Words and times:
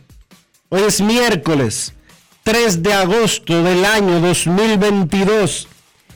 Hoy 0.68 0.82
es 0.82 1.00
miércoles 1.00 1.92
3 2.42 2.82
de 2.82 2.92
agosto 2.92 3.62
del 3.62 3.84
año 3.84 4.18
2022 4.18 5.68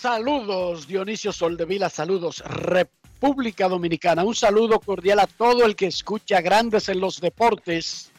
Saludos 0.00 0.86
Dionisio 0.86 1.30
Soldevila, 1.30 1.90
saludos 1.90 2.42
República 2.46 3.68
Dominicana, 3.68 4.24
un 4.24 4.34
saludo 4.34 4.80
cordial 4.80 5.18
a 5.18 5.26
todo 5.26 5.66
el 5.66 5.76
que 5.76 5.88
escucha 5.88 6.40
Grandes 6.40 6.88
en 6.88 7.00
los 7.00 7.20
Deportes 7.20 8.10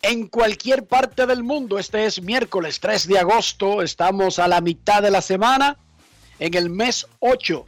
en 0.00 0.26
cualquier 0.28 0.86
parte 0.86 1.26
del 1.26 1.44
mundo. 1.44 1.78
Este 1.78 2.06
es 2.06 2.22
miércoles 2.22 2.80
3 2.80 3.08
de 3.08 3.18
agosto, 3.18 3.82
estamos 3.82 4.38
a 4.38 4.48
la 4.48 4.62
mitad 4.62 5.02
de 5.02 5.10
la 5.10 5.20
semana, 5.20 5.76
en 6.38 6.54
el 6.54 6.70
mes 6.70 7.06
8 7.18 7.66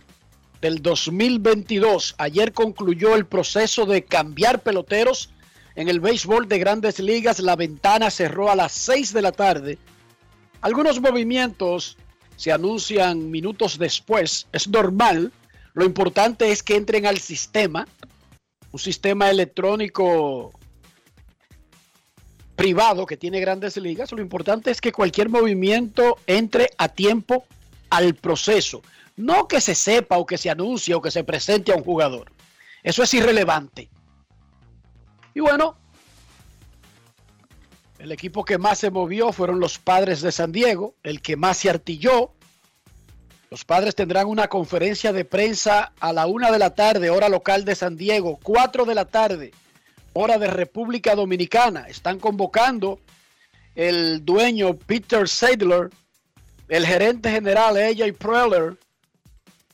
del 0.63 0.81
2022. 0.81 2.15
Ayer 2.17 2.55
concluyó 2.55 3.15
el 3.15 3.27
proceso 3.27 3.85
de 3.85 4.07
cambiar 4.07 4.63
peloteros 4.63 5.29
en 5.75 5.91
el 5.91 6.01
béisbol 6.01 6.49
de 6.49 6.61
grandes 6.61 6.99
ligas. 6.99 7.41
La 7.41 7.57
ventana 7.57 8.11
cerró 8.11 8.51
a 8.51 8.57
las 8.57 8.73
6 8.73 9.13
de 9.13 9.21
la 9.21 9.33
tarde. 9.33 9.77
Algunos 10.63 10.99
movimientos 11.03 11.99
se 12.39 12.53
anuncian 12.53 13.33
minutos 13.33 13.79
después. 13.79 14.47
Es 14.53 14.69
normal. 14.69 15.33
Lo 15.75 15.85
importante 15.85 16.53
es 16.53 16.63
que 16.63 16.77
entren 16.77 17.05
al 17.05 17.19
sistema. 17.19 17.85
Un 18.71 18.79
sistema 18.79 19.29
electrónico 19.29 20.53
privado 22.55 23.07
que 23.07 23.17
tiene 23.17 23.41
grandes 23.41 23.77
ligas. 23.77 24.13
Lo 24.13 24.23
importante 24.23 24.71
es 24.71 24.81
que 24.81 24.93
cualquier 24.93 25.29
movimiento 25.29 26.17
entre 26.29 26.71
a 26.79 26.89
tiempo 26.89 27.45
al 27.91 28.15
proceso. 28.15 28.83
No 29.17 29.49
que 29.49 29.61
se 29.61 29.75
sepa 29.75 30.17
o 30.17 30.25
que 30.25 30.39
se 30.39 30.49
anuncie 30.49 30.95
o 30.95 31.03
que 31.03 31.11
se 31.11 31.25
presente 31.25 31.73
a 31.73 31.77
un 31.77 31.83
jugador. 31.83 32.31
Eso 32.85 33.03
es 33.03 33.13
irrelevante. 33.15 33.91
Y 35.35 35.41
bueno, 35.41 35.77
el 37.99 38.13
equipo 38.13 38.45
que 38.45 38.59
más 38.59 38.79
se 38.79 38.91
movió 38.91 39.33
fueron 39.33 39.61
los 39.61 39.79
padres 39.79 40.21
de 40.21 40.33
San 40.33 40.53
Diego, 40.53 40.95
el 41.03 41.21
que 41.21 41.37
más 41.37 41.59
se 41.59 41.71
artilló. 41.71 42.33
Los 43.51 43.65
padres 43.65 43.95
tendrán 43.95 44.27
una 44.27 44.49
conferencia 44.49 45.13
de 45.13 45.25
prensa 45.25 45.93
a 45.99 46.13
la 46.13 46.27
una 46.27 46.51
de 46.51 46.59
la 46.59 46.75
tarde, 46.75 47.11
hora 47.11 47.29
local 47.29 47.65
de 47.65 47.75
San 47.75 47.97
Diego, 47.97 48.39
cuatro 48.43 48.85
de 48.85 48.95
la 48.95 49.07
tarde, 49.07 49.53
hora 50.13 50.39
de 50.39 50.47
República 50.47 51.15
Dominicana. 51.15 51.89
Están 51.89 52.19
convocando 52.19 53.01
el 53.75 54.25
dueño 54.25 54.77
Peter 54.77 55.29
Seidler, 55.29 55.91
el 56.69 56.87
gerente 56.87 57.31
general 57.31 57.77
AJ 57.77 58.13
Preller, 58.19 58.77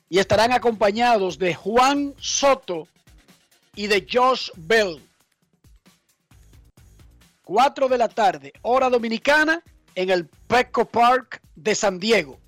y 0.08 0.18
estarán 0.18 0.52
acompañados 0.52 1.38
de 1.38 1.54
Juan 1.54 2.14
Soto 2.18 2.86
y 3.74 3.88
de 3.88 4.06
Josh 4.10 4.50
Bell. 4.56 5.02
4 7.44 7.88
de 7.88 7.98
la 7.98 8.08
tarde, 8.08 8.52
hora 8.62 8.88
dominicana, 8.90 9.62
en 9.94 10.10
el 10.10 10.26
Petco 10.26 10.84
Park 10.84 11.40
de 11.54 11.74
San 11.74 11.98
Diego. 11.98 12.38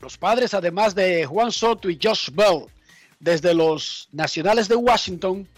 Los 0.00 0.16
padres, 0.16 0.54
además 0.54 0.94
de 0.94 1.24
Juan 1.26 1.52
Soto 1.52 1.90
y 1.90 1.98
Josh 2.02 2.30
Bell, 2.32 2.66
desde 3.20 3.54
los 3.54 4.08
Nacionales 4.12 4.68
de 4.68 4.76
Washington, 4.76 5.48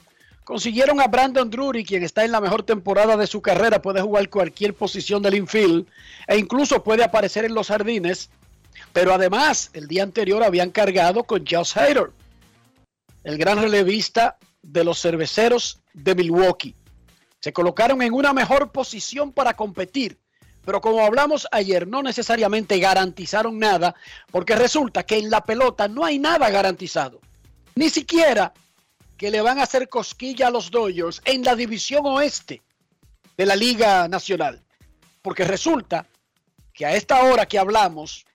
consiguieron 0.45 1.01
a 1.01 1.09
Brandon 1.09 1.51
Drury, 1.51 1.85
quien 1.85 2.03
está 2.03 2.25
en 2.25 2.33
la 2.33 2.41
mejor 2.41 2.63
temporada 2.63 3.17
de 3.17 3.27
su 3.27 3.43
carrera, 3.43 3.83
puede 3.83 4.01
jugar 4.01 4.31
cualquier 4.31 4.75
posición 4.75 5.23
del 5.23 5.35
infield 5.35 5.87
e 6.29 6.39
incluso 6.39 6.83
puede 6.83 7.03
aparecer 7.03 7.45
en 7.45 7.55
los 7.55 7.69
jardines 7.69 8.31
pero 8.93 9.13
además, 9.13 9.71
el 9.73 9.89
día 9.89 10.03
anterior 10.03 10.43
habían 10.43 10.71
cargado 10.71 11.25
con 11.25 11.45
Josh 11.47 11.79
Hader, 11.79 12.11
el 13.25 13.39
gran 13.39 13.61
relevista 13.61 14.39
de 14.63 14.85
los 14.85 15.01
cerveceros 15.01 15.81
de 15.93 16.15
Milwaukee. 16.15 16.75
Se 17.47 17.53
colocaron 17.53 18.03
en 18.03 18.13
una 18.13 18.33
mejor 18.33 18.73
posición 18.73 19.31
para 19.31 19.55
competir, 19.55 20.19
pero 20.65 20.81
como 20.81 21.07
hablamos 21.07 21.47
ayer, 21.53 21.87
no 21.87 22.03
necesariamente 22.03 22.81
garantizaron 22.81 23.57
nada, 23.57 23.95
porque 24.33 24.57
resulta 24.57 25.05
que 25.05 25.19
en 25.19 25.31
la 25.31 25.45
pelota 25.45 25.87
no 25.87 26.05
hay 26.05 26.19
nada 26.19 26.51
garantizado. 26.51 27.21
Ni 27.77 27.89
siquiera 27.89 28.53
que 29.17 29.31
le 29.31 29.43
van 29.43 29.61
a 29.61 29.63
hacer 29.63 29.89
cosquilla 29.89 30.49
a 30.49 30.51
los 30.51 30.73
Dodgers 30.73 31.23
en 31.25 31.45
la 31.45 31.55
división 31.55 32.05
oeste 32.07 32.63
de 33.37 33.47
la 33.47 33.55
Liga 33.55 34.09
Nacional. 34.09 34.61
Porque 35.23 35.45
resulta 35.45 36.05
que 36.75 36.85
a 36.85 36.97
esta 36.97 37.23
hora 37.23 37.47
que 37.47 37.61
hablamos, 37.61 38.27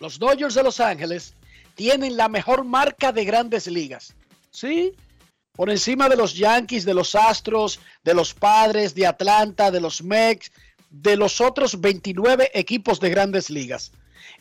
los 0.00 0.18
Dodgers 0.18 0.54
de 0.54 0.64
Los 0.64 0.80
Ángeles 0.80 1.34
tienen 1.76 2.16
la 2.16 2.28
mejor 2.28 2.64
marca 2.64 3.12
de 3.12 3.24
grandes 3.24 3.68
ligas. 3.68 4.12
¿Sí? 4.50 4.92
Por 5.56 5.70
encima 5.70 6.08
de 6.08 6.16
los 6.16 6.34
Yankees, 6.34 6.84
de 6.84 6.94
los 6.94 7.14
Astros, 7.14 7.80
de 8.04 8.14
los 8.14 8.34
Padres, 8.34 8.94
de 8.94 9.06
Atlanta, 9.06 9.70
de 9.70 9.80
los 9.80 10.02
Mex, 10.02 10.52
de 10.90 11.16
los 11.16 11.40
otros 11.40 11.80
29 11.80 12.50
equipos 12.54 13.00
de 13.00 13.10
grandes 13.10 13.50
ligas. 13.50 13.92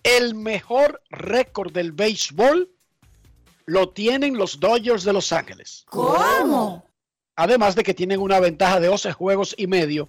El 0.04 0.36
mejor 0.36 1.02
récord 1.10 1.72
del 1.72 1.94
béisbol 1.94 2.70
lo 3.66 3.90
tienen 3.90 4.38
los 4.38 4.60
Dodgers 4.60 5.04
de 5.04 5.14
Los 5.14 5.32
Ángeles. 5.32 5.86
¿Cómo? 5.90 6.86
Además 7.36 7.76
de 7.76 7.84
que 7.84 7.94
tienen 7.94 8.20
una 8.20 8.40
ventaja 8.40 8.80
de 8.80 8.90
11 8.90 9.12
juegos 9.14 9.56
y 9.58 9.68
medio 9.68 10.08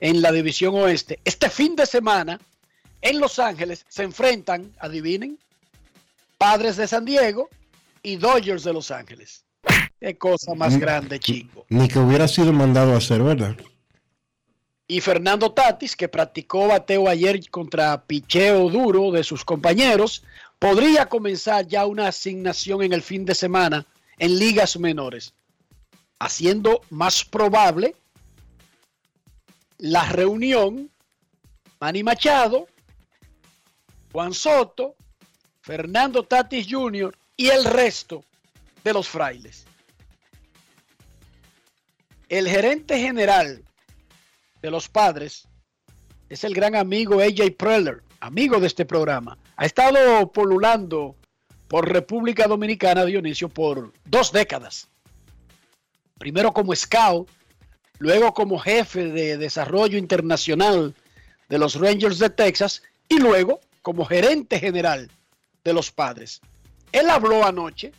en 0.00 0.22
la 0.22 0.32
división 0.32 0.74
oeste. 0.74 1.20
Este 1.24 1.48
fin 1.48 1.76
de 1.76 1.86
semana 1.86 2.40
en 3.00 3.18
Los 3.18 3.38
Ángeles 3.38 3.86
se 3.88 4.02
enfrentan, 4.02 4.74
adivinen, 4.78 5.38
Padres 6.38 6.76
de 6.76 6.86
San 6.86 7.04
Diego 7.04 7.48
y 8.02 8.16
Dodgers 8.16 8.64
de 8.64 8.72
Los 8.72 8.90
Ángeles. 8.90 9.44
Qué 10.00 10.16
cosa 10.16 10.54
más 10.54 10.78
grande, 10.78 11.20
chico. 11.20 11.66
Ni 11.68 11.86
que 11.86 11.98
hubiera 11.98 12.26
sido 12.26 12.54
mandado 12.54 12.94
a 12.94 12.96
hacer, 12.96 13.22
¿verdad? 13.22 13.54
Y 14.88 15.02
Fernando 15.02 15.52
Tatis, 15.52 15.94
que 15.94 16.08
practicó 16.08 16.68
bateo 16.68 17.06
ayer 17.06 17.48
contra 17.50 18.02
picheo 18.06 18.70
duro 18.70 19.12
de 19.12 19.22
sus 19.22 19.44
compañeros, 19.44 20.24
podría 20.58 21.06
comenzar 21.06 21.66
ya 21.66 21.84
una 21.84 22.08
asignación 22.08 22.82
en 22.82 22.94
el 22.94 23.02
fin 23.02 23.26
de 23.26 23.34
semana 23.34 23.86
en 24.18 24.38
ligas 24.38 24.78
menores, 24.78 25.34
haciendo 26.18 26.80
más 26.88 27.24
probable 27.24 27.94
la 29.78 30.04
reunión 30.06 30.90
Manny 31.78 32.02
Machado, 32.02 32.66
Juan 34.12 34.34
Soto, 34.34 34.96
Fernando 35.60 36.22
Tatis 36.24 36.66
Jr. 36.68 37.16
y 37.36 37.48
el 37.48 37.64
resto 37.64 38.24
de 38.82 38.92
los 38.92 39.06
frailes. 39.06 39.66
El 42.30 42.48
gerente 42.48 42.96
general 42.96 43.64
de 44.62 44.70
los 44.70 44.88
padres 44.88 45.48
es 46.28 46.44
el 46.44 46.54
gran 46.54 46.76
amigo 46.76 47.20
AJ 47.20 47.56
Preller, 47.58 48.04
amigo 48.20 48.60
de 48.60 48.68
este 48.68 48.84
programa. 48.84 49.36
Ha 49.56 49.66
estado 49.66 50.30
polulando 50.30 51.16
por 51.66 51.88
República 51.92 52.46
Dominicana, 52.46 53.04
Dionisio, 53.04 53.48
por 53.48 53.92
dos 54.04 54.30
décadas. 54.30 54.88
Primero 56.20 56.52
como 56.52 56.72
scout, 56.76 57.28
luego 57.98 58.32
como 58.32 58.60
jefe 58.60 59.06
de 59.06 59.36
desarrollo 59.36 59.98
internacional 59.98 60.94
de 61.48 61.58
los 61.58 61.74
Rangers 61.74 62.20
de 62.20 62.30
Texas 62.30 62.84
y 63.08 63.18
luego 63.18 63.58
como 63.82 64.04
gerente 64.04 64.60
general 64.60 65.10
de 65.64 65.72
los 65.72 65.90
padres. 65.90 66.40
Él 66.92 67.10
habló 67.10 67.44
anoche 67.44 67.90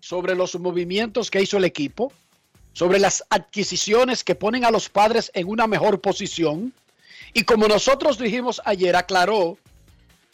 sobre 0.00 0.34
los 0.34 0.54
movimientos 0.60 1.30
que 1.30 1.40
hizo 1.40 1.56
el 1.56 1.64
equipo, 1.64 2.12
sobre 2.72 2.98
las 2.98 3.24
adquisiciones 3.30 4.24
que 4.24 4.34
ponen 4.34 4.64
a 4.64 4.70
los 4.70 4.88
padres 4.88 5.30
en 5.34 5.48
una 5.48 5.66
mejor 5.66 6.00
posición. 6.00 6.72
Y 7.32 7.44
como 7.44 7.68
nosotros 7.68 8.18
dijimos 8.18 8.60
ayer, 8.64 8.96
aclaró 8.96 9.58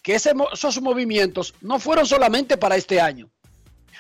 que 0.03 0.15
esos 0.15 0.81
movimientos 0.81 1.55
no 1.61 1.79
fueron 1.79 2.07
solamente 2.07 2.57
para 2.57 2.77
este 2.77 3.01
año, 3.01 3.29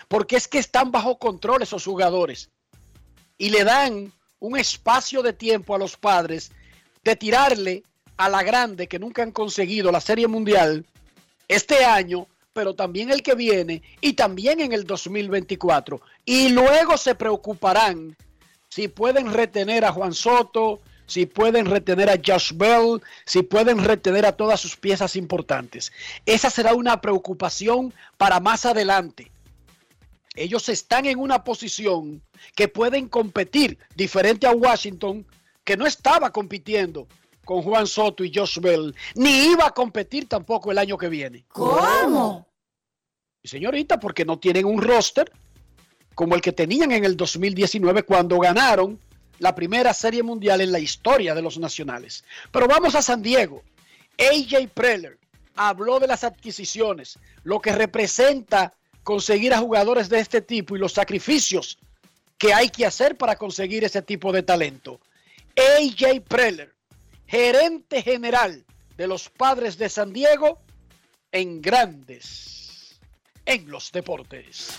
porque 0.08 0.36
es 0.36 0.46
que 0.46 0.58
están 0.58 0.92
bajo 0.92 1.18
control 1.18 1.62
esos 1.62 1.84
jugadores 1.84 2.50
y 3.38 3.50
le 3.50 3.64
dan 3.64 4.12
un 4.38 4.56
espacio 4.56 5.22
de 5.22 5.32
tiempo 5.32 5.74
a 5.74 5.78
los 5.78 5.96
padres 5.96 6.52
de 7.02 7.16
tirarle 7.16 7.82
a 8.16 8.28
la 8.28 8.42
grande 8.42 8.86
que 8.86 8.98
nunca 8.98 9.22
han 9.22 9.32
conseguido 9.32 9.90
la 9.90 10.00
Serie 10.00 10.28
Mundial 10.28 10.86
este 11.48 11.84
año, 11.84 12.26
pero 12.52 12.74
también 12.74 13.10
el 13.10 13.22
que 13.22 13.34
viene 13.34 13.82
y 14.00 14.14
también 14.14 14.60
en 14.60 14.72
el 14.72 14.84
2024. 14.84 16.00
Y 16.24 16.48
luego 16.50 16.96
se 16.96 17.14
preocuparán 17.14 18.16
si 18.76 18.88
pueden 18.88 19.32
retener 19.32 19.86
a 19.86 19.92
Juan 19.92 20.12
Soto, 20.12 20.82
si 21.06 21.24
pueden 21.24 21.64
retener 21.64 22.10
a 22.10 22.20
Josh 22.22 22.52
Bell, 22.52 23.00
si 23.24 23.40
pueden 23.40 23.82
retener 23.82 24.26
a 24.26 24.36
todas 24.36 24.60
sus 24.60 24.76
piezas 24.76 25.16
importantes. 25.16 25.90
Esa 26.26 26.50
será 26.50 26.74
una 26.74 27.00
preocupación 27.00 27.94
para 28.18 28.38
más 28.38 28.66
adelante. 28.66 29.32
Ellos 30.34 30.68
están 30.68 31.06
en 31.06 31.18
una 31.18 31.42
posición 31.42 32.20
que 32.54 32.68
pueden 32.68 33.08
competir 33.08 33.78
diferente 33.94 34.46
a 34.46 34.52
Washington, 34.52 35.26
que 35.64 35.78
no 35.78 35.86
estaba 35.86 36.30
compitiendo 36.30 37.08
con 37.46 37.62
Juan 37.62 37.86
Soto 37.86 38.24
y 38.24 38.32
Josh 38.34 38.58
Bell, 38.60 38.94
ni 39.14 39.52
iba 39.52 39.68
a 39.68 39.70
competir 39.70 40.28
tampoco 40.28 40.70
el 40.70 40.76
año 40.76 40.98
que 40.98 41.08
viene. 41.08 41.46
¿Cómo? 41.48 42.46
Señorita, 43.42 43.98
porque 43.98 44.26
no 44.26 44.38
tienen 44.38 44.66
un 44.66 44.82
roster 44.82 45.32
como 46.16 46.34
el 46.34 46.40
que 46.40 46.52
tenían 46.52 46.92
en 46.92 47.04
el 47.04 47.14
2019 47.14 48.02
cuando 48.02 48.38
ganaron 48.38 48.98
la 49.38 49.54
primera 49.54 49.92
serie 49.92 50.22
mundial 50.22 50.62
en 50.62 50.72
la 50.72 50.78
historia 50.78 51.34
de 51.34 51.42
los 51.42 51.58
nacionales. 51.58 52.24
Pero 52.50 52.66
vamos 52.66 52.94
a 52.94 53.02
San 53.02 53.20
Diego. 53.20 53.62
AJ 54.18 54.68
Preller 54.72 55.18
habló 55.54 56.00
de 56.00 56.06
las 56.06 56.24
adquisiciones, 56.24 57.18
lo 57.44 57.60
que 57.60 57.72
representa 57.72 58.72
conseguir 59.02 59.52
a 59.52 59.58
jugadores 59.58 60.08
de 60.08 60.20
este 60.20 60.40
tipo 60.40 60.74
y 60.74 60.78
los 60.78 60.94
sacrificios 60.94 61.78
que 62.38 62.54
hay 62.54 62.70
que 62.70 62.86
hacer 62.86 63.18
para 63.18 63.36
conseguir 63.36 63.84
ese 63.84 64.00
tipo 64.00 64.32
de 64.32 64.42
talento. 64.42 64.98
AJ 65.54 66.22
Preller, 66.26 66.72
gerente 67.26 68.02
general 68.02 68.64
de 68.96 69.06
los 69.06 69.28
padres 69.28 69.76
de 69.76 69.90
San 69.90 70.14
Diego 70.14 70.60
en 71.30 71.60
grandes 71.60 72.98
en 73.44 73.70
los 73.70 73.92
deportes. 73.92 74.70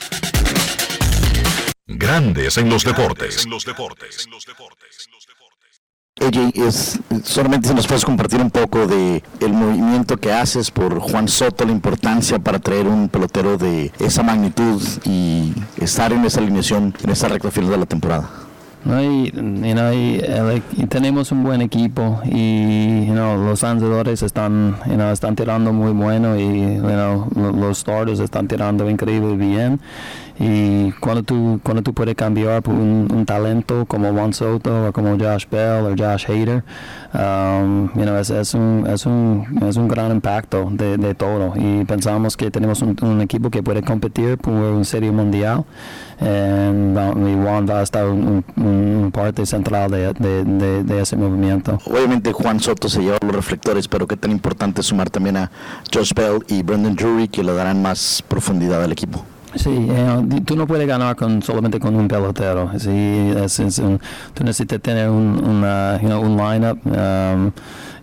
Grandes 1.88 2.58
en 2.58 2.70
los 2.70 2.84
deportes. 2.84 3.46
En 3.46 3.52
los 3.52 3.64
deportes. 3.64 4.28
Oye, 6.20 6.52
es, 6.56 7.00
solamente 7.24 7.70
si 7.70 7.76
nos 7.76 7.88
puedes 7.88 8.04
compartir 8.04 8.42
un 8.42 8.50
poco 8.50 8.88
de 8.88 9.24
el 9.40 9.54
movimiento 9.54 10.18
que 10.18 10.34
haces 10.34 10.72
por 10.72 11.00
Juan 11.00 11.28
Soto, 11.28 11.64
la 11.64 11.72
importancia 11.72 12.40
para 12.40 12.60
traer 12.60 12.88
un 12.88 13.08
pelotero 13.08 13.58
de 13.58 13.92
esa 14.00 14.24
magnitud 14.24 14.82
y 15.06 15.54
estar 15.80 16.12
en 16.12 16.26
esa 16.26 16.42
alineación 16.42 16.94
en 17.04 17.10
esa 17.12 17.28
recta 17.30 17.52
final 17.52 17.70
de 17.70 17.78
la 17.78 17.86
temporada. 17.86 18.30
¿no? 18.84 19.04
Y, 19.04 19.32
tenemos 20.90 21.32
un 21.32 21.44
buen 21.44 21.62
equipo 21.62 22.22
y 22.26 23.08
los 23.08 23.62
lanzadores 23.62 24.24
están, 24.24 24.78
están 25.12 25.36
tirando 25.36 25.74
muy 25.74 25.92
bueno 25.92 26.38
y 26.38 26.78
los 26.78 27.80
starters 27.80 28.20
están 28.20 28.48
tirando 28.48 28.90
increíble 28.90 29.36
bien. 29.36 29.80
Y 30.40 30.92
cuando 30.94 31.24
tú, 31.24 31.60
cuando 31.64 31.82
tú 31.82 31.94
puedes 31.94 32.16
cambiar 32.16 32.62
por 32.62 32.76
un, 32.76 33.26
talento 33.26 33.86
como 33.86 34.12
Juan 34.14 34.34
Soto 34.34 34.88
o 34.88 34.94
como 34.94 35.18
Josh 35.18 35.46
Bell 35.50 35.86
o 35.86 35.96
Josh 35.98 36.26
Hader, 36.30 36.64
um, 37.14 37.90
es, 38.00 38.54
un, 38.54 38.88
es, 38.88 39.06
un, 39.06 39.64
es 39.68 39.76
un 39.76 39.88
gran 39.88 40.12
impacto 40.12 40.70
de, 40.72 40.98
de 40.98 41.16
todo. 41.16 41.54
Y 41.56 41.84
pensamos 41.86 42.38
que 42.38 42.52
tenemos 42.52 42.82
un, 42.82 43.22
equipo 43.22 43.50
que 43.50 43.64
puede 43.64 43.82
competir 43.82 44.38
por 44.38 44.54
un 44.54 44.86
serie 44.86 45.12
mundial. 45.12 45.66
y 46.22 46.24
Juan 46.24 47.68
va 47.68 47.80
a 47.80 47.84
estar 47.84 48.08
un, 48.08 49.12
parte 49.12 49.46
central 49.46 49.90
de, 49.90 50.14
de, 50.14 51.02
ese 51.02 51.16
movimiento. 51.16 51.80
Obviamente 51.86 52.32
Juan 52.32 52.60
Soto 52.60 52.90
se 52.90 53.02
lleva 53.02 53.18
los 53.22 53.36
reflectores, 53.36 53.88
pero 53.88 54.06
qué 54.06 54.18
tan 54.18 54.32
importante 54.32 54.84
sumar 54.84 55.10
también 55.10 55.38
a 55.38 55.52
Josh 55.92 56.14
Bell 56.14 56.44
y 56.48 56.62
Brendan 56.62 56.96
Drury 56.96 57.28
que 57.28 57.44
le 57.44 57.54
darán 57.54 57.82
más 57.82 58.24
profundidad 58.28 58.84
al 58.84 58.92
equipo. 58.92 59.26
Sí, 59.56 59.88
eh, 59.90 60.42
tú 60.46 60.56
no 60.56 60.68
puedes 60.68 60.88
ganar 60.88 61.16
con 61.16 61.42
solamente 61.42 61.80
con 61.80 61.96
un 61.96 62.08
pelotero. 62.08 62.72
Sí, 62.78 63.34
tú 64.34 64.44
necesitas 64.44 64.82
tener 64.82 65.10
un, 65.10 65.44
una, 65.44 66.00
you 66.02 66.08
know, 66.08 66.22
un 66.22 66.38
lineup 66.38 66.78
um, 66.86 67.52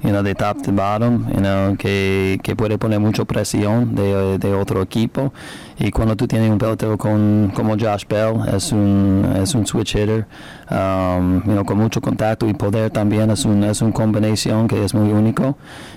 you 0.02 0.10
know, 0.10 0.22
de 0.22 0.34
top 0.34 0.62
to 0.62 0.72
bottom, 0.72 1.26
you 1.32 1.40
know, 1.40 1.76
que, 1.76 2.38
que 2.42 2.54
puede 2.54 2.78
poner 2.78 3.00
mucha 3.00 3.24
presión 3.24 3.94
de, 3.94 4.38
de 4.38 4.54
otro 4.54 4.82
equipo 4.82 5.32
y 5.78 5.90
cuando 5.90 6.14
tú 6.14 6.28
tienes 6.28 6.50
un 6.50 6.58
pelotero 6.58 6.96
con, 6.96 7.50
como 7.54 7.76
Josh 7.76 8.04
Bell, 8.08 8.36
es 8.54 8.70
un, 8.70 9.26
es 9.42 9.54
un 9.54 9.66
switch 9.66 9.96
hitter, 9.96 10.26
um, 10.70 11.64
con 11.64 11.78
mucho 11.78 12.00
contacto 12.00 12.46
y 12.46 12.54
poder 12.54 12.90
también, 12.90 13.30
es, 13.30 13.44
un, 13.44 13.64
es 13.64 13.82
una 13.82 13.92
combinación 13.92 14.68
que 14.68 14.84
es 14.84 14.94
muy 14.94 15.12
único. 15.12 15.56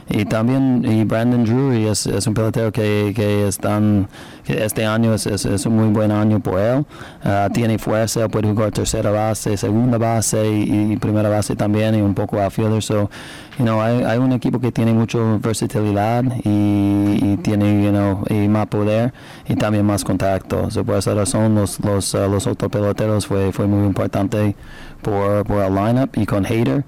Y 0.09 0.25
también 0.25 0.83
y 0.85 1.03
Brandon 1.03 1.43
Drury 1.43 1.87
es, 1.87 2.07
es 2.07 2.25
un 2.25 2.33
pelotero 2.33 2.71
que, 2.71 3.13
que, 3.15 3.47
están, 3.47 4.07
que 4.36 4.36
este 4.49 4.85
año 4.85 5.13
es, 5.13 5.65
un 5.65 5.75
muy 5.75 5.87
buen 5.89 6.11
año 6.11 6.39
por 6.39 6.59
él. 6.59 6.85
Uh, 7.23 7.51
tiene 7.51 7.77
fuerza, 7.77 8.27
puede 8.27 8.49
jugar 8.49 8.71
tercera 8.71 9.11
base, 9.11 9.57
segunda 9.57 9.97
base 9.97 10.49
y, 10.49 10.97
primera 10.97 11.29
base 11.29 11.55
también 11.55 11.95
y 11.95 12.01
un 12.01 12.13
poco 12.13 12.39
outfielder. 12.41 12.81
So, 12.81 13.09
you 13.57 13.65
know, 13.65 13.81
hay, 13.81 14.03
hay 14.03 14.17
un 14.17 14.31
equipo 14.31 14.59
que 14.59 14.71
tiene 14.71 14.93
mucha 14.93 15.19
versatilidad 15.41 16.23
y, 16.43 17.37
tiene 17.37 17.83
you 17.83 17.91
know, 17.91 18.23
y 18.29 18.47
más 18.47 18.67
poder. 18.67 19.13
Y 19.47 19.55
también 19.55 19.85
más 19.85 20.03
contacto. 20.03 20.69
por 20.85 20.97
esa 20.97 21.13
razón 21.13 21.55
los, 21.55 21.79
los, 21.79 22.13
uh, 22.13 22.29
los 22.29 22.47
autopeloteros 22.47 23.27
fue, 23.27 23.51
fue 23.51 23.67
muy 23.67 23.85
importante 23.85 24.55
por, 25.01 25.45
por 25.45 25.63
el 25.63 25.73
lineup 25.73 26.17
y 26.17 26.25
con 26.25 26.43
Hater. 26.45 26.83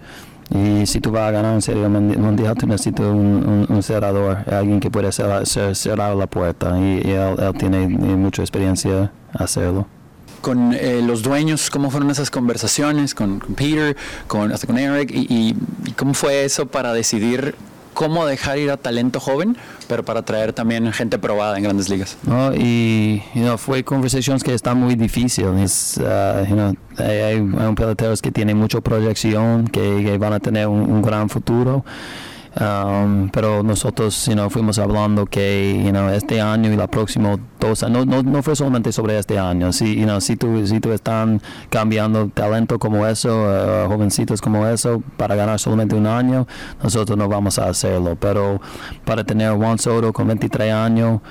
Y 0.51 0.85
si 0.87 0.99
tú 0.99 1.11
vas 1.11 1.27
a 1.29 1.31
ganar 1.31 1.53
un 1.53 1.61
serie 1.61 1.87
mundial, 1.87 2.55
tú 2.57 2.65
necesitas 2.65 3.05
un, 3.05 3.67
un, 3.69 3.83
cerrador, 3.83 4.37
alguien 4.51 4.79
que 4.79 4.89
puede 4.89 5.11
cerrar, 5.11 5.45
cerrar 5.45 6.15
la 6.15 6.25
puerta. 6.27 6.79
Y, 6.79 7.01
él, 7.11 7.35
él, 7.39 7.53
tiene 7.57 7.87
mucha 7.87 8.41
experiencia 8.41 9.11
hacerlo. 9.33 9.85
con 10.41 10.73
eh, 10.73 11.01
los 11.05 11.21
dueños, 11.21 11.69
cómo 11.69 11.91
fueron 11.91 12.09
esas 12.09 12.31
conversaciones 12.31 13.13
con, 13.13 13.39
con 13.39 13.53
Peter, 13.53 13.95
con, 14.27 14.51
hasta 14.51 14.65
con 14.65 14.77
Eric, 14.79 15.11
y, 15.13 15.27
y- 15.29 15.55
y 15.85 15.91
cómo 15.91 16.13
fue 16.15 16.45
eso 16.45 16.65
para 16.65 16.93
decidir 16.93 17.53
cómo 17.93 18.25
dejar 18.25 18.57
ir 18.59 18.71
a 18.71 18.77
talento 18.77 19.19
joven, 19.19 19.57
pero 19.87 20.03
para 20.03 20.21
traer 20.23 20.53
también 20.53 20.91
gente 20.93 21.17
probada 21.19 21.57
en 21.57 21.63
grandes 21.63 21.89
ligas. 21.89 22.17
¿no? 22.23 22.53
Y 22.55 23.21
you 23.35 23.41
know, 23.41 23.57
fue 23.57 23.83
conversaciones 23.83 24.43
que 24.43 24.53
están 24.53 24.77
muy 24.77 24.95
difíciles. 24.95 25.97
uh, 25.97 26.45
you 26.47 26.55
know, 26.55 26.73
hay, 26.97 27.17
hay- 27.19 27.39
un 27.39 27.75
peloteros 27.75 28.21
que 28.21 28.31
tienen 28.31 28.57
mucha 28.57 28.81
proyección, 28.81 29.67
que, 29.67 30.03
que 30.03 30.17
van 30.17 30.33
a 30.33 30.39
tener 30.39 30.67
un, 30.67 30.81
un 30.81 31.01
gran 31.01 31.29
futuro. 31.29 31.83
Um, 32.59 33.29
pero 33.29 33.61
nosotros 33.61 34.25
you 34.25 34.33
know, 34.33 34.49
fuimos 34.49 34.79
hablando 34.79 35.27
que 35.27 35.81
you 35.85 35.91
know, 35.91 36.09
este 36.09 36.41
año 36.41 36.73
y 36.73 36.75
la 36.75 36.87
próxima 36.87 37.37
dos 37.59 37.83
no, 37.89 38.05
no, 38.05 38.23
no 38.23 38.41
fue 38.41 38.55
solamente 38.55 38.91
sobre 38.91 39.19
este 39.19 39.37
año, 39.37 39.71
si, 39.71 39.95
you 39.95 40.05
know, 40.05 40.19
si, 40.19 40.35
tú, 40.35 40.65
si 40.65 40.79
tú 40.79 40.91
están 40.91 41.41
cambiando 41.69 42.27
talento 42.29 42.79
como 42.79 43.05
eso, 43.05 43.29
uh, 43.29 43.87
jovencitos 43.87 44.41
como 44.41 44.65
eso, 44.67 45.03
para 45.17 45.35
ganar 45.35 45.59
solamente 45.59 45.95
un 45.95 46.07
año, 46.07 46.47
nosotros 46.81 47.17
no 47.17 47.27
vamos 47.29 47.59
a 47.59 47.69
hacerlo. 47.69 48.17
Pero 48.19 48.59
para 49.05 49.23
tener 49.23 49.53
Juan 49.53 49.77
Soto 49.77 50.11
con 50.11 50.27
23 50.27 50.73
años, 50.73 51.21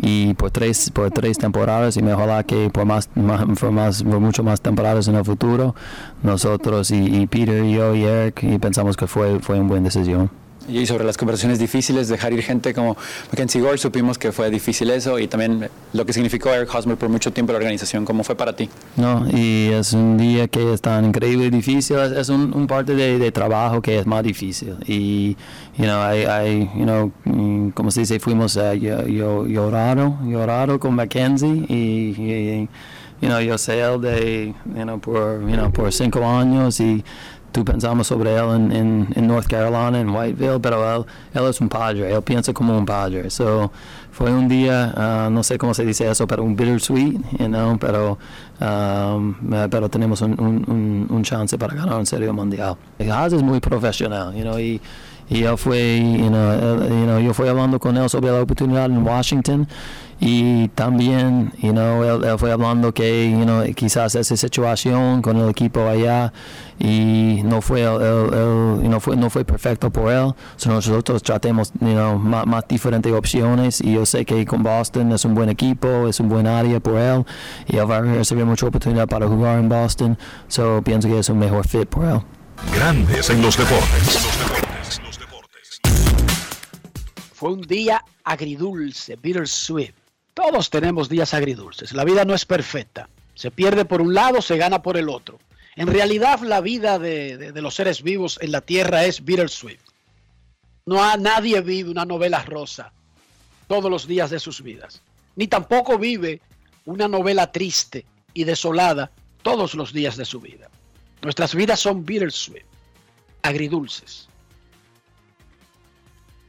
y 0.00 0.34
por 0.34 0.52
tres 0.52 0.92
por 0.92 1.10
tres 1.10 1.38
temporadas 1.38 1.96
y 1.96 2.02
mejorar 2.02 2.44
que 2.44 2.70
por 2.70 2.84
más, 2.84 3.10
más 3.16 3.44
por 3.58 3.72
más 3.72 4.04
por 4.04 4.20
mucho 4.20 4.44
más 4.44 4.60
temporadas 4.60 5.08
en 5.08 5.16
el 5.16 5.24
futuro 5.24 5.74
nosotros 6.22 6.92
y, 6.92 7.22
y 7.22 7.26
Peter 7.26 7.64
y 7.64 7.72
yo 7.72 7.96
y 7.96 8.04
Eric 8.04 8.44
y 8.44 8.58
pensamos 8.58 8.96
que 8.96 9.08
fue 9.08 9.40
fue 9.40 9.58
una 9.58 9.68
buena 9.68 9.84
decisión 9.86 10.30
Y 10.68 10.86
sobre 10.86 11.04
las 11.04 11.16
conversaciones 11.16 11.58
difíciles, 11.58 12.08
dejar 12.08 12.32
ir 12.32 12.42
gente 12.42 12.74
como 12.74 12.96
Mackenzie 13.30 13.60
Gore, 13.60 13.78
supimos 13.78 14.18
que 14.18 14.32
fue 14.32 14.50
difícil 14.50 14.90
eso 14.90 15.18
y 15.18 15.28
también 15.28 15.68
lo 15.92 16.04
que 16.06 16.12
significó 16.12 16.50
Eric 16.50 16.74
Hosmer 16.74 16.96
por 16.96 17.08
mucho 17.08 17.32
tiempo 17.32 17.52
la 17.52 17.58
organización. 17.58 18.04
¿Cómo 18.04 18.24
fue 18.24 18.36
para 18.36 18.54
ti? 18.54 18.68
no 18.96 19.26
y 19.30 19.70
es 19.72 19.92
un 19.92 20.16
día 20.16 20.48
que 20.48 20.72
es 20.72 20.80
tan 20.80 21.04
increíble 21.04 21.46
y 21.46 21.50
difícil 21.50 21.96
es, 21.98 22.12
es 22.12 22.28
un, 22.28 22.52
un 22.54 22.66
parte 22.66 22.94
de, 22.94 23.18
de 23.18 23.32
trabajo 23.32 23.80
que 23.80 23.98
es 23.98 24.06
más 24.06 24.22
difícil 24.22 24.76
y 24.86 25.36
you 25.76 25.84
know 25.84 26.00
hay, 26.02 26.24
hay 26.24 26.70
you 26.76 26.84
know 26.84 27.12
mm, 27.24 27.70
como 27.70 27.90
se 27.90 28.00
dice 28.00 28.20
fuimos 28.20 28.56
a 28.56 28.74
yo, 28.74 29.06
yo, 29.06 29.46
llorado 29.46 30.18
llorado 30.24 30.78
con 30.78 30.94
Mackenzie 30.94 31.64
y, 31.68 31.74
y 32.18 32.68
you 33.20 33.28
know, 33.28 33.40
yo 33.40 33.58
sé 33.58 33.80
él 33.80 34.00
de, 34.00 34.54
you 34.64 34.82
know, 34.82 34.98
por, 35.00 35.40
you 35.40 35.56
know, 35.56 35.70
por 35.72 35.92
cinco 35.92 36.24
años 36.24 36.78
y 36.80 37.04
tú 37.52 37.64
pensamos 37.64 38.06
sobre 38.06 38.34
él 38.34 38.44
en, 38.54 38.72
en, 38.72 39.08
en 39.14 39.26
North 39.26 39.46
Carolina, 39.46 40.00
en 40.00 40.10
Whiteville, 40.10 40.60
pero 40.60 40.96
él, 40.96 41.04
él 41.34 41.44
es 41.48 41.60
un 41.60 41.68
padre, 41.68 42.12
él 42.12 42.22
piensa 42.22 42.52
como 42.52 42.76
un 42.76 42.84
padre. 42.84 43.30
So, 43.30 43.70
fue 44.10 44.32
un 44.32 44.48
día, 44.48 44.92
ah, 44.96 45.28
no 45.30 45.42
sé 45.42 45.58
cómo 45.58 45.74
se 45.74 45.84
dice 45.84 46.10
eso, 46.10 46.26
pero 46.26 46.42
un 46.42 46.56
bittersweet, 46.56 47.20
you 47.38 47.46
know, 47.46 47.78
pero, 47.78 48.18
um, 48.60 49.34
eh, 49.52 49.68
pero 49.70 49.88
tenemos 49.88 50.20
un, 50.22 50.32
un, 50.40 50.64
un, 50.66 51.06
un 51.08 51.22
chance 51.22 51.56
para 51.56 51.74
ganar 51.74 51.98
un 51.98 52.06
serie 52.06 52.32
mundial. 52.32 52.76
Haas 53.10 53.32
es 53.32 53.42
muy 53.42 53.60
profesional, 53.60 54.34
you 54.34 54.42
know, 54.42 54.58
y, 54.58 54.80
y 55.30 55.42
él 55.44 55.56
fue, 55.58 55.98
you 56.00 56.28
know, 56.28 56.52
él- 56.52 56.88
you 56.88 57.04
know, 57.04 57.18
yo 57.20 57.34
fui 57.34 57.48
hablando 57.48 57.78
con 57.78 57.96
él 57.96 58.08
sobre 58.08 58.30
la 58.30 58.40
oportunidad 58.40 58.86
en 58.86 59.06
Washington 59.06 59.68
y 60.20 60.66
también, 60.68 61.52
you 61.62 61.70
know, 61.70 62.02
él, 62.02 62.24
él 62.24 62.38
fue 62.38 62.50
hablando 62.50 62.92
que, 62.92 63.30
you 63.30 63.44
know, 63.44 63.62
quizás 63.74 64.14
esa 64.16 64.36
situación 64.36 65.22
con 65.22 65.36
el 65.36 65.48
equipo 65.48 65.86
allá 65.86 66.32
y 66.78 67.40
no 67.44 67.60
fue, 67.60 67.82
él- 67.82 68.00
él, 68.32 68.82
you 68.82 68.88
know, 68.88 68.98
fue, 69.00 69.16
no 69.16 69.30
fue 69.30 69.44
perfecto 69.44 69.90
por 69.90 70.10
él. 70.12 70.32
So 70.56 70.70
nosotros 70.70 71.22
tratemos, 71.22 71.72
you 71.80 71.88
know, 71.92 72.18
más, 72.18 72.46
más 72.46 72.64
diferentes 72.68 73.12
opciones 73.12 73.80
y 73.80 73.92
yo 73.92 74.04
sé 74.06 74.24
que 74.24 74.44
con 74.44 74.62
Boston 74.64 75.12
es 75.12 75.24
un 75.24 75.34
buen 75.34 75.50
equipo, 75.50 76.08
es 76.08 76.18
un 76.20 76.28
buen 76.28 76.46
área 76.48 76.80
por 76.80 76.96
él 76.98 77.24
y 77.68 77.76
él 77.76 77.88
va 77.88 77.98
a 77.98 78.00
recibir 78.00 78.44
mucha 78.44 78.66
oportunidad 78.66 79.06
para 79.06 79.28
jugar 79.28 79.58
en 79.60 79.68
Boston. 79.68 80.18
So 80.48 80.82
pienso 80.82 81.06
que 81.08 81.18
es 81.20 81.28
un 81.28 81.38
mejor 81.38 81.66
fit 81.68 81.88
por 81.88 82.04
él. 82.06 82.20
Grandes 82.74 83.30
en 83.30 83.40
los 83.40 83.56
deportes. 83.56 84.66
Fue 87.38 87.52
un 87.52 87.60
día 87.62 88.04
agridulce, 88.24 89.14
bittersweet. 89.14 89.94
Todos 90.34 90.70
tenemos 90.70 91.08
días 91.08 91.34
agridulces. 91.34 91.92
La 91.92 92.04
vida 92.04 92.24
no 92.24 92.34
es 92.34 92.44
perfecta. 92.44 93.08
Se 93.36 93.52
pierde 93.52 93.84
por 93.84 94.00
un 94.00 94.12
lado, 94.12 94.42
se 94.42 94.56
gana 94.56 94.82
por 94.82 94.96
el 94.96 95.08
otro. 95.08 95.38
En 95.76 95.86
realidad, 95.86 96.40
la 96.40 96.60
vida 96.60 96.98
de, 96.98 97.36
de- 97.52 97.62
los 97.62 97.76
seres 97.76 98.02
vivos 98.02 98.40
en 98.42 98.50
la 98.50 98.60
tierra 98.60 99.04
es 99.04 99.24
bittersweet. 99.24 99.78
No 100.86 101.00
ha, 101.04 101.16
nadie 101.16 101.60
vive 101.60 101.90
una 101.90 102.04
novela 102.04 102.42
rosa 102.42 102.92
todos 103.68 103.88
los 103.88 104.08
días 104.08 104.30
de 104.30 104.40
sus 104.40 104.60
vidas. 104.60 105.00
Ni 105.36 105.46
tampoco 105.46 105.96
vive 105.96 106.40
una 106.86 107.06
novela 107.06 107.52
triste 107.52 108.04
y 108.34 108.42
desolada 108.42 109.12
todos 109.42 109.74
los 109.74 109.92
días 109.92 110.16
de 110.16 110.24
su 110.24 110.40
vida. 110.40 110.68
Nuestras 111.22 111.54
vidas 111.54 111.78
son 111.78 112.04
bittersweet, 112.04 112.64
agridulces. 113.42 114.27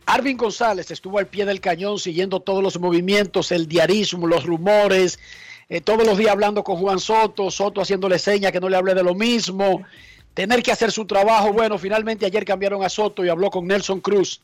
Arvin 0.09 0.37
González 0.37 0.89
estuvo 0.89 1.19
al 1.19 1.27
pie 1.27 1.45
del 1.45 1.61
cañón 1.61 1.99
siguiendo 1.99 2.39
todos 2.39 2.63
los 2.63 2.79
movimientos, 2.79 3.51
el 3.51 3.67
diarismo, 3.67 4.25
los 4.25 4.43
rumores, 4.43 5.19
eh, 5.69 5.81
todos 5.81 6.03
los 6.03 6.17
días 6.17 6.31
hablando 6.31 6.63
con 6.63 6.77
Juan 6.77 6.99
Soto, 6.99 7.51
Soto 7.51 7.79
haciéndole 7.79 8.17
seña 8.17 8.51
que 8.51 8.59
no 8.59 8.69
le 8.69 8.77
hable 8.77 8.95
de 8.95 9.03
lo 9.03 9.13
mismo, 9.13 9.83
tener 10.33 10.63
que 10.63 10.71
hacer 10.71 10.91
su 10.91 11.05
trabajo. 11.05 11.53
Bueno, 11.53 11.77
finalmente 11.77 12.25
ayer 12.25 12.43
cambiaron 12.43 12.83
a 12.83 12.89
Soto 12.89 13.23
y 13.23 13.29
habló 13.29 13.51
con 13.51 13.67
Nelson 13.67 14.01
Cruz 14.01 14.41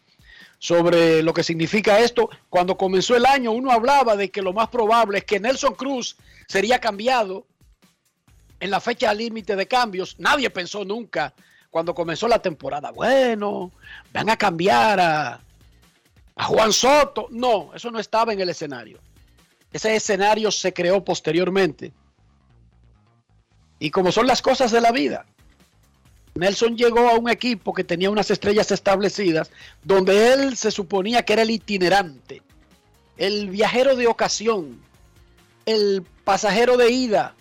sobre 0.60 1.24
lo 1.24 1.34
que 1.34 1.42
significa 1.42 1.98
esto. 1.98 2.30
Cuando 2.48 2.78
comenzó 2.78 3.16
el 3.16 3.26
año 3.26 3.52
uno 3.52 3.72
hablaba 3.72 4.16
de 4.16 4.30
que 4.30 4.44
lo 4.44 4.54
más 4.54 4.68
probable 4.68 5.18
es 5.18 5.24
que 5.24 5.40
Nelson 5.40 5.74
Cruz 5.74 6.16
sería 6.48 6.78
cambiado 6.78 7.48
en 8.60 8.70
la 8.70 8.80
fecha 8.80 9.12
límite 9.16 9.56
de 9.56 9.68
cambios. 9.68 10.16
Nadie 10.20 10.52
pensó 10.52 10.86
nunca 10.86 11.34
cuando 11.72 11.96
comenzó 11.96 12.28
la 12.28 12.40
temporada, 12.40 12.92
bueno, 12.92 13.72
van 14.14 14.30
a 14.30 14.38
cambiar 14.38 14.98
a, 14.98 15.42
a 16.36 16.46
Juan 16.46 16.74
Soto. 16.74 17.28
No, 17.32 17.72
eso 17.74 17.92
no 17.92 18.00
estaba 18.00 18.34
en 18.34 18.42
el 18.42 18.50
escenario. 18.50 19.00
Ese 19.72 19.96
escenario 19.96 20.52
se 20.52 20.74
creó 20.74 21.04
posteriormente. 21.04 21.92
Y 23.80 23.92
como 23.92 24.12
son 24.12 24.28
las 24.28 24.42
cosas 24.42 24.72
de 24.72 24.82
la 24.82 24.92
vida, 24.92 25.26
Nelson 26.36 26.78
llegó 26.78 27.10
a 27.10 27.18
un 27.18 27.30
equipo 27.30 27.74
que 27.74 27.84
tenía 27.84 28.10
unas 28.10 28.32
estrellas 28.32 28.72
establecidas, 28.72 29.52
donde 29.84 30.34
él 30.34 30.58
se 30.58 30.72
suponía 30.72 31.24
que 31.24 31.34
era 31.34 31.42
el 31.42 31.52
itinerante, 31.52 32.42
el 33.18 33.50
viajero 33.50 33.96
de 33.96 34.08
ocasión, 34.08 34.82
el 35.66 36.06
pasajero 36.24 36.78
de 36.78 36.92
ida, 36.92 37.36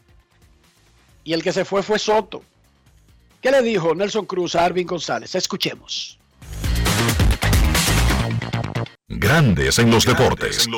y 1.24 1.32
el 1.32 1.42
que 1.42 1.52
se 1.52 1.64
fue 1.64 1.82
fue 1.82 1.98
Soto. 1.98 2.42
¿Qué 3.40 3.50
le 3.50 3.62
dijo 3.62 3.94
Nelson 3.94 4.26
Cruz 4.26 4.54
a 4.54 4.64
Arvin 4.64 4.86
González? 4.86 5.34
Escuchemos. 5.34 6.18
Grandes 9.16 9.78
en 9.78 9.90
los 9.90 10.04
deportes. 10.04 10.68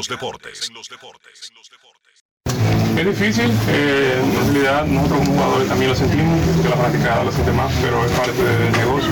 Es 2.97 3.07
difícil, 3.07 3.51
eh, 3.69 4.23
en 4.23 4.55
realidad 4.55 4.87
nosotros 4.87 5.19
como 5.21 5.33
jugadores 5.33 5.69
también 5.69 5.91
lo 5.91 5.97
sentimos, 5.97 6.41
que 6.63 6.69
la 6.69 6.77
fanaticada 6.77 7.25
lo 7.25 7.33
siente 7.33 7.53
más, 7.53 7.73
pero 7.83 8.05
es 8.05 8.13
parte 8.13 8.43
del 8.43 8.73
negocio. 8.73 9.11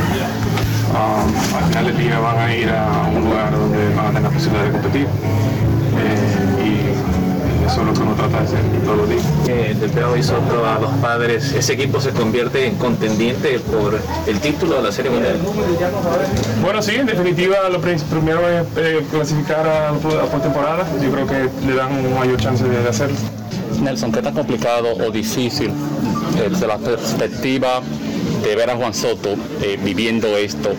Um, 0.95 1.57
al 1.57 1.64
final 1.69 1.85
del 1.87 1.99
día 1.99 2.19
van 2.19 2.38
a 2.38 2.54
ir 2.54 2.71
a 2.71 3.02
un 3.09 3.25
lugar 3.25 3.50
donde 3.50 3.95
van 3.95 4.07
a 4.07 4.09
tener 4.09 4.23
la 4.23 4.31
posibilidad 4.31 4.64
de 4.64 4.71
competir 4.71 5.07
eh, 5.99 6.44
eso 7.66 7.80
es 7.80 7.87
lo 7.87 7.92
que 7.94 8.00
uno 8.00 8.14
trata 8.14 8.38
de 8.38 8.44
hacer 8.44 8.61
todos 8.85 8.97
los 8.99 9.09
días. 9.09 9.23
Eh, 9.49 9.76
de 9.78 9.88
Pedro 9.88 10.16
y 10.16 10.23
Soto 10.23 10.66
a 10.66 10.78
los 10.78 10.90
padres, 10.94 11.52
ese 11.52 11.73
equipo 11.75 12.00
se 12.00 12.11
convierte 12.11 12.66
en 12.66 12.76
contendiente 12.76 13.59
por 13.59 13.99
el 14.26 14.40
título 14.40 14.76
de 14.76 14.83
la 14.83 14.92
Serie 14.92 15.11
Mundial. 15.11 15.38
Bueno, 16.62 16.83
sí, 16.83 16.94
en 16.94 17.06
definitiva 17.06 17.68
lo 17.71 17.80
primero 17.80 18.49
es 18.49 18.66
eh, 18.76 19.04
clasificar 19.11 19.66
a 19.66 19.92
la 19.92 20.25
postemporada, 20.30 20.87
yo 21.02 21.11
creo 21.11 21.26
que 21.26 21.66
le 21.66 21.75
dan 21.75 21.92
un 21.92 22.14
mayor 22.14 22.38
chance 22.40 22.64
de, 22.64 22.83
de 22.83 22.88
hacerlo. 22.88 23.16
Nelson, 23.80 24.12
¿qué 24.12 24.23
tan 24.23 24.35
complicado 24.35 24.94
o 24.94 25.11
difícil 25.11 25.68
eh, 25.68 26.49
desde 26.50 26.66
la 26.66 26.78
perspectiva 26.78 27.80
de 28.42 28.54
ver 28.54 28.71
a 28.71 28.76
Juan 28.76 28.94
Soto 28.94 29.35
eh, 29.62 29.78
viviendo 29.83 30.37
esto 30.37 30.71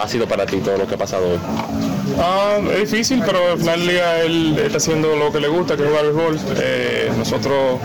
ha 0.00 0.08
sido 0.08 0.26
para 0.26 0.46
ti 0.46 0.58
todo 0.58 0.78
lo 0.78 0.86
que 0.86 0.94
ha 0.94 0.98
pasado 0.98 1.28
hoy? 1.28 1.91
Ah, 2.18 2.58
es 2.72 2.90
difícil, 2.90 3.22
pero 3.24 3.52
al 3.52 3.58
final 3.58 3.80
del 3.80 3.88
día 3.88 4.22
él 4.22 4.58
está 4.58 4.78
haciendo 4.78 5.16
lo 5.16 5.32
que 5.32 5.40
le 5.40 5.48
gusta, 5.48 5.76
que 5.76 5.82
es 5.82 5.88
jugar 5.88 6.04
béisbol. 6.04 6.40
Eh, 6.56 7.10
nosotros 7.16 7.80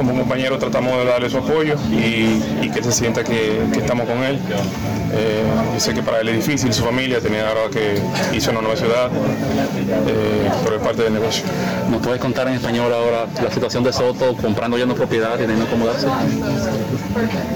como 0.00 0.14
compañeros 0.14 0.58
tratamos 0.58 0.96
de 0.96 1.04
darle 1.04 1.28
su 1.28 1.36
apoyo 1.36 1.74
y, 1.90 2.42
y 2.62 2.70
que 2.72 2.82
se 2.82 2.90
sienta 2.90 3.22
que, 3.22 3.60
que 3.70 3.80
estamos 3.80 4.08
con 4.08 4.24
él. 4.24 4.38
Eh, 5.12 5.42
yo 5.74 5.80
sé 5.80 5.92
que 5.92 6.02
para 6.02 6.20
él 6.20 6.28
es 6.30 6.46
difícil, 6.46 6.72
su 6.72 6.84
familia 6.84 7.20
tenía 7.20 7.46
ahora 7.48 7.68
que 7.70 8.00
hizo 8.34 8.50
una 8.50 8.62
nueva 8.62 8.76
ciudad, 8.76 9.10
eh, 9.10 10.50
pero 10.64 10.76
es 10.76 10.82
parte 10.82 11.02
del 11.02 11.12
negocio. 11.12 11.44
¿Nos 11.90 12.00
puedes 12.00 12.20
contar 12.20 12.48
en 12.48 12.54
español 12.54 12.92
ahora 12.94 13.26
la 13.42 13.50
situación 13.50 13.82
de 13.84 13.92
Soto 13.92 14.34
comprando 14.36 14.78
ya 14.78 14.84
una 14.84 14.94
propiedad 14.94 15.34
y 15.34 15.40
teniendo 15.40 15.66
acomodarse? 15.66 16.06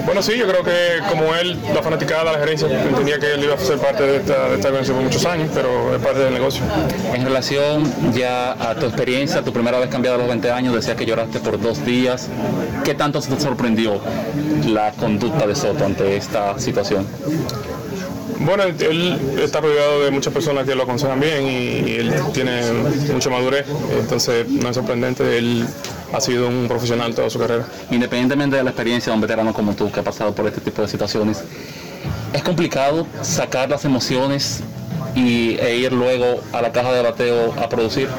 Bueno, 0.05 0.21
sí, 0.21 0.37
yo 0.37 0.47
creo 0.47 0.63
que 0.63 0.99
como 1.09 1.33
él, 1.33 1.57
la 1.73 1.81
fanaticada, 1.81 2.33
la 2.33 2.39
gerencia, 2.39 2.67
entendía 2.67 3.17
que 3.19 3.33
él 3.33 3.43
iba 3.43 3.55
a 3.55 3.57
ser 3.57 3.79
parte 3.79 4.03
de 4.03 4.17
esta, 4.17 4.49
de 4.49 4.55
esta 4.55 4.67
organización 4.67 4.97
por 4.97 5.05
muchos 5.05 5.25
años, 5.25 5.49
pero 5.53 5.95
es 5.95 6.01
parte 6.01 6.19
del 6.19 6.33
negocio. 6.33 6.63
En 7.13 7.23
relación 7.23 8.13
ya 8.13 8.51
a 8.51 8.75
tu 8.75 8.85
experiencia, 8.85 9.41
tu 9.41 9.53
primera 9.53 9.79
vez 9.79 9.89
cambiada 9.89 10.17
a 10.17 10.19
los 10.19 10.27
20 10.27 10.51
años, 10.51 10.75
decías 10.75 10.97
que 10.97 11.05
lloraste 11.05 11.39
por 11.39 11.59
dos 11.59 11.83
días. 11.85 12.29
¿Qué 12.83 12.93
tanto 12.93 13.19
te 13.21 13.39
sorprendió 13.39 13.99
la 14.67 14.91
conducta 14.91 15.47
de 15.47 15.55
Soto 15.55 15.85
ante 15.85 16.17
esta 16.17 16.57
situación? 16.59 17.05
Bueno, 18.39 18.63
él, 18.63 19.19
está 19.41 19.61
rodeado 19.61 20.03
de 20.03 20.11
muchas 20.11 20.33
personas 20.33 20.65
que 20.65 20.75
lo 20.75 20.83
aconsejan 20.83 21.19
bien 21.19 21.47
y, 21.47 21.89
y 21.89 21.95
él 21.95 22.13
tiene 22.33 22.61
mucha 23.13 23.29
madurez, 23.29 23.65
entonces 23.97 24.47
no 24.49 24.69
es 24.69 24.75
sorprendente, 24.75 25.37
él 25.37 25.65
ha 26.13 26.21
sido 26.21 26.47
un 26.47 26.67
profesional 26.67 27.15
toda 27.15 27.29
su 27.29 27.39
carrera. 27.39 27.65
Independientemente 27.91 28.57
de 28.57 28.63
la 28.63 28.69
experiencia 28.71 29.11
de 29.11 29.15
un 29.15 29.21
veterano 29.21 29.53
como 29.53 29.73
tú 29.73 29.91
que 29.91 29.99
ha 29.99 30.03
pasado 30.03 30.33
por 30.33 30.47
este 30.47 30.61
tipo 30.61 30.81
de 30.81 30.87
situaciones, 30.87 31.43
es 32.33 32.43
complicado 32.43 33.07
sacar 33.21 33.69
las 33.69 33.85
emociones 33.85 34.61
y, 35.15 35.57
e 35.59 35.77
ir 35.77 35.93
luego 35.93 36.41
a 36.51 36.61
la 36.61 36.71
caja 36.71 36.91
de 36.91 37.01
bateo 37.01 37.53
a 37.61 37.69
producir. 37.69 38.09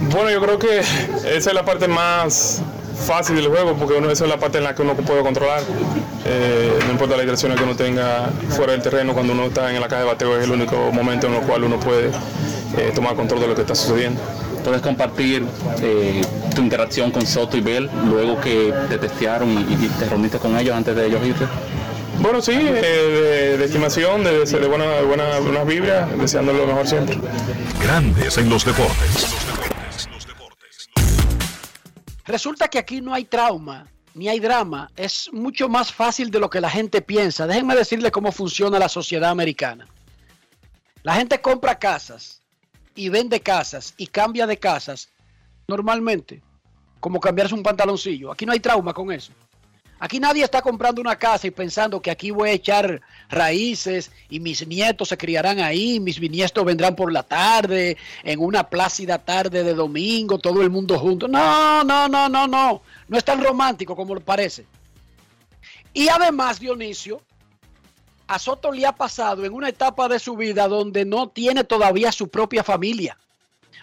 Bueno, 0.00 0.30
yo 0.30 0.40
creo 0.40 0.58
que 0.58 0.78
esa 0.80 1.50
es 1.50 1.54
la 1.54 1.64
parte 1.64 1.88
más 1.88 2.60
fácil 3.06 3.36
del 3.36 3.48
juego 3.48 3.74
porque 3.74 3.94
uno, 3.94 4.10
esa 4.10 4.24
es 4.24 4.30
la 4.30 4.38
parte 4.38 4.58
en 4.58 4.64
la 4.64 4.74
que 4.74 4.82
uno 4.82 4.94
puede 4.94 5.22
controlar. 5.22 5.62
Eh, 6.24 6.78
no 6.84 6.92
importa 6.92 7.16
las 7.16 7.24
direcciones 7.24 7.58
que 7.58 7.64
uno 7.64 7.76
tenga 7.76 8.30
fuera 8.50 8.72
del 8.72 8.82
terreno, 8.82 9.14
cuando 9.14 9.32
uno 9.32 9.44
está 9.44 9.72
en 9.72 9.80
la 9.80 9.88
caja 9.88 10.02
de 10.02 10.08
bateo 10.08 10.36
es 10.36 10.44
el 10.44 10.50
único 10.50 10.90
momento 10.92 11.26
en 11.28 11.34
el 11.34 11.40
cual 11.42 11.64
uno 11.64 11.78
puede 11.78 12.08
eh, 12.76 12.92
tomar 12.94 13.14
control 13.14 13.40
de 13.40 13.48
lo 13.48 13.54
que 13.54 13.62
está 13.62 13.74
sucediendo. 13.74 14.20
Puedes 14.64 14.80
compartir 14.80 15.44
eh, 15.80 16.20
tu 16.54 16.62
interacción 16.62 17.10
con 17.12 17.24
Soto 17.24 17.56
y 17.56 17.60
Bell 17.60 17.88
luego 18.08 18.40
que 18.40 18.74
te 18.88 18.98
testearon 18.98 19.48
y, 19.50 19.74
y 19.74 19.88
te 19.98 20.06
reuniste 20.06 20.38
con 20.38 20.58
ellos 20.58 20.74
antes 20.74 20.96
de 20.96 21.06
ellos 21.06 21.24
irte. 21.24 21.44
Bueno, 22.18 22.40
sí, 22.42 22.52
eh, 22.52 23.52
de, 23.52 23.58
de 23.58 23.64
estimación, 23.64 24.24
de, 24.24 24.44
de 24.44 24.66
buena, 24.66 24.86
de 24.86 25.02
buena, 25.04 25.38
buenas 25.38 25.66
vibras, 25.66 26.08
deseando 26.18 26.52
lo 26.52 26.66
mejor 26.66 26.88
siempre. 26.88 27.18
Grandes 27.82 28.38
en 28.38 28.48
los 28.48 28.64
deportes. 28.64 29.45
Resulta 32.26 32.68
que 32.68 32.78
aquí 32.78 33.00
no 33.00 33.14
hay 33.14 33.24
trauma, 33.24 33.86
ni 34.14 34.28
hay 34.28 34.40
drama. 34.40 34.90
Es 34.96 35.30
mucho 35.32 35.68
más 35.68 35.92
fácil 35.92 36.30
de 36.30 36.40
lo 36.40 36.50
que 36.50 36.60
la 36.60 36.70
gente 36.70 37.00
piensa. 37.00 37.46
Déjenme 37.46 37.76
decirle 37.76 38.10
cómo 38.10 38.32
funciona 38.32 38.78
la 38.78 38.88
sociedad 38.88 39.30
americana. 39.30 39.86
La 41.02 41.14
gente 41.14 41.40
compra 41.40 41.78
casas 41.78 42.42
y 42.96 43.08
vende 43.10 43.40
casas 43.40 43.94
y 43.96 44.08
cambia 44.08 44.46
de 44.46 44.58
casas 44.58 45.10
normalmente, 45.68 46.42
como 46.98 47.20
cambiarse 47.20 47.54
un 47.54 47.62
pantaloncillo. 47.62 48.32
Aquí 48.32 48.44
no 48.44 48.52
hay 48.52 48.60
trauma 48.60 48.92
con 48.92 49.12
eso. 49.12 49.32
Aquí 49.98 50.20
nadie 50.20 50.44
está 50.44 50.60
comprando 50.60 51.00
una 51.00 51.16
casa 51.16 51.46
y 51.46 51.50
pensando 51.50 52.02
que 52.02 52.10
aquí 52.10 52.30
voy 52.30 52.50
a 52.50 52.52
echar 52.52 53.00
raíces 53.30 54.10
y 54.28 54.40
mis 54.40 54.66
nietos 54.66 55.08
se 55.08 55.16
criarán 55.16 55.58
ahí, 55.60 56.00
mis 56.00 56.20
bisnietos 56.20 56.64
vendrán 56.64 56.94
por 56.94 57.10
la 57.10 57.22
tarde, 57.22 57.96
en 58.22 58.40
una 58.40 58.68
plácida 58.68 59.18
tarde 59.18 59.64
de 59.64 59.72
domingo, 59.72 60.38
todo 60.38 60.60
el 60.60 60.68
mundo 60.68 60.98
junto. 60.98 61.28
No, 61.28 61.82
no, 61.82 62.08
no, 62.08 62.28
no, 62.28 62.46
no. 62.46 62.82
No 63.08 63.16
es 63.16 63.24
tan 63.24 63.42
romántico 63.42 63.96
como 63.96 64.20
parece. 64.20 64.66
Y 65.94 66.08
además, 66.08 66.60
Dionisio, 66.60 67.22
a 68.26 68.38
Soto 68.38 68.70
le 68.70 68.84
ha 68.84 68.92
pasado 68.92 69.46
en 69.46 69.54
una 69.54 69.70
etapa 69.70 70.08
de 70.08 70.18
su 70.18 70.36
vida 70.36 70.68
donde 70.68 71.06
no 71.06 71.28
tiene 71.28 71.64
todavía 71.64 72.12
su 72.12 72.28
propia 72.28 72.62
familia. 72.62 73.16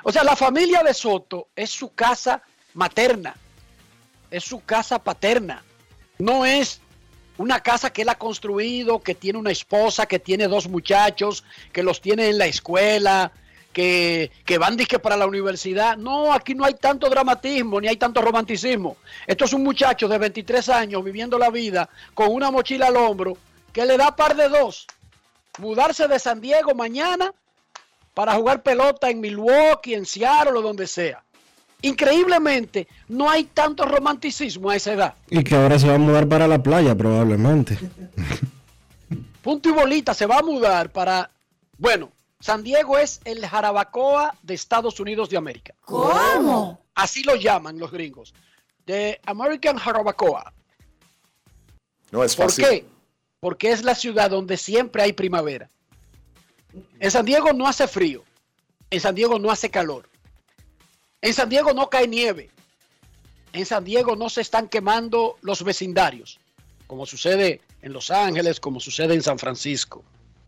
O 0.03 0.11
sea, 0.11 0.23
la 0.23 0.35
familia 0.35 0.83
de 0.83 0.93
Soto 0.93 1.47
es 1.55 1.71
su 1.71 1.93
casa 1.93 2.43
materna, 2.75 3.35
es 4.29 4.43
su 4.43 4.63
casa 4.63 4.99
paterna. 4.99 5.63
No 6.23 6.45
es 6.45 6.79
una 7.37 7.59
casa 7.59 7.91
que 7.91 8.03
él 8.03 8.09
ha 8.09 8.15
construido, 8.15 9.01
que 9.01 9.13
tiene 9.13 9.37
una 9.37 9.51
esposa, 9.51 10.05
que 10.05 10.19
tiene 10.19 10.47
dos 10.47 10.69
muchachos, 10.69 11.43
que 11.73 11.83
los 11.83 11.99
tiene 11.99 12.29
en 12.29 12.37
la 12.37 12.45
escuela, 12.45 13.33
que, 13.73 14.31
que 14.45 14.57
van 14.57 14.77
disque 14.77 14.99
para 14.99 15.17
la 15.17 15.27
universidad. 15.27 15.97
No, 15.97 16.31
aquí 16.31 16.55
no 16.55 16.63
hay 16.63 16.75
tanto 16.75 17.09
dramatismo, 17.09 17.81
ni 17.81 17.89
hay 17.89 17.97
tanto 17.97 18.21
romanticismo. 18.21 18.95
Esto 19.27 19.43
es 19.43 19.51
un 19.51 19.63
muchacho 19.63 20.07
de 20.07 20.17
23 20.17 20.69
años 20.69 21.03
viviendo 21.03 21.37
la 21.37 21.49
vida 21.49 21.89
con 22.13 22.31
una 22.31 22.49
mochila 22.51 22.87
al 22.87 22.95
hombro 22.95 23.37
que 23.73 23.85
le 23.85 23.97
da 23.97 24.15
par 24.15 24.37
de 24.37 24.47
dos. 24.47 24.87
Mudarse 25.57 26.07
de 26.07 26.19
San 26.19 26.39
Diego 26.39 26.73
mañana 26.73 27.33
para 28.13 28.35
jugar 28.35 28.63
pelota 28.63 29.09
en 29.09 29.19
Milwaukee, 29.19 29.93
en 29.93 30.05
Seattle 30.05 30.57
o 30.59 30.61
donde 30.61 30.87
sea. 30.87 31.21
Increíblemente, 31.83 32.87
no 33.09 33.29
hay 33.29 33.43
tanto 33.43 33.85
romanticismo 33.85 34.69
a 34.69 34.75
esa 34.77 34.93
edad. 34.93 35.15
Y 35.29 35.43
que 35.43 35.53
ahora 35.53 35.77
se 35.77 35.85
va 35.85 35.95
a 35.95 35.97
mudar 35.97 36.29
para 36.29 36.47
la 36.47 36.63
playa, 36.63 36.95
probablemente. 36.95 37.77
Punto 39.41 39.67
y 39.67 39.73
bolita 39.73 40.13
se 40.13 40.25
va 40.25 40.37
a 40.37 40.41
mudar 40.41 40.91
para. 40.93 41.29
Bueno, 41.77 42.09
San 42.39 42.63
Diego 42.63 42.97
es 42.97 43.19
el 43.25 43.45
Jarabacoa 43.45 44.33
de 44.41 44.53
Estados 44.53 44.97
Unidos 45.01 45.29
de 45.29 45.35
América. 45.35 45.73
¿Cómo? 45.81 46.79
Así 46.95 47.21
lo 47.23 47.35
llaman 47.35 47.77
los 47.77 47.91
gringos. 47.91 48.33
The 48.85 49.19
American 49.25 49.77
Jarabacoa. 49.77 50.53
No 52.11 52.23
es 52.23 52.33
¿Por 52.33 52.45
fácil. 52.45 52.65
qué? 52.65 52.85
Porque 53.41 53.71
es 53.71 53.83
la 53.83 53.95
ciudad 53.95 54.29
donde 54.29 54.55
siempre 54.55 55.03
hay 55.03 55.11
primavera. 55.11 55.69
En 57.01 57.11
San 57.11 57.25
Diego 57.25 57.51
no 57.51 57.67
hace 57.67 57.89
frío. 57.89 58.23
En 58.89 59.01
San 59.01 59.15
Diego 59.15 59.37
no 59.37 59.51
hace 59.51 59.69
calor. 59.69 60.07
En 61.23 61.33
San 61.33 61.47
Diego 61.47 61.73
no 61.73 61.89
cae 61.89 62.05
nieve. 62.05 62.49
En 63.53 63.65
San 63.65 63.85
Diego 63.85 64.17
no 64.17 64.29
se 64.29 64.41
están 64.41 64.67
quemando 64.67 65.37
los 65.41 65.63
vecindarios, 65.63 66.37
como 66.85 67.05
sucede 67.05 67.61
en 67.81 67.93
Los 67.93 68.11
Ángeles, 68.11 68.59
como 68.59 68.81
sucede 68.81 69.13
en 69.13 69.23
San 69.23 69.39
Francisco. 69.39 70.03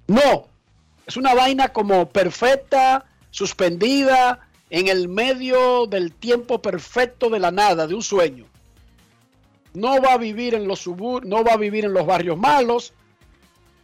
No, 0.08 0.48
es 1.08 1.16
una 1.16 1.34
vaina 1.34 1.70
como 1.70 2.10
perfecta, 2.10 3.06
suspendida 3.32 4.50
en 4.70 4.90
el 4.90 5.08
medio 5.08 5.86
del 5.88 6.12
tiempo 6.12 6.62
perfecto 6.62 7.30
de 7.30 7.40
la 7.40 7.52
nada, 7.52 7.88
de 7.88 7.96
un 7.96 8.04
sueño. 8.04 8.46
No 9.74 10.02
va 10.02 10.14
a 10.14 10.18
vivir 10.18 10.56
en 10.56 10.68
los 10.68 10.80
suburbios, 10.80 11.30
no 11.30 11.42
va 11.42 11.54
a 11.54 11.58
vivir 11.58 11.86
en 11.86 11.94
los 11.94 12.06
barrios 12.06 12.38
malos. 12.38 12.92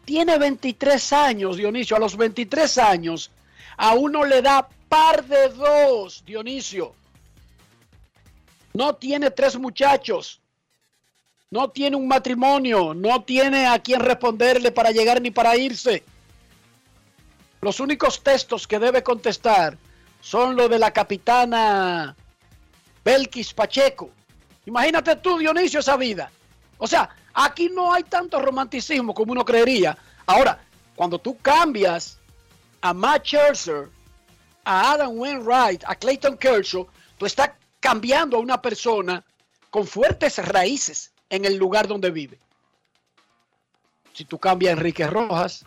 Tiene 0.04 0.38
23 0.38 1.14
años, 1.14 1.56
Dionisio. 1.56 1.96
A 1.96 2.00
los 2.00 2.18
23 2.18 2.78
años, 2.80 3.32
a 3.78 3.94
uno 3.94 4.26
le 4.26 4.42
da 4.42 4.68
par 4.92 5.24
de 5.24 5.48
dos, 5.48 6.22
Dionisio. 6.26 6.94
No 8.74 8.94
tiene 8.96 9.32
tres 9.32 9.58
muchachos. 9.58 10.42
No 11.50 11.70
tiene 11.70 11.96
un 11.96 12.10
matrimonio. 12.10 12.94
No 12.94 13.24
tiene 13.24 13.68
a 13.68 13.80
quien 13.80 14.02
responderle 14.02 14.70
para 14.74 14.92
llegar 14.92 15.22
ni 15.22 15.32
para 15.32 15.56
irse. 15.56 16.04
Los 17.62 17.80
únicos 17.80 18.22
textos 18.22 18.68
que 18.68 18.80
debe 18.80 19.02
contestar 19.02 19.78
son 20.20 20.58
los 20.58 20.70
de 20.70 20.80
la 20.80 20.92
capitana 20.92 22.14
Belkis 23.06 23.54
Pacheco. 23.54 24.10
Imagínate 24.66 25.16
tú, 25.16 25.38
Dionisio, 25.38 25.80
esa 25.80 25.96
vida. 25.96 26.30
O 26.78 26.86
sea, 26.86 27.16
aquí 27.34 27.70
no 27.70 27.94
hay 27.94 28.04
tanto 28.04 28.42
romanticismo 28.42 29.14
como 29.14 29.32
uno 29.32 29.46
creería. 29.46 29.98
Ahora, 30.26 30.60
cuando 30.98 31.18
tú 31.18 31.38
cambias 31.38 32.20
a 32.82 32.94
Matt 32.94 33.26
Scherzer, 33.26 34.01
a 34.64 34.94
Adam 34.94 35.18
Wainwright, 35.18 35.84
a 35.86 35.96
Clayton 35.96 36.38
Kershaw, 36.38 36.88
tú 37.18 37.26
estás 37.26 37.52
cambiando 37.80 38.38
a 38.38 38.40
una 38.40 38.62
persona 38.62 39.24
con 39.70 39.88
fuertes 39.88 40.38
raíces 40.46 41.12
en 41.30 41.46
el 41.46 41.56
lugar 41.56 41.88
donde 41.88 42.12
vive. 42.12 42.38
Si 44.14 44.26
tú 44.26 44.38
cambias 44.38 44.72
a 44.72 44.78
Enrique 44.78 45.08
Rojas, 45.08 45.66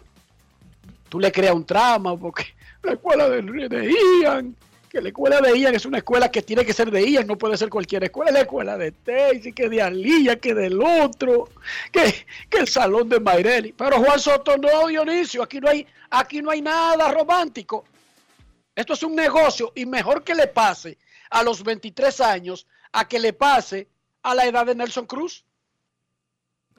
tú 1.09 1.19
le 1.19 1.33
creas 1.33 1.55
un 1.55 1.65
trama 1.65 2.17
porque 2.17 2.45
la 2.83 2.93
escuela 2.93 3.29
de, 3.29 3.43
Ian, 4.23 4.55
que 4.91 5.01
la 5.01 5.09
escuela 5.09 5.41
de 5.41 5.59
Ian 5.59 5.75
es 5.75 5.87
una 5.87 5.99
escuela 5.99 6.31
que 6.31 6.43
tiene 6.43 6.67
que 6.67 6.75
ser 6.75 6.91
de 6.91 7.11
Ian, 7.11 7.27
no 7.27 7.39
puede 7.39 7.57
ser 7.57 7.71
cualquier 7.71 8.05
escuela, 8.05 8.31
es 8.31 8.35
la 8.35 8.41
escuela 8.43 8.77
de 8.77 8.89
Stacy, 8.89 9.53
que 9.53 9.71
de 9.71 9.81
Alía, 9.81 10.37
que 10.37 10.55
del 10.55 10.81
otro, 10.83 11.49
que, 11.91 12.27
que 12.51 12.59
el 12.59 12.69
salón 12.69 13.09
de 13.09 13.21
Maireli. 13.21 13.73
Pero 13.73 13.99
Juan 13.99 14.21
Soto 14.21 14.59
no, 14.59 14.87
Dionisio, 14.87 15.43
aquí 15.43 15.61
no 15.61 15.71
hay, 15.71 15.87
aquí 16.11 16.43
no 16.43 16.51
hay 16.51 16.61
nada 16.61 17.11
romántico. 17.11 17.87
Esto 18.75 18.95
es 18.95 19.03
un 19.03 19.15
negocio 19.15 19.73
y 19.75 19.87
mejor 19.87 20.25
que 20.25 20.35
le 20.35 20.49
pase 20.49 20.99
a 21.31 21.43
los 21.43 21.63
23 21.63 22.21
años 22.21 22.67
a 22.93 23.07
que 23.07 23.19
le 23.19 23.33
pase 23.33 23.89
a 24.23 24.35
la 24.35 24.47
edad 24.47 24.67
de 24.67 24.75
Nelson 24.75 25.07
Cruz. 25.07 25.45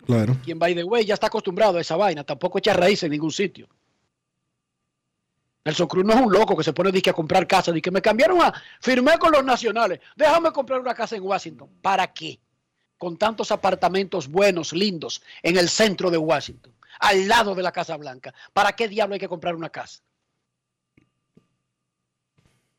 Claro. 0.05 0.38
Quien, 0.43 0.60
by 0.60 0.75
the 0.75 0.84
way, 0.84 1.05
ya 1.05 1.13
está 1.13 1.27
acostumbrado 1.27 1.77
a 1.77 1.81
esa 1.81 1.95
vaina. 1.95 2.23
Tampoco 2.23 2.58
echa 2.58 2.73
raíz 2.73 3.03
en 3.03 3.12
ningún 3.12 3.31
sitio. 3.31 3.67
Nelson 5.63 5.88
Cruz 5.88 6.05
no 6.05 6.13
es 6.13 6.21
un 6.21 6.31
loco 6.31 6.55
que 6.55 6.63
se 6.63 6.73
pone 6.73 6.91
disque 6.91 7.10
a 7.10 7.13
comprar 7.13 7.47
casa. 7.47 7.71
Dice 7.71 7.81
que 7.81 7.91
me 7.91 8.01
cambiaron 8.01 8.41
a. 8.41 8.53
Firmé 8.81 9.17
con 9.17 9.31
los 9.31 9.43
nacionales. 9.43 9.99
Déjame 10.15 10.51
comprar 10.51 10.79
una 10.79 10.93
casa 10.93 11.15
en 11.15 11.23
Washington. 11.23 11.69
¿Para 11.81 12.13
qué? 12.13 12.39
Con 12.97 13.17
tantos 13.17 13.51
apartamentos 13.51 14.27
buenos, 14.27 14.73
lindos, 14.73 15.21
en 15.41 15.58
el 15.58 15.69
centro 15.69 16.12
de 16.12 16.17
Washington. 16.17 16.73
al 16.99 17.27
lado 17.27 17.55
de 17.55 17.63
la 17.63 17.71
Casa 17.71 17.97
Blanca. 17.97 18.34
¿Para 18.53 18.73
qué 18.73 18.88
diablo 18.88 19.13
hay 19.13 19.19
que 19.19 19.27
comprar 19.27 19.55
una 19.55 19.69
casa? 19.69 20.01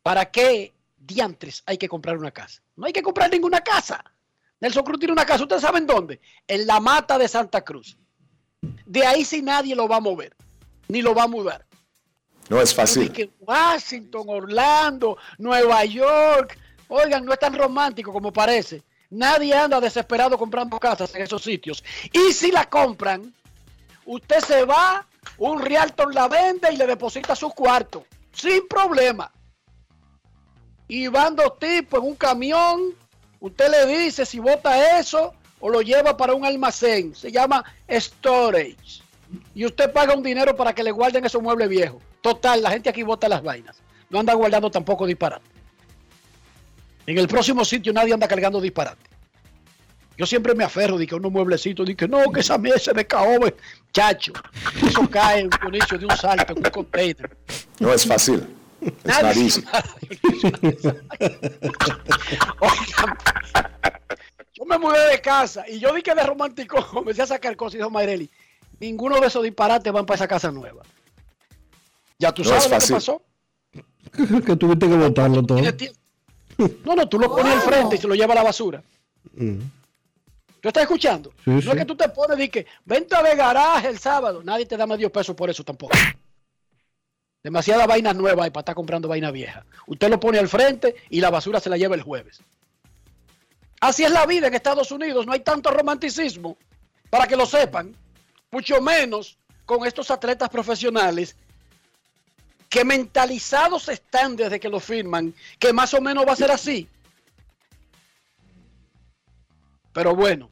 ¿Para 0.07 0.27
qué 0.27 0.73
diantres 0.97 1.65
hay 1.67 1.79
que 1.79 1.89
comprar 1.89 2.17
una 2.17 2.31
casa? 2.31 2.63
No 2.77 2.87
hay 2.87 2.93
que 2.93 3.03
comprar 3.03 3.29
ninguna 3.29 3.61
casa. 3.61 4.05
Nelson 4.61 4.85
Cruz 4.85 5.01
tiene 5.01 5.13
una 5.13 5.27
casa, 5.27 5.43
¿ustedes 5.43 5.63
saben 5.63 5.85
dónde? 5.85 6.21
En 6.47 6.65
la 6.65 6.79
mata 6.79 7.19
de 7.19 7.27
Santa 7.27 7.65
Cruz. 7.65 7.99
De 8.61 9.05
ahí 9.05 9.25
sí 9.25 9.43
nadie 9.43 9.75
lo 9.75 9.89
va 9.89 9.97
a 9.97 10.01
mover, 10.01 10.37
ni 10.87 11.03
lo 11.03 11.13
va 11.13 11.25
a 11.25 11.27
mudar. 11.27 11.67
No 12.49 12.61
es 12.61 12.73
fácil. 12.73 13.11
Que 13.11 13.33
Washington, 13.41 14.27
Orlando, 14.29 15.19
Nueva 15.39 15.85
York. 15.85 16.57
Oigan, 16.87 17.25
no 17.25 17.33
es 17.33 17.41
tan 17.41 17.59
romántico 17.59 18.13
como 18.13 18.33
parece. 18.33 18.85
Nadie 19.11 19.55
anda 19.55 19.81
desesperado 19.81 20.39
comprando 20.39 20.79
casas 20.79 21.13
en 21.17 21.23
esos 21.23 21.43
sitios. 21.43 21.83
Y 22.13 22.33
si 22.33 22.53
la 22.53 22.67
compran, 22.67 23.35
usted 24.05 24.39
se 24.39 24.65
va, 24.67 25.05
un 25.39 25.61
realtor 25.61 26.15
la 26.15 26.29
vende 26.29 26.73
y 26.73 26.77
le 26.77 26.87
deposita 26.87 27.35
su 27.35 27.51
cuarto. 27.51 28.07
Sin 28.31 28.69
problema. 28.69 29.33
Y 30.89 31.09
van 31.09 31.37
dos 31.37 31.59
tipos 31.59 32.01
en 32.01 32.09
un 32.09 32.15
camión. 32.15 32.95
Usted 33.41 33.71
le 33.71 33.87
dice 33.87 34.25
si 34.25 34.39
vota 34.39 34.99
eso 34.99 35.35
o 35.61 35.69
lo 35.69 35.83
lleva 35.83 36.17
para 36.17 36.35
un 36.35 36.45
almacén. 36.45 37.15
Se 37.15 37.31
llama 37.31 37.65
storage. 37.91 39.03
Y 39.55 39.65
usted 39.65 39.93
paga 39.93 40.15
un 40.15 40.23
dinero 40.23 40.55
para 40.55 40.75
que 40.75 40.83
le 40.83 40.91
guarden 40.91 41.25
esos 41.25 41.43
muebles 41.43 41.69
viejos. 41.69 42.03
Total, 42.21 42.63
la 42.63 42.71
gente 42.71 42.89
aquí 42.89 43.03
vota 43.03 43.29
las 43.29 43.43
vainas. 43.43 43.77
No 44.11 44.21
anda 44.21 44.35
guardando 44.35 44.71
tampoco 44.71 45.07
disparate. 45.07 45.45
En 47.07 47.19
el 47.19 47.29
próximo 47.29 47.65
sitio 47.65 47.93
nadie 47.93 48.15
anda 48.15 48.29
cargando 48.29 48.61
disparate. 48.61 49.03
Yo 50.17 50.25
siempre 50.25 50.55
me 50.55 50.65
aferro 50.65 50.97
de 50.97 51.07
que 51.07 51.15
unos 51.15 51.31
mueblecitos, 51.31 51.87
de 51.87 51.95
que 51.95 52.09
no, 52.09 52.33
que 52.33 52.41
esa 52.41 52.57
mesa 52.57 52.93
de 52.93 53.07
caobe, 53.07 53.55
chacho, 53.93 54.33
eso 54.87 55.09
cae 55.11 55.49
inicio 55.69 55.99
de 55.99 56.07
un 56.07 56.17
salto 56.17 56.53
en 56.55 56.59
un 56.59 56.71
container. 56.71 57.37
No 57.79 57.93
es 57.93 58.07
fácil. 58.07 58.47
Nariz. 59.05 59.63
Oigan, 62.61 63.19
yo 64.55 64.65
me 64.65 64.79
mudé 64.79 65.11
de 65.11 65.21
casa 65.21 65.65
y 65.69 65.79
yo 65.79 65.93
di 65.95 66.03
que 66.03 66.15
de 66.15 66.23
romántico 66.23 66.85
comencé 66.91 67.23
a 67.23 67.27
sacar 67.27 67.57
cosas 67.57 67.75
y 67.75 67.79
dijo 67.79 67.91
Mayreli, 67.91 68.31
ninguno 68.81 69.21
de 69.21 69.27
esos 69.27 69.43
disparates 69.43 69.93
van 69.93 70.07
para 70.07 70.17
esa 70.17 70.29
casa 70.29 70.51
nueva. 70.51 70.83
Ya 72.19 72.33
tú 72.33 72.43
No 72.43 72.49
sabes 72.49 72.65
es 72.67 72.71
lo 72.71 72.79
que 72.79 72.93
pasó. 72.93 73.23
que 74.47 74.57
tuviste 74.57 74.89
que 74.89 74.97
botarlo 74.97 75.43
todo. 75.45 75.59
No, 76.85 76.97
no, 76.97 77.07
tú 77.09 77.19
lo 77.19 77.29
pones 77.29 77.53
al 77.53 77.61
frente 77.61 77.97
y 77.97 77.99
se 77.99 78.09
lo 78.09 78.15
lleva 78.15 78.33
a 78.33 78.37
la 78.37 78.43
basura. 78.43 78.83
Mm. 79.35 79.59
¿Tú 80.61 80.69
estás 80.69 80.85
escuchando? 80.85 81.31
Sí, 81.45 81.51
no 81.51 81.61
sí. 81.61 81.69
es 81.69 81.75
que 81.77 81.85
tú 81.85 81.95
te 81.95 82.09
pones 82.09 82.41
y 82.41 82.49
que 82.49 82.67
venta 82.87 83.23
de 83.23 83.37
garaje 83.37 83.89
el 83.89 83.99
sábado. 83.99 84.43
Nadie 84.43 84.65
te 84.65 84.77
da 84.77 84.87
medio 84.87 85.13
peso 85.13 85.37
por 85.37 85.51
eso 85.51 85.63
tampoco. 85.63 85.95
Demasiada 87.47 87.87
vaina 87.87 88.13
nueva 88.13 88.43
hay 88.43 88.51
para 88.51 88.63
estar 88.63 88.75
comprando 88.75 89.07
vaina 89.07 89.31
vieja. 89.31 89.65
Usted 89.87 90.11
lo 90.11 90.19
pone 90.19 90.37
al 90.37 90.49
frente 90.49 90.97
y 91.11 91.21
la 91.21 91.31
basura 91.31 91.61
se 91.61 91.71
la 91.71 91.77
lleva 91.77 91.95
el 91.95 92.03
jueves. 92.03 92.41
Así 93.81 94.03
es 94.03 94.11
la 94.11 94.27
vida 94.27 94.49
en 94.49 94.55
Estados 94.55 94.91
Unidos. 94.91 95.25
No 95.27 95.33
hay 95.33 95.39
tanto 95.39 95.71
romanticismo 95.71 96.57
para 97.09 97.29
que 97.29 97.37
lo 97.37 97.47
sepan. 97.47 97.95
Mucho 98.51 98.83
menos 98.83 99.39
con 99.65 99.87
estos 99.87 100.11
atletas 100.11 100.49
profesionales 100.49 101.37
que 102.69 102.85
mentalizados 102.85 103.89
están 103.91 104.35
desde 104.35 104.59
que 104.59 104.69
lo 104.69 104.81
firman, 104.81 105.33
que 105.61 105.73
más 105.73 105.95
o 105.95 106.01
menos 106.01 106.27
va 106.27 106.33
a 106.33 106.37
ser 106.37 106.51
así. 106.51 106.89
Pero 109.93 110.17
bueno, 110.17 110.51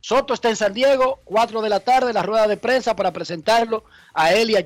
Soto 0.00 0.32
está 0.32 0.48
en 0.48 0.56
San 0.56 0.72
Diego, 0.72 1.20
4 1.24 1.60
de 1.60 1.68
la 1.68 1.80
tarde, 1.80 2.14
la 2.14 2.22
rueda 2.22 2.48
de 2.48 2.56
prensa 2.56 2.96
para 2.96 3.12
presentarlo 3.12 3.84
a 4.14 4.32
él 4.32 4.48
y. 4.48 4.56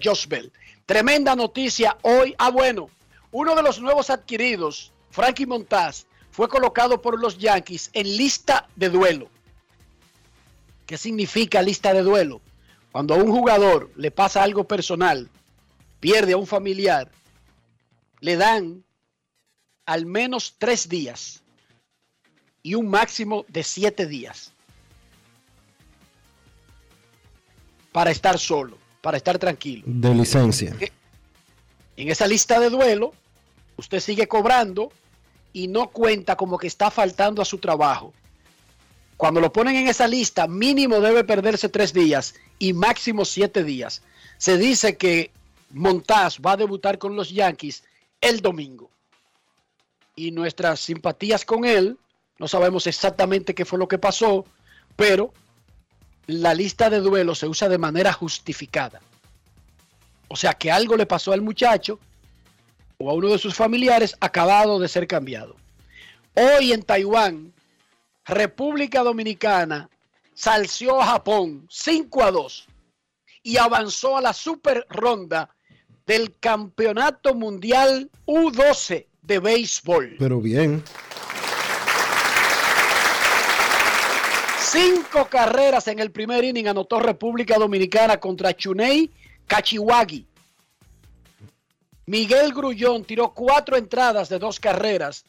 Tremenda 0.87 1.35
noticia 1.35 1.97
hoy. 2.03 2.35
Ah, 2.38 2.51
bueno, 2.51 2.90
uno 3.31 3.55
de 3.55 3.62
los 3.62 3.81
nuevos 3.81 4.11
adquiridos, 4.11 4.92
Frankie 5.11 5.47
Montaz, 5.47 6.07
fue 6.31 6.49
colocado 6.49 7.01
por 7.01 7.18
los 7.18 7.38
Yankees 7.38 7.90
en 7.92 8.16
lista 8.16 8.68
de 8.77 8.90
duelo. 8.90 9.29
¿Qué 10.87 10.99
significa 10.99 11.62
lista 11.62 11.94
de 11.94 12.03
duelo? 12.03 12.40
Cuando 12.92 13.14
a 13.14 13.16
un 13.16 13.31
jugador 13.31 13.90
le 13.97 14.11
pasa 14.11 14.42
algo 14.42 14.64
personal, 14.64 15.31
pierde 16.01 16.35
a 16.35 16.37
un 16.37 16.47
familiar, 16.47 17.11
le 18.20 18.37
dan 18.37 18.85
al 19.87 20.07
menos 20.07 20.57
tres 20.59 20.88
días 20.88 21.42
y 22.62 22.75
un 22.75 22.88
máximo 22.88 23.44
de 23.49 23.62
siete 23.62 24.07
días 24.07 24.53
para 27.92 28.11
estar 28.11 28.38
solo, 28.38 28.77
para 29.05 29.19
estar 29.19 29.38
tranquilo. 29.38 29.83
De 29.85 30.14
licencia. 30.14 30.75
En 31.95 32.09
esa 32.09 32.27
lista 32.27 32.59
de 32.59 32.71
duelo, 32.71 33.12
usted 33.77 34.01
sigue 34.01 34.27
cobrando 34.27 34.90
y 35.53 35.69
no 35.69 35.90
cuenta 35.90 36.37
como 36.37 36.57
que 36.57 36.67
está 36.67 36.90
faltando 36.90 37.43
a 37.43 37.45
su 37.45 37.59
trabajo. 37.59 38.14
Cuando 39.19 39.43
lo 39.43 39.53
ponen 39.53 39.77
en 39.77 39.88
esa 39.88 40.09
lista, 40.09 40.47
mínimo 40.47 41.01
debe 41.01 41.23
perderse 41.23 41.69
tres 41.69 41.93
días 41.93 42.35
y 42.59 42.73
máximo 42.73 43.27
siete 43.27 43.62
días. 43.62 44.01
Se 44.38 44.57
dice 44.57 44.97
que 44.97 45.31
Montaz 45.69 46.38
va 46.40 46.53
a 46.53 46.57
debutar 46.57 46.97
con 46.97 47.14
los 47.14 47.29
Yankees 47.29 47.85
el 48.23 48.40
domingo. 48.40 48.88
Y 50.17 50.31
nuestras 50.31 50.81
simpatías 50.81 51.45
con 51.45 51.67
él, 51.67 51.99
no 52.38 52.49
sabemos 52.49 52.87
exactamente 52.87 53.55
qué 53.55 53.67
fue 53.67 53.79
lo 53.79 53.87
que 53.87 53.99
pasó, 53.99 54.47
pero 54.97 55.35
la 56.26 56.54
lista 56.54 56.90
de 56.90 57.00
duelo 57.00 57.34
se 57.34 57.46
usa 57.46 57.68
de 57.68 57.78
manera 57.78 58.12
justificada. 58.12 59.00
O 60.28 60.37
sea 60.37 60.54
que 60.54 60.70
algo 60.70 60.96
le 60.96 61.06
pasó 61.06 61.32
al 61.32 61.42
muchacho 61.42 61.98
o 62.98 63.10
a 63.10 63.14
uno 63.14 63.28
de 63.28 63.38
sus 63.38 63.54
familiares 63.54 64.16
acabado 64.20 64.78
de 64.78 64.88
ser 64.88 65.06
cambiado. 65.06 65.56
Hoy 66.34 66.72
en 66.72 66.82
Taiwán, 66.82 67.52
República 68.24 69.02
Dominicana 69.02 69.88
salció 70.34 71.00
a 71.00 71.06
Japón 71.06 71.66
5 71.70 72.24
a 72.24 72.30
2 72.30 72.68
y 73.42 73.56
avanzó 73.58 74.16
a 74.16 74.20
la 74.20 74.32
super 74.32 74.87
ronda 74.88 75.54
del 76.06 76.38
Campeonato 76.38 77.34
Mundial 77.34 78.10
U12 78.26 79.06
de 79.22 79.38
béisbol. 79.38 80.16
Pero 80.18 80.40
bien. 80.40 80.82
Cinco 84.74 85.28
carreras 85.28 85.87
en 85.87 86.00
el 86.00 86.10
primer 86.10 86.42
inning 86.42 86.66
anotó 86.66 86.98
República 86.98 87.58
Dominicana 87.58 88.18
contra 88.18 88.56
Chunei 88.56 89.08
Kachiwagi. 89.46 90.26
Miguel 92.06 92.52
Grullón 92.52 93.04
tiró 93.04 93.32
cuatro 93.32 93.76
entradas 93.76 94.28
de 94.28 94.40
dos 94.40 94.58
carreras 94.58 95.26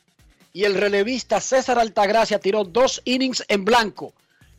y 0.51 0.63
el 0.63 0.73
relevista 0.73 1.39
César 1.39 1.77
Altagracia 1.77 2.39
tiró 2.39 2.63
dos 2.63 3.03
innings 3.05 3.45
en 3.47 3.63
blanco. 3.65 4.15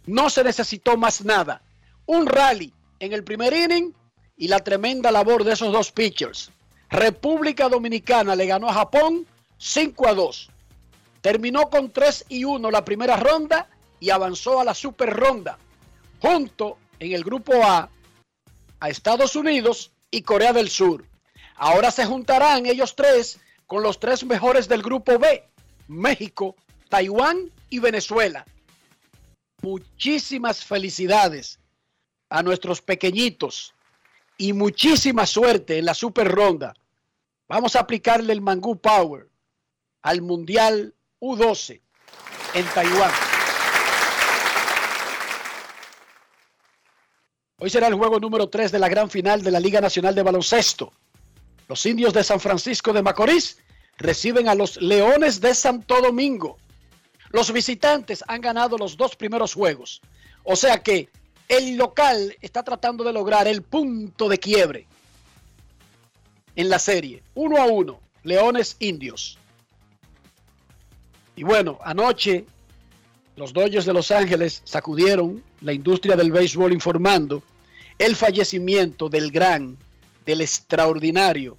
No 0.07 0.31
se 0.31 0.45
necesitó 0.45 0.97
más 0.97 1.25
nada. 1.25 1.63
Un 2.07 2.29
rally 2.29 2.73
en 3.01 3.13
el 3.13 3.25
primer 3.25 3.55
inning 3.55 3.93
y 4.37 4.47
la 4.47 4.61
tremenda 4.61 5.11
labor 5.11 5.43
de 5.43 5.55
esos 5.55 5.73
dos 5.73 5.91
pitchers. 5.91 6.53
República 6.91 7.69
Dominicana 7.69 8.37
le 8.37 8.47
ganó 8.47 8.69
a 8.69 8.75
Japón 8.75 9.27
5 9.59 10.07
a 10.07 10.15
2. 10.15 10.49
Terminó 11.23 11.71
con 11.71 11.91
3 11.91 12.27
y 12.29 12.45
1 12.45 12.71
la 12.71 12.85
primera 12.85 13.17
ronda 13.17 13.69
y 14.01 14.11
avanzó 14.11 14.61
a 14.61 14.65
la 14.65 14.75
super 14.75 15.11
ronda. 15.11 15.59
Junto 16.21 16.79
en 16.99 17.13
el 17.13 17.25
grupo 17.25 17.53
A 17.63 17.91
a 18.81 18.89
Estados 18.89 19.37
Unidos 19.37 19.93
y 20.11 20.23
Corea 20.23 20.53
del 20.53 20.69
Sur. 20.69 21.05
Ahora 21.57 21.91
se 21.91 22.05
juntarán 22.05 22.67
ellos 22.67 22.95
tres 22.95 23.39
con 23.67 23.83
los 23.83 23.99
tres 23.99 24.25
mejores 24.25 24.69
del 24.69 24.83
grupo 24.83 25.19
B, 25.19 25.45
México, 25.89 26.57
Taiwán 26.89 27.51
y 27.71 27.79
Venezuela. 27.79 28.47
Muchísimas 29.63 30.65
felicidades 30.65 31.59
a 32.29 32.43
nuestros 32.43 32.83
pequeñitos 32.83 33.75
y 34.39 34.53
muchísima 34.53 35.27
suerte 35.27 35.79
en 35.79 35.87
la 35.87 35.95
super 35.95 36.29
ronda. 36.31 36.75
Vamos 37.49 37.77
a 37.77 37.81
aplicarle 37.81 38.33
el 38.33 38.41
Mangú 38.41 38.77
Power 38.79 39.29
al 40.03 40.21
Mundial 40.21 40.95
U12 41.21 41.81
en 42.55 42.67
Taiwán. 42.75 43.26
Hoy 47.59 47.71
será 47.71 47.87
el 47.87 47.95
juego 47.95 48.21
número 48.21 48.49
3 48.49 48.71
de 48.71 48.79
la 48.79 48.89
gran 48.89 49.09
final 49.09 49.43
de 49.43 49.51
la 49.51 49.61
Liga 49.61 49.81
Nacional 49.81 50.15
de 50.15 50.23
Baloncesto. 50.23 50.93
Los 51.69 51.87
indios 51.87 52.13
de 52.13 52.23
San 52.23 52.39
Francisco 52.39 52.93
de 52.93 53.03
Macorís 53.03 53.59
reciben 53.97 54.47
a 54.49 54.55
los 54.55 54.77
Leones 54.77 55.41
de 55.41 55.55
Santo 55.55 56.03
Domingo. 56.03 56.59
Los 57.31 57.51
visitantes 57.51 58.23
han 58.29 58.43
ganado 58.43 58.77
los 58.77 58.99
dos 58.99 59.17
primeros 59.17 59.55
juegos. 59.55 60.03
O 60.45 60.55
sea 60.55 60.83
que 60.83 61.09
el 61.49 61.79
local 61.79 62.37
está 62.43 62.63
tratando 62.63 63.05
de 63.05 63.15
lograr 63.15 63.49
el 63.49 63.63
punto 63.63 64.29
de 64.29 64.39
quiebre 64.39 64.87
en 66.57 66.69
la 66.69 66.79
serie. 66.79 67.23
Uno 67.35 67.57
a 67.57 67.65
uno, 67.65 68.01
Leones 68.23 68.77
Indios. 68.81 69.39
Y 71.37 71.43
bueno, 71.43 71.79
anoche 71.83 72.45
los 73.37 73.53
Dodgers 73.53 73.85
de 73.85 73.93
Los 73.93 74.11
Ángeles 74.11 74.63
sacudieron 74.65 75.43
la 75.61 75.75
industria 75.75 76.17
del 76.17 76.33
béisbol 76.33 76.73
informando 76.73 77.43
el 77.99 78.17
fallecimiento 78.17 79.09
del 79.09 79.31
gran, 79.31 79.77
del 80.25 80.41
extraordinario, 80.41 81.57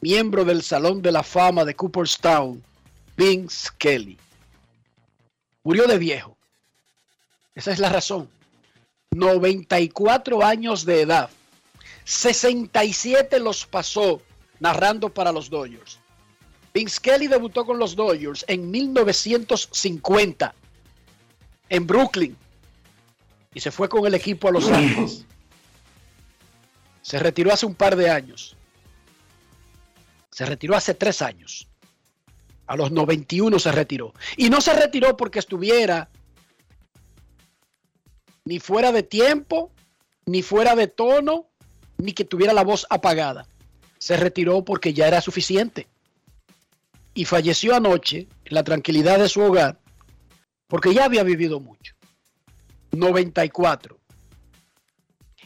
miembro 0.00 0.44
del 0.44 0.62
Salón 0.62 1.02
de 1.02 1.12
la 1.12 1.22
Fama 1.22 1.64
de 1.64 1.74
Cooperstown, 1.74 2.62
Vince 3.16 3.68
Kelly. 3.78 4.18
Murió 5.62 5.86
de 5.86 5.98
viejo. 5.98 6.36
Esa 7.54 7.72
es 7.72 7.78
la 7.78 7.88
razón. 7.88 8.28
94 9.12 10.44
años 10.44 10.84
de 10.84 11.02
edad. 11.02 11.30
67 12.04 13.38
los 13.40 13.66
pasó 13.66 14.20
narrando 14.58 15.08
para 15.08 15.32
los 15.32 15.50
Dodgers. 15.50 15.98
Vince 16.72 17.00
Kelly 17.00 17.26
debutó 17.26 17.64
con 17.64 17.78
los 17.78 17.96
Dodgers 17.96 18.44
en 18.48 18.70
1950 18.70 20.54
en 21.70 21.86
Brooklyn 21.86 22.36
y 23.54 23.60
se 23.60 23.70
fue 23.70 23.88
con 23.88 24.06
el 24.06 24.14
equipo 24.14 24.48
a 24.48 24.52
Los 24.52 24.68
Ángeles. 24.68 25.24
Se 27.00 27.18
retiró 27.18 27.52
hace 27.52 27.64
un 27.64 27.74
par 27.74 27.96
de 27.96 28.10
años. 28.10 28.56
Se 30.30 30.44
retiró 30.44 30.76
hace 30.76 30.94
tres 30.94 31.22
años. 31.22 31.68
A 32.66 32.76
los 32.76 32.92
91 32.92 33.58
se 33.58 33.72
retiró. 33.72 34.14
Y 34.36 34.50
no 34.50 34.60
se 34.60 34.74
retiró 34.74 35.16
porque 35.16 35.38
estuviera 35.38 36.08
ni 38.44 38.60
fuera 38.60 38.92
de 38.92 39.02
tiempo, 39.02 39.72
ni 40.26 40.42
fuera 40.42 40.76
de 40.76 40.86
tono, 40.86 41.46
ni 41.98 42.12
que 42.12 42.24
tuviera 42.24 42.52
la 42.52 42.62
voz 42.62 42.86
apagada. 42.90 43.46
Se 43.98 44.16
retiró 44.16 44.64
porque 44.64 44.94
ya 44.94 45.08
era 45.08 45.20
suficiente. 45.20 45.88
Y 47.12 47.24
falleció 47.24 47.74
anoche 47.74 48.28
en 48.44 48.54
la 48.54 48.62
tranquilidad 48.62 49.18
de 49.18 49.28
su 49.28 49.40
hogar 49.40 49.79
porque 50.70 50.94
ya 50.94 51.04
había 51.04 51.24
vivido 51.24 51.60
mucho. 51.60 51.94
94. 52.92 53.98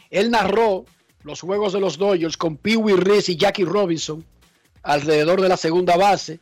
Él 0.09 0.31
narró 0.31 0.85
los 1.23 1.41
juegos 1.41 1.73
de 1.73 1.81
los 1.81 1.97
Dodgers 1.97 2.37
con 2.37 2.55
Pee 2.55 2.77
Wee 2.77 2.95
Reese 2.95 3.33
y 3.33 3.35
Jackie 3.35 3.65
Robinson 3.65 4.23
alrededor 4.83 5.41
de 5.41 5.49
la 5.49 5.57
segunda 5.57 5.97
base. 5.97 6.39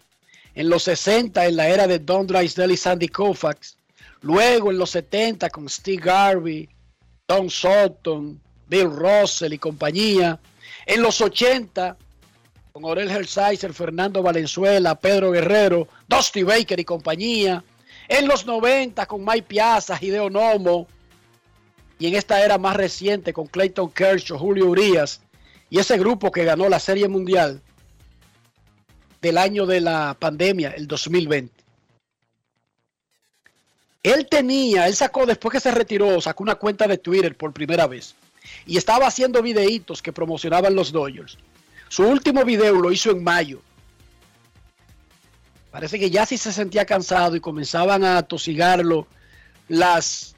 En 0.54 0.70
los 0.70 0.84
60, 0.84 1.48
en 1.48 1.56
la 1.56 1.70
era 1.70 1.88
de 1.88 2.00
Don 2.00 2.28
Drysdale 2.28 2.74
y 2.74 2.78
Sandy 2.78 3.08
Koufax. 3.08 3.78
Luego 4.22 4.70
en 4.70 4.78
los 4.78 4.92
70 4.92 5.50
con 5.50 5.68
Steve 5.68 6.02
Garvey, 6.04 6.70
Tom 7.26 7.50
Sutton, 7.50 8.40
Bill 8.68 8.92
Russell 8.92 9.54
y 9.54 9.58
compañía. 9.58 10.40
En 10.86 11.02
los 11.02 11.22
80 11.22 11.98
con 12.74 12.84
Orel 12.86 13.10
Hershiser, 13.10 13.74
Fernando 13.74 14.22
Valenzuela, 14.22 14.96
Pedro 14.96 15.32
Guerrero, 15.32 15.88
Dusty 16.08 16.44
Baker 16.44 16.80
y 16.80 16.86
compañía. 16.86 17.64
En 18.14 18.28
los 18.28 18.46
90 18.46 19.08
con 19.08 19.26
Mike 19.26 19.48
Piazza, 19.48 19.98
Hideo 20.00 20.30
Nomo. 20.30 20.86
Y 21.98 22.06
en 22.06 22.14
esta 22.14 22.46
era 22.46 22.60
más 22.60 22.76
reciente 22.76 23.34
con 23.34 23.48
Clayton 23.48 23.90
Kershaw, 23.90 24.38
Julio 24.38 24.68
Urias 24.68 25.20
y 25.72 25.80
ese 25.80 25.98
grupo 25.98 26.32
que 26.32 26.44
ganó 26.46 26.70
la 26.70 26.80
Serie 26.80 27.08
Mundial 27.08 27.60
del 29.20 29.40
año 29.40 29.66
de 29.66 29.82
la 29.82 30.16
pandemia, 30.20 30.76
el 30.78 30.88
2020. 30.88 31.52
Él 34.04 34.28
tenía, 34.30 34.86
él 34.88 34.96
sacó 34.96 35.26
después 35.26 35.54
que 35.54 35.60
se 35.60 35.72
retiró, 35.72 36.22
sacó 36.22 36.44
una 36.44 36.56
cuenta 36.56 36.86
de 36.86 37.00
Twitter 37.00 37.36
por 37.36 37.52
primera 37.52 37.88
vez 37.88 38.14
y 38.68 38.78
estaba 38.78 39.08
haciendo 39.08 39.42
videitos 39.42 40.04
que 40.04 40.14
promocionaban 40.14 40.76
los 40.76 40.92
Dodgers. 40.92 41.40
Su 41.90 42.04
último 42.04 42.46
video 42.46 42.76
lo 42.76 42.92
hizo 42.92 43.10
en 43.10 43.24
mayo. 43.24 43.60
Parece 45.74 45.98
que 45.98 46.12
ya 46.12 46.24
sí 46.28 46.38
se 46.38 46.54
sentía 46.54 46.86
cansado 46.86 47.36
y 47.36 47.40
comenzaban 47.40 48.04
a 48.04 48.22
tosigarlo 48.22 49.08
las, 49.68 50.36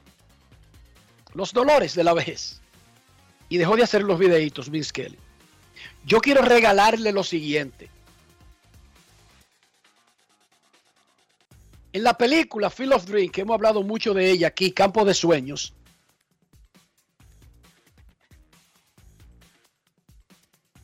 los 1.34 1.52
dolores 1.52 1.94
de 1.94 2.02
la 2.02 2.14
vejez. 2.14 2.62
Y 3.50 3.58
dejó 3.58 3.76
de 3.76 3.82
hacer 3.82 4.02
los 4.02 4.18
videitos, 4.18 4.70
Vince 4.70 4.92
Kelly. 4.94 5.18
Yo 6.06 6.22
quiero 6.22 6.40
regalarle 6.40 7.12
lo 7.12 7.22
siguiente. 7.22 7.90
En 11.92 12.02
la 12.02 12.16
película 12.16 12.70
Field 12.70 12.94
of 12.94 13.04
Dreams, 13.04 13.32
que 13.32 13.42
hemos 13.42 13.56
hablado 13.56 13.82
mucho 13.82 14.14
de 14.14 14.30
ella 14.30 14.48
aquí, 14.48 14.72
Campo 14.72 15.04
de 15.04 15.12
Sueños, 15.12 15.74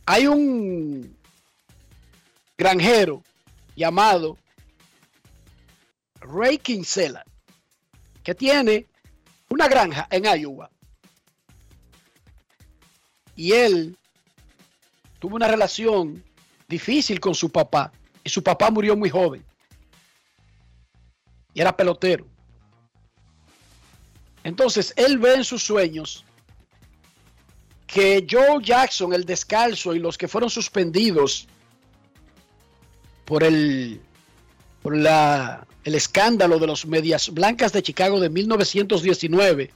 hay 0.04 0.26
un 0.26 1.16
granjero 2.58 3.22
llamado 3.74 4.36
Ray 6.32 6.58
Kinsella 6.58 7.24
que 8.22 8.34
tiene 8.34 8.86
una 9.48 9.68
granja 9.68 10.06
en 10.10 10.24
Iowa. 10.24 10.70
Y 13.34 13.52
él 13.52 13.98
tuvo 15.18 15.36
una 15.36 15.48
relación 15.48 16.22
difícil 16.68 17.20
con 17.20 17.34
su 17.34 17.50
papá. 17.50 17.92
Y 18.24 18.30
su 18.30 18.42
papá 18.42 18.70
murió 18.70 18.96
muy 18.96 19.10
joven. 19.10 19.44
Y 21.54 21.60
era 21.60 21.76
pelotero. 21.76 22.26
Entonces 24.44 24.92
él 24.96 25.18
ve 25.18 25.34
en 25.34 25.44
sus 25.44 25.62
sueños 25.62 26.24
que 27.86 28.26
Joe 28.28 28.62
Jackson, 28.62 29.12
el 29.12 29.24
descalzo 29.24 29.94
y 29.94 29.98
los 29.98 30.16
que 30.16 30.28
fueron 30.28 30.48
suspendidos 30.48 31.46
por 33.24 33.44
el, 33.44 34.00
por 34.82 34.96
la, 34.96 35.66
el 35.84 35.94
escándalo 35.94 36.58
de 36.58 36.66
los 36.66 36.86
medias 36.86 37.30
blancas 37.30 37.72
de 37.72 37.82
Chicago 37.82 38.20
de 38.20 38.30
1919, 38.30 39.70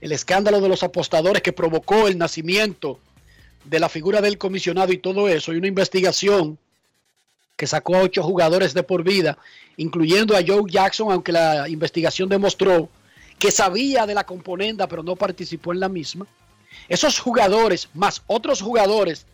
el 0.00 0.12
escándalo 0.12 0.60
de 0.60 0.68
los 0.68 0.82
apostadores 0.82 1.42
que 1.42 1.52
provocó 1.52 2.08
el 2.08 2.18
nacimiento 2.18 2.98
de 3.64 3.80
la 3.80 3.88
figura 3.88 4.20
del 4.20 4.38
comisionado 4.38 4.92
y 4.92 4.98
todo 4.98 5.28
eso, 5.28 5.52
y 5.52 5.56
una 5.56 5.66
investigación 5.66 6.58
que 7.56 7.66
sacó 7.66 7.96
a 7.96 8.02
ocho 8.02 8.22
jugadores 8.22 8.72
de 8.72 8.82
por 8.82 9.02
vida, 9.02 9.36
incluyendo 9.76 10.36
a 10.36 10.42
Joe 10.46 10.62
Jackson, 10.70 11.12
aunque 11.12 11.32
la 11.32 11.68
investigación 11.68 12.28
demostró 12.28 12.88
que 13.38 13.50
sabía 13.50 14.06
de 14.06 14.14
la 14.14 14.24
componenda, 14.24 14.86
pero 14.86 15.02
no 15.02 15.16
participó 15.16 15.72
en 15.72 15.80
la 15.80 15.88
misma. 15.88 16.26
Esos 16.88 17.18
jugadores, 17.18 17.88
más 17.92 18.22
otros 18.26 18.62
jugadores, 18.62 19.26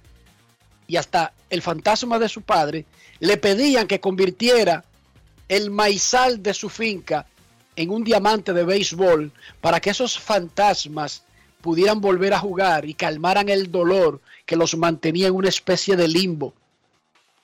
y 0.89 0.97
hasta 0.97 1.33
el 1.51 1.63
fantasma 1.63 2.19
de 2.19 2.29
su 2.29 2.43
padre, 2.43 2.85
le 3.21 3.37
pedían 3.37 3.87
que 3.87 4.01
convirtiera 4.01 4.85
el 5.49 5.71
maizal 5.71 6.43
de 6.43 6.55
su 6.55 6.69
finca 6.69 7.27
en 7.77 7.91
un 7.91 8.05
diamante 8.05 8.53
de 8.53 8.65
béisbol 8.65 9.31
para 9.61 9.81
que 9.81 9.91
esos 9.91 10.19
fantasmas 10.19 11.23
pudieran 11.61 12.01
volver 12.01 12.33
a 12.33 12.39
jugar 12.39 12.85
y 12.85 12.95
calmaran 12.95 13.49
el 13.49 13.71
dolor 13.71 14.21
que 14.45 14.57
los 14.57 14.77
mantenía 14.77 15.29
en 15.29 15.35
una 15.35 15.49
especie 15.49 15.97
de 15.97 16.09
limbo, 16.09 16.55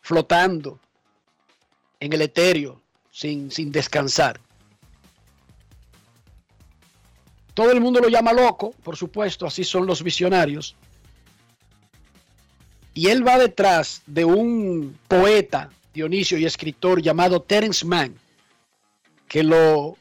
flotando 0.00 0.78
en 2.00 2.12
el 2.12 2.22
etéreo, 2.22 2.80
sin, 3.10 3.50
sin 3.50 3.70
descansar. 3.70 4.40
Todo 7.54 7.70
el 7.70 7.80
mundo 7.80 8.00
lo 8.00 8.08
llama 8.08 8.32
loco, 8.32 8.72
por 8.82 8.96
supuesto, 8.96 9.46
así 9.46 9.64
son 9.64 9.86
los 9.86 10.02
visionarios. 10.02 10.74
Y 12.94 13.08
él 13.08 13.26
va 13.26 13.38
detrás 13.38 14.02
de 14.06 14.24
un 14.24 14.98
poeta, 15.08 15.70
Dionisio, 15.92 16.38
y 16.38 16.46
escritor 16.46 17.02
llamado 17.02 17.42
Terence 17.42 17.84
Mann, 17.84 18.18
que 19.28 19.42
lo 19.42 19.96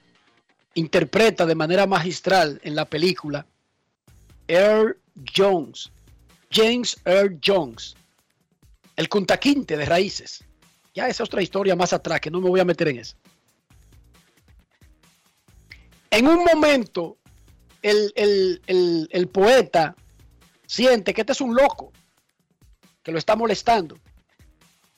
interpreta 0.73 1.45
de 1.45 1.55
manera 1.55 1.85
magistral 1.85 2.59
en 2.63 2.75
la 2.75 2.85
película 2.85 3.45
Earl 4.47 4.97
Jones, 5.35 5.91
James 6.49 6.97
Earl 7.05 7.39
Jones, 7.43 7.95
el 8.95 9.09
Kuntaquinte 9.09 9.77
de 9.77 9.85
raíces. 9.85 10.43
Ya 10.93 11.07
esa 11.07 11.23
es 11.23 11.29
otra 11.29 11.41
historia 11.41 11.75
más 11.75 11.93
atrás, 11.93 12.19
que 12.19 12.31
no 12.31 12.41
me 12.41 12.49
voy 12.49 12.59
a 12.59 12.65
meter 12.65 12.89
en 12.89 12.99
eso. 12.99 13.15
En 16.09 16.27
un 16.27 16.43
momento, 16.43 17.17
el, 17.81 18.11
el, 18.15 19.07
el 19.09 19.27
poeta 19.29 19.95
siente 20.65 21.13
que 21.13 21.21
este 21.21 21.33
es 21.33 21.41
un 21.41 21.55
loco 21.55 21.91
que 23.03 23.11
lo 23.11 23.17
está 23.17 23.35
molestando. 23.35 23.97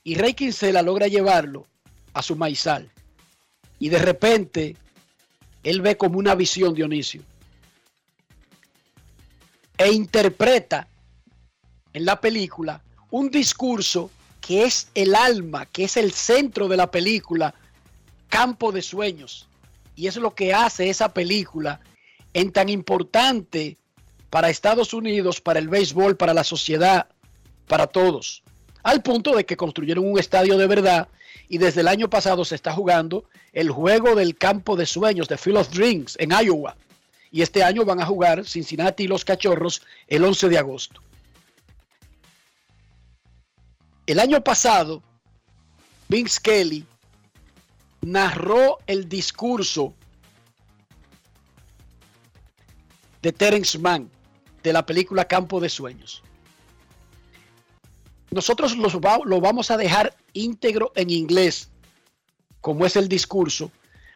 Y 0.04 0.16
Rey 0.16 0.34
Quincela 0.34 0.82
logra 0.82 1.08
llevarlo 1.08 1.66
a 2.14 2.22
su 2.22 2.36
maizal. 2.36 2.92
Y 3.80 3.90
de 3.90 4.00
repente, 4.00 4.76
él 5.64 5.82
ve 5.82 5.98
como 5.98 6.20
una 6.20 6.36
visión, 6.36 6.74
Dionisio. 6.74 7.22
E 9.78 9.92
interpreta 9.92 10.88
en 11.94 12.06
la 12.06 12.20
película 12.20 12.82
un 13.12 13.30
discurso 13.30 14.12
que 14.42 14.64
es 14.64 14.90
el 14.94 15.16
alma, 15.16 15.66
que 15.66 15.86
es 15.86 15.98
el 15.98 16.12
centro 16.12 16.68
de 16.68 16.78
la 16.78 16.92
película, 16.92 17.56
Campo 18.28 18.72
de 18.72 18.82
Sueños. 18.82 19.48
Y 19.96 20.08
es 20.08 20.18
lo 20.18 20.36
que 20.36 20.54
hace 20.54 20.90
esa 20.90 21.14
película 21.14 21.80
en 22.34 22.52
tan 22.52 22.68
importante 22.68 23.78
para 24.30 24.50
Estados 24.50 24.94
Unidos, 24.94 25.40
para 25.40 25.60
el 25.60 25.70
béisbol, 25.70 26.18
para 26.18 26.34
la 26.34 26.44
sociedad 26.44 27.08
para 27.68 27.88
todos. 27.88 28.43
Al 28.84 29.02
punto 29.02 29.36
de 29.36 29.46
que 29.46 29.58
construyeron 29.58 30.06
un 30.06 30.20
estadio 30.20 30.58
de 30.58 30.68
verdad 30.68 31.08
y 31.48 31.58
desde 31.58 31.82
el 31.82 31.88
año 31.88 32.10
pasado 32.10 32.44
se 32.46 32.56
está 32.56 32.74
jugando 32.74 33.26
el 33.54 33.70
juego 33.72 34.16
del 34.16 34.38
campo 34.38 34.76
de 34.76 34.86
sueños 34.86 35.28
de 35.28 35.38
Field 35.38 35.58
of 35.58 35.74
Dreams 35.74 36.18
en 36.20 36.32
Iowa. 36.32 36.76
Y 37.32 37.42
este 37.42 37.64
año 37.64 37.86
van 37.86 38.02
a 38.02 38.06
jugar 38.06 38.46
Cincinnati 38.46 39.04
y 39.04 39.08
los 39.08 39.26
Cachorros 39.26 39.82
el 40.08 40.24
11 40.24 40.50
de 40.50 40.58
agosto. 40.58 41.02
El 44.06 44.20
año 44.20 44.44
pasado, 44.44 45.02
Vince 46.10 46.40
Kelly 46.44 46.86
narró 48.02 48.80
el 48.86 49.08
discurso 49.08 49.94
de 53.22 53.32
Terence 53.32 53.80
Mann 53.80 54.10
de 54.64 54.74
la 54.74 54.86
película 54.86 55.26
Campo 55.26 55.60
de 55.60 55.70
Sueños. 55.70 56.23
Nosotros 58.34 58.76
los 58.78 58.94
lo 58.94 59.42
vamos 59.42 59.70
a 59.70 59.78
dejar 59.78 60.16
íntegro 60.34 60.92
en 60.96 61.12
inglés, 61.12 61.70
como 62.62 62.86
es 62.86 62.96
el 62.96 63.08
discurso, 63.08 63.72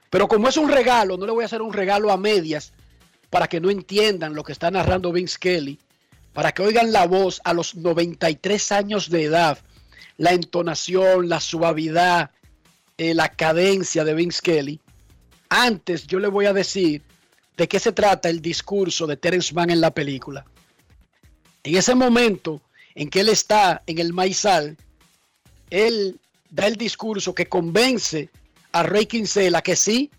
pero 0.10 0.27
como 0.27 0.47
es 0.47 0.58
un 0.58 0.69
regalo, 0.69 1.17
no 1.17 1.25
le 1.25 1.32
voy 1.32 1.43
a 1.43 1.45
hacer 1.45 1.62
un 1.62 1.73
regalo 1.73 2.12
a 2.12 2.17
medias 2.17 2.73
para 3.30 3.47
que 3.47 3.60
no 3.60 3.69
entiendan 3.69 4.34
lo 4.34 4.43
que 4.43 4.53
está 4.53 4.71
narrando 4.71 5.12
Vince 5.12 5.38
Kelly, 5.39 5.80
para 6.34 6.51
que 6.51 6.63
oigan 6.63 6.91
la 6.91 7.06
voz 7.06 7.41
a 7.43 7.53
los 7.53 7.75
93 7.75 8.71
años 8.71 9.10
de 9.10 9.25
edad, 9.25 9.60
la 10.17 10.32
entonación, 10.32 11.30
la 11.30 11.39
suavidad, 11.39 12.32
eh, 12.97 13.13
la 13.13 13.30
cadencia 13.30 14.03
de 14.03 14.15
Vince 14.15 14.41
Kelly. 14.41 14.80
Antes 15.49 16.08
yo 16.08 16.19
le 16.19 16.27
voy 16.27 16.45
a 16.45 16.53
decir 16.53 17.03
de 17.56 17.67
qué 17.67 17.80
se 17.80 17.91
trata 17.91 18.30
el 18.30 18.41
discurso 18.41 19.06
de 19.06 19.17
Terence 19.17 19.53
Mann 19.53 19.69
en 19.69 19.82
la 19.82 19.91
película. 19.91 20.45
En 21.63 21.75
ese 21.75 21.93
momento 21.93 22.62
en 22.97 23.12
que 23.12 23.19
él 23.19 23.29
está 23.29 23.83
en 23.86 23.99
el 23.99 24.12
maizal, 24.12 24.75
él 25.69 26.19
da 26.49 26.65
el 26.65 26.77
discurso 26.77 27.36
que 27.36 27.45
convence 27.45 28.31
a 28.71 28.81
Rey 28.81 29.05
Kinsella 29.05 29.62
que 29.62 29.75
sí, 29.75 30.10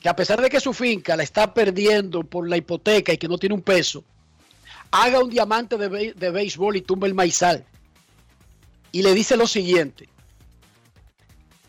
que 0.00 0.08
a 0.08 0.16
pesar 0.16 0.40
de 0.40 0.50
que 0.50 0.58
su 0.58 0.72
finca 0.74 1.14
la 1.14 1.22
está 1.22 1.54
perdiendo 1.54 2.24
por 2.24 2.48
la 2.48 2.56
hipoteca 2.56 3.12
y 3.12 3.18
que 3.18 3.28
no 3.28 3.38
tiene 3.38 3.54
un 3.54 3.62
peso, 3.62 4.02
haga 4.90 5.22
un 5.22 5.30
diamante 5.30 5.76
de, 5.76 6.12
de 6.12 6.30
béisbol 6.32 6.76
y 6.76 6.82
tumba 6.82 7.06
el 7.06 7.14
maizal. 7.14 7.64
Y 8.90 9.02
le 9.02 9.14
dice 9.14 9.36
lo 9.36 9.46
siguiente, 9.46 10.08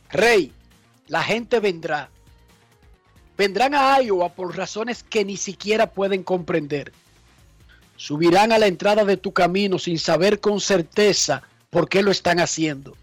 Rey, 0.10 0.52
la 1.10 1.22
gente 1.22 1.60
vendrá. 1.60 2.10
Vendrán 3.38 3.76
a 3.76 4.02
Iowa 4.02 4.30
por 4.30 4.58
razones 4.58 5.04
que 5.04 5.24
ni 5.24 5.38
siquiera 5.38 5.92
pueden 5.92 6.24
comprender. 6.24 6.92
Subirán 8.02 8.52
a 8.52 8.58
la 8.58 8.66
entrada 8.66 9.06
de 9.06 9.16
tu 9.16 9.32
camino 9.32 9.78
sin 9.78 10.00
saber 10.00 10.40
con 10.40 10.60
certeza 10.60 11.44
por 11.70 11.88
qué 11.88 12.02
lo 12.02 12.10
están 12.10 12.40
haciendo. 12.40 12.98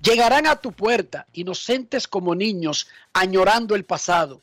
Llegarán 0.00 0.46
a 0.46 0.54
tu 0.54 0.70
puerta, 0.70 1.26
inocentes 1.32 2.06
como 2.06 2.32
niños, 2.32 2.86
añorando 3.12 3.74
el 3.74 3.84
pasado. 3.84 4.40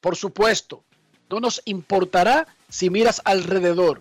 Por 0.00 0.14
supuesto, 0.14 0.84
no 1.28 1.40
nos 1.40 1.60
importará 1.64 2.46
si 2.68 2.88
miras 2.88 3.20
alrededor. 3.24 4.00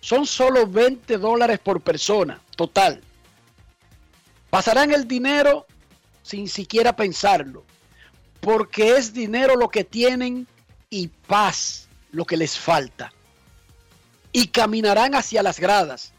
Son 0.00 0.26
solo 0.26 0.66
20 0.66 1.16
dólares 1.16 1.58
por 1.58 1.80
persona, 1.80 2.42
total. 2.56 3.00
Pasarán 4.50 4.92
el 4.92 5.08
dinero 5.08 5.66
sin 6.22 6.46
siquiera 6.46 6.94
pensarlo, 6.94 7.64
porque 8.40 8.98
es 8.98 9.14
dinero 9.14 9.56
lo 9.56 9.70
que 9.70 9.84
tienen 9.84 10.46
y 10.90 11.08
paz 11.08 11.88
lo 12.12 12.26
que 12.26 12.36
les 12.36 12.58
falta. 12.58 13.14
Y 14.32 14.48
caminarán 14.48 15.14
hacia 15.14 15.42
las 15.42 15.58
gradas, 15.58 16.12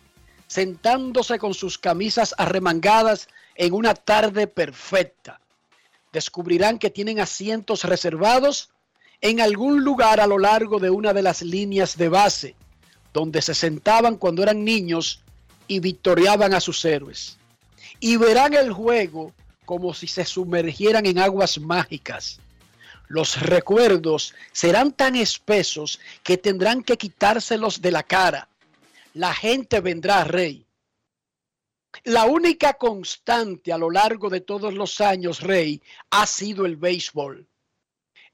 sentándose 0.47 1.37
con 1.37 1.53
sus 1.53 1.77
camisas 1.77 2.33
arremangadas 2.37 3.27
en 3.55 3.73
una 3.73 3.93
tarde 3.93 4.47
perfecta. 4.47 5.39
Descubrirán 6.11 6.79
que 6.79 6.89
tienen 6.89 7.19
asientos 7.19 7.83
reservados 7.83 8.71
en 9.21 9.41
algún 9.41 9.83
lugar 9.83 10.19
a 10.19 10.27
lo 10.27 10.39
largo 10.39 10.79
de 10.79 10.89
una 10.89 11.13
de 11.13 11.21
las 11.21 11.41
líneas 11.41 11.97
de 11.97 12.09
base, 12.09 12.55
donde 13.13 13.41
se 13.41 13.53
sentaban 13.53 14.15
cuando 14.15 14.43
eran 14.43 14.63
niños 14.63 15.21
y 15.67 15.79
victoriaban 15.79 16.53
a 16.53 16.59
sus 16.59 16.83
héroes. 16.85 17.37
Y 17.99 18.17
verán 18.17 18.53
el 18.53 18.71
juego 18.71 19.33
como 19.65 19.93
si 19.93 20.07
se 20.07 20.25
sumergieran 20.25 21.05
en 21.05 21.19
aguas 21.19 21.59
mágicas. 21.59 22.39
Los 23.09 23.41
recuerdos 23.41 24.35
serán 24.51 24.91
tan 24.91 25.15
espesos 25.15 25.99
que 26.21 26.37
tendrán 26.37 26.83
que 26.83 26.95
quitárselos 26.95 27.81
de 27.81 27.89
la 27.91 28.03
cara. 28.03 28.49
La 29.15 29.33
gente 29.33 29.81
vendrá, 29.81 30.23
rey. 30.23 30.63
La 32.03 32.25
única 32.25 32.75
constante 32.75 33.73
a 33.73 33.79
lo 33.79 33.89
largo 33.89 34.29
de 34.29 34.41
todos 34.41 34.75
los 34.75 35.01
años, 35.01 35.41
rey, 35.41 35.81
ha 36.11 36.27
sido 36.27 36.67
el 36.67 36.75
béisbol. 36.75 37.47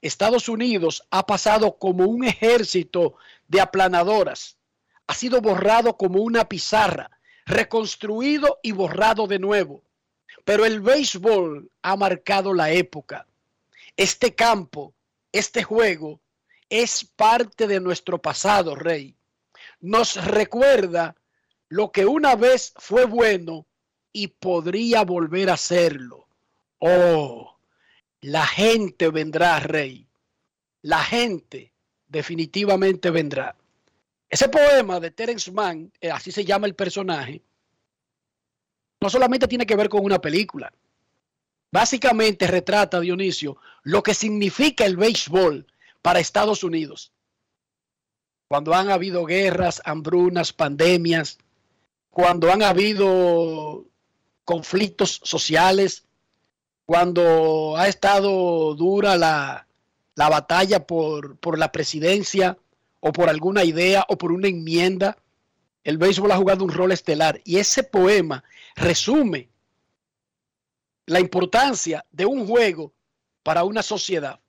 Estados 0.02 0.46
Unidos 0.46 1.02
ha 1.10 1.24
pasado 1.24 1.78
como 1.78 2.04
un 2.04 2.24
ejército 2.24 3.14
de 3.48 3.62
aplanadoras. 3.62 4.58
Ha 5.06 5.14
sido 5.14 5.40
borrado 5.40 5.96
como 5.96 6.20
una 6.20 6.50
pizarra, 6.50 7.10
reconstruido 7.46 8.58
y 8.62 8.72
borrado 8.72 9.26
de 9.26 9.38
nuevo. 9.38 9.82
Pero 10.44 10.66
el 10.66 10.82
béisbol 10.82 11.70
ha 11.80 11.96
marcado 11.96 12.52
la 12.52 12.70
época. 12.72 13.26
Este 13.96 14.34
campo, 14.34 14.94
este 15.32 15.62
juego, 15.62 16.20
es 16.68 17.04
parte 17.04 17.66
de 17.66 17.80
nuestro 17.80 18.20
pasado, 18.20 18.74
Rey. 18.74 19.16
Nos 19.80 20.22
recuerda 20.24 21.16
lo 21.68 21.92
que 21.92 22.06
una 22.06 22.36
vez 22.36 22.72
fue 22.76 23.06
bueno 23.06 23.66
y 24.12 24.28
podría 24.28 25.04
volver 25.04 25.50
a 25.50 25.56
serlo. 25.56 26.28
Oh, 26.78 27.56
la 28.20 28.46
gente 28.46 29.10
vendrá, 29.10 29.60
Rey. 29.60 30.08
La 30.82 31.02
gente 31.02 31.72
definitivamente 32.06 33.10
vendrá. 33.10 33.56
Ese 34.28 34.48
poema 34.48 35.00
de 35.00 35.10
Terence 35.10 35.50
Mann, 35.52 35.92
eh, 36.00 36.10
así 36.10 36.32
se 36.32 36.44
llama 36.44 36.66
el 36.66 36.74
personaje, 36.74 37.42
no 39.00 39.10
solamente 39.10 39.46
tiene 39.46 39.66
que 39.66 39.76
ver 39.76 39.88
con 39.88 40.04
una 40.04 40.20
película. 40.20 40.72
Básicamente 41.76 42.46
retrata, 42.46 43.00
Dionisio, 43.00 43.58
lo 43.82 44.02
que 44.02 44.14
significa 44.14 44.86
el 44.86 44.96
béisbol 44.96 45.66
para 46.00 46.20
Estados 46.20 46.64
Unidos. 46.64 47.12
Cuando 48.48 48.72
han 48.72 48.88
habido 48.88 49.26
guerras, 49.26 49.82
hambrunas, 49.84 50.54
pandemias, 50.54 51.36
cuando 52.08 52.50
han 52.50 52.62
habido 52.62 53.84
conflictos 54.46 55.20
sociales, 55.22 56.06
cuando 56.86 57.76
ha 57.76 57.88
estado 57.88 58.74
dura 58.74 59.18
la, 59.18 59.66
la 60.14 60.30
batalla 60.30 60.86
por, 60.86 61.36
por 61.36 61.58
la 61.58 61.72
presidencia 61.72 62.56
o 63.00 63.12
por 63.12 63.28
alguna 63.28 63.64
idea 63.64 64.06
o 64.08 64.16
por 64.16 64.32
una 64.32 64.48
enmienda, 64.48 65.18
el 65.84 65.98
béisbol 65.98 66.32
ha 66.32 66.38
jugado 66.38 66.64
un 66.64 66.72
rol 66.72 66.92
estelar. 66.92 67.42
Y 67.44 67.58
ese 67.58 67.82
poema 67.82 68.44
resume 68.76 69.50
la 71.06 71.20
importancia 71.20 72.04
de 72.10 72.26
un 72.26 72.46
juego 72.46 72.92
para 73.42 73.64
una 73.64 73.82
sociedad. 73.82 74.40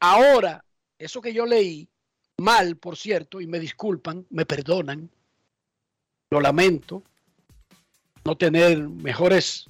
Ahora, 0.00 0.64
eso 0.98 1.20
que 1.20 1.34
yo 1.34 1.46
leí, 1.46 1.88
mal, 2.38 2.76
por 2.76 2.96
cierto, 2.96 3.40
y 3.40 3.46
me 3.46 3.58
disculpan, 3.58 4.26
me 4.30 4.46
perdonan, 4.46 5.10
lo 6.30 6.40
lamento, 6.40 7.02
no 8.24 8.36
tener 8.36 8.88
mejores 8.88 9.66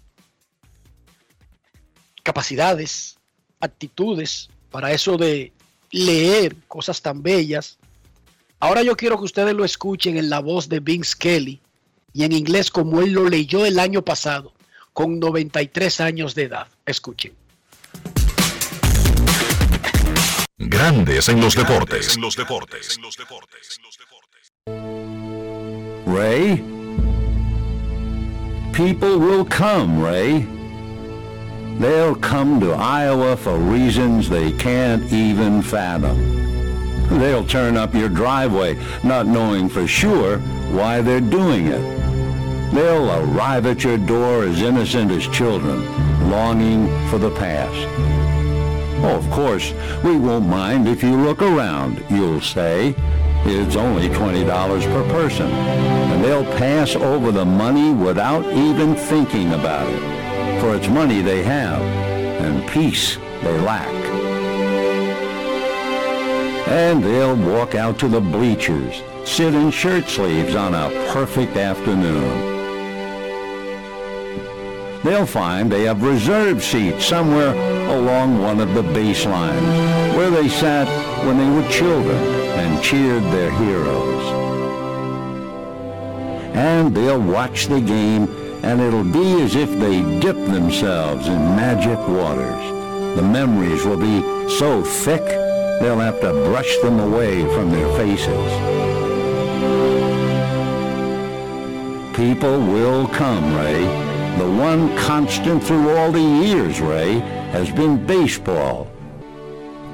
capacidades, 2.23 3.19
actitudes 3.61 4.51
para 4.71 4.93
eso 4.93 5.17
de 5.17 5.53
leer 5.91 6.57
cosas 6.67 7.01
tan 7.01 7.23
bellas. 7.23 7.79
Ahora 8.59 8.83
yo 8.83 8.97
quiero 8.97 9.17
que 9.19 9.25
ustedes 9.25 9.55
lo 9.55 9.65
escuchen 9.65 10.17
en 10.17 10.29
la 10.29 10.41
voz 10.41 10.69
de 10.69 10.81
Vince 10.81 11.15
Kelly 11.19 11.61
y 12.13 12.25
en 12.25 12.33
inglés 12.33 12.71
como 12.71 13.01
él 13.01 13.13
lo 13.13 13.29
leyó 13.29 13.65
el 13.65 13.79
año 13.79 14.03
pasado, 14.03 14.53
con 14.97 15.21
93 15.21 16.01
años 16.01 16.35
de 16.35 16.45
edad. 16.45 16.69
Escuchen. 16.87 17.35
Grandes 20.57 21.29
en 21.29 21.39
los 21.39 21.55
deportes. 21.55 22.17
En 22.17 22.23
los 22.23 22.35
deportes. 22.35 22.99
Ray? 26.07 26.65
People 28.73 29.19
will 29.19 29.45
come, 29.45 30.03
Ray. 30.03 30.47
They'll 31.79 32.15
come 32.15 32.59
to 32.61 32.73
Iowa 32.73 33.37
for 33.37 33.59
reasons 33.59 34.31
they 34.31 34.53
can't 34.53 35.13
even 35.13 35.61
fathom. 35.61 36.17
They'll 37.19 37.47
turn 37.47 37.77
up 37.77 37.95
your 37.95 38.09
driveway, 38.09 38.79
not 39.05 39.27
knowing 39.27 39.69
for 39.69 39.87
sure 39.87 40.39
why 40.73 41.03
they're 41.03 41.21
doing 41.21 41.67
it. 41.67 42.16
They'll 42.73 43.11
arrive 43.11 43.67
at 43.67 43.85
your 43.85 43.99
door 43.99 44.45
as 44.45 44.61
innocent 44.61 45.11
as 45.11 45.27
children, 45.29 45.85
longing 46.31 46.89
for 47.09 47.19
the 47.19 47.31
past. 47.31 47.89
Oh, 49.05 49.17
of 49.17 49.31
course, 49.31 49.73
we 50.03 50.17
won't 50.17 50.47
mind 50.49 50.89
if 50.89 51.03
you 51.03 51.17
look 51.17 51.43
around, 51.43 52.05
you'll 52.11 52.41
say. 52.41 52.95
It's 53.45 53.77
only 53.77 54.09
$20 54.09 54.83
per 54.85 55.09
person. 55.13 55.47
And 55.47 56.25
they'll 56.25 56.45
pass 56.57 56.97
over 56.97 57.31
the 57.31 57.45
money 57.45 57.93
without 57.93 58.45
even 58.47 58.97
thinking 58.97 59.53
about 59.53 59.87
it. 59.89 60.61
For 60.61 60.75
it's 60.75 60.89
money 60.89 61.21
they 61.23 61.45
have, 61.45 61.81
and 61.81 62.69
peace 62.69 63.17
they 63.43 63.61
lack. 63.61 63.95
And 66.69 67.05
they'll 67.05 67.37
walk 67.37 67.77
out 67.77 67.99
to 68.01 68.09
the 68.09 68.21
bleachers, 68.21 69.03
sit 69.25 69.55
in 69.55 69.71
shirt 69.71 70.09
sleeves 70.09 70.57
on 70.57 70.75
a 70.75 70.91
perfect 71.13 71.57
afternoon. 71.57 72.56
They'll 75.07 75.25
find 75.25 75.71
they 75.71 75.85
have 75.85 76.03
reserved 76.03 76.61
seats 76.61 77.07
somewhere 77.07 77.55
along 77.97 78.43
one 78.43 78.59
of 78.59 78.75
the 78.75 78.83
baselines 78.83 80.17
where 80.17 80.33
they 80.33 80.49
sat 80.49 80.89
when 81.25 81.39
they 81.39 81.49
were 81.49 81.71
children 81.71 82.17
and 82.59 82.83
cheered 82.83 83.23
their 83.23 83.53
heroes. 83.53 84.25
And 86.57 86.93
they'll 86.93 87.23
watch 87.23 87.69
the 87.69 87.81
game 87.81 88.25
and 88.65 88.81
it'll 88.81 89.05
be 89.05 89.43
as 89.43 89.55
if 89.55 89.71
they 89.79 90.03
dipped 90.19 90.47
themselves 90.47 91.29
in 91.29 91.39
magic 91.55 92.01
waters. 92.09 93.15
The 93.15 93.23
memories 93.23 93.85
will 93.85 93.99
be 93.99 94.23
so 94.59 94.83
thick 94.83 95.25
they'll 95.25 96.01
have 96.01 96.21
to 96.21 96.33
brush 96.51 96.79
them 96.79 96.99
away 96.99 97.43
from 97.55 97.71
their 97.71 97.89
faces. 97.97 98.51
People 102.17 102.59
will 102.59 103.07
come, 103.07 103.55
Ray. 103.55 104.16
The 104.39 104.51
one 104.51 104.95
constant 104.99 105.65
through 105.65 105.97
all 105.97 106.13
the 106.13 106.21
years, 106.21 106.79
Ray, 106.79 107.21
has 107.53 107.71
been 107.71 108.07
baseball. 108.07 108.87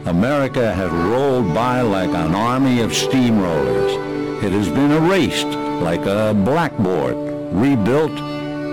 America 0.05 0.75
has 0.75 0.91
rolled 0.91 1.55
by 1.55 1.81
like 1.83 2.11
an 2.11 2.35
army 2.35 2.81
of 2.81 2.91
steamrollers. 2.91 4.43
It 4.43 4.51
has 4.51 4.69
been 4.69 4.91
erased 4.91 5.47
like 5.81 6.05
a 6.07 6.35
blackboard, 6.35 7.15
rebuilt 7.53 8.19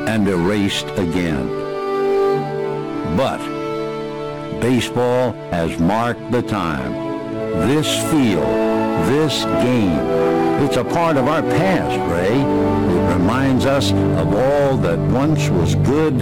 and 0.10 0.28
erased 0.28 0.88
again. 0.98 1.48
But 3.16 3.40
baseball 4.60 5.34
has 5.52 5.78
marked 5.78 6.32
the 6.32 6.42
time. 6.42 7.09
This 7.68 7.88
field, 8.12 8.46
this 9.08 9.44
game, 9.64 10.00
it's 10.64 10.78
a 10.78 10.84
part 10.84 11.18
of 11.18 11.28
our 11.28 11.42
past, 11.42 11.98
Ray. 12.12 12.38
It 12.38 13.14
reminds 13.14 13.66
us 13.66 13.92
of 13.92 14.34
all 14.34 14.78
that 14.78 15.00
once 15.12 15.50
was 15.50 15.76
good 15.76 16.14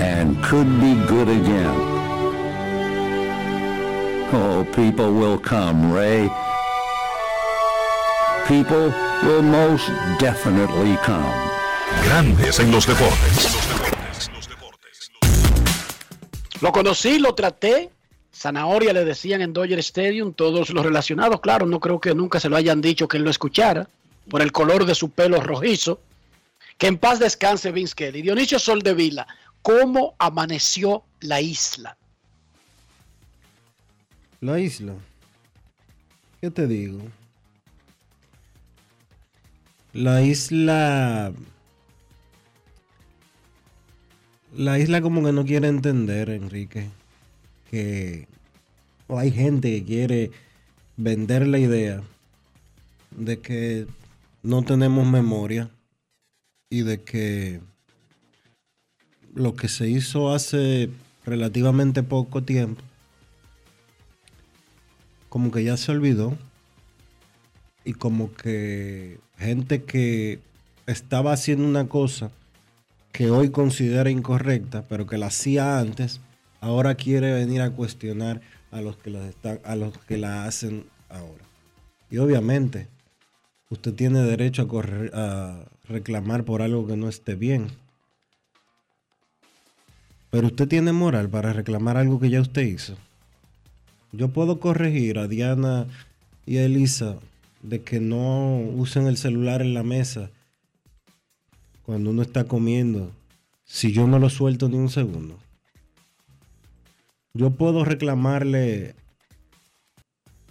and 0.00 0.42
could 0.44 0.68
be 0.80 0.94
good 1.06 1.28
again. 1.28 1.74
Oh, 4.32 4.66
people 4.74 5.12
will 5.12 5.38
come, 5.38 5.92
Ray. 5.92 6.28
People 8.46 8.92
will 9.22 9.42
most 9.42 9.88
definitely 10.18 10.96
come. 11.02 11.32
Grandes 12.04 12.60
en 12.60 12.70
los 12.70 12.86
deportes. 12.86 13.56
Lo 16.60 16.72
conocí, 16.72 17.18
lo 17.18 17.34
traté. 17.34 17.90
Zanahoria 18.40 18.94
le 18.94 19.04
decían 19.04 19.42
en 19.42 19.52
Dodger 19.52 19.80
Stadium, 19.80 20.32
todos 20.32 20.70
los 20.70 20.82
relacionados, 20.82 21.42
claro, 21.42 21.66
no 21.66 21.78
creo 21.78 22.00
que 22.00 22.14
nunca 22.14 22.40
se 22.40 22.48
lo 22.48 22.56
hayan 22.56 22.80
dicho 22.80 23.06
que 23.06 23.18
él 23.18 23.24
lo 23.24 23.28
escuchara, 23.28 23.90
por 24.30 24.40
el 24.40 24.50
color 24.50 24.86
de 24.86 24.94
su 24.94 25.10
pelo 25.10 25.42
rojizo. 25.42 26.00
Que 26.78 26.86
en 26.86 26.96
paz 26.96 27.18
descanse 27.18 27.70
Vince 27.70 27.94
Kelly. 27.94 28.22
Dionisio 28.22 28.58
Soldevila, 28.58 29.26
¿cómo 29.60 30.14
amaneció 30.18 31.04
la 31.20 31.42
isla? 31.42 31.98
La 34.40 34.58
isla. 34.58 34.94
¿Qué 36.40 36.50
te 36.50 36.66
digo? 36.66 37.00
La 39.92 40.22
isla. 40.22 41.34
La 44.56 44.78
isla 44.78 45.02
como 45.02 45.22
que 45.22 45.32
no 45.32 45.44
quiere 45.44 45.68
entender, 45.68 46.30
Enrique, 46.30 46.88
que 47.70 48.29
o 49.10 49.18
hay 49.18 49.32
gente 49.32 49.68
que 49.70 49.84
quiere 49.84 50.30
vender 50.96 51.46
la 51.48 51.58
idea 51.58 52.00
de 53.10 53.40
que 53.40 53.88
no 54.44 54.62
tenemos 54.62 55.04
memoria 55.04 55.68
y 56.70 56.82
de 56.82 57.02
que 57.02 57.60
lo 59.34 59.56
que 59.56 59.68
se 59.68 59.88
hizo 59.88 60.32
hace 60.32 60.90
relativamente 61.26 62.04
poco 62.04 62.44
tiempo 62.44 62.82
como 65.28 65.50
que 65.50 65.64
ya 65.64 65.76
se 65.76 65.90
olvidó 65.90 66.38
y 67.84 67.94
como 67.94 68.32
que 68.32 69.18
gente 69.36 69.82
que 69.82 70.38
estaba 70.86 71.32
haciendo 71.32 71.66
una 71.66 71.88
cosa 71.88 72.30
que 73.10 73.30
hoy 73.30 73.50
considera 73.50 74.10
incorrecta, 74.10 74.84
pero 74.88 75.06
que 75.06 75.18
la 75.18 75.26
hacía 75.26 75.80
antes, 75.80 76.20
ahora 76.60 76.94
quiere 76.94 77.32
venir 77.32 77.60
a 77.62 77.70
cuestionar 77.70 78.40
a 78.70 78.80
los 78.80 78.96
que 78.96 79.32
a 79.64 79.76
los 79.76 79.98
que 79.98 80.16
la 80.16 80.44
hacen 80.44 80.84
ahora. 81.08 81.44
Y 82.10 82.18
obviamente, 82.18 82.88
usted 83.68 83.94
tiene 83.94 84.20
derecho 84.22 84.62
a, 84.62 84.68
correr, 84.68 85.10
a 85.14 85.64
reclamar 85.88 86.44
por 86.44 86.62
algo 86.62 86.86
que 86.86 86.96
no 86.96 87.08
esté 87.08 87.34
bien. 87.34 87.68
Pero 90.30 90.48
usted 90.48 90.68
tiene 90.68 90.92
moral 90.92 91.28
para 91.28 91.52
reclamar 91.52 91.96
algo 91.96 92.20
que 92.20 92.30
ya 92.30 92.40
usted 92.40 92.62
hizo. 92.62 92.96
Yo 94.12 94.28
puedo 94.28 94.60
corregir 94.60 95.18
a 95.18 95.28
Diana 95.28 95.86
y 96.46 96.58
a 96.58 96.64
Elisa 96.64 97.16
de 97.62 97.82
que 97.82 98.00
no 98.00 98.58
usen 98.58 99.06
el 99.06 99.16
celular 99.16 99.60
en 99.60 99.74
la 99.74 99.82
mesa 99.82 100.30
cuando 101.84 102.10
uno 102.10 102.22
está 102.22 102.44
comiendo 102.44 103.12
si 103.64 103.92
yo 103.92 104.06
no 104.06 104.18
lo 104.18 104.30
suelto 104.30 104.68
ni 104.68 104.76
un 104.76 104.88
segundo. 104.88 105.38
Yo 107.32 107.50
puedo 107.50 107.84
reclamarle 107.84 108.94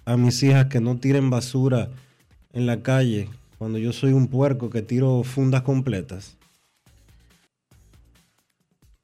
a 0.06 0.16
mis 0.16 0.42
hijas 0.44 0.68
que 0.68 0.80
no 0.80 0.98
tiren 0.98 1.30
basura 1.30 1.90
en 2.54 2.66
la 2.66 2.82
calle 2.82 3.30
cuando 3.58 3.78
yo 3.78 3.92
soy 3.92 4.14
un 4.14 4.28
puerco 4.28 4.70
que 4.70 4.82
tiro 4.82 5.24
fundas 5.24 5.64
completas. 5.64 6.38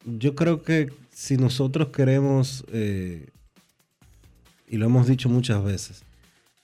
Yo 0.04 0.34
creo 0.34 0.62
que 0.62 0.90
si 1.12 1.36
nosotros 1.36 1.88
queremos, 1.88 2.64
eh, 2.72 3.28
y 4.66 4.78
lo 4.78 4.86
hemos 4.86 5.06
dicho 5.06 5.28
muchas 5.28 5.62
veces, 5.62 6.02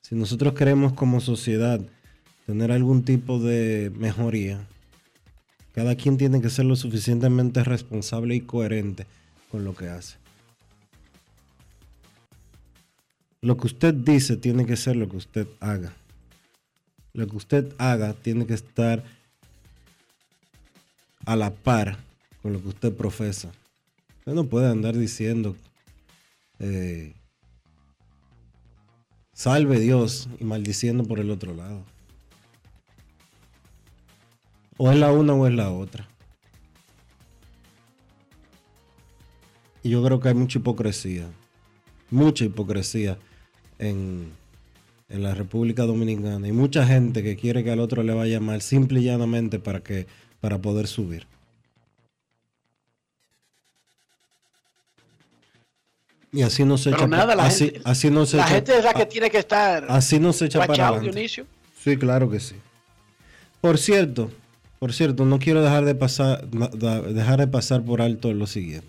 si 0.01 0.15
nosotros 0.15 0.55
queremos 0.55 0.95
como 0.95 1.21
sociedad 1.21 1.81
tener 2.47 2.73
algún 2.73 3.05
tipo 3.05 3.39
de 3.39 3.93
mejoría, 3.97 4.67
cada 5.73 5.95
quien 5.95 6.17
tiene 6.17 6.41
que 6.41 6.51
ser 6.51 6.65
lo 6.65 6.77
suficientemente 6.77 7.63
responsable 7.65 8.35
y 8.35 8.41
coherente 8.41 9.07
con 9.51 9.65
lo 9.65 9.75
que 9.75 9.89
hace. 9.89 10.22
Lo 13.43 13.57
que 13.57 13.67
usted 13.67 13.93
dice 13.93 14.37
tiene 14.37 14.65
que 14.65 14.77
ser 14.77 14.95
lo 14.95 15.09
que 15.09 15.17
usted 15.17 15.49
haga. 15.59 15.93
Lo 17.13 17.27
que 17.27 17.37
usted 17.37 17.75
haga 17.77 18.15
tiene 18.15 18.47
que 18.47 18.55
estar 18.55 19.03
a 21.27 21.35
la 21.35 21.53
par 21.53 21.99
con 22.41 22.53
lo 22.53 22.63
que 22.63 22.69
usted 22.69 22.97
profesa. 22.97 23.51
Usted 24.19 24.35
no 24.35 24.45
puede 24.45 24.71
andar 24.71 24.97
diciendo, 24.97 25.57
eh, 26.61 27.15
salve 29.33 29.81
Dios 29.81 30.29
y 30.39 30.45
maldiciendo 30.45 31.03
por 31.03 31.19
el 31.19 31.33
otro 31.33 31.53
lado. 31.53 31.85
O 34.77 34.93
es 34.93 34.99
la 34.99 35.11
una 35.11 35.35
o 35.35 35.49
es 35.49 35.53
la 35.53 35.73
otra. 35.73 36.09
Y 39.83 39.91
yo 39.91 40.05
creo 40.05 40.21
que 40.21 40.29
hay 40.29 40.35
mucha 40.35 40.61
hipocresía, 40.61 41.29
mucha 42.09 42.45
hipocresía 42.45 43.19
en, 43.83 44.31
en 45.09 45.23
la 45.23 45.35
República 45.35 45.83
Dominicana 45.85 46.47
y 46.49 46.53
mucha 46.53 46.87
gente 46.87 47.23
que 47.23 47.37
quiere 47.37 47.63
que 47.65 47.71
al 47.71 47.81
otro 47.81 48.03
le 48.03 48.15
vaya 48.15 48.41
mal 48.41 48.63
simple 48.63 49.01
y 49.01 49.05
llanamente 49.05 49.59
para, 49.59 49.81
que, 49.81 50.07
para 50.41 50.59
poder 50.59 50.87
subir. 50.87 51.27
Y 56.33 56.43
así 56.43 56.65
no 56.65 56.79
se 56.79 56.91
Pero 56.91 57.03
echa 57.03 57.09
nada, 57.09 57.35
la 57.37 57.45
así, 57.45 57.65
gente- 57.67 57.81
así 57.85 58.11
no 58.11 58.25
se 58.25 58.39
La 58.39 58.45
echa- 58.45 58.55
gente 58.55 58.79
es 58.79 58.85
la 58.85 58.95
que 58.95 59.03
a- 59.03 59.09
tiene 59.09 59.31
que 59.31 59.39
estar 59.39 59.85
así 59.91 60.19
no 60.19 60.33
se 60.33 60.47
echa 60.47 60.65
para. 60.67 60.99
Dionisio. 60.99 61.47
Sí, 61.83 61.97
claro 61.99 62.31
que 62.31 62.41
sí. 62.41 62.55
Por 63.61 63.77
cierto, 63.79 64.31
por 64.79 64.93
cierto, 64.95 65.27
no 65.27 65.39
quiero 65.39 65.63
dejar 65.63 65.85
de 65.85 65.95
pasar, 65.95 66.49
dejar 66.49 67.39
de 67.41 67.49
pasar 67.49 67.83
por 67.83 68.01
alto 68.01 68.33
lo 68.33 68.47
siguiente. 68.47 68.89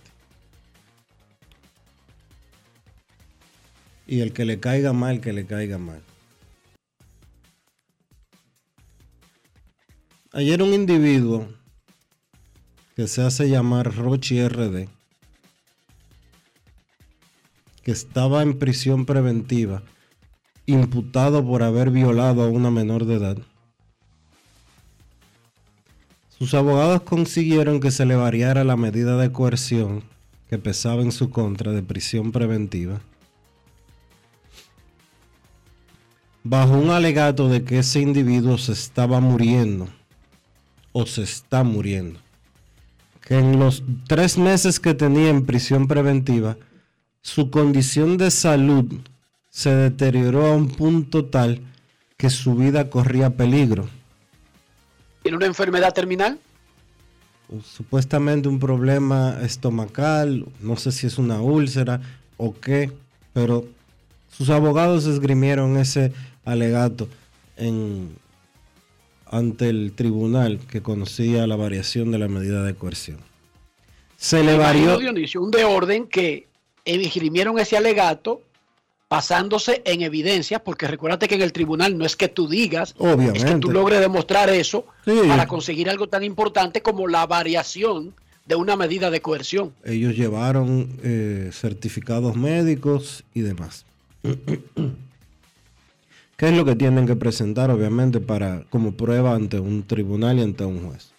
Y 4.06 4.22
el 4.22 4.34
que 4.34 4.46
le 4.46 4.60
caiga 4.60 4.94
mal, 4.94 5.22
que 5.22 5.34
le 5.34 5.46
caiga 5.46 5.78
mal. 5.78 6.02
Ayer 10.32 10.64
un 10.64 10.74
individuo 10.74 11.48
que 12.96 13.08
se 13.08 13.22
hace 13.22 13.50
llamar 13.50 13.96
Rochi 13.96 14.48
RD, 14.48 14.88
que 17.84 17.92
estaba 17.92 18.42
en 18.42 18.58
prisión 18.58 19.06
preventiva, 19.06 19.84
imputado 20.66 21.46
por 21.46 21.64
haber 21.64 21.92
violado 21.92 22.44
a 22.44 22.50
una 22.50 22.72
menor 22.72 23.06
de 23.06 23.16
edad. 23.16 23.38
Sus 26.30 26.54
abogados 26.54 27.02
consiguieron 27.02 27.80
que 27.80 27.92
se 27.92 28.06
le 28.06 28.16
variara 28.16 28.64
la 28.64 28.76
medida 28.76 29.18
de 29.18 29.32
coerción 29.32 30.04
que 30.50 30.58
pesaba 30.58 31.02
en 31.02 31.12
su 31.12 31.30
contra 31.30 31.72
de 31.72 31.84
prisión 31.84 32.32
preventiva. 32.32 33.02
Bajo 36.44 36.74
un 36.74 36.90
alegato 36.90 37.48
de 37.48 37.64
que 37.64 37.80
ese 37.80 38.02
individuo 38.02 38.58
se 38.58 38.74
estaba 38.74 39.20
muriendo 39.20 39.88
o 40.92 41.06
se 41.06 41.24
está 41.24 41.64
muriendo. 41.64 42.20
Que 43.22 43.40
en 43.40 43.60
los 43.60 43.84
tres 44.08 44.38
meses 44.38 44.80
que 44.80 44.94
tenía 44.94 45.30
en 45.30 45.46
prisión 45.46 45.88
preventiva, 45.88 46.58
su 47.22 47.50
condición 47.50 48.18
de 48.18 48.32
salud 48.32 48.86
se 49.50 49.74
deterioró 49.74 50.48
a 50.48 50.56
un 50.56 50.68
punto 50.68 51.26
tal 51.26 51.62
que 52.18 52.30
su 52.30 52.56
vida 52.56 52.90
corría 52.90 53.30
peligro. 53.30 53.88
¿Tiene 55.22 55.38
una 55.38 55.46
enfermedad 55.46 55.94
terminal? 55.94 56.38
Supuestamente 57.64 58.50
un 58.50 58.60
problema 58.60 59.40
estomacal, 59.42 60.46
no 60.60 60.76
sé 60.76 60.92
si 60.92 61.08
es 61.08 61.18
una 61.18 61.40
úlcera 61.40 62.02
o 62.36 62.54
qué, 62.60 62.92
pero 63.32 63.66
sus 64.30 64.50
abogados 64.50 65.06
esgrimieron 65.06 65.78
ese 65.78 66.12
alegato 66.46 67.08
en, 67.58 68.16
ante 69.28 69.70
el 69.70 69.94
tribunal 69.94 70.60
que 70.70 70.82
conocía 70.82 71.48
la 71.48 71.56
variación 71.56 72.12
de 72.12 72.20
la 72.20 72.28
medida 72.28 72.64
de 72.64 72.76
coerción. 72.76 73.18
Se 74.18 74.44
le 74.44 74.58
varió. 74.58 74.98
Dionisio, 74.98 75.42
un 75.42 75.52
de 75.52 75.66
orden 75.66 76.08
que 76.08 76.48
esgrimieron 76.86 77.60
ese 77.60 77.78
alegato 77.78 78.42
basándose 79.10 79.82
en 79.86 80.02
evidencias, 80.02 80.62
porque 80.62 80.88
recuérdate 80.88 81.28
que 81.28 81.36
en 81.36 81.42
el 81.44 81.54
tribunal 81.54 81.98
no 81.98 82.06
es 82.06 82.16
que 82.16 82.30
tú 82.30 82.48
digas, 82.48 82.96
Obviamente. 82.98 83.38
es 83.40 83.46
que 83.46 83.56
tú 83.58 83.70
logres 83.70 84.00
demostrar 84.00 84.50
eso 84.50 84.86
Sí. 85.06 85.12
para 85.28 85.46
conseguir 85.48 85.88
algo 85.90 86.08
tan 86.08 86.24
importante 86.24 86.82
como 86.82 87.08
la 87.08 87.28
variación 87.28 88.16
de 88.48 88.56
una 88.56 88.76
medida 88.76 89.12
de 89.12 89.22
coerción. 89.22 89.72
Ellos 89.86 90.16
llevaron 90.16 90.90
eh, 91.04 91.52
certificados 91.54 92.36
médicos 92.36 93.24
y 93.36 93.42
demás. 93.42 93.86
¿Qué 96.44 96.50
es 96.50 96.58
lo 96.58 96.66
que 96.66 96.76
tienen 96.76 97.08
que 97.08 97.16
presentar, 97.16 97.72
obviamente, 97.72 98.20
para 98.20 98.66
como 98.70 98.98
prueba 98.98 99.34
ante 99.34 99.62
un 99.62 99.88
tribunal 99.88 100.40
y 100.40 100.42
ante 100.42 100.66
un 100.66 100.86
juez? 100.86 101.14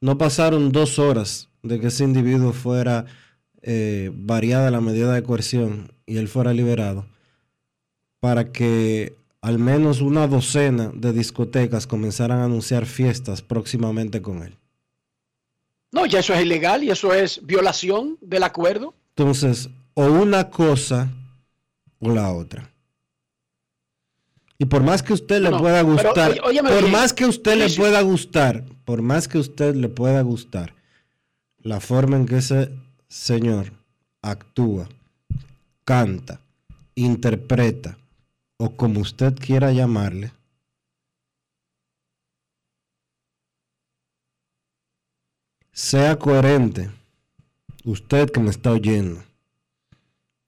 No 0.00 0.16
pasaron 0.16 0.70
dos 0.70 1.00
horas 1.00 1.48
de 1.64 1.80
que 1.80 1.88
ese 1.88 2.04
individuo 2.04 2.52
fuera 2.52 3.04
eh, 3.60 4.12
variada 4.14 4.70
la 4.70 4.80
medida 4.80 5.12
de 5.12 5.24
coerción 5.24 5.90
y 6.06 6.18
él 6.18 6.28
fuera 6.28 6.52
liberado 6.52 7.04
para 8.20 8.52
que 8.52 9.16
al 9.40 9.58
menos 9.58 10.02
una 10.02 10.28
docena 10.28 10.92
de 10.94 11.12
discotecas 11.12 11.88
comenzaran 11.88 12.38
a 12.38 12.44
anunciar 12.44 12.86
fiestas 12.86 13.42
próximamente 13.42 14.22
con 14.22 14.44
él. 14.44 14.56
No, 15.90 16.06
ya 16.06 16.20
eso 16.20 16.32
es 16.32 16.42
ilegal 16.42 16.84
y 16.84 16.92
eso 16.92 17.12
es 17.12 17.44
violación 17.44 18.18
del 18.20 18.44
acuerdo. 18.44 18.94
Entonces, 19.16 19.68
o 19.94 20.04
una 20.04 20.48
cosa 20.48 21.10
o 21.98 22.08
la 22.10 22.30
otra. 22.30 22.71
Y 24.62 24.64
por 24.66 24.84
más 24.84 25.02
que 25.02 25.12
usted 25.12 25.42
le 25.42 25.50
No, 25.50 25.58
pueda 25.58 25.80
pero, 25.82 25.92
gustar, 25.92 26.38
oye- 26.44 26.62
por 26.62 26.88
más 26.88 27.12
que 27.12 27.26
usted 27.26 27.56
le 27.58 27.68
pueda 27.68 28.00
gustar, 28.02 28.64
por 28.84 29.02
más 29.02 29.26
que 29.26 29.38
usted 29.38 29.74
le 29.74 29.88
pueda 29.88 30.20
gustar, 30.22 30.72
la 31.58 31.80
forma 31.80 32.16
en 32.16 32.26
que 32.26 32.36
ese 32.36 32.70
señor 33.08 33.72
actúa, 34.22 34.88
canta, 35.84 36.38
interpreta, 36.94 37.98
o 38.56 38.70
como 38.76 39.00
usted 39.00 39.34
quiera 39.34 39.72
llamarle, 39.72 40.30
sea 45.72 46.18
coherente. 46.18 46.90
Usted 47.84 48.30
que 48.30 48.40
me 48.40 48.50
está 48.50 48.70
oyendo. 48.70 49.22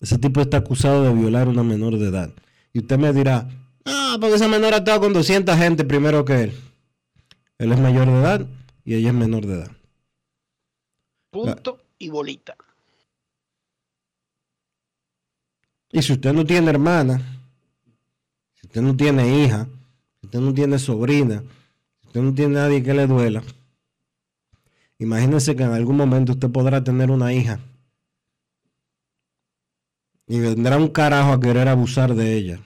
Ese 0.00 0.18
tipo 0.18 0.40
está 0.40 0.58
acusado 0.58 1.02
de 1.02 1.12
violar 1.14 1.46
a 1.48 1.50
una 1.50 1.62
menor 1.64 1.98
de 1.98 2.08
edad. 2.08 2.30
Y 2.72 2.80
usted 2.80 2.98
me 2.98 3.12
dirá, 3.12 3.48
ah, 3.85 4.16
porque 4.20 4.37
esa 4.37 4.49
menor 4.49 4.74
ha 4.74 4.78
estado 4.78 5.01
con 5.01 5.12
200 5.12 5.57
gente 5.57 5.85
primero 5.85 6.24
que 6.24 6.45
él. 6.45 6.53
Él 7.59 7.72
es 7.72 7.78
mayor 7.78 8.07
de 8.07 8.12
edad 8.12 8.47
y 8.85 8.95
ella 8.95 9.09
es 9.09 9.14
menor 9.14 9.47
de 9.47 9.55
edad. 9.55 9.70
Punto 11.30 11.80
y 11.99 12.09
bolita. 12.09 12.57
Y 15.91 16.03
si 16.03 16.12
usted 16.12 16.32
no 16.32 16.45
tiene 16.45 16.70
hermana, 16.70 17.20
si 18.55 18.66
usted 18.66 18.82
no 18.82 18.97
tiene 18.97 19.45
hija, 19.45 19.68
si 20.20 20.26
usted 20.26 20.41
no 20.41 20.53
tiene 20.53 20.78
sobrina, 20.78 21.43
si 22.01 22.07
usted 22.09 22.20
no 22.20 22.35
tiene 22.35 22.55
nadie 22.55 22.82
que 22.82 22.95
le 22.95 23.07
duela, 23.07 23.43
imagínese 24.99 25.55
que 25.55 25.62
en 25.62 25.72
algún 25.72 25.97
momento 25.97 26.32
usted 26.32 26.51
podrá 26.51 26.82
tener 26.82 27.11
una 27.11 27.32
hija 27.32 27.61
y 30.26 30.41
vendrá 30.41 30.78
un 30.78 30.89
carajo 30.89 31.32
a 31.32 31.41
querer 31.41 31.68
abusar 31.68 32.14
de 32.14 32.35
ella. 32.35 32.61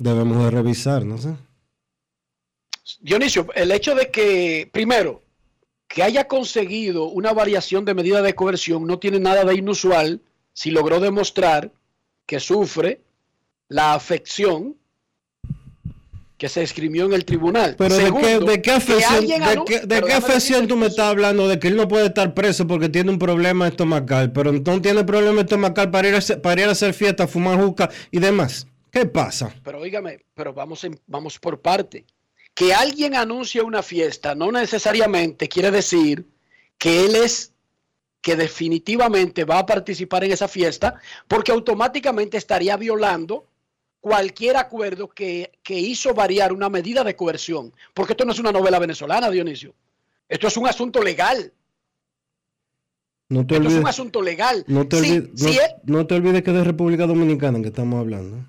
Debemos 0.00 0.42
de 0.42 0.50
revisar, 0.50 1.04
no 1.04 1.18
sé. 1.18 1.34
Dionisio, 3.02 3.46
el 3.54 3.70
hecho 3.70 3.94
de 3.94 4.10
que, 4.10 4.68
primero, 4.72 5.20
que 5.86 6.02
haya 6.02 6.26
conseguido 6.26 7.04
una 7.04 7.34
variación 7.34 7.84
de 7.84 7.92
medida 7.94 8.22
de 8.22 8.34
coerción 8.34 8.86
no 8.86 8.98
tiene 8.98 9.20
nada 9.20 9.44
de 9.44 9.54
inusual 9.54 10.20
si 10.54 10.70
logró 10.70 11.00
demostrar 11.00 11.70
que 12.24 12.40
sufre 12.40 13.02
la 13.68 13.92
afección 13.92 14.74
que 16.38 16.48
se 16.48 16.62
escribió 16.62 17.04
en 17.04 17.12
el 17.12 17.26
tribunal. 17.26 17.74
Pero 17.76 17.94
Segundo, 17.94 18.26
¿de 18.26 18.38
qué, 18.38 18.44
de 18.46 18.56
qué 18.56 18.62
que 18.62 18.70
afección, 18.70 19.26
de 19.26 20.00
qué- 20.02 20.12
afección 20.14 20.66
tú 20.66 20.76
me 20.78 20.86
estás 20.86 21.08
hablando? 21.08 21.46
De 21.46 21.58
que 21.58 21.68
él 21.68 21.76
no 21.76 21.86
puede 21.88 22.06
estar 22.06 22.32
preso 22.32 22.66
porque 22.66 22.88
tiene 22.88 23.10
un 23.10 23.18
problema 23.18 23.68
estomacal, 23.68 24.32
pero 24.32 24.50
no 24.50 24.80
tiene 24.80 25.04
problema 25.04 25.42
estomacal 25.42 25.90
para 25.90 26.08
ir 26.08 26.14
a 26.14 26.18
hacer, 26.18 26.40
para 26.40 26.62
ir 26.62 26.68
a 26.68 26.72
hacer 26.72 26.94
fiesta, 26.94 27.28
fumar 27.28 27.60
juca 27.62 27.90
y 28.10 28.18
demás. 28.20 28.66
¿Qué 28.90 29.06
pasa? 29.06 29.54
Pero 29.62 29.80
oígame, 29.80 30.24
pero 30.34 30.52
vamos, 30.52 30.82
en- 30.84 30.98
vamos 31.06 31.38
por 31.38 31.60
parte. 31.60 32.04
Que 32.54 32.74
alguien 32.74 33.14
anuncie 33.14 33.62
una 33.62 33.82
fiesta 33.82 34.34
no 34.34 34.50
necesariamente 34.52 35.48
quiere 35.48 35.70
decir 35.70 36.26
que 36.78 37.04
él 37.06 37.14
es 37.16 37.52
que 38.20 38.36
definitivamente 38.36 39.44
va 39.44 39.60
a 39.60 39.66
participar 39.66 40.24
en 40.24 40.32
esa 40.32 40.46
fiesta, 40.48 41.00
porque 41.26 41.52
automáticamente 41.52 42.36
estaría 42.36 42.76
violando 42.76 43.46
cualquier 44.00 44.56
acuerdo 44.56 45.08
que, 45.08 45.52
que 45.62 45.78
hizo 45.78 46.12
variar 46.12 46.52
una 46.52 46.68
medida 46.68 47.02
de 47.04 47.16
coerción. 47.16 47.72
Porque 47.94 48.12
esto 48.14 48.24
no 48.24 48.32
es 48.32 48.38
una 48.38 48.52
novela 48.52 48.78
venezolana, 48.78 49.30
Dionisio. 49.30 49.74
Esto 50.28 50.48
es 50.48 50.56
un 50.56 50.66
asunto 50.66 51.02
legal. 51.02 51.52
No 53.28 53.46
te 53.46 53.54
Esto 53.54 53.68
es 53.68 53.72
un 53.74 53.78
olvides, 53.78 53.88
asunto 53.94 54.22
legal. 54.22 54.64
no 54.66 54.88
te 54.88 54.96
olvides, 54.96 55.40
no- 55.42 55.48
él- 55.48 55.58
no 55.84 56.06
te 56.06 56.14
olvides 56.16 56.42
que 56.42 56.50
es 56.50 56.56
de 56.56 56.64
República 56.64 57.06
Dominicana 57.06 57.60
que 57.62 57.68
estamos 57.68 58.00
hablando. 58.00 58.44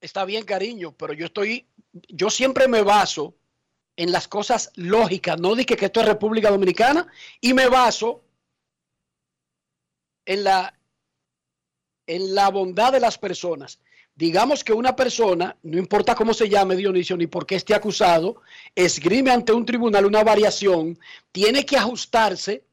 Está 0.00 0.24
bien, 0.24 0.44
cariño, 0.44 0.92
pero 0.96 1.12
yo 1.12 1.26
estoy, 1.26 1.66
yo 1.92 2.30
siempre 2.30 2.68
me 2.68 2.82
baso 2.82 3.34
en 3.96 4.12
las 4.12 4.28
cosas 4.28 4.70
lógicas, 4.76 5.40
no 5.40 5.54
dije 5.54 5.76
que 5.76 5.86
esto 5.86 6.00
es 6.00 6.06
República 6.06 6.50
Dominicana, 6.50 7.06
y 7.40 7.52
me 7.52 7.68
baso 7.68 8.22
en 10.24 10.44
la, 10.44 10.78
en 12.06 12.34
la 12.34 12.48
bondad 12.50 12.92
de 12.92 13.00
las 13.00 13.18
personas. 13.18 13.80
Digamos 14.14 14.64
que 14.64 14.72
una 14.72 14.94
persona, 14.96 15.56
no 15.62 15.78
importa 15.78 16.14
cómo 16.14 16.34
se 16.34 16.48
llame 16.48 16.76
Dionisio 16.76 17.16
ni 17.16 17.26
por 17.26 17.46
qué 17.46 17.54
esté 17.54 17.74
acusado, 17.74 18.42
esgrime 18.74 19.30
ante 19.30 19.52
un 19.52 19.64
tribunal 19.64 20.06
una 20.06 20.24
variación, 20.24 20.98
tiene 21.32 21.64
que 21.64 21.76
ajustarse, 21.76 22.64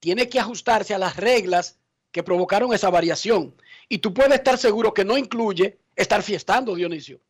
tiene 0.00 0.28
que 0.28 0.38
ajustarse 0.38 0.94
a 0.94 0.98
las 0.98 1.16
reglas 1.16 1.78
que 2.12 2.22
provocaron 2.22 2.72
esa 2.72 2.90
variación. 2.90 3.54
Y 3.88 3.98
tú 3.98 4.14
puedes 4.14 4.34
estar 4.34 4.56
seguro 4.56 4.94
que 4.94 5.04
no 5.04 5.18
incluye 5.18 5.80
estar 5.96 6.22
fiestando, 6.22 6.74
Dionisio. 6.74 7.20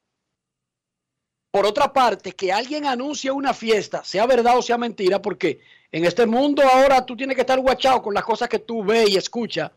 Por 1.50 1.66
otra 1.66 1.92
parte, 1.92 2.32
que 2.32 2.52
alguien 2.52 2.84
anuncie 2.84 3.30
una 3.30 3.54
fiesta, 3.54 4.02
sea 4.04 4.26
verdad 4.26 4.58
o 4.58 4.62
sea 4.62 4.76
mentira, 4.76 5.22
porque 5.22 5.60
en 5.92 6.04
este 6.04 6.26
mundo 6.26 6.62
ahora 6.64 7.06
tú 7.06 7.16
tienes 7.16 7.36
que 7.36 7.42
estar 7.42 7.60
guachado 7.60 8.02
con 8.02 8.12
las 8.12 8.24
cosas 8.24 8.48
que 8.48 8.58
tú 8.58 8.82
ves 8.82 9.08
y 9.10 9.16
escuchas. 9.16 9.70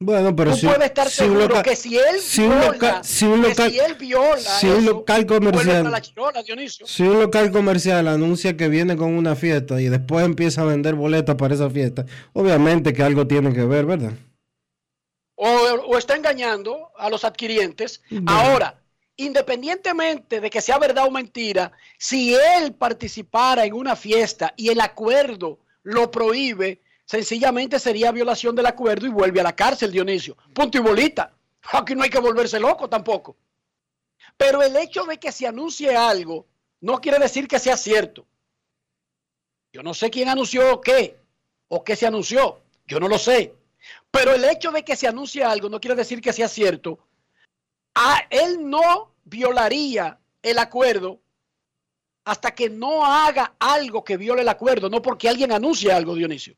Bueno, 0.00 0.34
pero 0.34 0.50
tú 0.50 0.56
si, 0.56 0.66
puedes 0.66 0.84
estar 0.86 1.08
si 1.08 1.22
un 1.22 1.28
seguro 1.28 1.46
local- 1.48 1.62
que 1.62 1.76
si 1.76 1.96
él 1.96 2.20
si 2.20 2.42
un 2.42 2.48
viola, 2.50 2.66
local- 2.72 3.04
si 3.04 3.24
un 3.26 3.42
que 3.42 3.48
local- 3.48 3.70
si 3.70 3.78
él 3.78 3.94
viola 3.94 4.36
si 4.40 4.66
un 4.66 4.72
eso, 4.82 4.90
local 4.90 5.24
vuelve 5.24 5.46
comercial- 5.46 5.90
la 5.90 6.00
chirola. 6.02 6.42
Si 6.84 7.02
un 7.04 7.20
local 7.20 7.52
comercial 7.52 8.08
anuncia 8.08 8.56
que 8.56 8.68
viene 8.68 8.96
con 8.96 9.14
una 9.14 9.36
fiesta 9.36 9.80
y 9.80 9.84
después 9.88 10.24
empieza 10.26 10.62
a 10.62 10.64
vender 10.64 10.96
boletas 10.96 11.36
para 11.36 11.54
esa 11.54 11.70
fiesta, 11.70 12.04
obviamente 12.32 12.92
que 12.92 13.04
algo 13.04 13.28
tiene 13.28 13.52
que 13.54 13.64
ver, 13.64 13.86
¿verdad? 13.86 14.12
O, 15.34 15.46
o 15.46 15.98
está 15.98 16.16
engañando 16.16 16.90
a 16.96 17.10
los 17.10 17.24
adquirientes. 17.24 18.02
Ahora, 18.26 18.80
independientemente 19.16 20.40
de 20.40 20.50
que 20.50 20.60
sea 20.60 20.78
verdad 20.78 21.06
o 21.06 21.10
mentira, 21.10 21.72
si 21.98 22.34
él 22.34 22.74
participara 22.74 23.64
en 23.64 23.74
una 23.74 23.96
fiesta 23.96 24.52
y 24.56 24.68
el 24.68 24.80
acuerdo 24.80 25.58
lo 25.82 26.10
prohíbe, 26.10 26.80
sencillamente 27.04 27.78
sería 27.78 28.12
violación 28.12 28.54
del 28.56 28.66
acuerdo 28.66 29.06
y 29.06 29.10
vuelve 29.10 29.40
a 29.40 29.44
la 29.44 29.54
cárcel, 29.54 29.92
Dionisio. 29.92 30.36
Punto 30.52 30.78
y 30.78 30.80
bolita. 30.80 31.32
Aquí 31.72 31.94
no 31.94 32.02
hay 32.02 32.10
que 32.10 32.18
volverse 32.18 32.58
loco 32.60 32.88
tampoco. 32.88 33.36
Pero 34.36 34.62
el 34.62 34.76
hecho 34.76 35.04
de 35.04 35.18
que 35.18 35.32
se 35.32 35.46
anuncie 35.46 35.94
algo 35.94 36.46
no 36.80 37.00
quiere 37.00 37.18
decir 37.18 37.46
que 37.48 37.58
sea 37.58 37.76
cierto. 37.76 38.26
Yo 39.72 39.82
no 39.82 39.94
sé 39.94 40.10
quién 40.10 40.28
anunció 40.28 40.80
qué 40.80 41.16
o 41.68 41.82
qué 41.82 41.96
se 41.96 42.06
anunció. 42.06 42.60
Yo 42.86 43.00
no 43.00 43.08
lo 43.08 43.18
sé. 43.18 43.54
Pero 44.14 44.32
el 44.32 44.44
hecho 44.44 44.70
de 44.70 44.84
que 44.84 44.94
se 44.94 45.08
anuncie 45.08 45.42
algo 45.42 45.68
no 45.68 45.80
quiere 45.80 45.96
decir 45.96 46.20
que 46.20 46.32
sea 46.32 46.46
cierto. 46.46 47.00
A 47.96 48.22
él 48.30 48.70
no 48.70 49.12
violaría 49.24 50.20
el 50.40 50.58
acuerdo 50.58 51.20
hasta 52.24 52.54
que 52.54 52.70
no 52.70 53.04
haga 53.04 53.56
algo 53.58 54.04
que 54.04 54.16
viole 54.16 54.42
el 54.42 54.48
acuerdo, 54.48 54.88
no 54.88 55.02
porque 55.02 55.28
alguien 55.28 55.50
anuncie 55.50 55.90
algo, 55.90 56.14
Dionisio. 56.14 56.54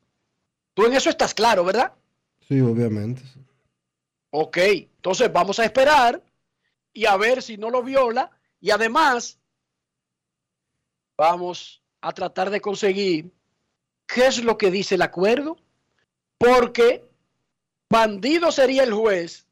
Tú 0.75 0.85
en 0.85 0.93
eso 0.93 1.09
estás 1.09 1.33
claro, 1.33 1.65
¿verdad? 1.65 1.93
Sí, 2.47 2.61
obviamente. 2.61 3.23
Ok, 4.29 4.57
entonces 4.57 5.33
vamos 5.33 5.57
a 5.57 5.65
esperar 5.65 6.21
y 6.93 7.07
a 7.07 7.17
ver 7.17 7.41
si 7.41 7.57
no 7.57 7.71
lo 7.71 7.81
viola. 7.81 8.29
Y 8.61 8.69
además, 8.69 9.39
vamos 11.17 11.81
a 12.01 12.13
tratar 12.13 12.51
de 12.51 12.61
conseguir 12.61 13.31
qué 14.05 14.27
es 14.27 14.43
lo 14.43 14.59
que 14.59 14.69
dice 14.69 14.93
el 14.93 15.01
acuerdo. 15.01 15.57
Porque 16.37 17.06
bandido 17.89 18.51
sería 18.51 18.83
el 18.83 18.93
juez 18.93 19.45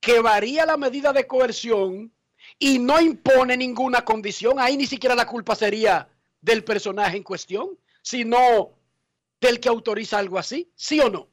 que 0.00 0.20
varía 0.20 0.66
la 0.66 0.76
medida 0.76 1.12
de 1.12 1.26
coerción 1.26 2.12
y 2.58 2.78
no 2.78 3.00
impone 3.00 3.56
ninguna 3.56 4.04
condición. 4.04 4.58
Ahí 4.58 4.76
ni 4.76 4.86
siquiera 4.86 5.14
la 5.14 5.26
culpa 5.26 5.54
sería 5.54 6.08
del 6.40 6.62
personaje 6.62 7.16
en 7.16 7.22
cuestión, 7.22 7.70
sino 8.02 8.70
del 9.40 9.60
que 9.60 9.68
autoriza 9.68 10.18
algo 10.18 10.38
así, 10.38 10.70
¿sí 10.74 11.00
o 11.00 11.08
no? 11.08 11.28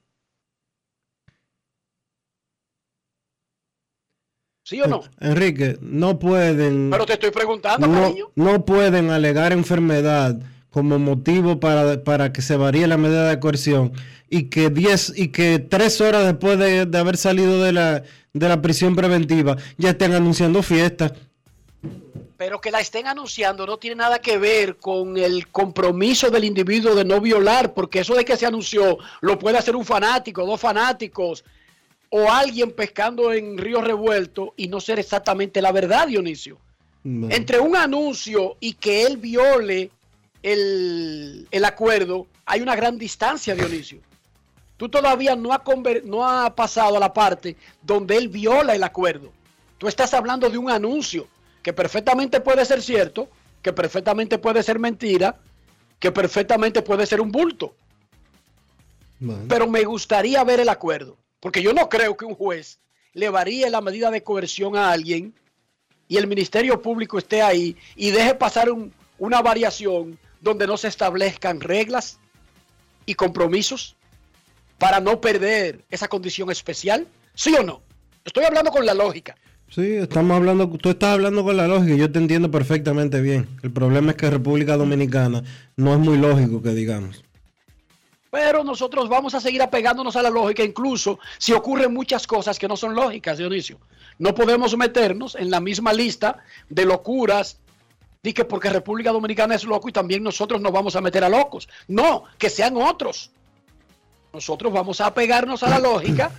¿Sí 4.63 4.81
o 4.81 4.87
no? 4.87 5.03
Enrique, 5.19 5.77
no 5.81 6.17
pueden. 6.17 6.89
Pero 6.91 7.05
te 7.05 7.13
estoy 7.13 7.31
preguntando, 7.31 7.87
no, 7.87 8.01
cariño. 8.01 8.31
no 8.35 8.63
pueden 8.63 9.09
alegar 9.09 9.51
enfermedad 9.51 10.39
como 10.71 10.97
motivo 10.97 11.59
para, 11.59 12.03
para 12.03 12.33
que 12.33 12.41
se 12.41 12.55
varíe 12.55 12.87
la 12.87 12.97
medida 12.97 13.29
de 13.29 13.39
coerción 13.39 13.91
y 14.29 14.43
que 14.43 14.69
10 14.69 15.13
y 15.17 15.27
que 15.27 15.59
tres 15.59 15.99
horas 15.99 16.25
después 16.25 16.57
de, 16.57 16.85
de 16.85 16.97
haber 16.97 17.17
salido 17.17 17.61
de 17.61 17.73
la, 17.73 18.03
de 18.33 18.49
la 18.49 18.61
prisión 18.61 18.95
preventiva 18.95 19.57
ya 19.77 19.91
estén 19.91 20.13
anunciando 20.13 20.63
fiestas. 20.63 21.13
Pero 22.37 22.59
que 22.59 22.71
la 22.71 22.79
estén 22.79 23.05
anunciando 23.07 23.67
no 23.67 23.77
tiene 23.77 23.97
nada 23.97 24.19
que 24.19 24.37
ver 24.37 24.77
con 24.77 25.17
el 25.17 25.49
compromiso 25.49 26.31
del 26.31 26.45
individuo 26.45 26.95
de 26.95 27.05
no 27.05 27.21
violar, 27.21 27.73
porque 27.73 27.99
eso 27.99 28.15
de 28.15 28.25
que 28.25 28.37
se 28.37 28.45
anunció 28.45 28.97
lo 29.19 29.37
puede 29.37 29.57
hacer 29.57 29.75
un 29.75 29.85
fanático, 29.85 30.45
dos 30.45 30.59
fanáticos 30.59 31.43
o 32.09 32.31
alguien 32.31 32.71
pescando 32.71 33.31
en 33.31 33.57
río 33.57 33.81
revuelto 33.81 34.53
y 34.57 34.67
no 34.67 34.79
ser 34.81 34.99
exactamente 34.99 35.61
la 35.61 35.71
verdad, 35.71 36.07
Dionisio. 36.07 36.57
Entre 37.03 37.59
un 37.59 37.75
anuncio 37.75 38.57
y 38.59 38.73
que 38.73 39.05
él 39.05 39.17
viole 39.17 39.89
el, 40.43 41.47
el 41.51 41.65
acuerdo, 41.65 42.27
hay 42.45 42.61
una 42.61 42.75
gran 42.75 42.97
distancia, 42.97 43.55
Dionisio. 43.55 43.99
Tú 44.77 44.89
todavía 44.89 45.35
no 45.35 45.53
ha, 45.53 45.63
conver- 45.63 46.03
no 46.03 46.27
ha 46.27 46.55
pasado 46.55 46.97
a 46.97 46.99
la 46.99 47.13
parte 47.13 47.55
donde 47.81 48.17
él 48.17 48.29
viola 48.29 48.73
el 48.75 48.83
acuerdo. 48.83 49.31
Tú 49.77 49.87
estás 49.87 50.13
hablando 50.13 50.49
de 50.49 50.57
un 50.57 50.69
anuncio 50.69 51.27
que 51.61 51.73
perfectamente 51.73 52.39
puede 52.41 52.65
ser 52.65 52.81
cierto, 52.81 53.29
que 53.61 53.71
perfectamente 53.73 54.39
puede 54.39 54.63
ser 54.63 54.79
mentira, 54.79 55.37
que 55.99 56.11
perfectamente 56.11 56.81
puede 56.81 57.05
ser 57.05 57.21
un 57.21 57.31
bulto. 57.31 57.75
Pero 59.47 59.67
me 59.67 59.83
gustaría 59.83 60.43
ver 60.43 60.59
el 60.59 60.69
acuerdo, 60.69 61.15
porque 61.39 61.61
yo 61.61 61.73
no 61.73 61.87
creo 61.89 62.17
que 62.17 62.25
un 62.25 62.33
juez 62.33 62.79
le 63.13 63.29
varíe 63.29 63.69
la 63.69 63.81
medida 63.81 64.09
de 64.09 64.23
coerción 64.23 64.75
a 64.75 64.91
alguien 64.91 65.35
y 66.07 66.17
el 66.17 66.25
Ministerio 66.25 66.81
Público 66.81 67.19
esté 67.19 67.43
ahí 67.43 67.77
y 67.95 68.09
deje 68.09 68.33
pasar 68.33 68.71
un- 68.71 68.91
una 69.19 69.43
variación 69.43 70.17
donde 70.41 70.67
no 70.67 70.77
se 70.77 70.87
establezcan 70.87 71.61
reglas 71.61 72.19
y 73.05 73.13
compromisos 73.13 73.95
para 74.77 74.99
no 74.99 75.21
perder 75.21 75.85
esa 75.89 76.07
condición 76.07 76.51
especial. 76.51 77.07
¿Sí 77.33 77.55
o 77.57 77.63
no? 77.63 77.81
Estoy 78.25 78.43
hablando 78.43 78.71
con 78.71 78.85
la 78.85 78.93
lógica. 78.93 79.35
Sí, 79.69 79.93
estamos 79.93 80.35
hablando, 80.35 80.67
tú 80.69 80.89
estás 80.89 81.13
hablando 81.13 81.45
con 81.45 81.55
la 81.55 81.65
lógica 81.65 81.93
y 81.93 81.97
yo 81.97 82.11
te 82.11 82.19
entiendo 82.19 82.51
perfectamente 82.51 83.21
bien. 83.21 83.47
El 83.63 83.71
problema 83.71 84.11
es 84.11 84.17
que 84.17 84.29
República 84.29 84.75
Dominicana 84.75 85.43
no 85.77 85.93
es 85.93 85.99
muy 85.99 86.17
lógico 86.17 86.61
que 86.61 86.71
digamos. 86.71 87.23
Pero 88.31 88.63
nosotros 88.63 89.07
vamos 89.07 89.33
a 89.33 89.39
seguir 89.39 89.61
apegándonos 89.61 90.15
a 90.15 90.21
la 90.21 90.29
lógica, 90.29 90.63
incluso 90.63 91.19
si 91.37 91.53
ocurren 91.53 91.93
muchas 91.93 92.27
cosas 92.27 92.59
que 92.59 92.67
no 92.67 92.75
son 92.75 92.95
lógicas, 92.95 93.37
Dionisio. 93.37 93.77
No 94.19 94.35
podemos 94.35 94.75
meternos 94.75 95.35
en 95.35 95.49
la 95.49 95.61
misma 95.61 95.93
lista 95.93 96.39
de 96.69 96.85
locuras, 96.85 97.59
di 98.23 98.33
que 98.33 98.45
porque 98.45 98.69
República 98.69 99.11
Dominicana 99.11 99.55
es 99.55 99.63
loco 99.63 99.89
y 99.89 99.91
también 99.91 100.21
nosotros 100.23 100.61
nos 100.61 100.71
vamos 100.71 100.95
a 100.95 101.01
meter 101.01 101.23
a 101.23 101.29
locos. 101.29 101.67
No, 101.87 102.25
que 102.37 102.49
sean 102.49 102.77
otros. 102.77 103.31
Nosotros 104.33 104.71
vamos 104.71 105.01
a 105.01 105.07
apegarnos 105.07 105.63
a 105.63 105.69
la 105.69 105.79
lógica 105.79 106.31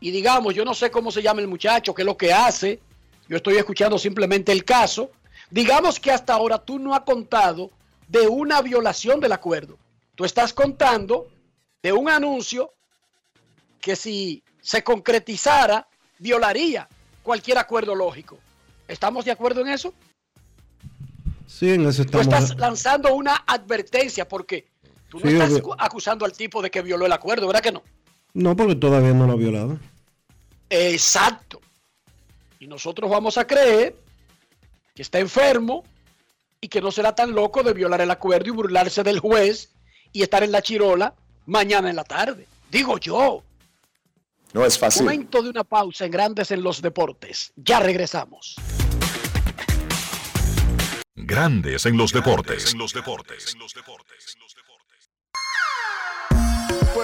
y 0.00 0.10
digamos, 0.10 0.54
yo 0.54 0.64
no 0.64 0.74
sé 0.74 0.90
cómo 0.90 1.10
se 1.12 1.22
llama 1.22 1.40
el 1.40 1.48
muchacho, 1.48 1.94
qué 1.94 2.02
es 2.02 2.06
lo 2.06 2.16
que 2.16 2.32
hace, 2.32 2.80
yo 3.28 3.36
estoy 3.36 3.56
escuchando 3.56 3.98
simplemente 3.98 4.52
el 4.52 4.64
caso. 4.64 5.10
Digamos 5.50 6.00
que 6.00 6.10
hasta 6.10 6.34
ahora 6.34 6.58
tú 6.58 6.78
no 6.78 6.94
has 6.94 7.02
contado 7.02 7.70
de 8.08 8.26
una 8.26 8.60
violación 8.60 9.20
del 9.20 9.32
acuerdo. 9.32 9.78
Tú 10.16 10.24
estás 10.24 10.52
contando 10.52 11.28
de 11.82 11.92
un 11.92 12.08
anuncio 12.08 12.72
que 13.80 13.96
si 13.96 14.42
se 14.60 14.82
concretizara, 14.82 15.86
violaría 16.18 16.88
cualquier 17.22 17.58
acuerdo 17.58 17.94
lógico. 17.94 18.38
¿Estamos 18.88 19.24
de 19.24 19.30
acuerdo 19.30 19.60
en 19.60 19.68
eso? 19.68 19.94
Sí, 21.58 21.70
en 21.70 21.86
eso 21.86 22.04
Tú 22.04 22.18
estás 22.20 22.56
lanzando 22.56 23.14
una 23.14 23.36
advertencia 23.46 24.26
porque 24.26 24.66
tú 25.08 25.18
no 25.20 25.26
Sí, 25.30 25.34
estás 25.34 25.50
obvio. 25.52 25.76
acusando 25.78 26.24
al 26.24 26.32
tipo 26.32 26.62
de 26.62 26.70
que 26.70 26.82
violó 26.82 27.06
el 27.06 27.12
acuerdo, 27.12 27.46
¿verdad 27.46 27.62
que 27.62 27.72
no? 27.72 27.82
No, 28.34 28.56
porque 28.56 28.74
todavía 28.74 29.12
no 29.12 29.26
lo 29.26 29.34
ha 29.34 29.36
violado. 29.36 29.78
Exacto. 30.70 31.60
Y 32.58 32.66
nosotros 32.66 33.10
vamos 33.10 33.36
a 33.38 33.46
creer 33.46 33.94
que 34.94 35.02
está 35.02 35.18
enfermo 35.18 35.84
y 36.60 36.68
que 36.68 36.80
no 36.80 36.90
será 36.90 37.14
tan 37.14 37.32
loco 37.32 37.62
de 37.62 37.72
violar 37.74 38.00
el 38.00 38.10
acuerdo 38.10 38.48
y 38.48 38.52
burlarse 38.52 39.02
del 39.02 39.18
juez 39.20 39.70
y 40.12 40.22
estar 40.22 40.42
en 40.42 40.52
la 40.52 40.62
chirola 40.62 41.14
mañana 41.46 41.90
en 41.90 41.96
la 41.96 42.04
tarde. 42.04 42.46
Digo 42.70 42.98
yo. 42.98 43.42
No 44.54 44.64
es 44.64 44.78
fácil. 44.78 45.04
Momento 45.04 45.42
de 45.42 45.50
una 45.50 45.64
pausa 45.64 46.04
en 46.04 46.10
Grandes 46.10 46.50
en 46.50 46.62
los 46.62 46.80
Deportes. 46.82 47.52
Ya 47.56 47.80
regresamos. 47.80 48.56
Grandes 51.24 51.86
en 51.86 51.96
los 51.96 52.12
deportes. 52.12 52.74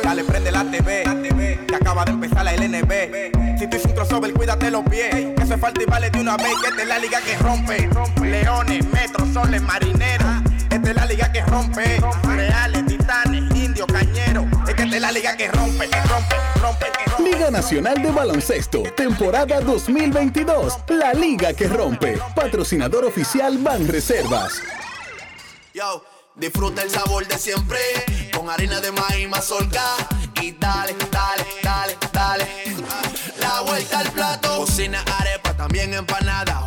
Dale, 0.03 0.25
prende 0.25 0.51
la 0.51 0.65
TV, 0.71 1.05
que 1.67 1.75
acaba 1.75 2.05
de 2.05 2.13
empezar 2.13 2.45
la 2.45 2.53
LNB. 2.55 3.59
Si 3.59 3.67
tú 3.69 3.77
hiciste 3.77 3.89
un 3.89 3.95
crossover, 3.95 4.33
cuídate 4.33 4.71
los 4.71 4.85
pies. 4.85 5.11
Que 5.11 5.43
eso 5.43 5.55
es 5.55 5.61
falta 5.61 5.83
y 5.83 5.87
vale 5.87 6.11
de 6.11 6.21
una 6.21 6.37
vez. 6.37 6.55
Que 6.63 6.69
esta 6.69 6.83
es 6.83 6.89
la 6.89 6.99
liga 6.99 7.21
que 7.21 7.37
rompe. 7.39 7.89
Leones, 8.23 8.87
metros, 8.87 9.29
soles, 9.33 9.63
marineros. 9.63 10.43
Esta 10.71 10.91
es 10.91 10.97
la 10.97 11.07
liga 11.07 11.33
que 11.33 11.43
rompe. 11.43 12.01
Reales, 12.25 12.87
titanes, 12.87 13.55
indios, 13.57 13.87
cañeros. 13.87 14.47
Es 14.93 15.03
la 15.03 15.13
liga 15.13 15.37
que 15.37 15.49
rompe, 15.49 15.89
que 15.89 16.01
rompe, 16.01 16.37
rompe, 16.61 16.87
que 16.87 17.11
rompe. 17.11 17.31
Liga 17.31 17.51
Nacional 17.51 18.03
de 18.03 18.11
Baloncesto, 18.11 18.83
temporada 18.97 19.61
2022. 19.61 20.79
La 20.89 21.13
liga 21.13 21.53
que 21.53 21.69
rompe. 21.69 22.19
Patrocinador 22.35 23.05
oficial 23.05 23.59
Banreservas. 23.59 24.63
Yo, 25.75 26.03
disfruta 26.35 26.83
el 26.83 26.91
sabor 26.91 27.27
de 27.27 27.37
siempre 27.37 27.79
con 28.35 28.49
harina 28.49 28.81
de 28.81 28.91
maíz 28.93 29.29
mazorca 29.29 29.85
y 30.41 30.53
dale, 30.53 30.97
dale, 31.13 31.45
dale, 31.63 31.97
dale. 32.11 32.49
La 33.41 33.61
vuelta 33.61 34.01
al 34.01 34.11
plato. 34.11 34.57
Cocina 34.57 35.05
arepa, 35.21 35.55
también 35.55 35.93
empanada. 35.93 36.67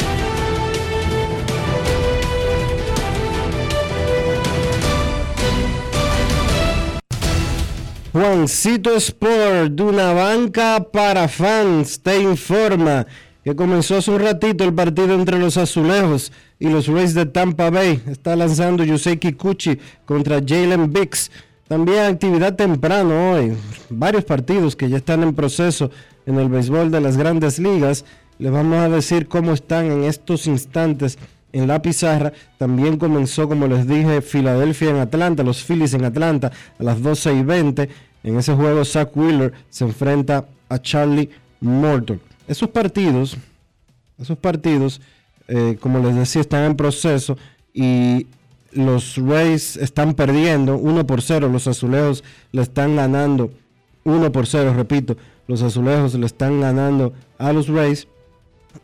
Juancito 8.11 8.93
Sport, 8.97 9.71
de 9.71 9.83
una 9.83 10.11
banca 10.11 10.85
para 10.91 11.29
fans, 11.29 12.01
te 12.01 12.21
informa 12.21 13.07
que 13.41 13.55
comenzó 13.55 13.95
hace 13.95 14.11
un 14.11 14.19
ratito 14.19 14.65
el 14.65 14.73
partido 14.73 15.13
entre 15.13 15.39
los 15.39 15.55
Azulejos 15.55 16.33
y 16.59 16.67
los 16.67 16.87
Rays 16.87 17.13
de 17.13 17.25
Tampa 17.25 17.69
Bay. 17.69 18.01
Está 18.07 18.35
lanzando 18.35 18.83
Yusei 18.83 19.15
Kikuchi 19.15 19.79
contra 20.05 20.41
Jalen 20.45 20.91
Biggs. 20.91 21.31
También 21.69 21.99
actividad 21.99 22.57
temprano 22.57 23.31
hoy. 23.31 23.53
Varios 23.89 24.25
partidos 24.25 24.75
que 24.75 24.89
ya 24.89 24.97
están 24.97 25.23
en 25.23 25.33
proceso 25.33 25.89
en 26.25 26.37
el 26.37 26.49
béisbol 26.49 26.91
de 26.91 26.99
las 26.99 27.15
grandes 27.15 27.59
ligas. 27.59 28.03
Les 28.39 28.51
vamos 28.51 28.79
a 28.79 28.89
decir 28.89 29.29
cómo 29.29 29.53
están 29.53 29.89
en 29.89 30.03
estos 30.03 30.47
instantes 30.47 31.17
en 31.53 31.67
la 31.67 31.81
pizarra. 31.81 32.33
También 32.57 32.97
comenzó, 32.97 33.47
como 33.47 33.67
les 33.67 33.87
dije, 33.87 34.21
Filadelfia 34.21 34.89
en 34.89 34.97
Atlanta, 34.97 35.43
los 35.43 35.63
Phillies 35.63 35.93
en 35.93 36.05
Atlanta 36.05 36.51
a 36.79 36.83
las 36.83 37.01
12 37.01 37.33
y 37.33 37.43
20. 37.43 37.89
En 38.23 38.37
ese 38.37 38.53
juego, 38.53 38.85
Zach 38.85 39.15
Wheeler 39.15 39.53
se 39.69 39.83
enfrenta 39.83 40.45
a 40.69 40.79
Charlie 40.79 41.29
Morton. 41.59 42.21
Esos 42.47 42.69
partidos, 42.69 43.37
esos 44.19 44.37
partidos, 44.37 45.01
eh, 45.47 45.77
como 45.79 45.99
les 45.99 46.15
decía, 46.15 46.41
están 46.41 46.63
en 46.63 46.75
proceso 46.75 47.37
y 47.73 48.27
los 48.71 49.17
Rays 49.17 49.77
están 49.77 50.13
perdiendo 50.13 50.77
1 50.77 51.05
por 51.05 51.21
0. 51.21 51.49
Los 51.49 51.67
azulejos 51.67 52.23
le 52.51 52.61
están 52.61 52.95
ganando 52.95 53.51
1 54.03 54.31
por 54.31 54.47
0, 54.47 54.73
repito. 54.75 55.17
Los 55.47 55.61
azulejos 55.61 56.13
le 56.15 56.25
están 56.25 56.61
ganando 56.61 57.13
a 57.37 57.51
los 57.51 57.67
Rays. 57.67 58.07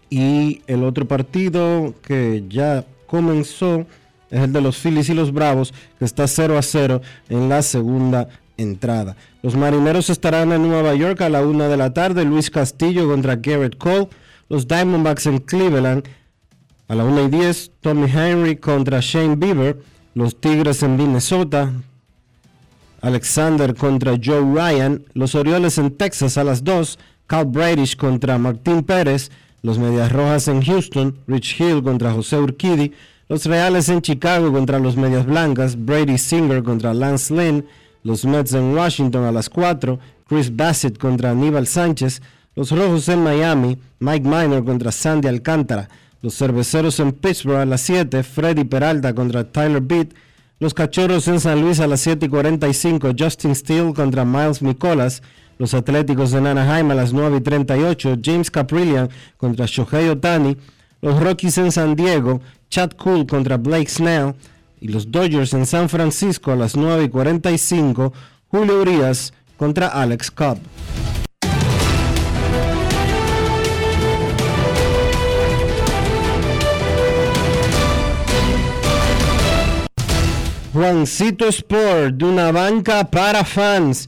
Y 0.10 0.62
el 0.68 0.84
otro 0.84 1.08
partido 1.08 1.94
que 2.02 2.44
ya 2.48 2.86
comenzó 3.08 3.86
es 4.30 4.42
el 4.42 4.54
de 4.54 4.62
los 4.62 4.78
Phillies 4.78 5.10
y 5.10 5.14
los 5.14 5.32
Bravos, 5.32 5.74
que 6.00 6.06
está 6.06 6.28
0 6.28 6.58
a 6.58 6.62
0 6.62 7.02
en 7.30 7.50
la 7.50 7.62
segunda 7.62 8.28
entrada. 8.58 9.16
Los 9.42 9.56
marineros 9.56 10.10
estarán 10.10 10.52
en 10.52 10.68
Nueva 10.68 10.96
York 10.96 11.22
a 11.22 11.30
la 11.30 11.42
1 11.42 11.70
de 11.70 11.78
la 11.78 11.94
tarde. 11.94 12.26
Luis 12.26 12.50
Castillo 12.50 13.08
contra 13.08 13.36
Garrett 13.38 13.78
Cole. 13.78 14.10
Los 14.50 14.68
Diamondbacks 14.68 15.26
en 15.28 15.40
Cleveland 15.40 16.08
a 16.88 16.96
la 16.96 17.04
1 17.04 17.24
y 17.24 17.28
10. 17.30 17.72
Tommy 17.82 18.10
Henry 18.12 18.58
contra 18.58 19.00
Shane 19.00 19.36
Bieber. 19.36 19.82
Los 20.14 20.40
Tigres 20.40 20.84
en 20.84 20.96
Minnesota. 20.96 21.72
Alexander 23.02 23.76
contra 23.76 24.18
Joe 24.22 24.42
Ryan. 24.42 25.04
Los 25.14 25.36
Orioles 25.36 25.78
en 25.78 25.96
Texas 25.96 26.38
a 26.38 26.44
las 26.44 26.64
2. 26.64 26.98
Cal 27.28 27.46
Bradish 27.46 27.96
contra 27.96 28.38
Martín 28.38 28.84
Pérez. 28.84 29.32
Los 29.62 29.80
Medias 29.80 30.12
Rojas 30.12 30.48
en 30.48 30.62
Houston. 30.62 31.18
Rich 31.28 31.60
Hill 31.60 31.84
contra 31.84 32.12
José 32.12 32.38
Urquidi. 32.38 32.94
Los 33.30 33.46
Reales 33.46 33.90
en 33.90 34.02
Chicago 34.02 34.52
contra 34.52 34.80
los 34.80 34.96
Medias 34.96 35.26
Blancas. 35.26 35.76
Brady 35.78 36.18
Singer 36.18 36.64
contra 36.64 36.94
Lance 36.94 37.34
Lynn. 37.34 37.66
Los 38.04 38.26
Mets 38.26 38.54
en 38.54 38.76
Washington 38.76 39.26
a 39.26 39.32
las 39.32 39.50
4. 39.50 40.00
Chris 40.28 40.56
Bassett 40.56 40.98
contra 40.98 41.32
Aníbal 41.32 41.68
Sánchez. 41.68 42.22
Los 42.56 42.72
Rojos 42.72 43.10
en 43.10 43.24
Miami. 43.24 43.78
Mike 44.00 44.28
Minor 44.28 44.64
contra 44.64 44.92
Sandy 44.92 45.28
Alcántara. 45.28 45.90
Los 46.22 46.38
Cerveceros 46.38 47.00
en 47.00 47.12
Pittsburgh 47.12 47.58
a 47.58 47.66
las 47.66 47.82
7. 47.82 48.24
Freddy 48.24 48.64
Peralta 48.64 49.14
contra 49.14 49.52
Tyler 49.52 49.82
Beat. 49.82 50.14
Los 50.60 50.74
Cachorros 50.74 51.28
en 51.28 51.40
San 51.40 51.62
Luis 51.62 51.80
a 51.80 51.86
las 51.86 52.02
7 52.02 52.26
y 52.26 52.30
45. 52.30 53.12
Justin 53.18 53.54
Steele 53.54 53.94
contra 53.94 54.26
Miles 54.26 54.62
Nicolas. 54.62 55.22
Los 55.58 55.74
Atléticos 55.74 56.34
en 56.34 56.46
Anaheim 56.46 56.92
a 56.92 56.96
las 56.96 57.14
9 57.14 57.38
y 57.38 57.42
38. 57.42 58.18
James 58.24 58.52
Caprillian 58.52 59.10
contra 59.38 59.66
Shohei 59.66 60.10
Otani. 60.10 60.56
Los 61.02 61.20
Rockies 61.20 61.58
en 61.58 61.72
San 61.72 61.96
Diego. 61.96 62.42
Chad 62.70 62.92
Cool 62.92 63.26
contra 63.26 63.58
Blake 63.58 63.90
Snell. 63.90 64.36
Y 64.80 64.90
los 64.90 65.12
Dodgers 65.12 65.54
en 65.54 65.66
San 65.66 65.90
Francisco 65.90 66.52
a 66.52 66.56
las 66.56 66.76
9 66.76 67.06
y 67.06 67.10
45. 67.10 68.14
Julio 68.50 68.82
Urias 68.82 69.34
contra 69.58 69.88
Alex 69.88 70.30
Cobb. 70.30 70.60
Juancito 80.78 81.48
Sport, 81.48 82.18
de 82.18 82.26
una 82.26 82.52
banca 82.52 83.04
para 83.10 83.44
fans, 83.44 84.08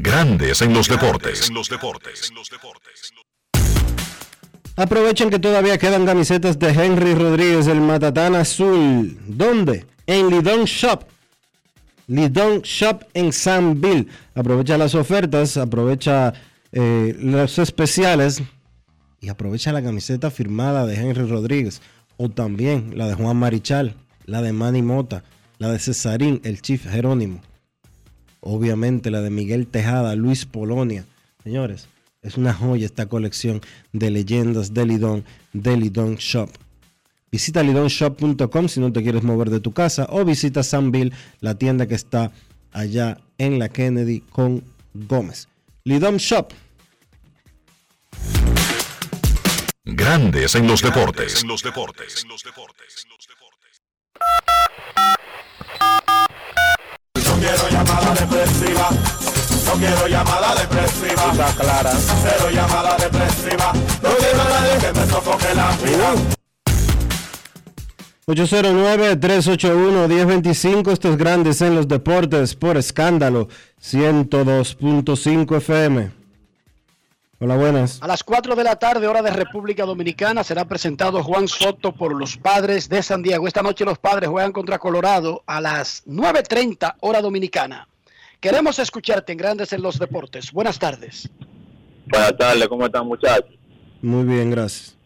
Grandes 0.00 0.62
en 0.62 0.72
los 0.72 0.88
deportes. 0.88 1.50
Aprovechen 4.76 5.28
que 5.28 5.40
todavía 5.40 5.76
quedan 5.76 6.06
camisetas 6.06 6.58
de 6.58 6.68
Henry 6.68 7.14
Rodríguez, 7.14 7.66
el 7.66 7.80
Matatán 7.80 8.36
Azul. 8.36 9.18
¿Dónde? 9.26 9.86
En 10.06 10.30
Lidón 10.30 10.66
Shop. 10.66 11.02
Lidón 12.06 12.62
Shop 12.62 13.02
en 13.12 13.32
Sanville. 13.32 14.06
Aprovecha 14.34 14.78
las 14.78 14.94
ofertas, 14.94 15.56
aprovecha 15.56 16.32
eh, 16.70 17.16
los 17.18 17.58
especiales 17.58 18.40
y 19.20 19.30
aprovecha 19.30 19.72
la 19.72 19.82
camiseta 19.82 20.30
firmada 20.30 20.86
de 20.86 20.94
Henry 20.94 21.26
Rodríguez. 21.26 21.82
O 22.16 22.28
también 22.28 22.96
la 22.96 23.08
de 23.08 23.14
Juan 23.14 23.36
Marichal, 23.36 23.96
la 24.26 24.42
de 24.42 24.52
Manny 24.52 24.82
Mota, 24.82 25.24
la 25.58 25.72
de 25.72 25.78
Cesarín, 25.80 26.40
el 26.44 26.62
Chief 26.62 26.88
Jerónimo. 26.88 27.40
Obviamente 28.50 29.10
la 29.10 29.20
de 29.20 29.28
Miguel 29.28 29.66
Tejada, 29.66 30.16
Luis 30.16 30.46
Polonia. 30.46 31.04
Señores, 31.44 31.86
es 32.22 32.38
una 32.38 32.54
joya 32.54 32.86
esta 32.86 33.04
colección 33.04 33.60
de 33.92 34.10
leyendas 34.10 34.72
de 34.72 34.86
Lidón, 34.86 35.26
de 35.52 35.76
Lidón 35.76 36.16
Shop. 36.16 36.48
Visita 37.30 37.62
lidonshop.com 37.62 38.68
si 38.68 38.80
no 38.80 38.90
te 38.90 39.02
quieres 39.02 39.22
mover 39.22 39.50
de 39.50 39.60
tu 39.60 39.72
casa 39.72 40.06
o 40.08 40.24
visita 40.24 40.62
Sanville, 40.62 41.12
la 41.40 41.56
tienda 41.56 41.86
que 41.86 41.94
está 41.94 42.32
allá 42.72 43.18
en 43.36 43.58
la 43.58 43.68
Kennedy 43.68 44.20
con 44.20 44.64
Gómez. 44.94 45.48
Lidón 45.84 46.16
Shop. 46.16 46.50
Grandes 49.84 50.54
en 50.54 50.66
los 50.66 50.80
deportes. 50.80 51.44
No 51.44 51.54
depresiva. 58.28 58.90
No 59.66 59.72
quiero 59.74 60.06
llamada 60.06 60.54
depresiva. 60.54 61.32
Está 61.32 61.52
clara. 61.56 61.90
Cero 61.92 62.50
llamada 62.52 62.96
depresiva. 62.96 63.72
No 64.02 64.10
quiero 64.16 64.42
a 64.42 64.48
nadie 64.48 64.78
que 64.80 64.92
me 64.98 65.06
sofoque 65.06 65.54
la 65.54 65.70
vida. 65.84 66.14
809-381-1025, 68.26 70.92
estos 70.92 71.16
grandes 71.16 71.62
en 71.62 71.74
los 71.74 71.88
deportes 71.88 72.54
por 72.54 72.76
escándalo 72.76 73.48
102.5 73.82 75.56
FM. 75.56 76.10
Hola, 77.40 77.56
buenas. 77.56 78.02
A 78.02 78.06
las 78.06 78.22
4 78.24 78.54
de 78.54 78.64
la 78.64 78.76
tarde, 78.76 79.06
hora 79.06 79.22
de 79.22 79.30
República 79.30 79.86
Dominicana, 79.86 80.44
será 80.44 80.66
presentado 80.66 81.22
Juan 81.22 81.48
Soto 81.48 81.92
por 81.92 82.14
los 82.14 82.36
padres 82.36 82.90
de 82.90 83.02
San 83.02 83.22
Diego. 83.22 83.46
Esta 83.46 83.62
noche 83.62 83.86
los 83.86 83.98
padres 83.98 84.28
juegan 84.28 84.52
contra 84.52 84.78
Colorado 84.78 85.42
a 85.46 85.62
las 85.62 86.04
9.30 86.04 86.96
hora 87.00 87.22
dominicana. 87.22 87.88
Queremos 88.40 88.78
escucharte 88.78 89.32
en 89.32 89.38
Grandes 89.38 89.72
en 89.72 89.82
los 89.82 89.98
Deportes. 89.98 90.52
Buenas 90.52 90.78
tardes. 90.78 91.28
Buenas 92.06 92.36
tardes, 92.36 92.68
¿cómo 92.68 92.86
están 92.86 93.06
muchachos? 93.06 93.50
Muy 94.00 94.24
bien, 94.24 94.50
gracias. 94.50 94.96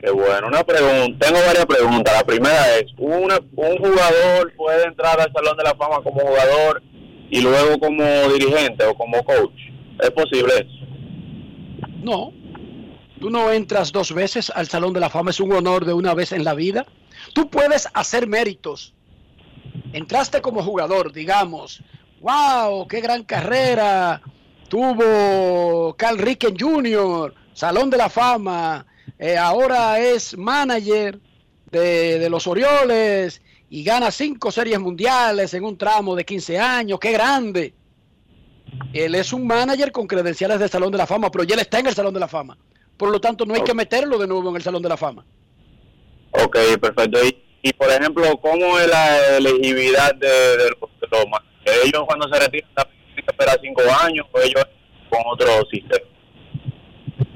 Qué 0.00 0.10
bueno. 0.10 0.48
Una 0.48 0.64
pregunta. 0.64 1.26
Tengo 1.26 1.40
varias 1.46 1.66
preguntas. 1.66 2.14
La 2.14 2.24
primera 2.24 2.78
es, 2.78 2.86
una, 2.96 3.38
¿un 3.38 3.76
jugador 3.76 4.52
puede 4.56 4.86
entrar 4.86 5.20
al 5.20 5.30
Salón 5.32 5.56
de 5.58 5.62
la 5.62 5.74
Fama 5.74 6.02
como 6.02 6.20
jugador 6.20 6.82
y 7.30 7.42
luego 7.42 7.78
como 7.78 8.02
dirigente 8.32 8.84
o 8.86 8.94
como 8.94 9.22
coach? 9.24 9.52
¿Es 10.00 10.10
posible 10.10 10.54
eso? 10.54 11.88
No. 12.02 12.32
Tú 13.20 13.28
no 13.28 13.52
entras 13.52 13.92
dos 13.92 14.12
veces 14.12 14.50
al 14.50 14.68
Salón 14.68 14.94
de 14.94 15.00
la 15.00 15.10
Fama, 15.10 15.30
es 15.30 15.40
un 15.40 15.52
honor 15.52 15.84
de 15.84 15.92
una 15.92 16.14
vez 16.14 16.32
en 16.32 16.44
la 16.44 16.54
vida. 16.54 16.86
Tú 17.34 17.50
puedes 17.50 17.88
hacer 17.92 18.26
méritos. 18.26 18.94
Entraste 19.92 20.40
como 20.40 20.62
jugador, 20.62 21.12
digamos. 21.12 21.82
¡Wow! 22.24 22.88
¡Qué 22.88 23.02
gran 23.02 23.22
carrera! 23.24 24.22
Tuvo 24.70 25.94
Carl 25.94 26.16
Ricken 26.18 26.56
Jr., 26.58 27.34
Salón 27.52 27.90
de 27.90 27.98
la 27.98 28.08
Fama. 28.08 28.86
eh, 29.18 29.36
ahora 29.36 30.00
es 30.00 30.34
manager 30.36 31.20
de, 31.70 32.18
de 32.18 32.30
los 32.30 32.46
Orioles 32.46 33.42
y 33.68 33.84
gana 33.84 34.10
cinco 34.10 34.50
series 34.50 34.80
mundiales 34.80 35.52
en 35.52 35.64
un 35.64 35.76
tramo 35.76 36.16
de 36.16 36.24
15 36.24 36.58
años. 36.58 36.98
¡Qué 36.98 37.12
grande! 37.12 37.74
Él 38.94 39.14
es 39.14 39.32
un 39.34 39.46
manager 39.46 39.92
con 39.92 40.06
credenciales 40.06 40.58
del 40.58 40.70
Salón 40.70 40.90
de 40.92 40.98
la 40.98 41.06
Fama, 41.06 41.30
pero 41.30 41.44
ya 41.44 41.54
él 41.54 41.60
está 41.60 41.78
en 41.78 41.88
el 41.88 41.94
Salón 41.94 42.14
de 42.14 42.20
la 42.20 42.28
Fama. 42.28 42.56
Por 42.96 43.10
lo 43.10 43.20
tanto, 43.20 43.44
no 43.44 43.54
hay 43.54 43.62
que 43.62 43.74
meterlo 43.74 44.16
de 44.18 44.26
nuevo 44.26 44.48
en 44.48 44.56
el 44.56 44.62
Salón 44.62 44.80
de 44.82 44.88
la 44.88 44.96
Fama. 44.96 45.24
Ok, 46.30 46.56
perfecto. 46.80 47.18
Y, 47.22 47.36
y, 47.62 47.72
por 47.74 47.90
ejemplo, 47.90 48.24
¿cómo 48.40 48.78
es 48.78 48.88
la 48.88 49.36
elegibilidad 49.36 50.14
de, 50.14 50.26
de 50.28 50.70
los, 50.70 50.90
de 51.00 51.06
los 51.10 51.28
ma- 51.28 51.44
Ellos 51.64 52.04
cuando 52.06 52.28
se 52.28 52.40
retiran 52.40 52.68
tienen 52.74 53.14
que 53.14 53.30
esperar 53.30 53.58
cinco 53.60 53.82
años 54.02 54.26
o 54.32 54.40
ellos 54.40 54.64
con 55.08 55.22
otro 55.26 55.66
sistema. 55.70 56.06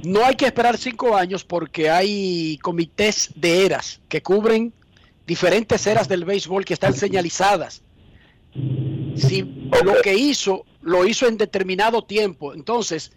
No 0.04 0.24
hay 0.24 0.36
que 0.36 0.46
esperar 0.46 0.76
cinco 0.78 1.16
años 1.16 1.44
porque 1.44 1.90
hay 1.90 2.58
comités 2.58 3.30
de 3.34 3.66
eras 3.66 4.00
que 4.08 4.22
cubren 4.22 4.72
diferentes 5.26 5.86
eras 5.86 6.08
del 6.08 6.24
béisbol 6.24 6.64
que 6.64 6.74
están 6.74 6.94
señalizadas. 6.94 7.82
Si 9.16 9.42
lo 9.42 10.00
que 10.02 10.14
hizo, 10.14 10.64
lo 10.80 11.06
hizo 11.06 11.26
en 11.26 11.36
determinado 11.36 12.02
tiempo. 12.02 12.54
Entonces, 12.54 13.12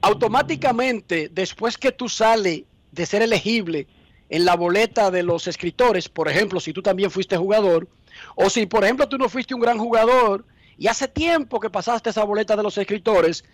automáticamente, 0.00 1.28
después 1.28 1.76
que 1.76 1.92
tú 1.92 2.08
sales 2.08 2.62
de 2.92 3.06
ser 3.06 3.22
elegible 3.22 3.88
en 4.30 4.44
la 4.44 4.54
boleta 4.56 5.10
de 5.10 5.22
los 5.22 5.48
escritores, 5.48 6.08
por 6.08 6.28
ejemplo, 6.28 6.60
si 6.60 6.72
tú 6.72 6.82
también 6.82 7.10
fuiste 7.10 7.36
jugador, 7.36 7.88
o 8.34 8.50
si, 8.50 8.66
por 8.66 8.84
ejemplo, 8.84 9.08
tú 9.08 9.18
no 9.18 9.28
fuiste 9.28 9.54
un 9.54 9.60
gran 9.60 9.78
jugador 9.78 10.44
y 10.76 10.86
hace 10.86 11.08
tiempo 11.08 11.60
que 11.60 11.70
pasaste 11.70 12.10
esa 12.10 12.24
boleta 12.24 12.56
de 12.56 12.62
los 12.62 12.78
escritores, 12.78 13.44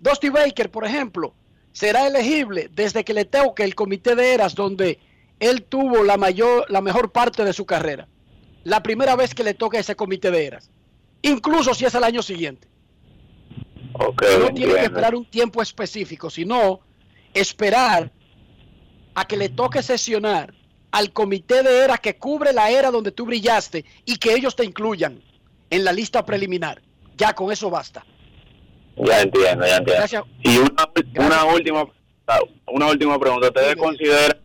Dusty 0.00 0.28
Baker, 0.28 0.70
por 0.70 0.84
ejemplo, 0.84 1.34
será 1.72 2.06
elegible 2.06 2.70
desde 2.72 3.04
que 3.04 3.14
le 3.14 3.24
toque 3.24 3.64
el 3.64 3.74
comité 3.74 4.14
de 4.14 4.34
eras 4.34 4.54
donde 4.54 4.98
él 5.40 5.62
tuvo 5.62 6.04
la 6.04 6.16
mayor, 6.16 6.66
la 6.70 6.80
mejor 6.80 7.10
parte 7.10 7.44
de 7.44 7.52
su 7.52 7.66
carrera. 7.66 8.06
La 8.62 8.82
primera 8.82 9.16
vez 9.16 9.34
que 9.34 9.44
le 9.44 9.54
toque 9.54 9.78
ese 9.78 9.96
comité 9.96 10.30
de 10.30 10.46
eras. 10.46 10.70
Incluso 11.22 11.74
si 11.74 11.84
es 11.84 11.94
el 11.94 12.04
año 12.04 12.22
siguiente. 12.22 12.68
Ok, 13.94 14.22
no 14.40 14.52
tiene 14.52 14.74
que 14.74 14.84
esperar 14.84 15.14
un 15.14 15.24
tiempo 15.24 15.62
específico, 15.62 16.28
sino 16.28 16.80
esperar 17.32 18.10
a 19.14 19.24
que 19.24 19.36
le 19.36 19.48
toque 19.48 19.82
sesionar 19.82 20.52
al 20.94 21.12
comité 21.12 21.64
de 21.64 21.78
era 21.84 21.98
que 21.98 22.16
cubre 22.16 22.52
la 22.52 22.70
era 22.70 22.92
donde 22.92 23.10
tú 23.10 23.26
brillaste 23.26 23.84
y 24.04 24.16
que 24.16 24.32
ellos 24.32 24.54
te 24.54 24.64
incluyan 24.64 25.20
en 25.68 25.82
la 25.82 25.92
lista 25.92 26.24
preliminar. 26.24 26.80
Ya 27.16 27.34
con 27.34 27.50
eso 27.50 27.68
basta. 27.68 28.06
Ya 28.98 29.22
entiendo, 29.22 29.66
ya 29.66 29.78
entiendo. 29.78 29.92
Gracias. 29.92 30.22
Y 30.44 30.58
una, 30.58 30.88
una 31.16 31.44
última 31.46 31.84
una 32.68 32.86
última 32.86 33.18
pregunta. 33.18 33.48
¿Ustedes 33.48 33.74
consideran 33.74 34.38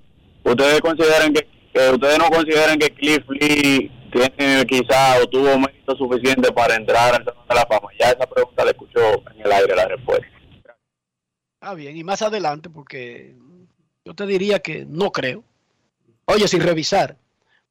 ustedes 0.44 0.82
consideran 0.82 1.34
que, 1.34 1.48
que 1.72 1.90
ustedes 1.92 2.18
no 2.18 2.30
consideran 2.32 2.80
que 2.80 2.90
Cliff 2.96 3.30
Lee 3.30 3.92
tiene 4.12 4.66
quizá 4.66 5.22
o 5.22 5.28
tuvo 5.28 5.56
mérito 5.60 5.96
suficiente 5.98 6.52
para 6.52 6.76
entrar 6.76 7.14
al 7.14 7.26
Salón 7.26 7.48
de 7.48 7.56
la 7.56 7.66
Fama? 7.68 7.90
Ya 8.00 8.08
esa 8.08 8.26
pregunta 8.26 8.66
la 8.66 8.72
escuchó 8.72 9.00
en 9.36 9.42
el 9.46 9.52
aire 9.52 9.76
la 9.76 9.88
respuesta. 9.88 10.26
Ah, 11.62 11.76
bien, 11.76 11.96
y 11.96 12.04
más 12.04 12.24
adelante, 12.24 12.72
porque 12.72 13.36
yo 14.04 14.16
te 14.16 14.26
diría 14.26 14.58
que 14.60 14.86
no 14.88 15.12
creo. 15.12 15.44
Oye, 16.32 16.48
sin 16.48 16.62
revisar, 16.62 17.18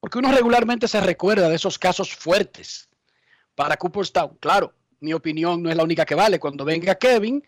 porque 0.01 0.19
uno 0.19 0.33
regularmente 0.33 0.89
se 0.89 1.01
recuerda 1.01 1.49
de 1.49 1.55
esos 1.55 1.79
casos 1.79 2.15
fuertes 2.15 2.89
para 3.55 3.77
Cooperstown. 3.77 4.37
Claro, 4.41 4.75
mi 4.99 5.13
opinión 5.13 5.63
no 5.63 5.71
es 5.71 5.77
la 5.77 5.85
única 5.85 6.05
que 6.05 6.17
vale. 6.17 6.41
Cuando 6.41 6.65
venga 6.65 6.97
Kevin, 6.97 7.47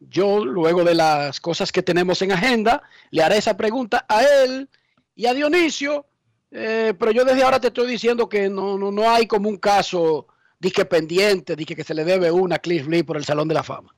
yo, 0.00 0.44
luego 0.44 0.82
de 0.82 0.94
las 0.94 1.40
cosas 1.40 1.70
que 1.70 1.82
tenemos 1.82 2.22
en 2.22 2.32
agenda, 2.32 2.82
le 3.10 3.22
haré 3.22 3.36
esa 3.36 3.56
pregunta 3.56 4.06
a 4.08 4.24
él 4.24 4.68
y 5.14 5.26
a 5.26 5.34
Dionisio. 5.34 6.06
eh, 6.50 6.94
pero 6.98 7.10
yo 7.10 7.24
desde 7.24 7.42
ahora 7.42 7.60
te 7.60 7.68
estoy 7.68 7.86
diciendo 7.86 8.28
que 8.28 8.48
no, 8.48 8.78
no, 8.78 8.90
no 8.90 9.10
hay 9.10 9.26
como 9.26 9.50
un 9.50 9.58
caso 9.58 10.26
disque 10.58 10.86
pendiente, 10.86 11.54
disque 11.54 11.76
que 11.76 11.84
se 11.84 11.92
le 11.94 12.04
debe 12.04 12.30
una 12.30 12.56
a 12.56 12.58
Cliff 12.60 12.86
Lee 12.86 13.02
por 13.02 13.18
el 13.18 13.24
Salón 13.26 13.48
de 13.48 13.54
la 13.54 13.62
Fama 13.62 13.96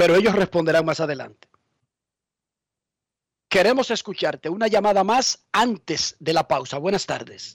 pero 0.00 0.16
ellos 0.16 0.34
responderán 0.34 0.86
más 0.86 0.98
adelante. 1.00 1.46
Queremos 3.50 3.90
escucharte. 3.90 4.48
Una 4.48 4.68
llamada 4.68 5.02
más 5.02 5.40
antes 5.52 6.14
de 6.20 6.32
la 6.32 6.46
pausa. 6.46 6.78
Buenas 6.78 7.04
tardes. 7.04 7.52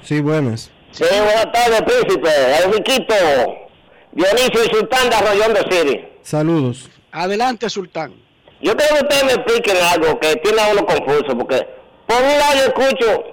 Sí, 0.00 0.20
buenas. 0.20 0.70
Sí, 0.92 1.02
buenas 1.02 1.50
tardes, 1.50 1.82
príncipe. 1.82 2.30
Enriquito. 2.64 3.14
Dionisio 4.12 4.64
y 4.64 4.68
Sultán 4.68 5.10
de 5.10 5.16
Arroyón 5.16 5.54
de 5.54 5.60
City. 5.62 6.08
Saludos. 6.22 6.88
Adelante, 7.10 7.68
Sultán. 7.68 8.14
Yo 8.60 8.76
quiero 8.76 8.94
que 8.94 9.02
ustedes 9.02 9.24
me 9.24 9.32
expliquen 9.32 9.76
algo 9.92 10.20
que 10.20 10.36
tiene 10.36 10.60
a 10.60 10.68
uno 10.68 10.86
confuso, 10.86 11.36
porque 11.36 11.68
por 12.06 12.22
un 12.22 12.38
lado 12.38 12.54
yo 12.54 12.66
escucho 12.66 13.24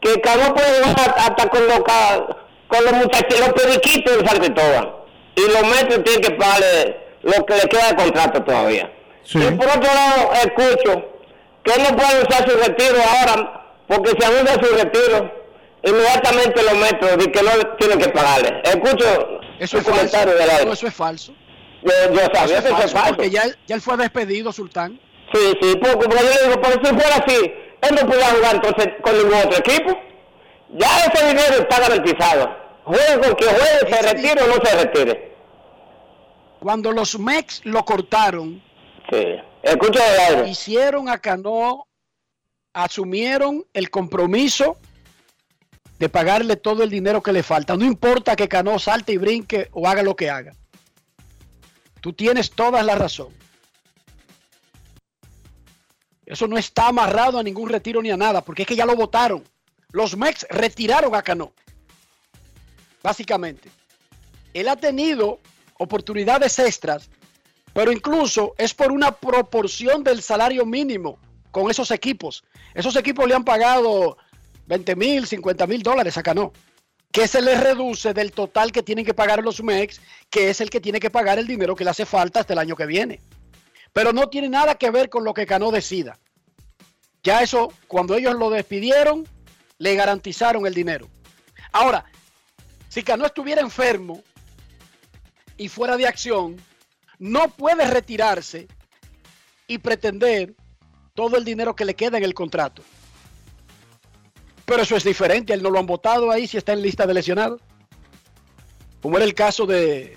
que 0.00 0.20
Cano 0.20 0.54
puede 0.54 0.84
jugar 0.84 1.14
hasta 1.18 1.48
con 1.48 1.66
los, 1.66 1.80
con 1.80 2.84
los 2.84 2.92
muchachos, 2.92 3.40
los 3.40 3.52
periquitos 3.54 4.18
de 4.18 4.24
San 4.24 4.38
Cristóbal. 4.38 4.94
Y 5.34 5.40
los 5.40 5.62
metros 5.62 6.04
tienen 6.04 6.22
que 6.22 6.30
pagarle 6.30 6.96
lo 7.22 7.44
que 7.44 7.56
le 7.56 7.62
queda 7.62 7.88
de 7.88 7.96
contrato 7.96 8.44
todavía. 8.44 8.93
Y 9.32 9.50
por 9.52 9.66
otro 9.68 9.82
lado, 9.94 10.32
escucho 10.34 11.04
que 11.62 11.72
él 11.72 11.82
no 11.90 11.96
puede 11.96 12.22
usar 12.22 12.48
su 12.48 12.56
retiro 12.58 12.96
ahora, 13.02 13.66
porque 13.88 14.10
si 14.18 14.24
anuncia 14.24 14.54
su 14.54 14.74
retiro, 14.76 15.32
inmediatamente 15.82 16.62
los 16.62 16.74
metros 16.74 17.26
y 17.26 17.30
que 17.30 17.42
no 17.42 17.50
tienen 17.78 17.98
que 17.98 18.08
pagarle. 18.10 18.60
Escucho 18.64 19.40
Eso 19.58 19.78
es 19.78 19.84
comentario 19.84 20.32
falso. 20.32 20.38
del 20.38 20.50
aire. 20.50 20.64
No, 20.66 20.72
eso 20.72 20.86
es 20.86 20.94
falso. 20.94 21.34
Yo, 21.82 21.92
yo 22.12 22.20
sabía 22.34 22.62
que 22.62 22.68
eso 22.68 22.78
es 22.84 22.92
falso. 22.92 23.14
Porque 23.16 23.30
ya, 23.30 23.42
él- 23.44 23.56
ya 23.66 23.74
él 23.76 23.80
fue 23.80 23.96
despedido, 23.96 24.52
Sultán. 24.52 25.00
Sí, 25.32 25.52
sí, 25.60 25.76
porque, 25.80 25.96
porque 25.96 26.16
yo 26.16 26.22
le 26.22 26.48
digo, 26.48 26.60
pero 26.62 26.80
si 26.84 26.94
fuera 26.94 27.16
así, 27.16 27.36
él 27.82 27.94
no 28.00 28.06
podía 28.08 28.26
jugar 28.30 28.54
entonces 28.56 28.88
con 29.02 29.16
ningún 29.18 29.34
otro 29.34 29.58
equipo. 29.58 29.98
Ya 30.70 30.98
ese 31.06 31.26
dinero 31.26 31.54
está 31.60 31.80
garantizado. 31.80 32.56
Juegue 32.84 33.18
con 33.20 33.34
quien 33.34 33.50
juegue, 33.54 33.94
se 33.96 34.02
retire 34.02 34.42
o 34.42 34.46
no 34.48 34.54
se 34.64 34.76
retire. 34.84 35.34
Cuando 36.60 36.92
los 36.92 37.18
Mex 37.18 37.60
lo 37.64 37.84
cortaron, 37.84 38.62
Sí. 39.10 39.36
Escucha 39.62 40.14
el 40.14 40.36
aire. 40.36 40.50
hicieron 40.50 41.08
a 41.08 41.18
Cano, 41.18 41.86
asumieron 42.72 43.64
el 43.72 43.90
compromiso 43.90 44.78
de 45.98 46.08
pagarle 46.08 46.56
todo 46.56 46.82
el 46.82 46.90
dinero 46.90 47.22
que 47.22 47.32
le 47.32 47.42
falta. 47.42 47.76
No 47.76 47.84
importa 47.84 48.36
que 48.36 48.48
Cano 48.48 48.78
salte 48.78 49.12
y 49.12 49.16
brinque 49.16 49.68
o 49.72 49.86
haga 49.88 50.02
lo 50.02 50.16
que 50.16 50.30
haga. 50.30 50.52
Tú 52.00 52.12
tienes 52.12 52.50
toda 52.50 52.82
la 52.82 52.94
razón. 52.94 53.28
Eso 56.26 56.46
no 56.46 56.56
está 56.56 56.88
amarrado 56.88 57.38
a 57.38 57.42
ningún 57.42 57.68
retiro 57.68 58.02
ni 58.02 58.10
a 58.10 58.16
nada, 58.16 58.42
porque 58.42 58.62
es 58.62 58.68
que 58.68 58.76
ya 58.76 58.86
lo 58.86 58.96
votaron. 58.96 59.44
Los 59.90 60.16
Mex 60.16 60.46
retiraron 60.50 61.14
a 61.14 61.22
Cano. 61.22 61.52
Básicamente. 63.02 63.70
Él 64.54 64.68
ha 64.68 64.76
tenido 64.76 65.40
oportunidades 65.78 66.58
extras, 66.58 67.10
pero 67.74 67.92
incluso 67.92 68.54
es 68.56 68.72
por 68.72 68.92
una 68.92 69.12
proporción 69.12 70.04
del 70.04 70.22
salario 70.22 70.64
mínimo 70.64 71.18
con 71.50 71.70
esos 71.70 71.90
equipos. 71.90 72.44
Esos 72.72 72.96
equipos 72.96 73.28
le 73.28 73.34
han 73.34 73.44
pagado 73.44 74.16
20 74.66 74.96
mil, 74.96 75.26
50 75.26 75.66
mil 75.66 75.82
dólares 75.82 76.16
a 76.16 76.22
Cano, 76.22 76.52
que 77.10 77.28
se 77.28 77.42
les 77.42 77.60
reduce 77.60 78.14
del 78.14 78.32
total 78.32 78.72
que 78.72 78.82
tienen 78.82 79.04
que 79.04 79.12
pagar 79.12 79.42
los 79.42 79.62
MEX, 79.62 80.00
que 80.30 80.50
es 80.50 80.60
el 80.60 80.70
que 80.70 80.80
tiene 80.80 81.00
que 81.00 81.10
pagar 81.10 81.38
el 81.38 81.46
dinero 81.46 81.74
que 81.74 81.84
le 81.84 81.90
hace 81.90 82.06
falta 82.06 82.40
hasta 82.40 82.52
el 82.52 82.60
año 82.60 82.76
que 82.76 82.86
viene. 82.86 83.20
Pero 83.92 84.12
no 84.12 84.28
tiene 84.28 84.48
nada 84.48 84.76
que 84.76 84.90
ver 84.90 85.10
con 85.10 85.24
lo 85.24 85.34
que 85.34 85.46
Cano 85.46 85.72
decida. 85.72 86.18
Ya 87.24 87.42
eso, 87.42 87.72
cuando 87.88 88.14
ellos 88.14 88.34
lo 88.34 88.50
despidieron, 88.50 89.26
le 89.78 89.94
garantizaron 89.96 90.66
el 90.66 90.74
dinero. 90.74 91.08
Ahora, 91.72 92.04
si 92.88 93.02
Cano 93.02 93.26
estuviera 93.26 93.60
enfermo 93.60 94.22
y 95.56 95.68
fuera 95.68 95.96
de 95.96 96.06
acción, 96.06 96.56
no 97.18 97.48
puede 97.48 97.86
retirarse 97.86 98.66
y 99.66 99.78
pretender 99.78 100.54
todo 101.14 101.36
el 101.36 101.44
dinero 101.44 101.74
que 101.76 101.84
le 101.84 101.94
queda 101.94 102.18
en 102.18 102.24
el 102.24 102.34
contrato. 102.34 102.82
Pero 104.64 104.82
eso 104.82 104.96
es 104.96 105.04
diferente, 105.04 105.52
él 105.52 105.62
no 105.62 105.70
lo 105.70 105.78
han 105.78 105.86
votado 105.86 106.30
ahí 106.30 106.46
si 106.46 106.56
está 106.56 106.72
en 106.72 106.82
lista 106.82 107.06
de 107.06 107.14
lesionados. 107.14 107.60
Como 109.02 109.16
era 109.16 109.24
el 109.26 109.34
caso 109.34 109.66
de 109.66 110.16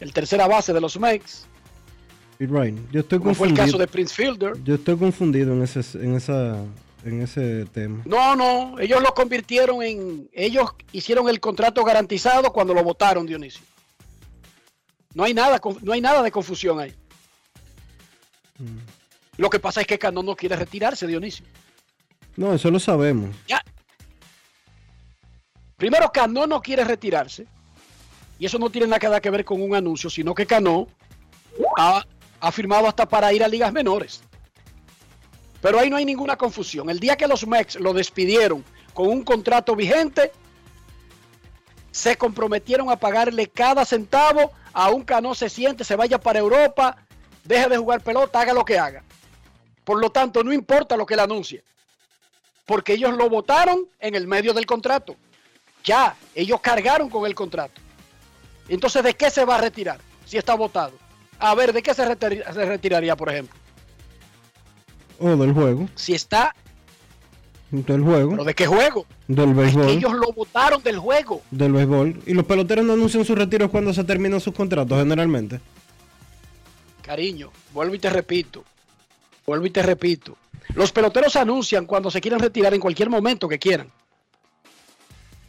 el 0.00 0.12
tercera 0.12 0.46
base 0.46 0.72
de 0.72 0.80
los 0.80 0.98
Mex, 0.98 1.44
Y 2.38 2.46
Ryan, 2.46 2.88
yo 2.92 3.00
estoy 3.00 3.18
como 3.18 3.34
fue 3.34 3.48
el 3.48 3.52
confundido. 3.54 3.66
caso 3.66 3.78
de 3.78 3.86
Prince 3.88 4.14
Fielder. 4.14 4.52
Yo 4.62 4.76
estoy 4.76 4.96
confundido 4.96 5.52
en 5.54 5.62
ese, 5.64 5.80
en 5.98 6.14
esa, 6.14 6.56
en 7.04 7.20
ese 7.22 7.64
tema. 7.72 8.00
No, 8.04 8.36
no, 8.36 8.78
ellos 8.78 9.02
lo 9.02 9.12
convirtieron 9.12 9.82
en. 9.82 10.30
Ellos 10.32 10.70
hicieron 10.92 11.28
el 11.28 11.40
contrato 11.40 11.82
garantizado 11.82 12.52
cuando 12.52 12.74
lo 12.74 12.84
votaron, 12.84 13.26
Dionisio. 13.26 13.62
No 15.18 15.24
hay 15.24 15.34
nada, 15.34 15.60
no 15.82 15.92
hay 15.92 16.00
nada 16.00 16.22
de 16.22 16.30
confusión 16.30 16.78
ahí. 16.78 16.94
Lo 19.36 19.50
que 19.50 19.58
pasa 19.58 19.80
es 19.80 19.86
que 19.88 19.98
Cano 19.98 20.22
no 20.22 20.36
quiere 20.36 20.54
retirarse, 20.54 21.08
Dionisio. 21.08 21.44
No, 22.36 22.54
eso 22.54 22.70
lo 22.70 22.78
sabemos. 22.78 23.34
Ya. 23.48 23.60
Primero, 25.76 26.12
Cano 26.12 26.46
no 26.46 26.62
quiere 26.62 26.84
retirarse. 26.84 27.48
Y 28.38 28.46
eso 28.46 28.60
no 28.60 28.70
tiene 28.70 28.86
nada 28.86 29.20
que 29.20 29.28
ver 29.28 29.44
con 29.44 29.60
un 29.60 29.74
anuncio, 29.74 30.08
sino 30.08 30.36
que 30.36 30.46
Cano 30.46 30.86
ha, 31.76 32.04
ha 32.38 32.52
firmado 32.52 32.86
hasta 32.86 33.08
para 33.08 33.32
ir 33.32 33.42
a 33.42 33.48
ligas 33.48 33.72
menores. 33.72 34.22
Pero 35.60 35.80
ahí 35.80 35.90
no 35.90 35.96
hay 35.96 36.04
ninguna 36.04 36.36
confusión. 36.36 36.90
El 36.90 37.00
día 37.00 37.16
que 37.16 37.26
los 37.26 37.44
Mex 37.44 37.74
lo 37.80 37.92
despidieron 37.92 38.64
con 38.94 39.08
un 39.08 39.24
contrato 39.24 39.74
vigente, 39.74 40.30
se 41.90 42.16
comprometieron 42.16 42.88
a 42.88 43.00
pagarle 43.00 43.48
cada 43.48 43.84
centavo, 43.84 44.52
aun 44.84 45.02
Cano 45.04 45.34
se 45.34 45.48
siente, 45.48 45.84
se 45.84 45.96
vaya 45.96 46.18
para 46.18 46.38
Europa, 46.38 46.96
deje 47.44 47.68
de 47.68 47.78
jugar 47.78 48.00
pelota, 48.00 48.40
haga 48.40 48.52
lo 48.52 48.64
que 48.64 48.78
haga. 48.78 49.02
Por 49.84 50.00
lo 50.00 50.10
tanto, 50.10 50.44
no 50.44 50.52
importa 50.52 50.96
lo 50.96 51.06
que 51.06 51.14
él 51.14 51.20
anuncie 51.20 51.62
porque 52.68 52.92
ellos 52.92 53.16
lo 53.16 53.30
votaron 53.30 53.86
en 53.98 54.14
el 54.14 54.26
medio 54.26 54.52
del 54.52 54.66
contrato. 54.66 55.16
Ya, 55.82 56.14
ellos 56.34 56.60
cargaron 56.60 57.08
con 57.08 57.24
el 57.24 57.34
contrato. 57.34 57.80
Entonces, 58.68 59.02
¿de 59.02 59.14
qué 59.14 59.30
se 59.30 59.46
va 59.46 59.54
a 59.54 59.60
retirar 59.62 59.98
si 60.26 60.36
está 60.36 60.54
votado? 60.54 60.92
A 61.38 61.54
ver, 61.54 61.72
¿de 61.72 61.82
qué 61.82 61.94
se, 61.94 62.04
se 62.04 62.64
retiraría, 62.66 63.16
por 63.16 63.30
ejemplo? 63.30 63.58
O 65.18 65.34
del 65.34 65.54
juego. 65.54 65.88
Si 65.94 66.12
está, 66.12 66.54
Del 67.70 68.02
juego. 68.02 68.32
¿pero 68.32 68.44
de 68.44 68.54
qué 68.54 68.66
juego? 68.66 69.06
Del 69.28 69.52
béisbol. 69.52 69.88
Ellos 69.90 70.14
lo 70.14 70.32
votaron 70.32 70.82
del 70.82 70.98
juego. 70.98 71.42
Del 71.50 71.72
béisbol. 71.72 72.22
Y 72.26 72.32
los 72.32 72.46
peloteros 72.46 72.84
no 72.84 72.94
anuncian 72.94 73.26
sus 73.26 73.36
retiros 73.36 73.70
cuando 73.70 73.92
se 73.92 74.02
terminan 74.02 74.40
sus 74.40 74.54
contratos, 74.54 74.98
generalmente. 74.98 75.60
Cariño, 77.02 77.50
vuelvo 77.72 77.94
y 77.94 77.98
te 77.98 78.08
repito. 78.08 78.64
Vuelvo 79.46 79.66
y 79.66 79.70
te 79.70 79.82
repito. 79.82 80.36
Los 80.74 80.92
peloteros 80.92 81.36
anuncian 81.36 81.84
cuando 81.84 82.10
se 82.10 82.20
quieren 82.20 82.40
retirar 82.40 82.72
en 82.72 82.80
cualquier 82.80 83.10
momento 83.10 83.48
que 83.48 83.58
quieran. 83.58 83.92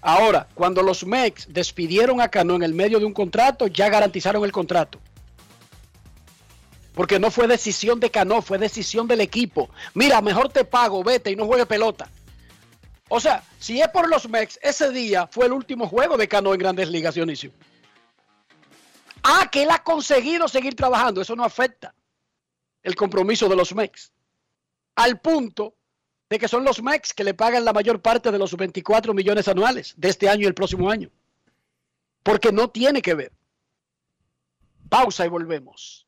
Ahora, 0.02 0.48
cuando 0.54 0.82
los 0.82 1.06
Mex 1.06 1.48
despidieron 1.50 2.22
a 2.22 2.30
Cano 2.30 2.56
en 2.56 2.64
el 2.64 2.74
medio 2.74 3.00
de 3.00 3.06
un 3.06 3.14
contrato, 3.14 3.68
ya 3.68 3.90
garantizaron 3.90 4.44
el 4.44 4.52
contrato. 4.52 5.00
Porque 6.94 7.20
no 7.20 7.32
fue 7.32 7.48
decisión 7.48 8.00
de 8.00 8.12
Cano, 8.12 8.42
fue 8.42 8.58
decisión 8.58 9.08
del 9.08 9.22
equipo. 9.22 9.70
Mira, 9.94 10.22
mejor 10.22 10.50
te 10.50 10.66
pago, 10.66 11.04
vete 11.04 11.32
y 11.32 11.36
no 11.36 11.46
juegue 11.46 11.66
pelota. 11.66 12.10
O 13.10 13.20
sea, 13.20 13.44
si 13.60 13.82
es 13.82 13.88
por 13.90 14.08
los 14.08 14.30
Mex, 14.30 14.60
ese 14.62 14.92
día 14.92 15.28
fue 15.28 15.48
el 15.48 15.54
último 15.54 15.88
juego 15.88 16.16
de 16.16 16.28
Cano 16.28 16.54
en 16.54 16.60
Grandes 16.60 16.90
Ligas, 16.90 17.16
Dionisio. 17.16 17.52
Ah, 19.24 19.50
que 19.52 19.64
él 19.64 19.72
ha 19.72 19.84
conseguido 19.84 20.48
seguir 20.48 20.76
trabajando, 20.76 21.22
eso 21.22 21.36
no 21.36 21.44
afecta 21.44 21.94
el 22.84 22.96
compromiso 22.96 23.50
de 23.50 23.56
los 23.56 23.74
Mex. 23.74 24.14
Al 24.96 25.20
punto 25.20 25.76
de 26.30 26.38
que 26.38 26.48
son 26.48 26.64
los 26.64 26.82
Mex 26.82 27.14
que 27.14 27.24
le 27.24 27.34
pagan 27.34 27.66
la 27.66 27.74
mayor 27.74 28.02
parte 28.02 28.32
de 28.32 28.38
los 28.38 28.56
24 28.56 29.14
millones 29.14 29.48
anuales 29.48 29.94
de 29.98 30.10
este 30.10 30.30
año 30.30 30.44
y 30.44 30.46
el 30.46 30.54
próximo 30.54 30.90
año. 30.90 31.10
Porque 32.22 32.52
no 32.52 32.70
tiene 32.70 33.02
que 33.02 33.16
ver. 33.16 33.32
Pausa 34.88 35.26
y 35.26 35.30
volvemos. 35.30 36.08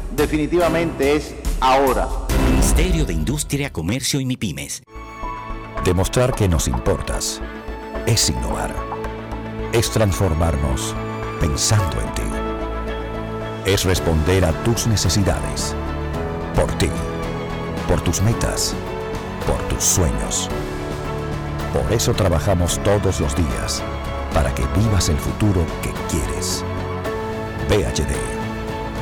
definitivamente 0.21 1.15
es 1.15 1.33
ahora. 1.59 2.07
Ministerio 2.51 3.05
de 3.05 3.13
Industria, 3.13 3.73
Comercio 3.73 4.19
y 4.19 4.25
MIPIMES. 4.25 4.83
Demostrar 5.83 6.35
que 6.35 6.47
nos 6.47 6.67
importas 6.67 7.41
es 8.05 8.29
innovar. 8.29 8.71
Es 9.73 9.89
transformarnos 9.89 10.93
pensando 11.39 11.99
en 11.99 12.13
ti. 12.13 12.21
Es 13.65 13.83
responder 13.83 14.45
a 14.45 14.51
tus 14.63 14.85
necesidades. 14.85 15.75
Por 16.55 16.71
ti. 16.77 16.89
Por 17.87 17.99
tus 18.01 18.21
metas. 18.21 18.75
Por 19.47 19.57
tus 19.69 19.83
sueños. 19.83 20.49
Por 21.73 21.91
eso 21.91 22.13
trabajamos 22.13 22.79
todos 22.83 23.19
los 23.19 23.35
días. 23.35 23.81
Para 24.35 24.53
que 24.53 24.63
vivas 24.77 25.09
el 25.09 25.17
futuro 25.17 25.65
que 25.81 25.91
quieres. 26.11 26.63
VHD. 27.69 28.40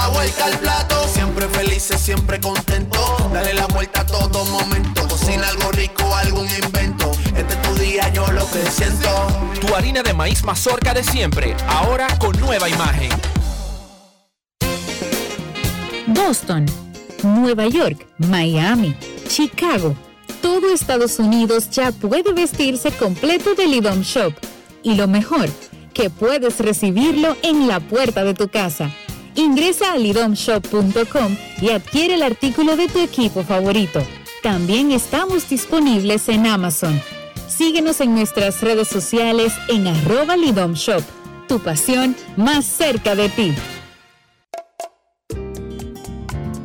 La 0.00 0.08
vuelta 0.08 0.46
al 0.46 0.58
plato, 0.58 0.94
siempre 1.08 1.46
felices, 1.48 2.00
siempre 2.00 2.40
contento. 2.40 2.98
Dale 3.34 3.52
la 3.52 3.66
vuelta 3.66 4.00
a 4.00 4.06
todo 4.06 4.46
momento. 4.46 5.06
Cocina 5.06 5.46
algo 5.46 5.70
rico, 5.72 6.02
algún 6.16 6.48
invento. 6.48 7.12
Este 7.36 7.52
es 7.52 7.60
tu 7.60 7.74
día, 7.74 8.08
yo 8.08 8.26
lo 8.32 8.50
que 8.50 8.62
siento. 8.70 9.10
Tu 9.60 9.74
harina 9.74 10.02
de 10.02 10.14
maíz 10.14 10.42
mazorca 10.42 10.94
de 10.94 11.04
siempre, 11.04 11.54
ahora 11.68 12.06
con 12.18 12.32
nueva 12.40 12.70
imagen. 12.70 13.10
Boston, 16.06 16.64
Nueva 17.22 17.66
York, 17.66 18.06
Miami, 18.16 18.96
Chicago. 19.28 19.94
Todo 20.40 20.72
Estados 20.72 21.18
Unidos 21.18 21.68
ya 21.68 21.92
puede 21.92 22.32
vestirse 22.32 22.90
completo 22.90 23.54
del 23.54 23.74
IDOM 23.74 24.00
Shop. 24.00 24.32
Y 24.82 24.94
lo 24.94 25.06
mejor, 25.08 25.50
que 25.92 26.08
puedes 26.08 26.58
recibirlo 26.58 27.36
en 27.42 27.68
la 27.68 27.80
puerta 27.80 28.24
de 28.24 28.32
tu 28.32 28.48
casa. 28.48 28.90
Ingresa 29.34 29.92
a 29.92 29.96
lidomshop.com 29.96 31.36
y 31.60 31.70
adquiere 31.70 32.14
el 32.14 32.22
artículo 32.22 32.76
de 32.76 32.88
tu 32.88 32.98
equipo 32.98 33.42
favorito. 33.42 34.00
También 34.42 34.90
estamos 34.90 35.48
disponibles 35.48 36.28
en 36.28 36.46
Amazon. 36.46 37.00
Síguenos 37.48 38.00
en 38.00 38.14
nuestras 38.14 38.60
redes 38.62 38.88
sociales 38.88 39.52
en 39.68 39.86
arroba 39.86 40.36
Lidom 40.36 40.74
Shop. 40.74 41.02
Tu 41.46 41.58
pasión 41.60 42.16
más 42.36 42.64
cerca 42.64 43.14
de 43.14 43.28
ti. 43.28 43.54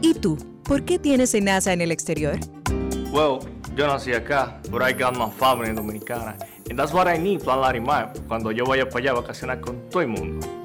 ¿Y 0.01 0.13
tú? 0.13 0.37
¿Por 0.63 0.83
qué 0.85 0.97
tienes 0.97 1.33
enaza 1.33 1.73
en 1.73 1.81
el 1.81 1.91
exterior? 1.91 2.39
Well, 3.11 3.39
yo 3.75 3.87
nací 3.87 4.13
acá, 4.13 4.59
but 4.69 4.81
I 4.81 4.93
got 4.93 5.15
my 5.17 5.29
family 5.29 5.69
en 5.69 5.75
Dominicana. 5.75 6.37
And 6.69 6.79
that's 6.79 6.93
what 6.93 7.07
I 7.07 7.17
need, 7.17 7.43
Plan 7.43 7.61
Larimar, 7.61 8.13
cuando 8.27 8.51
yo 8.51 8.65
vaya 8.65 8.87
para 8.89 8.99
allá 8.99 9.11
a 9.11 9.21
vacacionar 9.21 9.61
con 9.61 9.89
todo 9.89 10.01
el 10.01 10.07
mundo. 10.07 10.64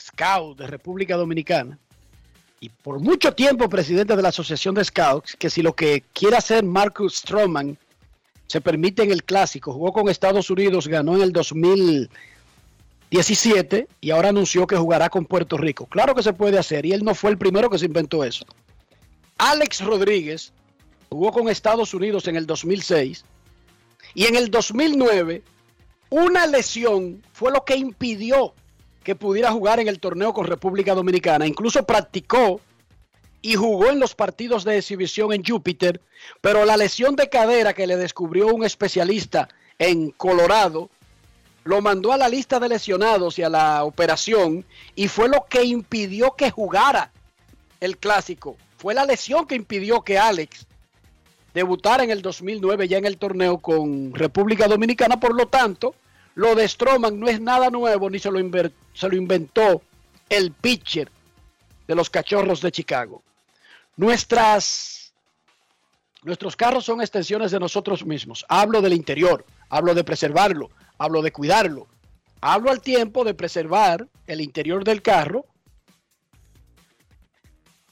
Scout 0.00 0.58
de 0.58 0.66
República 0.66 1.16
Dominicana 1.16 1.78
y 2.60 2.68
por 2.68 3.00
mucho 3.00 3.32
tiempo 3.32 3.68
presidente 3.68 4.14
de 4.14 4.22
la 4.22 4.28
Asociación 4.28 4.74
de 4.74 4.84
Scouts, 4.84 5.34
que 5.36 5.48
si 5.48 5.62
lo 5.62 5.74
que 5.74 6.04
quiere 6.12 6.36
hacer 6.36 6.62
Marcus 6.62 7.16
Stroman 7.16 7.78
se 8.46 8.60
permite 8.60 9.02
en 9.02 9.12
el 9.12 9.24
clásico, 9.24 9.72
jugó 9.72 9.94
con 9.94 10.10
Estados 10.10 10.50
Unidos, 10.50 10.86
ganó 10.86 11.16
en 11.16 11.22
el 11.22 11.32
2017 11.32 13.88
y 14.00 14.10
ahora 14.10 14.28
anunció 14.28 14.66
que 14.66 14.76
jugará 14.76 15.08
con 15.08 15.24
Puerto 15.24 15.56
Rico. 15.56 15.86
Claro 15.86 16.14
que 16.14 16.22
se 16.22 16.34
puede 16.34 16.58
hacer 16.58 16.84
y 16.84 16.92
él 16.92 17.02
no 17.02 17.14
fue 17.14 17.30
el 17.30 17.38
primero 17.38 17.70
que 17.70 17.78
se 17.78 17.86
inventó 17.86 18.24
eso. 18.24 18.44
Alex 19.38 19.82
Rodríguez 19.82 20.52
jugó 21.08 21.32
con 21.32 21.48
Estados 21.48 21.94
Unidos 21.94 22.28
en 22.28 22.36
el 22.36 22.46
2006 22.46 23.24
y 24.14 24.26
en 24.26 24.36
el 24.36 24.50
2009 24.50 25.42
una 26.10 26.46
lesión 26.46 27.22
fue 27.32 27.50
lo 27.52 27.64
que 27.64 27.76
impidió 27.76 28.52
que 29.02 29.14
pudiera 29.14 29.52
jugar 29.52 29.80
en 29.80 29.88
el 29.88 30.00
torneo 30.00 30.32
con 30.32 30.46
República 30.46 30.94
Dominicana. 30.94 31.46
Incluso 31.46 31.84
practicó 31.84 32.60
y 33.42 33.54
jugó 33.54 33.88
en 33.90 34.00
los 34.00 34.14
partidos 34.14 34.64
de 34.64 34.78
exhibición 34.78 35.32
en 35.32 35.44
Júpiter, 35.44 36.00
pero 36.40 36.64
la 36.64 36.76
lesión 36.76 37.16
de 37.16 37.28
cadera 37.28 37.72
que 37.72 37.86
le 37.86 37.96
descubrió 37.96 38.48
un 38.48 38.64
especialista 38.64 39.48
en 39.78 40.10
Colorado 40.10 40.90
lo 41.64 41.80
mandó 41.80 42.12
a 42.12 42.16
la 42.16 42.28
lista 42.28 42.58
de 42.58 42.68
lesionados 42.68 43.38
y 43.38 43.42
a 43.42 43.48
la 43.48 43.84
operación 43.84 44.64
y 44.94 45.08
fue 45.08 45.28
lo 45.28 45.46
que 45.48 45.64
impidió 45.64 46.34
que 46.36 46.50
jugara 46.50 47.12
el 47.80 47.96
clásico. 47.96 48.56
Fue 48.76 48.94
la 48.94 49.04
lesión 49.04 49.46
que 49.46 49.54
impidió 49.54 50.02
que 50.02 50.18
Alex 50.18 50.66
debutara 51.54 52.04
en 52.04 52.10
el 52.10 52.22
2009 52.22 52.88
ya 52.88 52.98
en 52.98 53.06
el 53.06 53.18
torneo 53.18 53.58
con 53.58 54.14
República 54.14 54.68
Dominicana. 54.68 55.20
Por 55.20 55.34
lo 55.34 55.48
tanto, 55.48 55.94
lo 56.40 56.54
de 56.54 56.66
Stroman 56.66 57.20
no 57.20 57.28
es 57.28 57.38
nada 57.38 57.68
nuevo 57.68 58.08
ni 58.08 58.18
se 58.18 58.30
lo, 58.30 58.40
se 58.94 59.08
lo 59.10 59.14
inventó 59.14 59.82
el 60.30 60.52
pitcher 60.52 61.10
de 61.86 61.94
los 61.94 62.08
cachorros 62.08 62.62
de 62.62 62.72
Chicago. 62.72 63.22
Nuestras, 63.98 65.12
nuestros 66.22 66.56
carros 66.56 66.86
son 66.86 67.02
extensiones 67.02 67.50
de 67.50 67.60
nosotros 67.60 68.06
mismos. 68.06 68.46
Hablo 68.48 68.80
del 68.80 68.94
interior, 68.94 69.44
hablo 69.68 69.92
de 69.92 70.02
preservarlo, 70.02 70.70
hablo 70.96 71.20
de 71.20 71.30
cuidarlo. 71.30 71.88
Hablo 72.40 72.70
al 72.70 72.80
tiempo 72.80 73.22
de 73.22 73.34
preservar 73.34 74.08
el 74.26 74.40
interior 74.40 74.82
del 74.82 75.02
carro, 75.02 75.44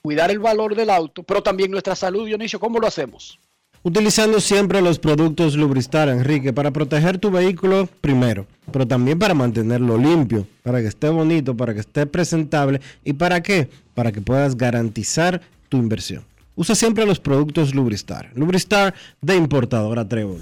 cuidar 0.01 0.31
el 0.31 0.39
valor 0.39 0.75
del 0.75 0.89
auto, 0.89 1.23
pero 1.23 1.43
también 1.43 1.71
nuestra 1.71 1.95
salud, 1.95 2.25
Dionisio. 2.25 2.59
¿Cómo 2.59 2.79
lo 2.79 2.87
hacemos? 2.87 3.39
Utilizando 3.83 4.41
siempre 4.41 4.83
los 4.83 4.99
productos 4.99 5.55
Lubristar, 5.55 6.09
Enrique, 6.09 6.53
para 6.53 6.73
proteger 6.73 7.19
tu 7.19 7.31
vehículo 7.31 7.89
primero, 8.01 8.47
pero 8.73 8.87
también 8.87 9.19
para 9.19 9.35
mantenerlo 9.35 9.97
limpio, 9.97 10.47
para 10.65 10.81
que 10.81 10.89
esté 10.89 11.09
bonito, 11.09 11.57
para 11.57 11.75
que 11.75 11.81
esté 11.81 12.05
presentable 12.07 12.81
y 13.05 13.13
para 13.13 13.41
qué? 13.41 13.71
Para 13.95 14.11
que 14.11 14.21
puedas 14.21 14.57
garantizar 14.57 15.41
tu 15.69 15.77
inversión. 15.77 16.25
Usa 16.57 16.75
siempre 16.75 17.07
los 17.07 17.21
productos 17.21 17.73
Lubristar. 17.73 18.33
Lubristar 18.35 18.93
de 19.21 19.37
importadora 19.37 20.09
Trébol. 20.09 20.41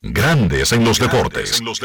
Grandes 0.00 0.72
en 0.72 0.84
los 0.84 0.98
deportes. 0.98 1.60
En 1.60 1.66
los 1.66 1.80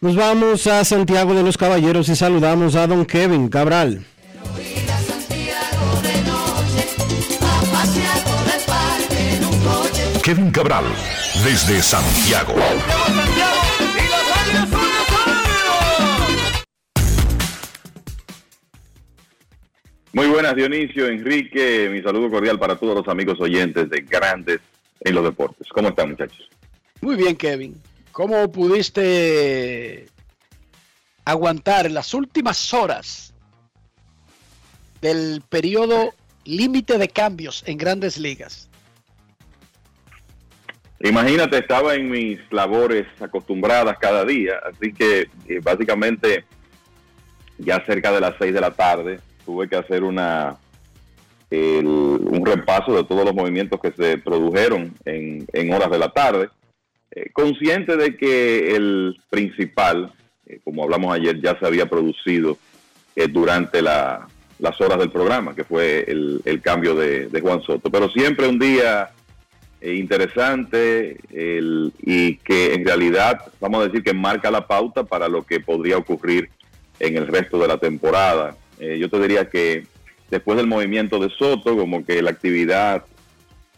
Nos 0.00 0.16
vamos 0.16 0.66
a 0.66 0.82
Santiago 0.86 1.34
de 1.34 1.42
los 1.42 1.58
Caballeros 1.58 2.08
y 2.08 2.16
saludamos 2.16 2.76
a 2.76 2.86
don 2.86 3.04
Kevin 3.04 3.48
Cabral. 3.48 4.06
Kevin 10.30 10.52
Cabral, 10.52 10.84
desde 11.42 11.82
Santiago. 11.82 12.54
Muy 20.12 20.28
buenas, 20.28 20.54
Dionisio, 20.54 21.08
Enrique. 21.08 21.90
Mi 21.90 22.00
saludo 22.00 22.30
cordial 22.30 22.60
para 22.60 22.76
todos 22.76 22.94
los 22.94 23.08
amigos 23.08 23.40
oyentes 23.40 23.90
de 23.90 24.02
Grandes 24.02 24.60
en 25.00 25.16
los 25.16 25.24
Deportes. 25.24 25.66
¿Cómo 25.74 25.88
están, 25.88 26.10
muchachos? 26.10 26.48
Muy 27.00 27.16
bien, 27.16 27.34
Kevin. 27.34 27.82
¿Cómo 28.12 28.52
pudiste 28.52 30.06
aguantar 31.24 31.90
las 31.90 32.14
últimas 32.14 32.72
horas 32.72 33.34
del 35.00 35.42
periodo 35.48 36.14
límite 36.44 36.98
de 36.98 37.08
cambios 37.08 37.64
en 37.66 37.78
grandes 37.78 38.16
ligas? 38.16 38.69
Imagínate, 41.02 41.56
estaba 41.56 41.94
en 41.94 42.10
mis 42.10 42.38
labores 42.50 43.06
acostumbradas 43.20 43.96
cada 43.98 44.22
día, 44.26 44.60
así 44.70 44.92
que 44.92 45.28
eh, 45.48 45.60
básicamente 45.62 46.44
ya 47.56 47.82
cerca 47.86 48.12
de 48.12 48.20
las 48.20 48.34
6 48.38 48.52
de 48.52 48.60
la 48.60 48.70
tarde 48.72 49.18
tuve 49.46 49.68
que 49.68 49.76
hacer 49.76 50.04
una 50.04 50.56
un 51.52 52.46
repaso 52.46 52.94
de 52.94 53.02
todos 53.02 53.24
los 53.24 53.34
movimientos 53.34 53.80
que 53.80 53.90
se 53.90 54.18
produjeron 54.18 54.94
en, 55.04 55.72
horas 55.72 55.90
de 55.90 55.98
la 55.98 56.12
tarde, 56.12 56.48
eh, 57.10 57.28
consciente 57.32 57.96
de 57.96 58.16
que 58.16 58.76
el 58.76 59.16
principal, 59.30 60.12
eh, 60.46 60.60
como 60.62 60.84
hablamos 60.84 61.12
ayer, 61.12 61.40
ya 61.40 61.58
se 61.58 61.66
había 61.66 61.86
producido 61.86 62.56
durante 63.32 63.82
las 63.82 64.80
horas 64.80 65.00
del 65.00 65.10
programa, 65.10 65.56
que 65.56 65.64
fue 65.64 66.04
el, 66.06 66.60
cambio 66.62 66.94
de, 66.94 67.26
de 67.26 67.40
Juan 67.40 67.60
Soto. 67.62 67.90
Pero 67.90 68.08
siempre 68.10 68.46
un 68.46 68.60
día 68.60 69.10
eh, 69.80 69.94
interesante 69.94 71.18
y 72.02 72.36
que 72.36 72.74
en 72.74 72.84
realidad, 72.84 73.40
vamos 73.60 73.80
a 73.80 73.88
decir 73.88 74.02
que 74.02 74.12
marca 74.12 74.50
la 74.50 74.66
pauta 74.66 75.04
para 75.04 75.28
lo 75.28 75.42
que 75.42 75.60
podría 75.60 75.96
ocurrir 75.96 76.50
en 76.98 77.16
el 77.16 77.26
resto 77.26 77.58
de 77.58 77.68
la 77.68 77.78
temporada. 77.78 78.56
Eh, 78.78 78.98
yo 78.98 79.08
te 79.08 79.20
diría 79.20 79.48
que 79.48 79.86
después 80.30 80.56
del 80.56 80.66
movimiento 80.66 81.18
de 81.18 81.30
Soto, 81.30 81.76
como 81.76 82.04
que 82.04 82.22
la 82.22 82.30
actividad 82.30 83.04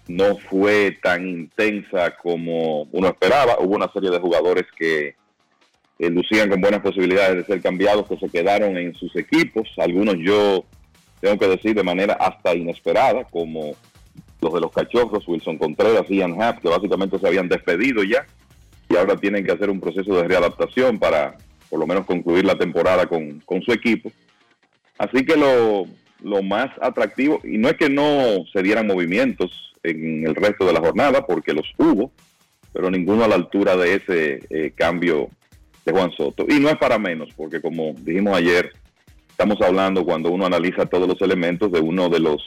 no 0.09 0.37
fue 0.37 0.99
tan 1.03 1.27
intensa 1.27 2.17
como 2.17 2.83
uno 2.93 3.09
esperaba. 3.09 3.59
Hubo 3.61 3.77
una 3.77 3.91
serie 3.93 4.11
de 4.11 4.19
jugadores 4.19 4.65
que 4.77 5.15
eh, 5.99 6.11
lucían 6.11 6.51
con 6.51 6.61
buenas 6.61 6.81
posibilidades 6.81 7.37
de 7.37 7.45
ser 7.45 7.63
cambiados, 7.63 8.09
que 8.09 8.17
se 8.17 8.29
quedaron 8.29 8.77
en 8.77 8.95
sus 8.95 9.15
equipos. 9.17 9.69
Algunos 9.79 10.17
yo 10.19 10.65
tengo 11.21 11.39
que 11.39 11.49
decir 11.49 11.75
de 11.75 11.85
manera 11.85 12.15
hasta 12.15 12.55
inesperada, 12.55 13.25
como 13.25 13.77
los 14.43 14.53
de 14.53 14.61
los 14.61 14.73
cachorros, 14.73 15.27
Wilson 15.27 15.57
Contreras, 15.57 16.09
Ian 16.09 16.41
Happ, 16.41 16.61
que 16.61 16.69
básicamente 16.69 17.19
se 17.19 17.27
habían 17.27 17.49
despedido 17.49 18.03
ya 18.03 18.27
y 18.93 18.97
ahora 18.97 19.17
tienen 19.17 19.45
que 19.45 19.53
hacer 19.53 19.71
un 19.71 19.81
proceso 19.81 20.15
de 20.17 20.29
readaptación 20.29 20.99
para 20.99 21.37
por 21.71 21.81
lo 21.81 21.87
menos 21.87 22.05
concluir 22.05 22.45
la 22.45 22.59
temporada 22.59 23.07
con, 23.07 23.43
su 23.65 23.73
equipo. 23.73 24.13
Así 24.99 25.25
que 25.25 25.37
lo, 25.37 26.43
más 26.43 26.71
atractivo, 26.81 27.41
y 27.45 27.57
no 27.57 27.69
es 27.69 27.77
que 27.77 27.89
no 27.89 28.45
se 28.53 28.63
dieran 28.63 28.87
movimientos 28.87 29.75
en 29.83 30.27
el 30.27 30.35
resto 30.35 30.67
de 30.67 30.75
la 30.75 30.81
jornada, 30.81 31.25
porque 31.27 31.55
los 31.55 31.67
hubo, 31.79 32.13
pero 32.75 32.91
ninguno 32.91 33.25
a 33.25 33.29
la 33.29 33.37
altura 33.37 33.77
de 33.77 33.95
ese 33.95 34.41
eh, 34.51 34.73
cambio 34.75 35.31
de 35.87 35.93
Juan 35.93 36.13
Soto. 36.13 36.45
Y 36.47 36.61
no 36.61 36.69
es 36.69 36.77
para 36.77 36.99
menos, 36.99 37.31
porque 37.35 37.63
como 37.63 37.95
dijimos 37.97 38.37
ayer, 38.37 38.73
estamos 39.31 39.61
hablando 39.63 40.05
cuando 40.05 40.31
uno 40.31 40.45
analiza 40.45 40.85
todos 40.85 41.09
los 41.09 41.21
elementos 41.23 41.73
de 41.73 41.81
uno 41.81 42.11
de 42.11 42.21
los 42.21 42.43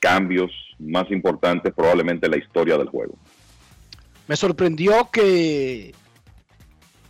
cambios 0.00 0.50
más 0.78 1.10
importantes 1.10 1.72
probablemente 1.74 2.26
en 2.26 2.32
la 2.32 2.38
historia 2.38 2.76
del 2.76 2.88
juego. 2.88 3.16
Me 4.26 4.36
sorprendió 4.36 5.10
que 5.10 5.94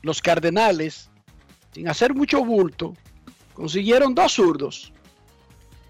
los 0.03 0.23
Cardenales, 0.23 1.11
sin 1.73 1.89
hacer 1.89 2.15
mucho 2.15 2.45
bulto, 2.45 2.95
consiguieron 3.55 4.15
dos 4.15 4.33
zurdos, 4.33 4.93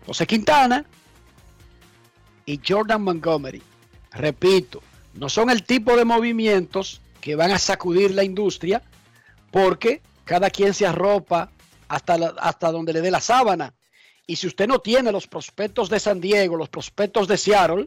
José 0.07 0.27
Quintana 0.27 0.87
y 2.47 2.61
Jordan 2.67 3.03
Montgomery. 3.03 3.63
Repito, 4.13 4.83
no 5.15 5.29
son 5.29 5.51
el 5.51 5.63
tipo 5.65 5.97
de 5.97 6.05
movimientos 6.05 7.03
que 7.21 7.35
van 7.35 7.51
a 7.51 7.59
sacudir 7.59 8.15
la 8.15 8.25
industria 8.25 8.83
porque 9.51 10.01
cada 10.25 10.51
quien 10.51 10.73
se 10.73 10.87
arropa 10.87 11.51
hasta, 11.89 12.15
hasta 12.39 12.73
donde 12.73 12.93
le 12.93 13.01
dé 13.03 13.11
la 13.11 13.21
sábana. 13.21 13.75
Y 14.29 14.37
si 14.37 14.47
usted 14.47 14.69
no 14.69 14.79
tiene 14.79 15.11
los 15.11 15.27
prospectos 15.27 15.89
de 15.89 15.99
San 15.99 16.21
Diego, 16.21 16.55
los 16.55 16.69
prospectos 16.69 17.27
de 17.29 17.39
Seattle, 17.39 17.87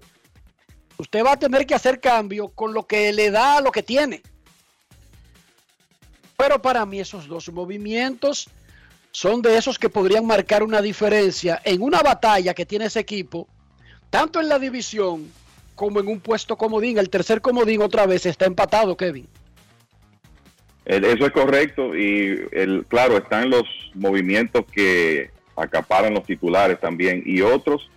usted 0.98 1.24
va 1.24 1.34
a 1.34 1.40
tener 1.40 1.68
que 1.68 1.76
hacer 1.76 2.00
cambio 2.00 2.50
con 2.50 2.74
lo 2.74 2.88
que 2.88 3.14
le 3.14 3.30
da 3.30 3.58
a 3.58 3.62
lo 3.62 3.72
que 3.72 3.84
tiene. 3.84 4.24
Pero 6.36 6.60
para 6.60 6.84
mí 6.88 7.00
esos 7.00 7.28
dos 7.28 7.52
movimientos 7.54 8.50
son 9.12 9.44
de 9.44 9.56
esos 9.56 9.78
que 9.78 9.90
podrían 9.90 10.26
marcar 10.26 10.64
una 10.64 10.82
diferencia 10.82 11.62
en 11.64 11.84
una 11.84 12.02
batalla 12.02 12.56
que 12.56 12.66
tiene 12.66 12.86
ese 12.86 13.02
equipo, 13.02 13.48
tanto 14.10 14.42
en 14.42 14.50
la 14.50 14.58
división 14.58 15.32
como 15.76 16.00
en 16.00 16.08
un 16.08 16.20
puesto 16.20 16.58
comodín. 16.58 16.98
El 16.98 17.12
tercer 17.12 17.42
comodín 17.42 17.84
otra 17.84 18.08
vez 18.08 18.26
está 18.26 18.46
empatado, 18.46 18.98
Kevin. 18.98 19.28
Eso 20.86 21.26
es 21.28 21.32
correcto 21.34 21.96
y 21.96 22.48
el, 22.52 22.84
claro, 22.88 23.18
están 23.18 23.52
los 23.52 23.66
movimientos 23.94 24.66
que 24.74 25.30
acaparan 25.56 26.14
los 26.14 26.24
titulares 26.24 26.80
también 26.80 27.24
y 27.26 27.42
otros 27.42 27.90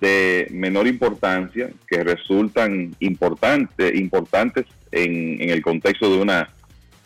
de 0.00 0.48
menor 0.50 0.86
importancia 0.86 1.70
que 1.86 2.04
resultan 2.04 2.94
importantes 3.00 3.94
importantes 3.94 4.66
en, 4.92 5.50
el 5.50 5.62
contexto 5.62 6.10
de 6.10 6.20
una 6.20 6.50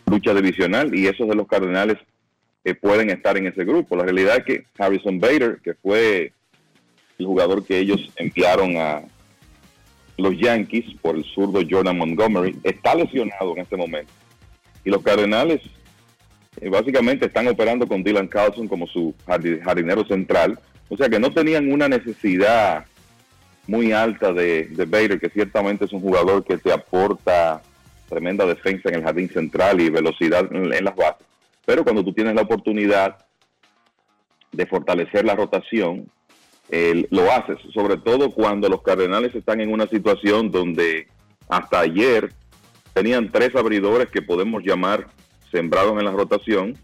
lucha 0.07 0.35
divisional 0.35 0.95
y 0.95 1.07
esos 1.07 1.29
de 1.29 1.35
los 1.35 1.47
Cardenales 1.47 1.99
que 2.65 2.75
pueden 2.75 3.11
estar 3.11 3.37
en 3.37 3.47
ese 3.47 3.65
grupo. 3.65 3.97
La 3.97 4.05
realidad 4.05 4.39
es 4.39 4.45
que 4.45 4.65
Harrison 4.79 5.19
Bader, 5.21 5.61
que 5.63 5.75
fue 5.75 6.33
el 7.19 7.27
jugador 7.27 7.65
que 7.65 7.79
ellos 7.79 8.13
enviaron 8.17 8.77
a 8.77 9.03
los 10.17 10.37
Yankees 10.39 10.95
por 11.01 11.17
el 11.17 11.25
zurdo 11.25 11.61
Jordan 11.69 11.97
Montgomery, 11.97 12.59
está 12.65 12.95
lesionado 12.95 13.55
en 13.55 13.63
este 13.63 13.77
momento. 13.77 14.13
Y 14.85 14.91
los 14.91 15.03
Cardenales 15.03 15.61
eh, 15.63 15.80
básicamente 16.71 17.27
están 17.27 17.49
operando 17.49 17.87
con 17.87 18.03
Dylan 18.03 18.29
Carlson 18.29 18.69
como 18.69 18.87
su 18.87 19.15
jardi- 19.27 19.63
jardinero 19.63 20.05
central. 20.05 20.59
O 20.89 20.97
sea 20.97 21.09
que 21.09 21.21
no 21.21 21.33
tenían 21.33 21.73
una 21.73 21.89
necesidad 21.89 22.85
muy 23.67 23.93
alta 23.93 24.33
de, 24.33 24.67
de 24.67 25.19
que 25.21 25.31
ciertamente 25.31 25.85
es 25.85 25.93
un 25.93 26.01
jugador 26.01 26.45
que 26.45 26.59
te 26.59 26.73
aporta 26.73 27.63
tremenda 28.09 28.45
defensa 28.45 28.89
en 28.89 28.97
el 28.97 29.03
jardín 29.05 29.29
central 29.29 29.81
y 29.81 29.91
velocidad 29.91 30.49
en, 30.53 30.73
en 30.73 30.85
las 30.85 30.97
bases. 30.97 31.27
Pero 31.65 31.85
cuando 31.85 32.03
tú 32.03 32.13
tienes 32.13 32.35
la 32.35 32.43
oportunidad 32.43 33.19
de 34.51 34.67
fortalecer 34.67 35.25
la 35.25 35.37
rotación, 35.37 36.11
eh, 36.71 37.07
lo 37.11 37.31
haces, 37.31 37.59
sobre 37.73 37.97
todo 37.97 38.33
cuando 38.33 38.69
los 38.69 38.83
Cardenales 38.83 39.35
están 39.37 39.61
en 39.61 39.73
una 39.73 39.87
situación 39.87 40.51
donde 40.51 41.07
hasta 41.49 41.81
ayer 41.81 42.33
tenían 42.93 43.31
tres 43.31 43.55
abridores 43.55 44.11
que 44.11 44.23
podemos 44.23 44.65
llamar 44.65 45.07
sembrados 45.51 45.99
en 45.99 46.05
la 46.05 46.13
rotación. 46.13 46.77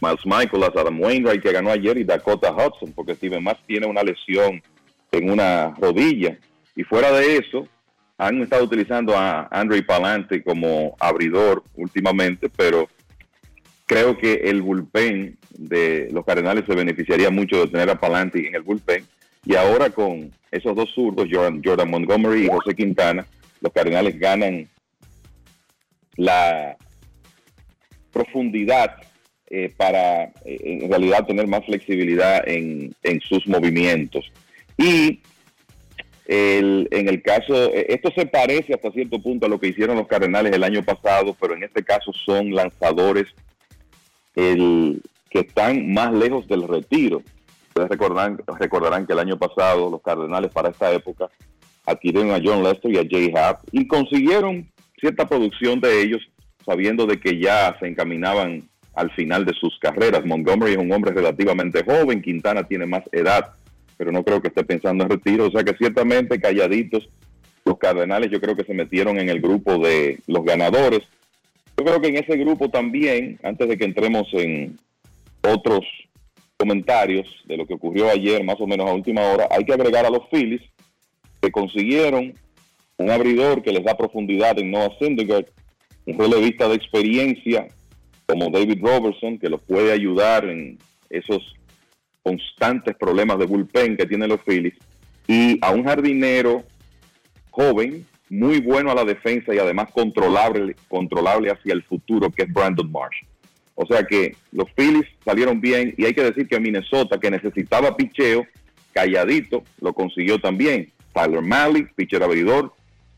Miles 0.00 0.20
Michaelas, 0.24 0.70
Adam 0.76 1.00
Wainwright 1.00 1.42
que 1.42 1.52
ganó 1.52 1.70
ayer 1.70 1.96
y 1.96 2.04
Dakota 2.04 2.52
Hudson, 2.52 2.92
porque 2.92 3.14
Steven 3.14 3.42
Matz 3.42 3.60
tiene 3.66 3.86
una 3.86 4.02
lesión 4.02 4.62
en 5.10 5.30
una 5.30 5.74
rodilla. 5.78 6.38
Y 6.74 6.84
fuera 6.84 7.10
de 7.12 7.38
eso, 7.38 7.66
han 8.18 8.42
estado 8.42 8.64
utilizando 8.64 9.16
a 9.16 9.48
Andre 9.50 9.82
Palante 9.82 10.42
como 10.42 10.96
abridor 11.00 11.62
últimamente, 11.74 12.48
pero 12.48 12.88
creo 13.86 14.16
que 14.18 14.34
el 14.44 14.62
bullpen 14.62 15.38
de 15.50 16.08
los 16.12 16.24
Cardenales 16.24 16.64
se 16.66 16.74
beneficiaría 16.74 17.30
mucho 17.30 17.60
de 17.60 17.68
tener 17.68 17.88
a 17.90 17.98
Palante 17.98 18.46
en 18.46 18.54
el 18.54 18.62
bullpen. 18.62 19.04
Y 19.44 19.54
ahora 19.54 19.90
con 19.90 20.32
esos 20.50 20.74
dos 20.74 20.90
zurdos, 20.94 21.28
Jordan, 21.30 21.62
Jordan 21.64 21.90
Montgomery 21.90 22.46
y 22.46 22.48
José 22.48 22.74
Quintana, 22.74 23.26
los 23.60 23.72
Cardenales 23.72 24.18
ganan 24.18 24.68
la 26.16 26.76
profundidad 28.16 28.96
eh, 29.48 29.72
para 29.76 30.24
eh, 30.44 30.80
en 30.82 30.88
realidad 30.90 31.26
tener 31.26 31.46
más 31.46 31.64
flexibilidad 31.66 32.46
en, 32.48 32.94
en 33.02 33.20
sus 33.20 33.46
movimientos. 33.46 34.24
Y 34.78 35.20
el- 36.26 36.88
en 36.90 37.08
el 37.08 37.22
caso, 37.22 37.54
eh, 37.72 37.86
esto 37.90 38.10
se 38.16 38.26
parece 38.26 38.74
hasta 38.74 38.90
cierto 38.90 39.20
punto 39.20 39.46
a 39.46 39.48
lo 39.48 39.60
que 39.60 39.68
hicieron 39.68 39.96
los 39.96 40.08
Cardenales 40.08 40.52
el 40.52 40.64
año 40.64 40.82
pasado, 40.82 41.36
pero 41.40 41.54
en 41.54 41.62
este 41.64 41.84
caso 41.84 42.10
son 42.12 42.50
lanzadores 42.52 43.26
el, 44.34 45.00
que 45.30 45.40
están 45.40 45.92
más 45.92 46.12
lejos 46.12 46.48
del 46.48 46.66
retiro. 46.66 47.22
Ustedes 47.68 47.88
recordarán, 47.90 48.38
recordarán 48.58 49.06
que 49.06 49.12
el 49.12 49.18
año 49.18 49.36
pasado 49.38 49.90
los 49.90 50.00
Cardenales 50.02 50.50
para 50.50 50.70
esta 50.70 50.90
época 50.92 51.28
adquirieron 51.84 52.30
a 52.32 52.40
John 52.42 52.62
Lester 52.64 52.90
y 52.90 52.98
a 52.98 53.06
Jay 53.08 53.30
Happ 53.36 53.60
y 53.70 53.86
consiguieron 53.86 54.66
cierta 54.98 55.28
producción 55.28 55.80
de 55.80 56.00
ellos 56.02 56.22
sabiendo 56.66 57.06
de 57.06 57.18
que 57.20 57.38
ya 57.38 57.76
se 57.78 57.86
encaminaban 57.86 58.68
al 58.94 59.10
final 59.12 59.44
de 59.44 59.54
sus 59.54 59.78
carreras. 59.78 60.24
Montgomery 60.24 60.72
es 60.72 60.78
un 60.78 60.90
hombre 60.90 61.12
relativamente 61.12 61.84
joven, 61.84 62.22
Quintana 62.22 62.64
tiene 62.64 62.86
más 62.86 63.04
edad, 63.12 63.52
pero 63.96 64.10
no 64.10 64.24
creo 64.24 64.42
que 64.42 64.48
esté 64.48 64.64
pensando 64.64 65.04
en 65.04 65.10
retiro. 65.10 65.46
O 65.46 65.50
sea 65.50 65.62
que 65.62 65.76
ciertamente 65.76 66.40
calladitos 66.40 67.08
los 67.64 67.78
Cardenales 67.78 68.30
yo 68.30 68.40
creo 68.40 68.56
que 68.56 68.64
se 68.64 68.74
metieron 68.74 69.18
en 69.18 69.28
el 69.28 69.40
grupo 69.40 69.78
de 69.78 70.20
los 70.26 70.44
ganadores. 70.44 71.02
Yo 71.76 71.84
creo 71.84 72.00
que 72.00 72.08
en 72.08 72.16
ese 72.16 72.36
grupo 72.36 72.70
también, 72.70 73.38
antes 73.42 73.68
de 73.68 73.76
que 73.76 73.84
entremos 73.84 74.26
en 74.32 74.78
otros 75.42 75.84
comentarios 76.56 77.28
de 77.44 77.56
lo 77.56 77.66
que 77.66 77.74
ocurrió 77.74 78.08
ayer, 78.10 78.42
más 78.44 78.60
o 78.60 78.66
menos 78.66 78.88
a 78.88 78.94
última 78.94 79.22
hora, 79.22 79.46
hay 79.50 79.64
que 79.64 79.74
agregar 79.74 80.06
a 80.06 80.10
los 80.10 80.26
Phillies 80.30 80.62
que 81.42 81.50
consiguieron 81.50 82.32
un 82.98 83.10
abridor 83.10 83.62
que 83.62 83.72
les 83.72 83.84
da 83.84 83.96
profundidad 83.96 84.58
en 84.58 84.70
Noah 84.70 84.96
Syndergaard, 84.98 85.46
un 86.06 86.18
relevista 86.18 86.68
de 86.68 86.76
experiencia 86.76 87.68
como 88.26 88.50
David 88.50 88.80
Robertson, 88.80 89.38
que 89.38 89.48
los 89.48 89.60
puede 89.62 89.92
ayudar 89.92 90.44
en 90.46 90.78
esos 91.10 91.54
constantes 92.22 92.96
problemas 92.96 93.38
de 93.38 93.46
bullpen 93.46 93.96
que 93.96 94.06
tienen 94.06 94.30
los 94.30 94.40
Phillies, 94.40 94.74
y 95.28 95.58
a 95.60 95.70
un 95.70 95.84
jardinero 95.84 96.64
joven, 97.50 98.06
muy 98.28 98.60
bueno 98.60 98.90
a 98.90 98.94
la 98.94 99.04
defensa 99.04 99.54
y 99.54 99.58
además 99.58 99.90
controlable, 99.92 100.74
controlable 100.88 101.50
hacia 101.50 101.72
el 101.72 101.82
futuro, 101.84 102.30
que 102.30 102.42
es 102.42 102.52
Brandon 102.52 102.90
Marsh. 102.90 103.22
O 103.76 103.86
sea 103.86 104.02
que 104.04 104.34
los 104.52 104.70
Phillies 104.72 105.06
salieron 105.24 105.60
bien 105.60 105.94
y 105.96 106.06
hay 106.06 106.14
que 106.14 106.24
decir 106.24 106.48
que 106.48 106.58
Minnesota, 106.58 107.20
que 107.20 107.30
necesitaba 107.30 107.96
picheo, 107.96 108.46
calladito, 108.92 109.62
lo 109.80 109.92
consiguió 109.92 110.38
también. 110.40 110.90
Tyler 111.12 111.42
Malley, 111.42 111.86
pitcher 111.94 112.22
abridor, 112.22 112.72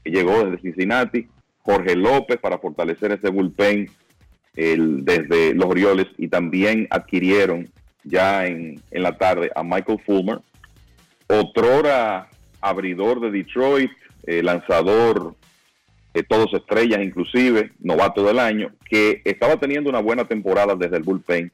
que 0.05 0.10
llegó 0.10 0.44
desde 0.44 0.60
Cincinnati. 0.62 1.27
Jorge 1.69 1.97
López 1.97 2.39
para 2.39 2.57
fortalecer 2.57 3.12
ese 3.12 3.28
bullpen 3.28 3.90
desde 4.55 5.53
los 5.53 5.66
Orioles 5.66 6.07
y 6.16 6.28
también 6.28 6.89
adquirieron 6.89 7.69
ya 8.05 8.47
en, 8.47 8.81
en 8.90 9.03
la 9.03 9.19
tarde 9.19 9.51
a 9.55 9.62
Michael 9.62 10.01
Fulmer, 10.07 10.40
otrora 11.28 12.31
abridor 12.62 13.20
de 13.20 13.31
Detroit, 13.31 13.90
eh, 14.24 14.43
lanzador 14.43 15.36
de 16.15 16.23
todos 16.23 16.55
estrellas 16.55 17.01
inclusive, 17.03 17.70
novato 17.81 18.24
del 18.24 18.39
año, 18.39 18.73
que 18.89 19.20
estaba 19.27 19.59
teniendo 19.59 19.90
una 19.90 20.01
buena 20.01 20.24
temporada 20.24 20.74
desde 20.74 20.97
el 20.97 21.03
bullpen 21.03 21.53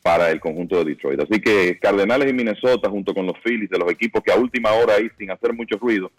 para 0.00 0.30
el 0.30 0.38
conjunto 0.38 0.78
de 0.78 0.92
Detroit. 0.92 1.20
Así 1.20 1.40
que 1.40 1.76
Cardenales 1.80 2.30
y 2.30 2.32
Minnesota, 2.32 2.88
junto 2.88 3.12
con 3.12 3.26
los 3.26 3.36
Phillies, 3.42 3.68
de 3.68 3.78
los 3.78 3.90
equipos 3.90 4.22
que 4.22 4.32
a 4.32 4.36
última 4.36 4.70
hora 4.70 4.94
ahí, 4.94 5.10
sin 5.18 5.32
hacer 5.32 5.52
mucho 5.52 5.76
ruido, 5.76 6.12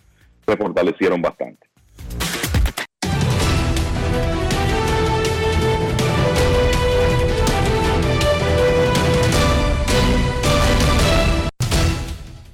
se 0.46 0.58
fortalecieron 0.58 1.22
bastante. 1.22 1.66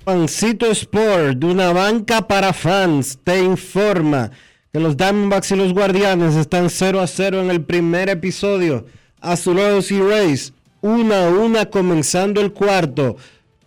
Juancito 0.04 0.70
Sport, 0.70 1.38
de 1.38 1.46
una 1.46 1.72
banca 1.72 2.28
para 2.28 2.52
fans, 2.52 3.18
te 3.24 3.42
informa 3.42 4.32
que 4.74 4.80
los 4.80 4.98
Diamondbacks 4.98 5.52
y 5.52 5.56
los 5.56 5.74
Guardianes 5.74 6.36
están 6.36 6.70
0 6.70 7.00
a 7.00 7.08
0 7.08 7.42
en 7.42 7.50
el 7.50 7.62
primer 7.62 8.10
episodio. 8.10 8.86
Azuleos 9.22 9.92
y 9.92 10.02
Rays, 10.02 10.52
1 10.82 11.16
a 11.16 11.30
1 11.30 11.70
comenzando 11.70 12.42
el 12.42 12.52
cuarto. 12.52 13.16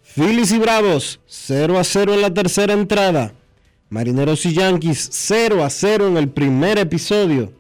Phillies 0.03 0.53
y 0.53 0.59
Bravos, 0.59 1.21
0 1.27 1.79
a 1.79 1.85
0 1.85 2.13
en 2.13 2.21
la 2.21 2.35
tercera 2.35 2.75
entrada. 2.75 3.33
Marineros 3.89 4.45
y 4.45 4.53
Yankees, 4.53 5.09
0 5.11 5.65
a 5.65 5.71
0 5.71 6.09
en 6.09 6.19
el 6.19 6.29
primer 6.29 6.79
episodio. 6.79 7.55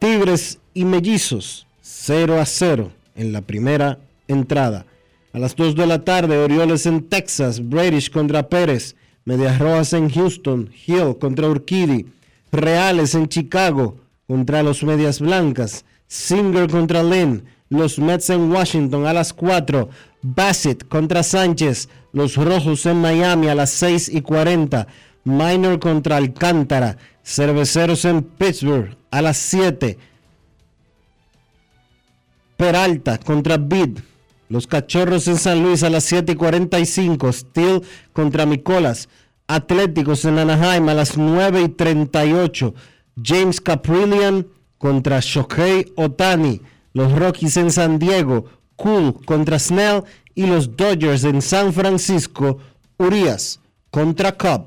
Tigres 0.00 0.58
y 0.74 0.84
Mellizos, 0.84 1.68
0 1.80 2.40
a 2.40 2.44
0 2.44 2.90
en 3.14 3.32
la 3.32 3.40
primera 3.40 4.00
entrada. 4.26 4.84
A 5.32 5.38
las 5.38 5.56
2 5.56 5.76
de 5.76 5.86
la 5.86 6.04
tarde, 6.04 6.36
Orioles 6.36 6.84
en 6.84 7.08
Texas, 7.08 7.66
British 7.66 8.10
contra 8.10 8.48
Pérez, 8.48 8.96
Medias 9.24 9.58
Rojas 9.58 9.94
en 9.94 10.10
Houston, 10.10 10.70
Hill 10.86 11.16
contra 11.18 11.48
Urquidy, 11.48 12.06
Reales 12.50 13.14
en 13.14 13.28
Chicago 13.28 13.96
contra 14.26 14.62
los 14.62 14.82
Medias 14.82 15.20
Blancas, 15.20 15.86
Singer 16.06 16.68
contra 16.68 17.02
Lynn, 17.02 17.44
los 17.70 17.98
Mets 17.98 18.28
en 18.28 18.52
Washington 18.52 19.06
a 19.06 19.14
las 19.14 19.32
4, 19.32 19.88
Bassett 20.20 20.86
contra 20.86 21.22
Sánchez, 21.22 21.88
los 22.12 22.36
Rojos 22.36 22.84
en 22.84 23.00
Miami 23.00 23.48
a 23.48 23.54
las 23.54 23.70
6 23.70 24.10
y 24.10 24.20
40, 24.20 24.86
Minor 25.24 25.78
contra 25.80 26.18
Alcántara, 26.18 26.98
Cerveceros 27.24 28.04
en 28.04 28.22
Pittsburgh 28.22 28.96
a 29.10 29.22
las 29.22 29.38
7, 29.38 29.96
Peralta 32.58 33.16
contra 33.16 33.56
Bid. 33.56 33.98
Los 34.52 34.66
Cachorros 34.66 35.28
en 35.28 35.38
San 35.38 35.62
Luis 35.62 35.82
a 35.82 35.88
las 35.88 36.04
7 36.04 36.32
y 36.32 36.34
45. 36.34 37.32
Steel 37.32 37.80
contra 38.12 38.44
Micolas. 38.44 39.08
Atléticos 39.46 40.26
en 40.26 40.38
Anaheim 40.38 40.90
a 40.90 40.94
las 40.94 41.16
9 41.16 41.62
y 41.62 41.68
38. 41.70 42.74
James 43.24 43.62
Caprillian 43.62 44.46
contra 44.76 45.20
Shohei 45.20 45.90
Otani. 45.96 46.60
Los 46.92 47.12
Rockies 47.12 47.56
en 47.56 47.72
San 47.72 47.98
Diego. 47.98 48.44
Cool 48.76 49.24
contra 49.24 49.58
Snell. 49.58 50.04
Y 50.34 50.44
los 50.44 50.76
Dodgers 50.76 51.24
en 51.24 51.40
San 51.40 51.72
Francisco. 51.72 52.58
Urias 52.98 53.58
contra 53.90 54.32
Cobb. 54.32 54.66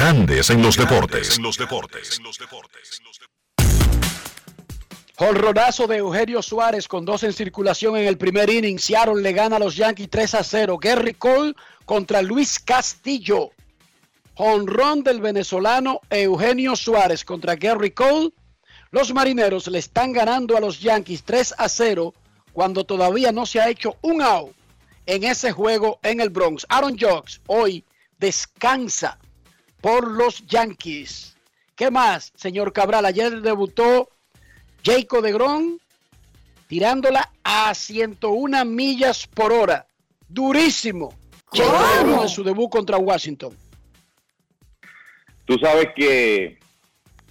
Grandes 0.00 0.48
en 0.48 0.62
los 0.62 0.78
deportes. 0.78 1.36
En 1.36 1.42
los 1.42 1.58
deportes. 1.58 2.22
Jonronazo 5.14 5.86
de 5.86 5.98
Eugenio 5.98 6.40
Suárez 6.40 6.88
con 6.88 7.04
dos 7.04 7.22
en 7.22 7.34
circulación 7.34 7.98
en 7.98 8.06
el 8.06 8.16
primer 8.16 8.48
inning. 8.48 8.78
Seattle 8.78 9.20
le 9.20 9.34
gana 9.34 9.56
a 9.56 9.58
los 9.58 9.76
Yankees 9.76 10.08
3 10.08 10.36
a 10.36 10.42
0. 10.42 10.78
Gary 10.80 11.12
Cole 11.12 11.54
contra 11.84 12.22
Luis 12.22 12.58
Castillo. 12.58 13.50
Honrón 14.36 15.02
del 15.02 15.20
venezolano 15.20 16.00
Eugenio 16.08 16.76
Suárez 16.76 17.22
contra 17.22 17.56
Gary 17.56 17.90
Cole. 17.90 18.32
Los 18.92 19.12
marineros 19.12 19.66
le 19.66 19.80
están 19.80 20.12
ganando 20.12 20.56
a 20.56 20.60
los 20.60 20.80
Yankees 20.80 21.24
3 21.24 21.56
a 21.58 21.68
0 21.68 22.14
cuando 22.54 22.84
todavía 22.84 23.32
no 23.32 23.44
se 23.44 23.60
ha 23.60 23.68
hecho 23.68 23.98
un 24.00 24.22
out 24.22 24.54
en 25.04 25.24
ese 25.24 25.52
juego 25.52 26.00
en 26.02 26.22
el 26.22 26.30
Bronx. 26.30 26.64
Aaron 26.70 26.96
Jocks 26.98 27.42
hoy 27.48 27.84
descansa 28.18 29.18
por 29.80 30.10
los 30.10 30.46
Yankees. 30.46 31.36
¿Qué 31.76 31.90
más, 31.90 32.32
señor 32.36 32.72
Cabral? 32.72 33.04
Ayer 33.06 33.40
debutó 33.40 34.08
Jacob 34.84 35.22
de 35.22 35.32
Gron 35.32 35.80
tirándola 36.68 37.30
a 37.42 37.74
101 37.74 38.64
millas 38.64 39.26
por 39.26 39.52
hora. 39.52 39.86
Durísimo. 40.28 41.14
Jacob 41.52 42.22
en 42.22 42.28
su 42.28 42.44
debut 42.44 42.70
contra 42.70 42.96
Washington. 42.98 43.56
Tú 45.46 45.56
sabes 45.60 45.88
que 45.96 46.58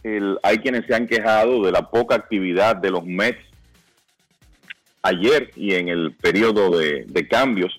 el- 0.03 0.37
hay 0.43 0.57
quienes 0.57 0.85
se 0.87 0.93
han 0.95 1.07
quejado 1.07 1.63
de 1.63 1.71
la 1.71 1.89
poca 1.89 2.15
actividad 2.15 2.75
de 2.75 2.91
los 2.91 3.05
Mets 3.05 3.39
ayer 5.03 5.51
y 5.55 5.73
en 5.75 5.87
el 5.87 6.13
periodo 6.15 6.77
de, 6.77 7.05
de 7.07 7.27
cambios. 7.27 7.71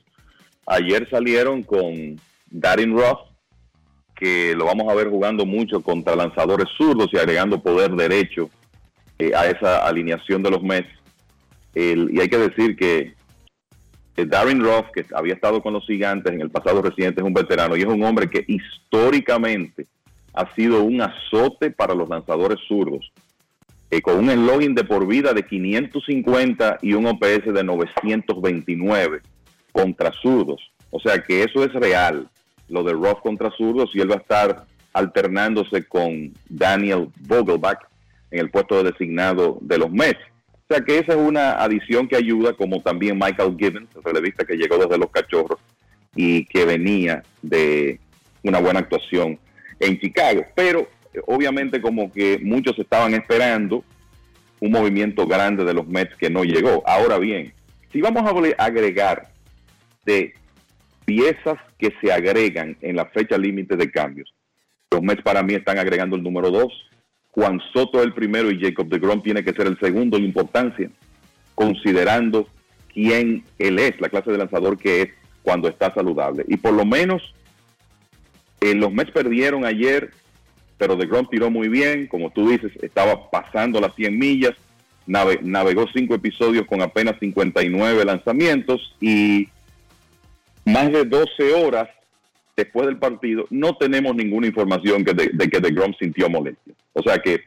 Ayer 0.66 1.08
salieron 1.10 1.62
con 1.62 2.18
Darin 2.50 2.92
Ruff, 2.92 3.18
que 4.20 4.54
lo 4.54 4.66
vamos 4.66 4.86
a 4.88 4.94
ver 4.94 5.08
jugando 5.08 5.44
mucho 5.46 5.80
contra 5.80 6.14
lanzadores 6.14 6.68
zurdos 6.76 7.08
y 7.12 7.16
agregando 7.16 7.60
poder 7.62 7.90
derecho 7.96 8.50
eh, 9.18 9.32
a 9.34 9.46
esa 9.50 9.86
alineación 9.86 10.42
de 10.42 10.50
los 10.50 10.62
Mets. 10.62 10.88
El- 11.74 12.10
y 12.14 12.20
hay 12.20 12.28
que 12.28 12.38
decir 12.38 12.76
que 12.76 13.14
Darren 14.26 14.62
Ruff, 14.62 14.86
que 14.94 15.06
había 15.14 15.32
estado 15.32 15.62
con 15.62 15.72
los 15.72 15.86
gigantes 15.86 16.32
en 16.34 16.42
el 16.42 16.50
pasado 16.50 16.82
reciente, 16.82 17.22
es 17.22 17.26
un 17.26 17.32
veterano 17.32 17.74
y 17.74 17.80
es 17.80 17.86
un 17.86 18.02
hombre 18.04 18.28
que 18.28 18.44
históricamente 18.46 19.86
ha 20.34 20.54
sido 20.54 20.82
un 20.82 21.00
azote 21.00 21.70
para 21.70 21.94
los 21.94 22.08
lanzadores 22.08 22.58
zurdos. 22.68 23.10
eh, 23.92 24.00
con 24.02 24.18
un 24.18 24.30
eslogan 24.30 24.74
de 24.76 24.84
por 24.84 25.04
vida 25.06 25.32
de 25.32 25.42
550 25.44 26.78
y 26.82 26.92
un 26.92 27.06
OPS 27.06 27.52
de 27.52 27.64
929 27.64 29.20
contra 29.72 30.12
zurdos. 30.22 30.60
O 30.90 31.00
sea 31.00 31.18
que 31.22 31.42
eso 31.42 31.64
es 31.64 31.72
real, 31.72 32.28
lo 32.70 32.82
de 32.82 32.92
Ruff 32.92 33.20
contra 33.22 33.50
zurdos, 33.50 33.90
y 33.94 34.00
él 34.00 34.10
va 34.10 34.16
a 34.16 34.18
estar 34.18 34.64
alternándose 34.92 35.84
con 35.84 36.32
Daniel 36.48 37.08
Vogelbach 37.20 37.78
en 38.30 38.40
el 38.40 38.50
puesto 38.50 38.82
de 38.82 38.90
designado 38.90 39.58
de 39.60 39.78
los 39.78 39.90
Mets. 39.90 40.20
O 40.54 40.74
sea 40.74 40.84
que 40.84 40.98
esa 40.98 41.12
es 41.12 41.18
una 41.18 41.52
adición 41.52 42.06
que 42.06 42.16
ayuda, 42.16 42.52
como 42.52 42.80
también 42.80 43.18
Michael 43.18 43.56
Gibbons, 43.58 43.88
el 43.96 44.04
relevista 44.04 44.44
que 44.44 44.56
llegó 44.56 44.78
desde 44.78 44.98
los 44.98 45.10
Cachorros 45.10 45.58
y 46.14 46.44
que 46.46 46.64
venía 46.64 47.22
de 47.42 47.98
una 48.44 48.60
buena 48.60 48.80
actuación 48.80 49.38
en 49.80 49.98
Chicago. 49.98 50.44
Pero 50.54 50.88
obviamente 51.26 51.80
como 51.80 52.12
que 52.12 52.38
muchos 52.42 52.78
estaban 52.78 53.14
esperando 53.14 53.84
un 54.60 54.70
movimiento 54.70 55.26
grande 55.26 55.64
de 55.64 55.74
los 55.74 55.88
Mets 55.88 56.16
que 56.16 56.30
no 56.30 56.44
llegó. 56.44 56.82
Ahora 56.86 57.18
bien, 57.18 57.52
si 57.92 58.00
vamos 58.00 58.22
a 58.24 58.64
agregar 58.64 59.28
de 60.04 60.34
piezas 61.14 61.58
que 61.76 61.92
se 62.00 62.12
agregan 62.12 62.76
en 62.82 62.94
la 62.94 63.06
fecha 63.06 63.36
límite 63.36 63.76
de 63.76 63.90
cambios, 63.90 64.32
los 64.92 65.02
Mets 65.02 65.22
para 65.22 65.42
mí 65.42 65.54
están 65.54 65.78
agregando 65.78 66.14
el 66.14 66.22
número 66.22 66.50
dos. 66.52 66.72
Juan 67.32 67.60
Soto 67.72 68.00
el 68.02 68.12
primero 68.12 68.50
y 68.50 68.60
Jacob 68.60 68.88
de 68.88 68.98
Grom 69.00 69.20
tiene 69.22 69.42
que 69.42 69.52
ser 69.52 69.66
el 69.66 69.78
segundo 69.80 70.16
en 70.16 70.24
importancia, 70.24 70.88
considerando 71.54 72.48
quién 72.92 73.44
él 73.58 73.78
es, 73.80 74.00
la 74.00 74.08
clase 74.08 74.30
de 74.32 74.38
lanzador 74.38 74.78
que 74.78 75.02
es 75.02 75.08
cuando 75.42 75.68
está 75.68 75.92
saludable. 75.94 76.44
Y 76.48 76.56
por 76.56 76.72
lo 76.74 76.84
menos 76.84 77.22
eh, 78.60 78.74
los 78.74 78.92
Mets 78.92 79.10
perdieron 79.12 79.64
ayer, 79.64 80.10
pero 80.78 80.94
de 80.96 81.06
Grom 81.06 81.28
tiró 81.28 81.50
muy 81.50 81.68
bien, 81.68 82.06
como 82.06 82.30
tú 82.30 82.48
dices, 82.50 82.72
estaba 82.82 83.30
pasando 83.30 83.80
las 83.80 83.94
100 83.96 84.18
millas, 84.18 84.54
nave- 85.06 85.40
navegó 85.42 85.86
cinco 85.92 86.14
episodios 86.14 86.66
con 86.66 86.82
apenas 86.82 87.16
59 87.20 88.04
lanzamientos 88.04 88.94
y 89.00 89.48
más 90.64 90.92
de 90.92 91.04
12 91.04 91.54
horas 91.54 91.88
después 92.56 92.86
del 92.86 92.98
partido 92.98 93.46
no 93.50 93.76
tenemos 93.76 94.14
ninguna 94.14 94.46
información 94.46 95.04
que 95.04 95.14
de, 95.14 95.30
de 95.32 95.48
que 95.48 95.60
de 95.60 95.70
Grom 95.70 95.94
sintió 95.98 96.28
molestia. 96.28 96.74
O 96.92 97.02
sea 97.02 97.18
que 97.18 97.40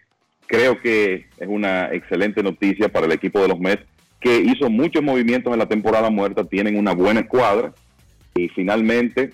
creo 0.48 0.80
que 0.80 1.28
es 1.38 1.48
una 1.48 1.94
excelente 1.94 2.42
noticia 2.42 2.90
para 2.90 3.06
el 3.06 3.12
equipo 3.12 3.42
de 3.42 3.48
los 3.48 3.60
Mets 3.60 3.86
que 4.20 4.38
hizo 4.38 4.70
muchos 4.70 5.04
movimientos 5.04 5.52
en 5.52 5.60
la 5.60 5.68
temporada 5.68 6.10
muerta, 6.10 6.46
tienen 6.46 6.78
una 6.78 6.94
buena 6.94 7.20
escuadra 7.20 7.74
y 8.36 8.48
finalmente 8.50 9.32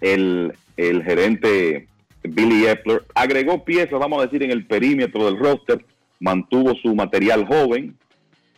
el, 0.00 0.54
el 0.76 1.04
gerente 1.04 1.86
Billy 2.22 2.66
Epler 2.66 3.02
agregó 3.14 3.64
piezas, 3.64 3.98
vamos 3.98 4.20
a 4.20 4.26
decir, 4.26 4.42
en 4.42 4.50
el 4.50 4.66
perímetro 4.66 5.26
del 5.26 5.38
roster, 5.38 5.84
mantuvo 6.18 6.74
su 6.76 6.94
material 6.94 7.46
joven 7.46 7.96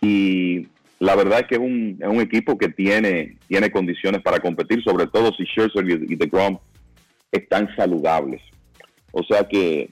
y 0.01 0.69
la 1.01 1.17
verdad 1.17 1.41
es 1.41 1.47
que 1.47 1.55
es 1.55 1.61
un, 1.61 1.99
es 1.99 2.09
un 2.09 2.21
equipo 2.21 2.59
que 2.59 2.69
tiene, 2.69 3.39
tiene 3.49 3.71
condiciones 3.71 4.21
para 4.23 4.39
competir, 4.39 4.83
sobre 4.83 5.07
todo 5.07 5.33
si 5.33 5.45
Scherzer 5.45 5.89
y, 5.89 6.13
y 6.13 6.17
DeGrom 6.17 6.59
están 7.33 7.75
saludables. 7.75 8.43
O 9.13 9.23
sea 9.25 9.45
que 9.45 9.91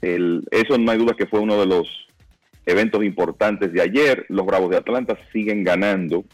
el, 0.00 0.42
eso 0.50 0.78
no 0.78 0.90
hay 0.90 0.98
duda 0.98 1.14
que 1.16 1.26
fue 1.26 1.40
uno 1.40 1.60
de 1.60 1.66
los 1.66 1.88
eventos 2.64 3.04
importantes 3.04 3.70
de 3.70 3.82
ayer. 3.82 4.24
Los 4.30 4.46
Bravos 4.46 4.70
de 4.70 4.78
Atlanta 4.78 5.18
siguen 5.30 5.62
ganando 5.62 6.24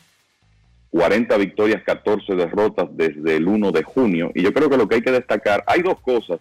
40 0.90 1.36
victorias, 1.38 1.82
14 1.84 2.36
derrotas 2.36 2.88
desde 2.92 3.36
el 3.36 3.48
1 3.48 3.72
de 3.72 3.82
junio. 3.82 4.30
Y 4.36 4.42
yo 4.42 4.52
creo 4.52 4.70
que 4.70 4.76
lo 4.76 4.88
que 4.88 4.96
hay 4.96 5.02
que 5.02 5.10
destacar, 5.10 5.64
hay 5.66 5.82
dos 5.82 6.00
cosas 6.00 6.38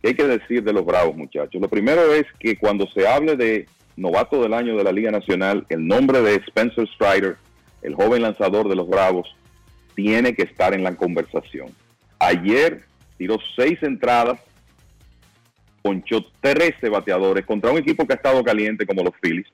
que 0.00 0.10
hay 0.10 0.14
que 0.14 0.28
decir 0.28 0.62
de 0.62 0.72
los 0.72 0.84
Bravos, 0.86 1.16
muchachos. 1.16 1.60
Lo 1.60 1.68
primero 1.68 2.14
es 2.14 2.24
que 2.38 2.56
cuando 2.56 2.86
se 2.94 3.08
hable 3.08 3.34
de 3.34 3.66
novato 3.96 4.42
del 4.42 4.54
año 4.54 4.76
de 4.76 4.84
la 4.84 4.92
Liga 4.92 5.10
Nacional, 5.10 5.66
el 5.68 5.86
nombre 5.86 6.20
de 6.20 6.36
Spencer 6.36 6.86
Strider, 6.88 7.36
el 7.82 7.94
joven 7.94 8.22
lanzador 8.22 8.68
de 8.68 8.76
los 8.76 8.88
Bravos, 8.88 9.34
tiene 9.94 10.34
que 10.34 10.42
estar 10.42 10.74
en 10.74 10.84
la 10.84 10.94
conversación. 10.94 11.68
Ayer 12.18 12.84
tiró 13.16 13.38
seis 13.56 13.82
entradas, 13.82 14.38
ponchó 15.82 16.24
13 16.40 16.88
bateadores 16.88 17.46
contra 17.46 17.70
un 17.70 17.78
equipo 17.78 18.06
que 18.06 18.12
ha 18.12 18.16
estado 18.16 18.42
caliente 18.44 18.86
como 18.86 19.02
los 19.02 19.14
Phillies 19.20 19.46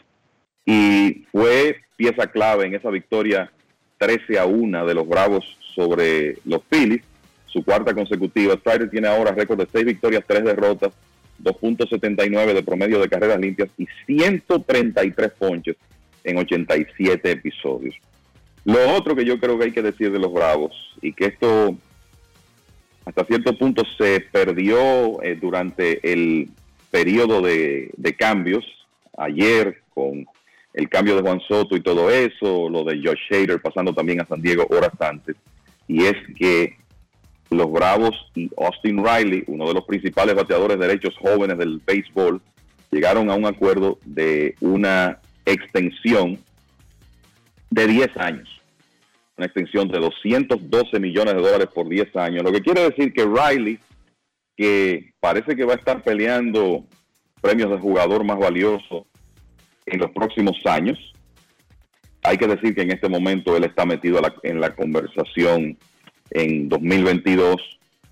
y 0.64 1.26
fue 1.30 1.80
pieza 1.96 2.26
clave 2.26 2.66
en 2.66 2.74
esa 2.74 2.90
victoria 2.90 3.52
13 3.98 4.38
a 4.38 4.46
1 4.46 4.86
de 4.86 4.94
los 4.94 5.06
Bravos 5.06 5.56
sobre 5.74 6.38
los 6.44 6.62
Phillies, 6.68 7.02
su 7.46 7.64
cuarta 7.64 7.94
consecutiva. 7.94 8.54
Strider 8.54 8.90
tiene 8.90 9.08
ahora 9.08 9.32
récord 9.32 9.58
de 9.58 9.68
6 9.70 9.84
victorias, 9.84 10.24
3 10.26 10.44
derrotas, 10.44 10.92
2.79 11.42 12.54
de 12.54 12.62
promedio 12.62 13.00
de 13.00 13.08
carreras 13.08 13.38
limpias 13.38 13.70
y 13.78 13.86
133 14.06 15.32
ponches 15.38 15.76
en 16.24 16.38
87 16.38 17.30
episodios. 17.30 17.94
Lo 18.64 18.96
otro 18.96 19.16
que 19.16 19.24
yo 19.24 19.38
creo 19.40 19.58
que 19.58 19.64
hay 19.64 19.72
que 19.72 19.82
decir 19.82 20.12
de 20.12 20.18
los 20.18 20.32
Bravos 20.32 20.72
y 21.00 21.12
que 21.12 21.26
esto 21.26 21.76
hasta 23.04 23.24
cierto 23.24 23.56
punto 23.58 23.82
se 23.98 24.20
perdió 24.20 25.20
eh, 25.22 25.36
durante 25.40 26.12
el 26.12 26.48
periodo 26.90 27.40
de, 27.40 27.90
de 27.96 28.14
cambios 28.14 28.64
ayer 29.16 29.82
con 29.92 30.24
el 30.74 30.88
cambio 30.88 31.16
de 31.16 31.22
Juan 31.22 31.40
Soto 31.40 31.76
y 31.76 31.80
todo 31.80 32.10
eso, 32.10 32.68
lo 32.68 32.84
de 32.84 33.00
Josh 33.02 33.18
Shader 33.30 33.60
pasando 33.60 33.92
también 33.92 34.20
a 34.20 34.26
San 34.26 34.40
Diego 34.40 34.66
horas 34.70 34.92
antes, 35.00 35.36
y 35.86 36.04
es 36.04 36.16
que 36.36 36.76
los 37.54 37.70
Bravos 37.70 38.14
y 38.34 38.50
Austin 38.56 39.04
Riley, 39.04 39.44
uno 39.46 39.66
de 39.68 39.74
los 39.74 39.84
principales 39.84 40.34
bateadores 40.34 40.78
derechos 40.78 41.14
jóvenes 41.18 41.58
del 41.58 41.80
béisbol, 41.84 42.40
llegaron 42.90 43.30
a 43.30 43.34
un 43.34 43.46
acuerdo 43.46 43.98
de 44.04 44.54
una 44.60 45.18
extensión 45.46 46.38
de 47.70 47.86
10 47.86 48.16
años, 48.18 48.48
una 49.36 49.46
extensión 49.46 49.88
de 49.88 49.98
212 49.98 51.00
millones 51.00 51.34
de 51.34 51.40
dólares 51.40 51.68
por 51.74 51.88
10 51.88 52.14
años, 52.16 52.42
lo 52.42 52.52
que 52.52 52.60
quiere 52.60 52.82
decir 52.88 53.12
que 53.12 53.24
Riley, 53.24 53.78
que 54.56 55.12
parece 55.20 55.56
que 55.56 55.64
va 55.64 55.72
a 55.72 55.76
estar 55.76 56.02
peleando 56.02 56.84
premios 57.40 57.70
de 57.70 57.78
jugador 57.78 58.24
más 58.24 58.38
valioso 58.38 59.06
en 59.86 59.98
los 59.98 60.10
próximos 60.10 60.56
años. 60.66 60.98
Hay 62.22 62.36
que 62.36 62.46
decir 62.46 62.74
que 62.74 62.82
en 62.82 62.92
este 62.92 63.08
momento 63.08 63.56
él 63.56 63.64
está 63.64 63.84
metido 63.84 64.20
la- 64.20 64.34
en 64.44 64.60
la 64.60 64.74
conversación 64.76 65.76
en 66.34 66.68
2022 66.68 67.60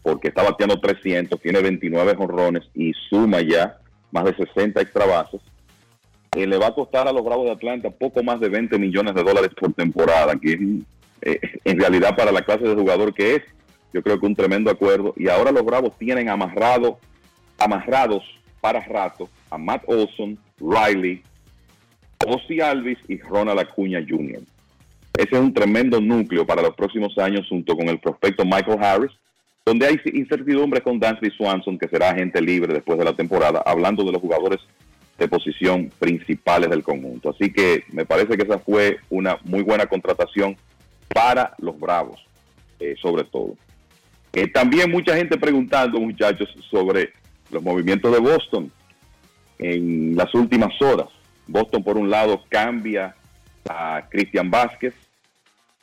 porque 0.02 0.28
está 0.28 0.42
bateando 0.42 0.80
300, 0.80 1.40
tiene 1.40 1.60
29 1.60 2.14
jonrones 2.14 2.62
y 2.74 2.92
suma 3.08 3.40
ya 3.40 3.78
más 4.10 4.24
de 4.24 4.34
60 4.34 4.80
extra 4.80 5.06
bases. 5.06 5.40
Eh, 6.36 6.46
le 6.46 6.58
va 6.58 6.68
a 6.68 6.74
costar 6.74 7.08
a 7.08 7.12
los 7.12 7.24
Bravos 7.24 7.46
de 7.46 7.52
Atlanta 7.52 7.90
poco 7.90 8.22
más 8.22 8.40
de 8.40 8.48
20 8.48 8.78
millones 8.78 9.14
de 9.14 9.22
dólares 9.22 9.50
por 9.58 9.72
temporada, 9.72 10.36
que 10.36 10.80
eh, 11.22 11.40
en 11.64 11.78
realidad 11.78 12.16
para 12.16 12.32
la 12.32 12.42
clase 12.42 12.64
de 12.64 12.74
jugador 12.74 13.12
que 13.12 13.36
es, 13.36 13.42
yo 13.92 14.02
creo 14.02 14.18
que 14.18 14.26
un 14.26 14.36
tremendo 14.36 14.70
acuerdo. 14.70 15.12
Y 15.16 15.28
ahora 15.28 15.50
los 15.50 15.64
Bravos 15.64 15.98
tienen 15.98 16.28
amarrado, 16.28 16.98
amarrados 17.58 18.22
para 18.60 18.80
rato 18.80 19.28
a 19.50 19.58
Matt 19.58 19.82
Olson, 19.86 20.38
Riley, 20.58 21.22
Ozzy 22.26 22.60
Alvis 22.60 22.98
y 23.08 23.18
Ronald 23.18 23.58
Acuña 23.58 24.04
Jr. 24.06 24.40
Ese 25.16 25.36
es 25.36 25.40
un 25.40 25.52
tremendo 25.52 26.00
núcleo 26.00 26.46
para 26.46 26.62
los 26.62 26.74
próximos 26.74 27.16
años 27.18 27.46
junto 27.48 27.76
con 27.76 27.88
el 27.88 27.98
prospecto 27.98 28.44
Michael 28.44 28.82
Harris, 28.82 29.12
donde 29.64 29.86
hay 29.86 30.00
incertidumbre 30.12 30.80
con 30.80 30.98
Dansby 30.98 31.30
Swanson, 31.30 31.78
que 31.78 31.88
será 31.88 32.10
agente 32.10 32.40
libre 32.40 32.72
después 32.72 32.98
de 32.98 33.04
la 33.04 33.12
temporada, 33.12 33.62
hablando 33.64 34.04
de 34.04 34.12
los 34.12 34.20
jugadores 34.20 34.60
de 35.18 35.28
posición 35.28 35.90
principales 35.98 36.70
del 36.70 36.82
conjunto. 36.82 37.30
Así 37.30 37.52
que 37.52 37.84
me 37.92 38.06
parece 38.06 38.36
que 38.36 38.44
esa 38.44 38.58
fue 38.58 38.98
una 39.10 39.38
muy 39.44 39.62
buena 39.62 39.86
contratación 39.86 40.56
para 41.08 41.54
los 41.58 41.78
Bravos, 41.78 42.24
eh, 42.78 42.94
sobre 43.00 43.24
todo. 43.24 43.56
Eh, 44.32 44.48
también 44.48 44.90
mucha 44.90 45.16
gente 45.16 45.36
preguntando, 45.36 46.00
muchachos, 46.00 46.48
sobre 46.70 47.12
los 47.50 47.62
movimientos 47.62 48.12
de 48.12 48.20
Boston 48.20 48.72
en 49.58 50.16
las 50.16 50.32
últimas 50.34 50.80
horas. 50.80 51.08
Boston, 51.46 51.82
por 51.82 51.98
un 51.98 52.08
lado, 52.08 52.42
cambia 52.48 53.14
a 53.68 54.08
Cristian 54.08 54.50
Vázquez. 54.50 54.94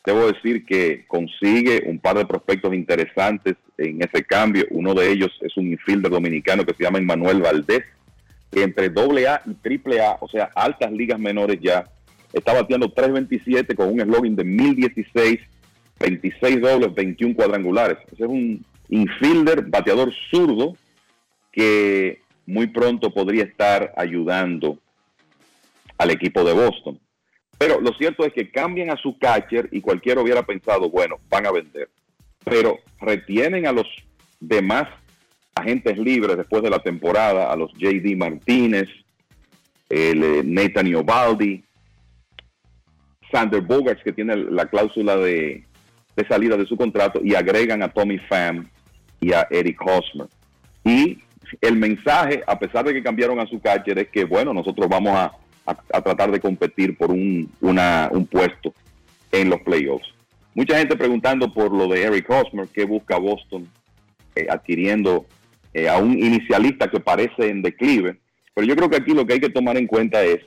Debo 0.05 0.31
decir 0.31 0.65
que 0.65 1.05
consigue 1.07 1.83
un 1.85 1.99
par 1.99 2.17
de 2.17 2.25
prospectos 2.25 2.73
interesantes 2.73 3.55
en 3.77 4.01
ese 4.01 4.23
cambio. 4.23 4.65
Uno 4.69 4.93
de 4.93 5.11
ellos 5.11 5.31
es 5.41 5.55
un 5.57 5.67
infielder 5.67 6.11
dominicano 6.11 6.65
que 6.65 6.73
se 6.73 6.83
llama 6.83 6.99
Emmanuel 6.99 7.41
Valdés, 7.41 7.83
que 8.51 8.63
entre 8.63 8.85
AA 8.85 9.41
y 9.45 9.99
AAA, 9.99 10.17
o 10.21 10.29
sea, 10.29 10.49
altas 10.55 10.91
ligas 10.91 11.19
menores 11.19 11.59
ya, 11.61 11.83
está 12.31 12.53
bateando 12.53 12.93
3.27 12.93 13.75
con 13.75 13.89
un 13.89 13.99
eslogan 13.99 14.35
de 14.35 14.43
1016, 14.43 15.39
26 15.99 16.61
dobles, 16.61 16.95
21 16.95 17.35
cuadrangulares. 17.35 17.97
Ese 18.11 18.23
es 18.23 18.29
un 18.29 18.65
infielder, 18.89 19.63
bateador 19.63 20.13
zurdo, 20.31 20.77
que 21.51 22.21
muy 22.45 22.67
pronto 22.67 23.13
podría 23.13 23.43
estar 23.43 23.93
ayudando 23.97 24.79
al 25.97 26.11
equipo 26.11 26.43
de 26.43 26.53
Boston. 26.53 26.99
Pero 27.57 27.81
lo 27.81 27.91
cierto 27.93 28.25
es 28.25 28.33
que 28.33 28.51
cambian 28.51 28.91
a 28.91 28.97
su 28.97 29.17
catcher 29.17 29.67
y 29.71 29.81
cualquiera 29.81 30.21
hubiera 30.21 30.43
pensado, 30.43 30.89
bueno, 30.89 31.19
van 31.29 31.47
a 31.47 31.51
vender. 31.51 31.89
Pero 32.43 32.77
retienen 32.99 33.65
a 33.65 33.71
los 33.71 33.87
demás 34.39 34.87
agentes 35.55 35.97
libres 35.97 36.37
después 36.37 36.61
de 36.61 36.69
la 36.69 36.79
temporada, 36.79 37.51
a 37.51 37.55
los 37.55 37.73
JD 37.73 38.15
Martínez, 38.15 38.87
el 39.89 40.23
eh, 40.23 40.41
Nathan 40.43 40.87
Iovaldi, 40.87 41.63
Sander 43.31 43.61
Bogarts, 43.61 44.03
que 44.03 44.13
tiene 44.13 44.35
la 44.35 44.67
cláusula 44.67 45.17
de, 45.17 45.65
de 46.15 46.27
salida 46.27 46.57
de 46.57 46.65
su 46.65 46.77
contrato, 46.77 47.21
y 47.23 47.33
agregan 47.33 47.81
a 47.81 47.89
Tommy 47.89 48.19
Pham 48.19 48.69
y 49.19 49.33
a 49.33 49.47
Eric 49.49 49.81
Hosmer. 49.81 50.27
Y 50.83 51.19
el 51.61 51.75
mensaje, 51.75 52.43
a 52.45 52.59
pesar 52.59 52.85
de 52.85 52.93
que 52.93 53.03
cambiaron 53.03 53.39
a 53.39 53.47
su 53.47 53.59
catcher, 53.59 53.97
es 53.99 54.09
que, 54.09 54.25
bueno, 54.25 54.53
nosotros 54.53 54.87
vamos 54.87 55.13
a, 55.15 55.31
a- 55.67 55.77
a 55.97 56.01
tratar 56.01 56.31
de 56.31 56.39
competir 56.39 56.97
por 56.97 57.11
un, 57.11 57.51
una- 57.61 58.09
un 58.11 58.25
puesto 58.25 58.73
en 59.31 59.49
los 59.49 59.61
playoffs. 59.61 60.07
Mucha 60.55 60.77
gente 60.79 60.95
preguntando 60.95 61.53
por 61.53 61.71
lo 61.71 61.87
de 61.87 62.01
Eric 62.03 62.27
Hosmer, 62.29 62.67
que 62.69 62.85
busca 62.85 63.17
Boston 63.17 63.67
eh, 64.35 64.47
adquiriendo 64.49 65.25
eh, 65.73 65.89
a 65.89 65.97
un 65.97 66.13
inicialista 66.17 66.89
que 66.89 66.99
parece 66.99 67.49
en 67.49 67.61
declive. 67.61 68.17
Pero 68.55 68.65
yo 68.65 68.75
creo 68.75 68.89
que 68.89 68.95
aquí 68.97 69.13
lo 69.13 69.25
que 69.27 69.33
hay 69.33 69.39
que 69.39 69.49
tomar 69.49 69.77
en 69.77 69.85
cuenta 69.85 70.23
es 70.23 70.39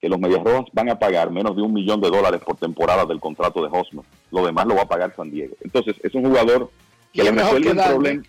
que 0.00 0.08
los 0.08 0.18
Medias 0.18 0.42
Rojas 0.42 0.64
van 0.72 0.88
a 0.90 0.98
pagar 0.98 1.30
menos 1.30 1.54
de 1.54 1.62
un 1.62 1.72
millón 1.72 2.00
de 2.00 2.08
dólares 2.10 2.40
por 2.44 2.56
temporada 2.56 3.04
del 3.06 3.20
contrato 3.20 3.62
de 3.62 3.68
Hosmer. 3.70 4.04
Lo 4.32 4.44
demás 4.44 4.66
lo 4.66 4.74
va 4.74 4.82
a 4.82 4.88
pagar 4.88 5.14
San 5.14 5.30
Diego. 5.30 5.54
Entonces, 5.62 5.94
es 6.02 6.12
un 6.14 6.24
jugador 6.24 6.70
que 7.12 7.22
le 7.22 7.30
resuelve 7.30 7.68
un 7.70 7.74
quedarme. 7.76 7.92
problema. 7.94 8.22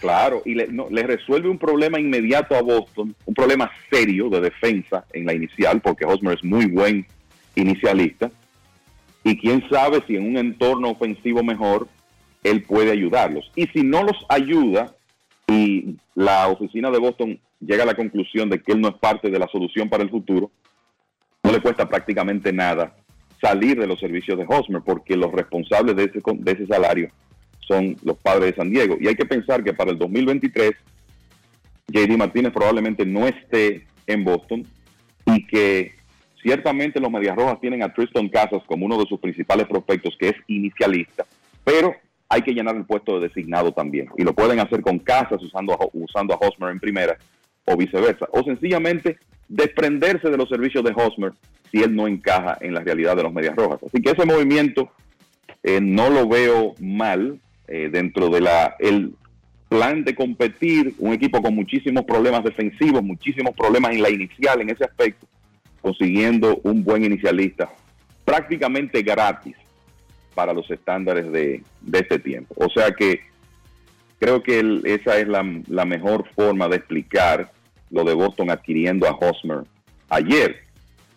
Claro, 0.00 0.42
y 0.44 0.54
le, 0.54 0.68
no, 0.68 0.88
resuelve 0.88 1.48
un 1.48 1.58
problema 1.58 1.98
inmediato 1.98 2.54
a 2.54 2.62
Boston, 2.62 3.14
un 3.24 3.34
problema 3.34 3.70
serio 3.90 4.28
de 4.28 4.40
defensa 4.40 5.04
en 5.12 5.24
la 5.24 5.34
inicial, 5.34 5.80
porque 5.80 6.04
Hosmer 6.04 6.36
es 6.36 6.44
muy 6.44 6.66
buen 6.66 7.06
inicialista. 7.54 8.30
Y 9.24 9.38
quién 9.38 9.66
sabe 9.68 10.02
si 10.06 10.16
en 10.16 10.28
un 10.28 10.36
entorno 10.36 10.90
ofensivo 10.90 11.42
mejor, 11.42 11.88
él 12.44 12.62
puede 12.62 12.92
ayudarlos. 12.92 13.50
Y 13.56 13.66
si 13.68 13.82
no 13.82 14.02
los 14.02 14.24
ayuda 14.28 14.94
y 15.48 15.96
la 16.14 16.48
oficina 16.48 16.90
de 16.90 16.98
Boston 16.98 17.40
llega 17.60 17.82
a 17.82 17.86
la 17.86 17.94
conclusión 17.94 18.50
de 18.50 18.60
que 18.60 18.72
él 18.72 18.80
no 18.80 18.88
es 18.88 18.94
parte 18.96 19.30
de 19.30 19.38
la 19.38 19.48
solución 19.48 19.88
para 19.88 20.02
el 20.02 20.10
futuro, 20.10 20.50
no 21.42 21.52
le 21.52 21.60
cuesta 21.60 21.88
prácticamente 21.88 22.52
nada 22.52 22.94
salir 23.40 23.78
de 23.78 23.86
los 23.86 23.98
servicios 23.98 24.38
de 24.38 24.46
Hosmer, 24.46 24.82
porque 24.84 25.16
los 25.16 25.32
responsables 25.32 25.96
de 25.96 26.04
ese, 26.04 26.20
de 26.22 26.52
ese 26.52 26.66
salario 26.66 27.10
son 27.66 27.96
los 28.02 28.16
padres 28.18 28.50
de 28.50 28.56
San 28.56 28.70
Diego. 28.70 28.96
Y 29.00 29.08
hay 29.08 29.14
que 29.14 29.26
pensar 29.26 29.62
que 29.62 29.74
para 29.74 29.90
el 29.90 29.98
2023, 29.98 30.72
JD 31.88 32.16
Martínez 32.16 32.52
probablemente 32.52 33.04
no 33.04 33.26
esté 33.26 33.86
en 34.06 34.24
Boston 34.24 34.64
y 35.26 35.46
que 35.46 35.94
ciertamente 36.42 37.00
los 37.00 37.10
Medias 37.10 37.36
Rojas 37.36 37.60
tienen 37.60 37.82
a 37.82 37.92
Tristan 37.92 38.28
Casas 38.28 38.62
como 38.66 38.86
uno 38.86 38.98
de 38.98 39.06
sus 39.06 39.18
principales 39.20 39.66
prospectos, 39.66 40.16
que 40.18 40.28
es 40.28 40.36
inicialista, 40.46 41.26
pero 41.64 41.94
hay 42.28 42.42
que 42.42 42.52
llenar 42.52 42.76
el 42.76 42.84
puesto 42.84 43.18
de 43.18 43.28
designado 43.28 43.72
también. 43.72 44.08
Y 44.16 44.24
lo 44.24 44.34
pueden 44.34 44.60
hacer 44.60 44.80
con 44.80 44.98
Casas 44.98 45.42
usando 45.42 45.74
a, 45.74 45.78
usando 45.92 46.34
a 46.34 46.38
Hosmer 46.38 46.70
en 46.70 46.80
primera 46.80 47.16
o 47.64 47.76
viceversa. 47.76 48.26
O 48.32 48.42
sencillamente 48.42 49.18
desprenderse 49.48 50.28
de 50.28 50.36
los 50.36 50.48
servicios 50.48 50.84
de 50.84 50.92
Hosmer 50.94 51.32
si 51.70 51.82
él 51.82 51.94
no 51.94 52.06
encaja 52.06 52.58
en 52.60 52.74
la 52.74 52.80
realidad 52.80 53.16
de 53.16 53.22
los 53.22 53.32
Medias 53.32 53.54
Rojas. 53.54 53.80
Así 53.84 54.02
que 54.02 54.10
ese 54.10 54.24
movimiento 54.24 54.90
eh, 55.62 55.80
no 55.80 56.10
lo 56.10 56.28
veo 56.28 56.74
mal 56.80 57.40
eh, 57.68 57.88
dentro 57.90 58.28
de 58.28 58.40
la 58.40 58.76
el 58.78 59.14
plan 59.68 60.04
de 60.04 60.14
competir, 60.14 60.94
un 60.98 61.12
equipo 61.12 61.42
con 61.42 61.54
muchísimos 61.54 62.04
problemas 62.04 62.44
defensivos, 62.44 63.02
muchísimos 63.02 63.54
problemas 63.54 63.92
en 63.92 64.02
la 64.02 64.10
inicial 64.10 64.60
en 64.60 64.70
ese 64.70 64.84
aspecto, 64.84 65.26
consiguiendo 65.80 66.60
un 66.62 66.84
buen 66.84 67.04
inicialista 67.04 67.68
prácticamente 68.24 69.02
gratis 69.02 69.56
para 70.34 70.52
los 70.52 70.70
estándares 70.70 71.30
de, 71.32 71.62
de 71.80 71.98
este 71.98 72.18
tiempo. 72.18 72.54
O 72.58 72.68
sea 72.68 72.90
que 72.92 73.20
creo 74.18 74.42
que 74.42 74.80
esa 74.84 75.18
es 75.18 75.28
la, 75.28 75.44
la 75.68 75.84
mejor 75.84 76.26
forma 76.34 76.68
de 76.68 76.76
explicar 76.76 77.50
lo 77.90 78.04
de 78.04 78.14
Boston 78.14 78.50
adquiriendo 78.50 79.06
a 79.06 79.16
Hosmer 79.16 79.64
ayer. 80.08 80.65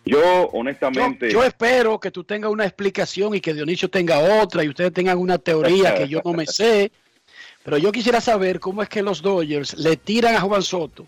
Yo 0.04 0.48
honestamente... 0.52 1.30
Yo 1.30 1.44
espero 1.44 2.00
que 2.00 2.10
tú 2.10 2.24
tengas 2.24 2.50
una 2.50 2.64
explicación 2.64 3.34
y 3.34 3.40
que 3.40 3.54
Dionisio 3.54 3.88
tenga 3.88 4.42
otra 4.42 4.64
y 4.64 4.68
ustedes 4.68 4.92
tengan 4.92 5.18
una 5.18 5.38
teoría 5.38 5.94
que 5.94 6.08
yo 6.08 6.20
no 6.24 6.32
me 6.32 6.46
sé. 6.46 6.90
Pero 7.62 7.78
yo 7.78 7.92
quisiera 7.92 8.20
saber 8.20 8.58
cómo 8.58 8.82
es 8.82 8.88
que 8.88 9.02
los 9.02 9.20
Dodgers 9.20 9.78
le 9.78 9.96
tiran 9.96 10.34
a 10.34 10.40
Juan 10.40 10.62
Soto, 10.62 11.06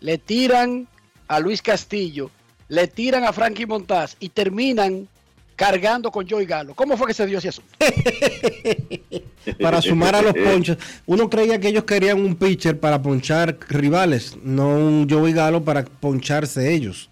le 0.00 0.18
tiran 0.18 0.86
a 1.26 1.40
Luis 1.40 1.60
Castillo, 1.60 2.30
le 2.68 2.86
tiran 2.86 3.24
a 3.24 3.32
Frankie 3.32 3.66
Montaz 3.66 4.16
y 4.20 4.28
terminan 4.28 5.08
cargando 5.56 6.10
con 6.10 6.28
Joey 6.28 6.46
Galo. 6.46 6.74
¿Cómo 6.74 6.96
fue 6.96 7.08
que 7.08 7.14
se 7.14 7.26
dio 7.26 7.38
ese 7.38 7.48
asunto? 7.50 7.70
para 9.60 9.82
sumar 9.82 10.14
a 10.14 10.22
los 10.22 10.34
ponches. 10.34 10.78
Uno 11.06 11.28
creía 11.28 11.60
que 11.60 11.68
ellos 11.68 11.84
querían 11.84 12.20
un 12.20 12.36
pitcher 12.36 12.78
para 12.78 13.02
ponchar 13.02 13.58
rivales, 13.68 14.36
no 14.42 14.68
un 14.68 15.08
Joey 15.08 15.32
Galo 15.32 15.62
para 15.62 15.84
poncharse 15.84 16.72
ellos. 16.72 17.10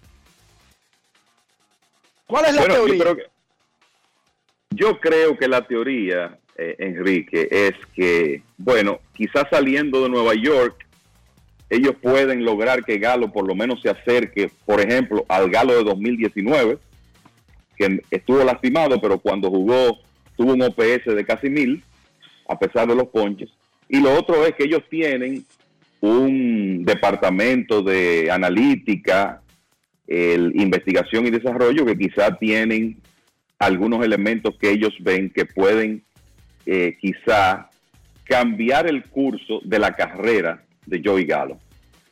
¿Cuál 2.31 2.45
es 2.45 2.53
la 2.55 2.61
Bueno, 2.61 2.75
yo 2.75 2.85
teoría? 2.85 3.03
creo 3.03 3.15
que- 3.17 3.23
Yo 4.73 4.99
creo 5.01 5.37
que 5.37 5.47
la 5.49 5.67
teoría, 5.67 6.39
eh, 6.57 6.75
Enrique, 6.79 7.45
es 7.51 7.73
que, 7.93 8.41
bueno, 8.57 8.99
quizás 9.13 9.43
saliendo 9.51 10.01
de 10.01 10.07
Nueva 10.09 10.33
York, 10.33 10.87
ellos 11.69 11.93
pueden 12.01 12.45
lograr 12.45 12.85
que 12.85 12.97
Galo 12.97 13.33
por 13.33 13.45
lo 13.45 13.53
menos 13.53 13.81
se 13.81 13.89
acerque, 13.89 14.49
por 14.65 14.79
ejemplo, 14.79 15.25
al 15.27 15.49
Galo 15.49 15.75
de 15.75 15.83
2019, 15.83 16.77
que 17.75 17.99
estuvo 18.11 18.41
lastimado, 18.45 19.01
pero 19.01 19.19
cuando 19.19 19.49
jugó 19.49 19.99
tuvo 20.37 20.53
un 20.53 20.61
OPS 20.61 21.13
de 21.13 21.25
casi 21.25 21.49
mil, 21.49 21.83
a 22.47 22.57
pesar 22.57 22.87
de 22.87 22.95
los 22.95 23.09
ponches. 23.09 23.49
Y 23.89 23.99
lo 23.99 24.13
otro 24.17 24.45
es 24.45 24.55
que 24.55 24.63
ellos 24.63 24.83
tienen 24.89 25.45
un 25.99 26.85
departamento 26.85 27.81
de 27.81 28.31
analítica, 28.31 29.41
el 30.07 30.51
investigación 30.55 31.27
y 31.27 31.31
desarrollo, 31.31 31.85
que 31.85 31.97
quizá 31.97 32.37
tienen 32.37 33.01
algunos 33.59 34.03
elementos 34.03 34.57
que 34.59 34.71
ellos 34.71 34.93
ven 34.99 35.29
que 35.29 35.45
pueden 35.45 36.03
eh, 36.65 36.97
quizá 36.99 37.69
cambiar 38.23 38.87
el 38.87 39.03
curso 39.05 39.59
de 39.63 39.79
la 39.79 39.95
carrera 39.95 40.63
de 40.85 41.01
Joey 41.03 41.25
Galo. 41.25 41.59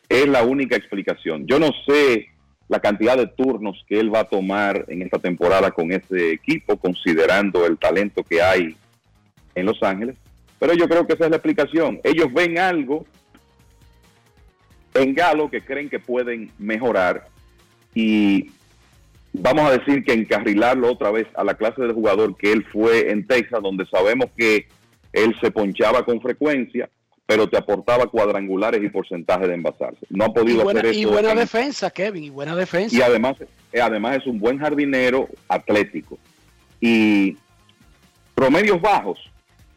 es 0.07 0.28
la 0.28 0.44
única 0.44 0.76
explicación. 0.76 1.45
Yo 1.48 1.60
no 1.60 1.72
sé 1.86 2.28
la 2.68 2.80
cantidad 2.80 3.18
de 3.18 3.28
turnos 3.28 3.84
que 3.88 3.99
él 3.99 4.14
va 4.14 4.22
a 4.22 4.24
tomar 4.26 4.86
en 4.90 5.02
esta 5.02 5.18
temporada 5.18 5.72
con 5.72 5.91
ese 5.91 6.34
equipo, 6.34 6.78
considerando 6.78 7.66
el 7.66 7.78
talento 7.78 8.24
que 8.24 8.41
hay 8.41 8.76
en 9.56 9.66
Los 9.66 9.82
Ángeles, 9.82 10.16
pero 10.60 10.74
yo 10.74 10.88
creo 10.88 11.07
que 11.07 11.14
esa 11.14 11.26
es 11.26 11.32
la 11.32 11.38
explicación. 11.38 11.99
Ellos 12.03 12.32
ven 12.32 12.60
algo 12.60 13.06
en 14.94 15.16
Galo 15.16 15.49
que 15.49 15.61
creen 15.61 15.90
que 15.90 15.99
pueden 15.99 16.52
mejorar 16.60 17.28
y 17.94 18.52
vamos 19.34 19.66
a 19.66 19.78
decir 19.78 20.03
que 20.03 20.14
encarrilarlo 20.14 20.91
otra 20.91 21.11
vez 21.11 21.28
a 21.36 21.44
la 21.44 21.53
clase 21.56 21.82
de 21.82 21.94
jugador 21.94 22.36
que 22.38 22.52
él 22.52 22.66
fue 22.72 23.11
en 23.11 23.26
Texas, 23.28 23.61
donde 23.61 23.86
sabemos 23.88 24.28
que 24.38 24.68
él 25.14 25.36
se 25.41 25.52
ponchaba 25.52 26.06
con 26.06 26.22
frecuencia, 26.22 26.90
pero 27.26 27.48
te 27.48 27.57
aportaba 27.57 28.07
cuadrangulares 28.07 28.82
y 28.84 28.90
porcentaje 28.90 29.48
de 29.48 29.53
envasarse. 29.53 30.06
No 30.10 30.26
ha 30.26 30.34
podido 30.34 30.61
Y 30.61 30.64
buena, 30.64 30.80
hacer 30.82 30.94
y 30.95 31.02
eso. 31.02 31.11
buena 31.11 31.32
en- 31.32 31.38
defensa, 31.38 31.91
Kevin, 31.91 32.24
y 32.24 32.30
buena 32.30 32.56
defensa. 32.56 32.95
y 32.95 33.02
además, 33.02 33.36
eh, 33.72 33.82
además 33.82 34.18
es 34.18 34.28
un 34.28 34.40
buen 34.40 34.57
jardinero 34.57 35.28
atlético. 35.48 36.18
Y 36.82 37.38
promedios 38.34 38.82
bajos, 38.82 39.20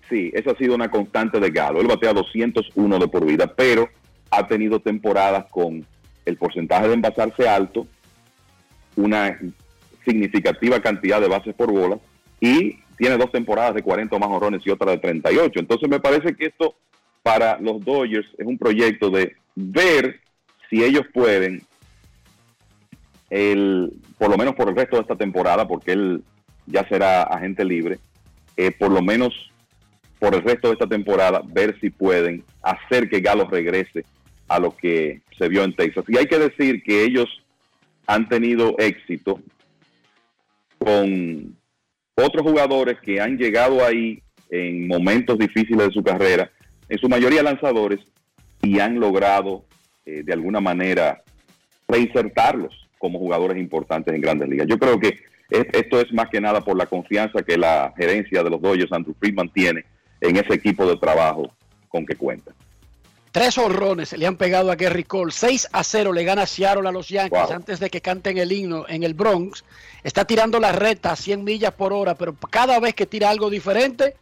sí, 0.09 0.31
esa 0.35 0.53
ha 0.53 0.57
sido 0.57 0.75
una 0.75 0.91
constante 0.91 1.41
de 1.41 1.51
Galo. 1.51 1.81
Él 1.81 1.89
batea 1.89 2.13
201 2.13 2.99
de 2.99 3.09
por 3.09 3.25
vida, 3.27 3.53
pero 3.55 3.89
ha 4.31 4.47
tenido 4.47 4.81
temporadas 4.81 5.45
con 5.51 5.85
el 6.25 6.37
porcentaje 6.37 6.89
de 6.89 6.95
envasarse 6.95 7.49
alto, 7.49 7.87
una 8.97 9.39
significativa 10.05 10.81
cantidad 10.81 11.21
de 11.21 11.29
bases 11.29 11.55
por 11.55 11.71
bola 11.73 11.99
y 12.41 12.79
tiene 12.97 13.17
dos 13.17 13.31
temporadas 13.33 13.75
de 13.75 13.83
40 13.83 14.15
o 14.15 14.19
más 14.19 14.29
horrones 14.31 14.63
y 14.65 14.71
otra 14.71 14.93
de 14.93 14.99
38. 14.99 15.61
Entonces 15.61 15.89
me 15.89 16.01
parece 16.01 16.35
que 16.35 16.47
esto 16.47 16.75
para 17.23 17.59
los 17.61 17.85
Dodgers 17.85 18.27
es 18.37 18.47
un 18.47 18.59
proyecto 18.59 19.11
de 19.11 19.37
ver 19.55 20.21
si 20.69 20.83
ellos 20.83 21.03
pueden 21.13 21.63
el, 23.31 23.93
por 24.19 24.31
lo 24.31 24.37
menos 24.37 24.55
por 24.55 24.69
el 24.69 24.77
resto 24.77 24.97
de 24.97 25.03
esta 25.03 25.17
temporada, 25.17 25.67
porque 25.67 25.93
él 25.93 26.23
ya 26.67 26.87
será 26.89 27.23
agente 27.23 27.65
libre, 27.65 27.99
eh, 28.57 28.71
por 28.71 28.91
lo 28.91 29.03
menos 29.03 29.33
por 30.19 30.35
el 30.35 30.43
resto 30.43 30.69
de 30.69 30.75
esta 30.75 30.87
temporada, 30.87 31.43
ver 31.45 31.79
si 31.81 31.91
pueden 31.91 32.45
hacer 32.63 33.09
que 33.09 33.21
Galo 33.21 33.49
regrese 33.49 34.05
a 34.49 34.59
lo 34.59 34.77
que 34.77 35.23
se 35.39 35.49
vio 35.49 35.65
en 35.65 35.75
Texas. 35.75 36.05
Y 36.09 36.19
hay 36.19 36.27
que 36.27 36.39
decir 36.39 36.83
que 36.83 37.05
ellos 37.05 37.27
han 38.07 38.29
tenido 38.29 38.75
éxito 38.79 39.41
con 40.79 41.57
otros 42.15 42.43
jugadores 42.43 42.99
que 43.01 43.21
han 43.21 43.37
llegado 43.39 43.85
ahí 43.85 44.23
en 44.51 44.87
momentos 44.89 45.39
difíciles 45.39 45.89
de 45.89 45.93
su 45.93 46.03
carrera, 46.03 46.51
en 46.89 46.99
su 46.99 47.09
mayoría 47.09 47.43
lanzadores, 47.43 48.01
y 48.61 48.79
han 48.81 48.99
logrado 49.01 49.65
eh, 50.05 50.23
de 50.25 50.33
alguna 50.33 50.61
manera 50.61 51.23
reinsertarlos 51.89 52.89
como 52.99 53.19
jugadores 53.19 53.57
importantes 53.59 54.13
en 54.15 54.21
grandes 54.21 54.49
ligas. 54.49 54.67
Yo 54.69 54.79
creo 54.79 54.99
que 54.99 55.09
es- 55.49 55.67
esto 55.73 56.01
es 56.01 56.13
más 56.13 56.29
que 56.29 56.41
nada 56.41 56.61
por 56.61 56.77
la 56.77 56.87
confianza 56.87 57.43
que 57.43 57.57
la 57.57 57.93
gerencia 57.97 58.43
de 58.43 58.51
los 58.51 58.61
Dodgers, 58.61 58.93
Andrew 58.93 59.15
Friedman, 59.19 59.49
tiene 59.51 59.85
en 60.21 60.37
ese 60.37 60.55
equipo 60.55 60.87
de 60.87 60.97
trabajo 60.97 61.53
con 61.89 62.05
que 62.07 62.15
cuenta. 62.17 62.53
Tres 63.33 63.57
honrones 63.57 64.11
se 64.11 64.19
le 64.19 64.27
han 64.27 64.37
pegado 64.37 64.71
a 64.71 64.77
Gary 64.77 65.05
Cole. 65.05 65.33
6 65.33 65.69
a 65.73 65.83
0 65.83 66.13
le 66.13 66.23
gana 66.23 66.47
Seattle 66.47 66.87
a 66.87 66.93
los 66.93 67.09
Yankees 67.09 67.47
Wow. 67.47 67.53
antes 67.55 67.81
de 67.81 67.89
que 67.89 68.03
canten 68.03 68.37
el 68.37 68.53
himno 68.53 68.85
en 68.89 69.03
el 69.05 69.15
Bronx. 69.15 69.65
Está 70.05 70.27
tirando 70.27 70.61
la 70.61 70.73
reta 70.73 71.13
a 71.13 71.17
100 71.17 71.43
millas 71.43 71.73
por 71.73 71.95
hora, 71.95 72.15
pero 72.15 72.37
cada 72.51 72.79
vez 72.79 72.95
que 72.95 73.07
tira 73.07 73.31
algo 73.31 73.49
diferente, 73.49 74.17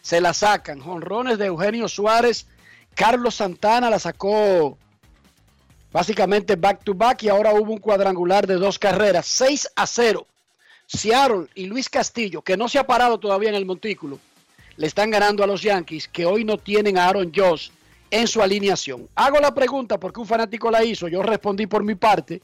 se 0.00 0.18
la 0.22 0.32
sacan. 0.32 0.80
Honrones 0.80 1.36
de 1.38 1.46
Eugenio 1.46 1.88
Suárez. 1.88 2.46
Carlos 2.94 3.34
Santana 3.34 3.90
la 3.90 3.98
sacó 3.98 4.78
básicamente 5.92 6.56
back 6.56 6.84
to 6.84 6.94
back 6.94 7.22
y 7.24 7.28
ahora 7.28 7.52
hubo 7.52 7.72
un 7.72 7.78
cuadrangular 7.78 8.46
de 8.46 8.54
dos 8.54 8.78
carreras. 8.78 9.26
6 9.26 9.72
a 9.76 9.86
0. 9.86 10.26
Seattle 10.86 11.48
y 11.54 11.66
Luis 11.66 11.90
Castillo, 11.90 12.40
que 12.40 12.56
no 12.56 12.68
se 12.68 12.78
ha 12.78 12.86
parado 12.86 13.18
todavía 13.18 13.50
en 13.50 13.54
el 13.56 13.66
montículo, 13.66 14.18
le 14.76 14.86
están 14.86 15.10
ganando 15.10 15.42
a 15.44 15.46
los 15.46 15.60
Yankees, 15.62 16.08
que 16.08 16.24
hoy 16.24 16.44
no 16.44 16.56
tienen 16.56 16.96
a 16.98 17.08
Aaron 17.08 17.32
Josh 17.34 17.70
en 18.14 18.28
su 18.28 18.40
alineación. 18.40 19.08
Hago 19.16 19.40
la 19.40 19.52
pregunta 19.52 19.98
porque 19.98 20.20
un 20.20 20.26
fanático 20.26 20.70
la 20.70 20.84
hizo, 20.84 21.08
yo 21.08 21.20
respondí 21.20 21.66
por 21.66 21.82
mi 21.82 21.96
parte, 21.96 22.42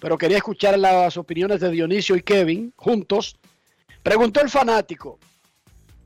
pero 0.00 0.16
quería 0.16 0.38
escuchar 0.38 0.78
las 0.78 1.18
opiniones 1.18 1.60
de 1.60 1.70
Dionisio 1.70 2.16
y 2.16 2.22
Kevin 2.22 2.72
juntos. 2.76 3.36
Preguntó 4.02 4.40
el 4.40 4.48
fanático, 4.48 5.18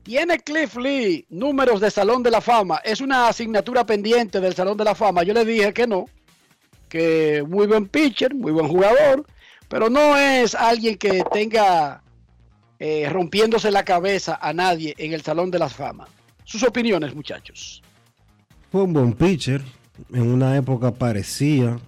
¿tiene 0.03 0.39
Cliff 0.39 0.75
Lee 0.75 1.25
números 1.29 1.79
de 1.79 1.89
Salón 1.89 2.21
de 2.21 2.31
la 2.31 2.41
Fama? 2.41 2.81
¿Es 2.83 2.99
una 2.99 3.29
asignatura 3.29 3.85
pendiente 3.85 4.41
del 4.41 4.53
Salón 4.53 4.75
de 4.75 4.83
la 4.83 4.93
Fama? 4.93 5.23
Yo 5.23 5.33
le 5.33 5.45
dije 5.45 5.73
que 5.73 5.87
no, 5.87 6.05
que 6.89 7.45
muy 7.47 7.65
buen 7.65 7.87
pitcher, 7.87 8.35
muy 8.35 8.51
buen 8.51 8.67
jugador, 8.67 9.25
pero 9.69 9.89
no 9.89 10.17
es 10.17 10.53
alguien 10.53 10.97
que 10.97 11.23
tenga 11.31 12.03
eh, 12.77 13.07
rompiéndose 13.09 13.71
la 13.71 13.85
cabeza 13.85 14.37
a 14.41 14.51
nadie 14.51 14.93
en 14.97 15.13
el 15.13 15.21
Salón 15.21 15.49
de 15.49 15.59
la 15.59 15.69
Fama. 15.69 16.09
Sus 16.43 16.63
opiniones, 16.63 17.15
muchachos. 17.15 17.81
Fue 18.71 18.83
un 18.83 18.93
buen 18.93 19.13
pitcher. 19.13 19.63
En 20.11 20.29
una 20.29 20.55
época 20.57 20.93
parecía 20.93 21.79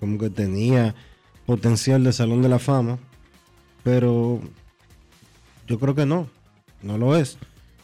como 0.00 0.18
que 0.18 0.30
tenía 0.30 0.94
potencial 1.46 2.04
de 2.04 2.12
Salón 2.12 2.42
de 2.42 2.48
la 2.48 2.58
Fama. 2.58 2.98
Pero 3.84 4.40
yo 5.66 5.78
creo 5.78 5.94
que 5.94 6.06
no. 6.06 6.28
No 6.82 6.98
lo 6.98 7.16
es. 7.16 7.38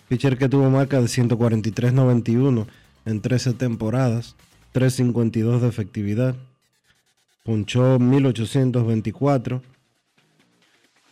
Pitcher 0.08 0.36
que 0.36 0.48
tuvo 0.48 0.68
marca 0.70 1.00
de 1.00 1.06
143.91 1.06 2.66
en 3.06 3.20
13 3.20 3.52
temporadas. 3.54 4.36
3.52 4.74 5.60
de 5.60 5.68
efectividad. 5.68 6.36
Punchó 7.44 7.98
1.824. 7.98 9.62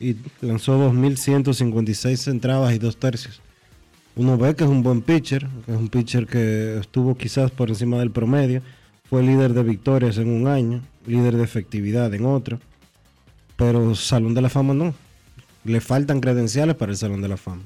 Y 0.01 0.16
lanzó 0.40 0.90
2.156 0.93 2.31
entradas 2.31 2.74
y 2.74 2.78
dos 2.78 2.97
tercios 2.97 3.40
uno 4.16 4.36
ve 4.36 4.55
que 4.55 4.64
es 4.64 4.70
un 4.70 4.82
buen 4.82 5.02
pitcher, 5.02 5.47
que 5.64 5.72
es 5.72 5.78
un 5.78 5.89
pitcher 5.89 6.26
que 6.26 6.78
estuvo 6.78 7.16
quizás 7.16 7.51
por 7.51 7.68
encima 7.68 7.98
del 7.98 8.10
promedio, 8.10 8.62
fue 9.09 9.22
líder 9.22 9.52
de 9.52 9.62
victorias 9.62 10.18
en 10.18 10.28
un 10.28 10.47
año, 10.47 10.80
líder 11.06 11.36
de 11.36 11.44
efectividad 11.44 12.12
en 12.14 12.26
otro, 12.26 12.59
pero 13.56 13.94
Salón 13.94 14.34
de 14.34 14.43
la 14.43 14.48
Fama 14.48 14.74
no. 14.74 14.94
Le 15.64 15.80
faltan 15.80 16.20
credenciales 16.20 16.74
para 16.74 16.93
el 16.93 16.98
Salón 16.98 17.22
de 17.22 17.28
la 17.28 17.36
Fama. 17.36 17.62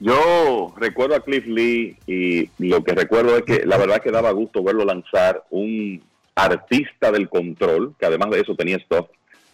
Yo 0.00 0.74
recuerdo 0.76 1.14
a 1.14 1.20
Cliff 1.20 1.46
Lee 1.46 1.96
y 2.06 2.50
lo 2.58 2.84
que 2.84 2.94
recuerdo 2.94 3.36
es 3.36 3.44
que 3.44 3.64
la 3.64 3.78
verdad 3.78 4.02
que 4.02 4.10
daba 4.10 4.30
gusto 4.32 4.62
verlo 4.62 4.84
lanzar 4.84 5.44
un 5.50 6.02
artista 6.34 7.10
del 7.10 7.28
control, 7.28 7.94
que 7.98 8.06
además 8.06 8.30
de 8.30 8.40
eso 8.40 8.54
tenía 8.54 8.78
stuff, 8.80 9.06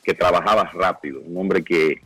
que 0.02 0.14
trabajaba 0.14 0.64
rápido, 0.72 1.20
un 1.20 1.36
hombre 1.36 1.62
que 1.62 2.00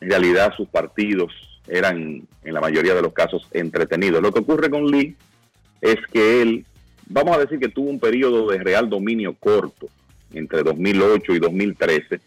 en 0.00 0.10
realidad 0.10 0.52
sus 0.56 0.68
partidos 0.68 1.32
eran 1.68 2.26
en 2.42 2.54
la 2.54 2.60
mayoría 2.60 2.94
de 2.94 3.02
los 3.02 3.12
casos 3.12 3.46
entretenidos. 3.52 4.22
Lo 4.22 4.32
que 4.32 4.40
ocurre 4.40 4.70
con 4.70 4.86
Lee 4.86 5.16
es 5.80 5.96
que 6.12 6.42
él, 6.42 6.64
vamos 7.06 7.36
a 7.36 7.40
decir 7.40 7.58
que 7.58 7.68
tuvo 7.68 7.90
un 7.90 8.00
periodo 8.00 8.50
de 8.50 8.58
real 8.58 8.88
dominio 8.88 9.34
corto 9.34 9.88
entre 10.32 10.62
2008 10.62 11.34
y 11.34 11.38
2013. 11.38 12.20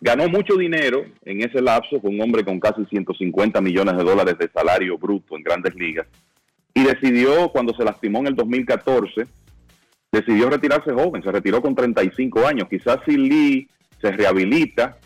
Ganó 0.00 0.28
mucho 0.28 0.56
dinero 0.56 1.04
en 1.24 1.42
ese 1.42 1.62
lapso, 1.62 2.00
fue 2.00 2.10
un 2.10 2.20
hombre 2.20 2.44
con 2.44 2.60
casi 2.60 2.84
150 2.84 3.60
millones 3.60 3.96
de 3.96 4.04
dólares 4.04 4.36
de 4.38 4.48
salario 4.48 4.98
bruto 4.98 5.36
en 5.36 5.42
grandes 5.42 5.74
ligas. 5.74 6.06
Y 6.74 6.82
decidió, 6.82 7.48
cuando 7.50 7.74
se 7.74 7.84
lastimó 7.84 8.18
en 8.18 8.26
el 8.26 8.34
2014, 8.34 9.26
decidió 10.10 10.50
retirarse 10.50 10.92
joven, 10.92 11.22
se 11.22 11.32
retiró 11.32 11.62
con 11.62 11.74
35 11.74 12.46
años. 12.46 12.68
Quizás 12.68 12.98
si 13.06 13.16
Lee 13.16 13.68
se 14.00 14.10
rehabilita 14.10 14.98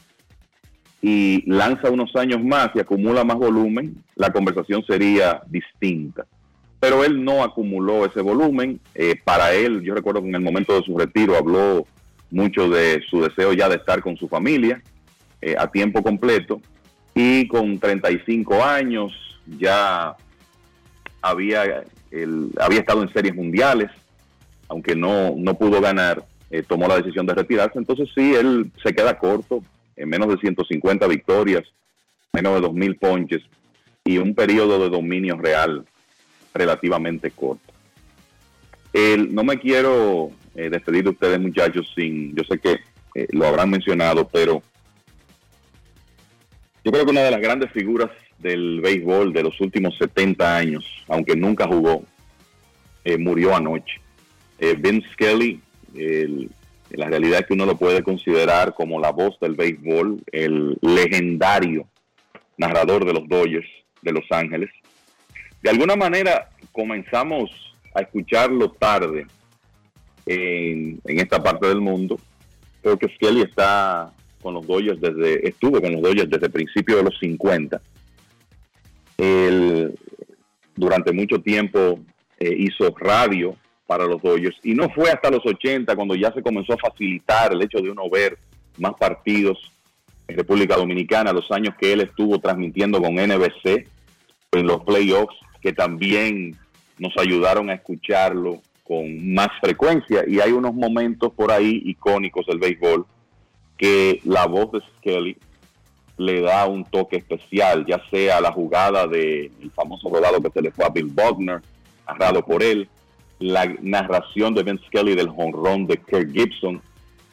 y 1.01 1.45
lanza 1.51 1.91
unos 1.91 2.15
años 2.17 2.43
más 2.43 2.71
y 2.75 2.81
acumula 2.81 3.25
más 3.25 3.37
volumen, 3.37 4.03
la 4.17 4.33
conversación 4.33 4.85
sería 4.85 5.43
distinta. 5.47 6.27
Pero 6.81 7.05
él 7.05 7.25
no 7.25 7.43
acumuló 7.43 8.05
ese 8.05 8.21
volumen. 8.21 8.81
Eh, 8.95 9.15
para 9.23 9.53
él, 9.53 9.83
yo 9.83 9.95
recuerdo 9.95 10.23
que 10.23 10.29
en 10.29 10.35
el 10.35 10.41
momento 10.41 10.75
de 10.75 10.85
su 10.85 10.97
retiro 10.97 11.37
habló 11.37 11.87
mucho 12.31 12.69
de 12.69 13.03
su 13.09 13.23
deseo 13.23 13.53
ya 13.53 13.69
de 13.69 13.77
estar 13.77 14.01
con 14.01 14.17
su 14.17 14.29
familia 14.29 14.83
eh, 15.41 15.55
a 15.59 15.69
tiempo 15.69 16.03
completo. 16.03 16.61
Y 17.15 17.49
con 17.49 17.79
35 17.79 18.63
años 18.63 19.13
ya 19.59 20.15
había, 21.21 21.85
había 22.61 22.81
estado 22.81 23.03
en 23.03 23.13
series 23.13 23.35
mundiales, 23.35 23.91
aunque 24.69 24.95
no, 24.95 25.35
no 25.37 25.55
pudo 25.55 25.81
ganar, 25.81 26.25
eh, 26.51 26.63
tomó 26.63 26.87
la 26.87 26.97
decisión 26.97 27.27
de 27.27 27.35
retirarse. 27.35 27.79
Entonces 27.79 28.09
sí, 28.15 28.35
él 28.35 28.71
se 28.83 28.93
queda 28.93 29.19
corto, 29.19 29.63
en 29.99 30.09
menos 30.09 30.29
de 30.29 30.39
150 30.39 31.07
victorias, 31.07 31.65
menos 32.33 32.61
de 32.61 32.67
2.000 32.69 32.99
ponches 32.99 33.43
y 34.05 34.19
un 34.19 34.35
periodo 34.35 34.79
de 34.83 34.89
dominio 34.89 35.37
real 35.37 35.85
relativamente 36.55 37.31
corto. 37.31 37.73
El, 38.93 39.35
no 39.35 39.45
me 39.45 39.59
quiero 39.59 40.31
eh, 40.55 40.71
despedir 40.71 41.05
de 41.05 41.11
ustedes 41.11 41.39
muchachos 41.41 41.93
sin, 41.95 42.35
yo 42.35 42.43
sé 42.45 42.59
que 42.59 42.79
eh, 43.15 43.27
lo 43.33 43.47
habrán 43.47 43.71
mencionado, 43.71 44.27
pero 44.29 44.63
yo 46.85 46.93
creo 46.93 47.05
que 47.05 47.11
una 47.11 47.23
de 47.23 47.31
las 47.31 47.41
grandes 47.41 47.71
figuras 47.73 48.11
del 48.39 48.81
béisbol 48.81 49.33
de 49.33 49.43
los 49.43 49.61
últimos 49.61 49.97
70 49.99 50.57
años, 50.57 50.85
aunque 51.09 51.37
nunca 51.37 51.67
jugó, 51.67 52.05
eh, 53.05 53.19
murió 53.19 53.55
anoche. 53.55 54.01
Vince 54.79 55.09
Skelly, 55.13 55.61
el- 55.95 56.51
la 56.97 57.07
realidad 57.07 57.41
es 57.41 57.47
que 57.47 57.55
uno 57.55 57.67
lo 57.67 57.77
puede 57.77 58.03
considerar 58.03 58.75
como 58.75 59.01
la 59.01 59.13
voz 59.13 59.39
del 59.41 59.55
béisbol, 59.55 60.23
el 60.33 60.79
legendario 60.81 61.87
narrador 62.57 63.05
de 63.05 63.13
los 63.13 63.29
Dodgers 63.29 63.69
de 64.03 64.13
Los 64.13 64.25
Ángeles. 64.31 64.71
De 65.63 65.71
alguna 65.71 65.97
manera 65.97 66.51
comenzamos 66.73 67.51
a 67.95 68.01
escucharlo 68.01 68.71
tarde 68.73 69.27
en, 70.27 71.01
esta 71.05 71.43
parte 71.43 71.67
del 71.67 71.81
mundo. 71.81 72.19
Creo 72.83 72.99
que 72.99 73.09
Skelly 73.15 73.43
está 73.43 74.13
con 74.41 74.55
los 74.55 74.67
Dodgers 74.67 75.01
desde, 75.01 75.49
estuvo 75.49 75.81
con 75.81 75.93
los 75.93 76.03
Dodgers 76.03 76.31
desde 76.31 76.49
principios 76.49 76.99
de 76.99 77.05
los 77.05 77.19
50. 77.19 77.81
Él 79.19 79.99
durante 80.77 81.13
mucho 81.13 81.41
tiempo 81.41 81.99
eh, 82.39 82.55
hizo 82.57 82.95
radio 82.99 83.57
para 83.89 84.05
los 84.05 84.21
Dodgers. 84.21 84.59
Y 84.63 84.75
no 84.75 84.91
fue 84.91 85.11
hasta 85.11 85.31
los 85.31 85.45
80 85.45 85.97
cuando 85.97 86.15
ya 86.15 86.31
se 86.31 86.43
comenzó 86.43 86.75
a 86.75 86.77
facilitar 86.77 87.55
el 87.55 87.63
hecho 87.63 87.79
de 87.79 87.91
uno 87.91 88.09
ver 88.11 88.39
más 88.77 88.93
partidos 89.01 89.59
en 90.29 90.37
República 90.37 90.77
Dominicana, 90.77 91.33
los 91.33 91.51
años 91.51 91.75
que 91.81 91.95
él 91.95 92.03
estuvo 92.03 92.39
transmitiendo 92.39 93.01
con 93.01 93.15
NBC 93.15 93.89
en 94.53 94.67
los 94.67 94.85
playoffs, 94.85 95.35
que 95.63 95.73
también 95.73 96.55
nos 96.99 97.17
ayudaron 97.17 97.71
a 97.71 97.75
escucharlo 97.75 98.61
con 98.85 99.33
más 99.33 99.49
frecuencia. 99.59 100.23
Y 100.29 100.41
hay 100.41 100.53
unos 100.53 100.75
momentos 100.75 101.33
por 101.33 101.51
ahí 101.51 101.81
icónicos 101.87 102.45
del 102.47 102.59
béisbol 102.59 103.07
que 103.79 104.21
la 104.25 104.47
voz 104.47 104.71
de 104.73 104.81
Skelly 104.99 105.39
le 106.19 106.43
da 106.43 106.67
un 106.67 106.85
toque 106.85 107.17
especial, 107.17 107.87
ya 107.87 108.03
sea 108.11 108.39
la 108.43 108.53
jugada 108.53 109.07
del 109.07 109.51
famoso 109.75 110.11
rodado 110.11 110.43
que 110.43 110.51
se 110.51 110.61
le 110.61 110.73
fue 110.73 110.85
a 110.85 110.91
Bill 110.91 111.07
Buckner, 111.07 111.63
narrado 112.07 112.45
por 112.45 112.63
él, 112.63 112.87
la 113.39 113.67
narración 113.81 114.55
de 114.55 114.63
Ben 114.63 114.81
Skelly 114.87 115.15
del 115.15 115.29
jonrón 115.29 115.87
de 115.87 115.97
Kirk 115.99 116.33
Gibson 116.33 116.83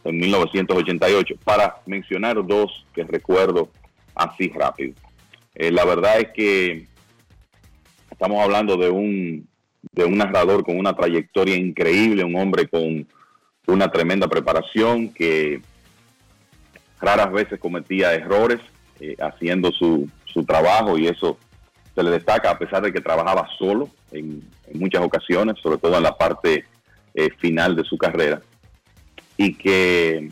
en 0.03 0.19
1988, 0.19 1.35
para 1.43 1.77
mencionar 1.85 2.45
dos 2.45 2.85
que 2.93 3.03
recuerdo 3.03 3.69
así 4.13 4.49
rápido. 4.49 4.93
Eh, 5.55 5.71
la 5.71 5.83
verdad 5.85 6.19
es 6.19 6.29
que 6.33 6.87
estamos 8.11 8.41
hablando 8.41 8.77
de 8.77 8.89
un, 8.89 9.47
de 9.91 10.05
un 10.05 10.17
narrador 10.17 10.63
con 10.63 10.77
una 10.77 10.93
trayectoria 10.93 11.55
increíble, 11.55 12.23
un 12.23 12.35
hombre 12.35 12.67
con 12.67 13.07
una 13.67 13.91
tremenda 13.91 14.27
preparación 14.27 15.09
que 15.09 15.61
raras 16.99 17.31
veces 17.31 17.59
cometía 17.59 18.13
errores 18.13 18.59
eh, 18.99 19.15
haciendo 19.19 19.71
su, 19.71 20.07
su 20.25 20.45
trabajo 20.45 20.97
y 20.97 21.07
eso 21.07 21.37
se 21.95 22.03
le 22.03 22.11
destaca 22.11 22.51
a 22.51 22.59
pesar 22.59 22.83
de 22.83 22.91
que 22.91 22.99
trabajaba 22.99 23.47
solo 23.57 23.89
en, 24.11 24.43
muchas 24.73 25.01
ocasiones, 25.01 25.55
sobre 25.63 25.77
todo 25.77 25.95
en 25.95 26.03
la 26.03 26.17
parte 26.17 26.65
eh, 27.13 27.29
final 27.39 27.75
de 27.75 27.83
su 27.85 27.97
carrera. 27.97 28.41
Y 29.37 29.53
que 29.55 30.29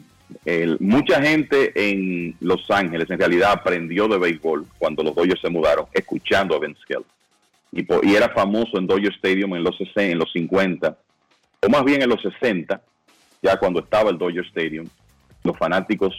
mucha 0.80 1.22
gente 1.22 1.72
en 1.76 2.36
Los 2.42 2.70
Ángeles 2.70 3.10
en 3.10 3.20
realidad 3.20 3.52
aprendió 3.52 4.08
de 4.08 4.18
béisbol 4.18 4.66
cuando 4.78 5.04
los 5.04 5.16
Dodgers 5.16 5.42
se 5.42 5.50
mudaron, 5.50 5.86
escuchando 5.94 6.56
a 6.56 6.60
Ben 6.60 6.76
Skelly. 6.82 7.06
Y, 7.72 8.16
era 8.16 8.30
famoso 8.30 8.78
en 8.78 8.86
Dodger 8.86 9.14
Stadium 9.14 9.56
en 9.56 9.64
los 9.64 9.76
60, 9.78 10.04
en 10.04 10.20
los 10.20 10.32
50, 10.32 10.96
o 11.66 11.70
más 11.70 11.84
bien 11.84 12.02
en 12.02 12.10
los 12.10 12.22
60, 12.22 12.82
ya 13.42 13.58
cuando 13.58 13.80
estaba 13.80 14.12
el 14.12 14.18
Dodger 14.18 14.46
Stadium, 14.46 14.88
los 15.44 15.58
fanáticos 15.58 16.14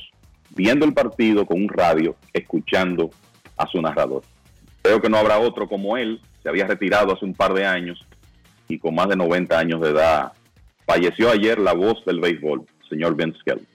viendo 0.51 0.85
el 0.85 0.93
partido 0.93 1.47
con 1.47 1.63
un 1.63 1.69
radio, 1.69 2.17
escuchando 2.33 3.11
a 3.57 3.67
su 3.69 3.81
narrador. 3.81 4.23
Creo 4.85 5.01
que 5.01 5.09
no 5.09 5.17
habrá 5.17 5.39
otro 5.39 5.67
como 5.67 5.97
él, 5.97 6.21
se 6.43 6.51
había 6.51 6.67
retirado 6.67 7.15
hace 7.15 7.25
un 7.25 7.33
par 7.33 7.55
de 7.55 7.65
años 7.65 8.07
y 8.69 8.79
con 8.79 8.95
más 8.95 9.09
de 9.09 9.17
90 9.17 9.59
años 9.59 9.81
de 9.81 9.89
edad. 9.89 10.33
Falleció 10.85 11.31
ayer 11.31 11.59
la 11.59 11.73
voz 11.73 12.05
del 12.05 12.21
béisbol, 12.21 12.67
señor 12.87 13.17
Ben 13.17 13.35
Skelly. 13.35 13.67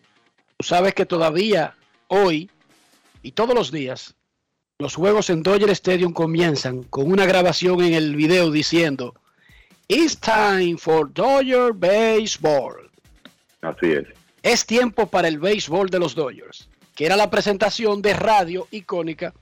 Tú 0.58 0.68
sabes 0.68 0.94
que 0.94 1.08
todavía 1.08 1.74
hoy 2.10 2.52
y 3.24 3.32
todos 3.32 3.56
los 3.56 3.72
días 3.72 4.14
los 4.78 4.94
juegos 4.94 5.32
en 5.32 5.42
Dodger 5.42 5.72
Stadium 5.72 6.14
comienzan 6.14 6.84
con 6.84 7.12
una 7.12 7.26
grabación 7.26 7.82
en 7.82 7.96
el 7.96 8.16
video 8.16 8.52
diciendo 8.52 9.16
It's 9.88 10.16
time 10.16 10.78
for 10.78 11.12
Dodger 11.12 11.74
Baseball. 11.74 12.88
Así 13.62 13.94
es. 13.94 14.06
Es 14.44 14.64
tiempo 14.64 15.08
para 15.08 15.28
el 15.28 15.40
béisbol 15.40 15.90
de 15.90 15.98
los 15.98 16.14
Dodgers, 16.14 16.70
que 16.96 17.08
era 17.08 17.16
la 17.16 17.32
presentación 17.32 18.04
de 18.04 18.14
radio 18.14 18.68
icónica 18.70 19.34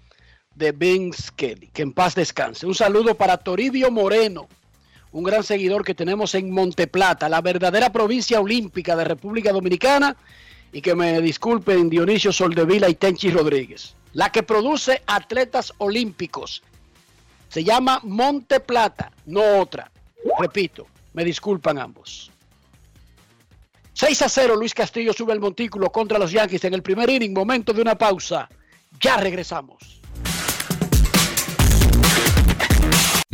de 0.57 0.71
Vince 0.71 1.31
Kelly. 1.35 1.67
Que 1.67 1.83
en 1.83 1.93
paz 1.93 2.15
descanse. 2.15 2.65
Un 2.65 2.75
saludo 2.75 3.15
para 3.15 3.37
Toribio 3.37 3.91
Moreno, 3.91 4.47
un 5.11 5.23
gran 5.23 5.43
seguidor 5.43 5.83
que 5.83 5.93
tenemos 5.93 6.35
en 6.35 6.51
Monteplata, 6.51 7.29
la 7.29 7.41
verdadera 7.41 7.91
provincia 7.91 8.39
olímpica 8.39 8.95
de 8.95 9.03
República 9.03 9.51
Dominicana. 9.51 10.15
Y 10.73 10.81
que 10.81 10.95
me 10.95 11.21
disculpen 11.21 11.89
Dionisio 11.89 12.33
Soldevila 12.33 12.89
y 12.89 12.95
Tenchi 12.95 13.31
Rodríguez. 13.31 13.95
La 14.13 14.31
que 14.31 14.43
produce 14.43 15.01
atletas 15.07 15.73
olímpicos. 15.77 16.61
Se 17.47 17.63
llama 17.63 18.01
Monte 18.03 18.59
Plata, 18.59 19.11
no 19.25 19.59
otra. 19.59 19.89
Repito, 20.39 20.85
me 21.13 21.23
disculpan 21.23 21.77
ambos. 21.77 22.31
6 23.93 24.21
a 24.21 24.29
0, 24.29 24.55
Luis 24.57 24.73
Castillo 24.73 25.13
sube 25.13 25.33
el 25.33 25.39
montículo 25.39 25.89
contra 25.89 26.19
los 26.19 26.31
Yankees 26.31 26.65
en 26.65 26.73
el 26.73 26.83
primer 26.83 27.09
inning. 27.09 27.33
Momento 27.33 27.71
de 27.71 27.81
una 27.81 27.97
pausa. 27.97 28.49
Ya 28.99 29.17
regresamos. 29.17 29.96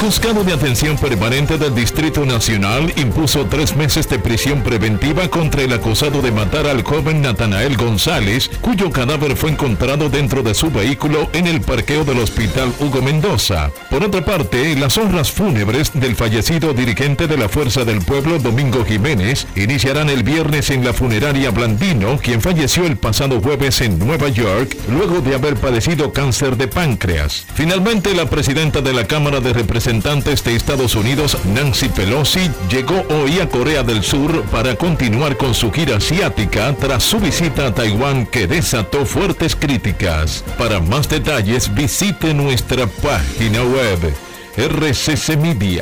Juzgado 0.00 0.44
de 0.44 0.54
atención 0.54 0.96
permanente 0.96 1.58
del 1.58 1.74
Distrito 1.74 2.24
Nacional 2.24 2.90
impuso 2.96 3.44
tres 3.44 3.76
meses 3.76 4.08
de 4.08 4.18
prisión 4.18 4.62
preventiva 4.62 5.28
contra 5.28 5.60
el 5.60 5.74
acusado 5.74 6.22
de 6.22 6.32
matar 6.32 6.66
al 6.66 6.82
joven 6.82 7.20
Natanael 7.20 7.76
González, 7.76 8.50
cuyo 8.62 8.90
cadáver 8.90 9.36
fue 9.36 9.50
encontrado 9.50 10.08
dentro 10.08 10.42
de 10.42 10.54
su 10.54 10.70
vehículo 10.70 11.28
en 11.34 11.46
el 11.46 11.60
parqueo 11.60 12.06
del 12.06 12.20
Hospital 12.20 12.72
Hugo 12.80 13.02
Mendoza. 13.02 13.72
Por 13.90 14.02
otra 14.02 14.24
parte, 14.24 14.74
las 14.74 14.96
honras 14.96 15.30
fúnebres 15.30 15.90
del 15.92 16.16
fallecido 16.16 16.72
dirigente 16.72 17.26
de 17.26 17.36
la 17.36 17.50
Fuerza 17.50 17.84
del 17.84 18.00
Pueblo, 18.00 18.38
Domingo 18.38 18.86
Jiménez, 18.86 19.46
iniciarán 19.54 20.08
el 20.08 20.22
viernes 20.22 20.70
en 20.70 20.82
la 20.82 20.94
funeraria 20.94 21.50
Blandino, 21.50 22.16
quien 22.16 22.40
falleció 22.40 22.86
el 22.86 22.96
pasado 22.96 23.38
jueves 23.42 23.82
en 23.82 23.98
Nueva 23.98 24.30
York, 24.30 24.78
luego 24.88 25.20
de 25.20 25.34
haber 25.34 25.56
padecido 25.56 26.10
cáncer 26.14 26.56
de 26.56 26.68
páncreas. 26.68 27.44
Finalmente, 27.52 28.14
la 28.14 28.30
presidenta 28.30 28.80
de 28.80 28.94
la 28.94 29.06
Cámara 29.06 29.40
de 29.40 29.52
Representantes 29.52 29.89
de 29.90 30.54
Estados 30.54 30.94
Unidos, 30.94 31.36
Nancy 31.46 31.88
Pelosi, 31.88 32.48
llegó 32.70 33.02
hoy 33.10 33.40
a 33.40 33.48
Corea 33.48 33.82
del 33.82 34.04
Sur 34.04 34.44
para 34.44 34.76
continuar 34.76 35.36
con 35.36 35.52
su 35.52 35.72
gira 35.72 35.96
asiática 35.96 36.72
tras 36.78 37.02
su 37.02 37.18
visita 37.18 37.66
a 37.66 37.74
Taiwán 37.74 38.24
que 38.26 38.46
desató 38.46 39.04
fuertes 39.04 39.56
críticas. 39.56 40.44
Para 40.56 40.78
más 40.78 41.08
detalles 41.08 41.74
visite 41.74 42.32
nuestra 42.34 42.86
página 42.86 43.64
web 43.64 44.14
rccmedia.com.do. 44.56 45.80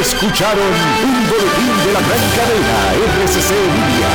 Escucharon 0.00 0.72
un 1.04 1.28
boletín 1.28 1.70
de 1.84 1.92
la 1.92 2.00
gran 2.00 2.24
cadena 2.34 2.94
RCC 3.22 3.50
Libia. 3.52 4.10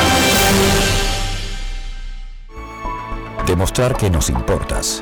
Demostrar 3.45 3.95
que 3.95 4.10
nos 4.10 4.30
importas 4.30 5.02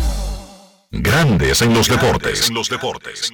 Grandes 0.91 1.61
en 1.61 1.73
los 1.73 1.87
deportes. 1.87 2.49
En 2.49 2.55
los 2.55 2.69
deportes. 2.69 3.31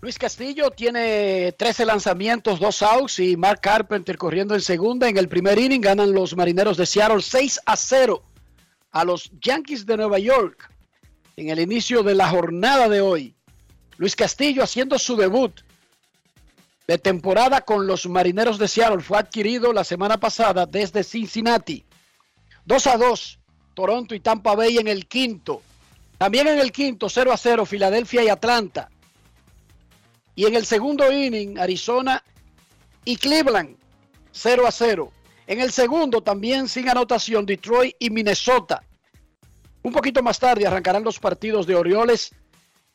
Luis 0.00 0.16
Castillo 0.16 0.70
tiene 0.70 1.52
13 1.58 1.84
lanzamientos, 1.84 2.60
2 2.60 2.82
outs 2.82 3.18
y 3.18 3.36
Mark 3.36 3.60
Carpenter 3.60 4.16
corriendo 4.16 4.54
en 4.54 4.60
segunda. 4.60 5.08
En 5.08 5.16
el 5.16 5.28
primer 5.28 5.58
inning 5.58 5.80
ganan 5.80 6.12
los 6.12 6.36
marineros 6.36 6.76
de 6.76 6.86
Seattle 6.86 7.20
6 7.20 7.60
a 7.66 7.76
0 7.76 8.22
a 8.92 9.04
los 9.04 9.32
Yankees 9.40 9.84
de 9.86 9.96
Nueva 9.96 10.20
York 10.20 10.70
en 11.36 11.50
el 11.50 11.58
inicio 11.58 12.04
de 12.04 12.14
la 12.14 12.28
jornada 12.28 12.88
de 12.88 13.00
hoy. 13.00 13.34
Luis 13.96 14.14
Castillo 14.14 14.62
haciendo 14.62 15.00
su 15.00 15.16
debut 15.16 15.62
de 16.86 16.98
temporada 16.98 17.62
con 17.62 17.88
los 17.88 18.06
marineros 18.06 18.58
de 18.58 18.68
Seattle. 18.68 19.02
Fue 19.02 19.18
adquirido 19.18 19.72
la 19.72 19.82
semana 19.82 20.20
pasada 20.20 20.64
desde 20.64 21.02
Cincinnati. 21.02 21.84
2 22.66 22.86
a 22.86 22.96
2, 22.96 23.40
Toronto 23.76 24.14
y 24.14 24.20
Tampa 24.20 24.54
Bay 24.54 24.78
en 24.78 24.88
el 24.88 25.06
quinto. 25.06 25.60
También 26.16 26.48
en 26.48 26.58
el 26.58 26.72
quinto, 26.72 27.10
0 27.10 27.30
a 27.30 27.36
0, 27.36 27.66
Filadelfia 27.66 28.24
y 28.24 28.28
Atlanta. 28.30 28.88
Y 30.34 30.46
en 30.46 30.54
el 30.54 30.64
segundo 30.64 31.12
inning, 31.12 31.58
Arizona 31.58 32.24
y 33.04 33.16
Cleveland, 33.16 33.76
0 34.32 34.66
a 34.66 34.72
0. 34.72 35.12
En 35.46 35.60
el 35.60 35.72
segundo, 35.72 36.22
también 36.22 36.68
sin 36.68 36.88
anotación, 36.88 37.44
Detroit 37.44 37.94
y 37.98 38.08
Minnesota. 38.08 38.82
Un 39.82 39.92
poquito 39.92 40.22
más 40.22 40.38
tarde 40.38 40.66
arrancarán 40.66 41.04
los 41.04 41.18
partidos 41.18 41.66
de 41.66 41.74
Orioles 41.74 42.34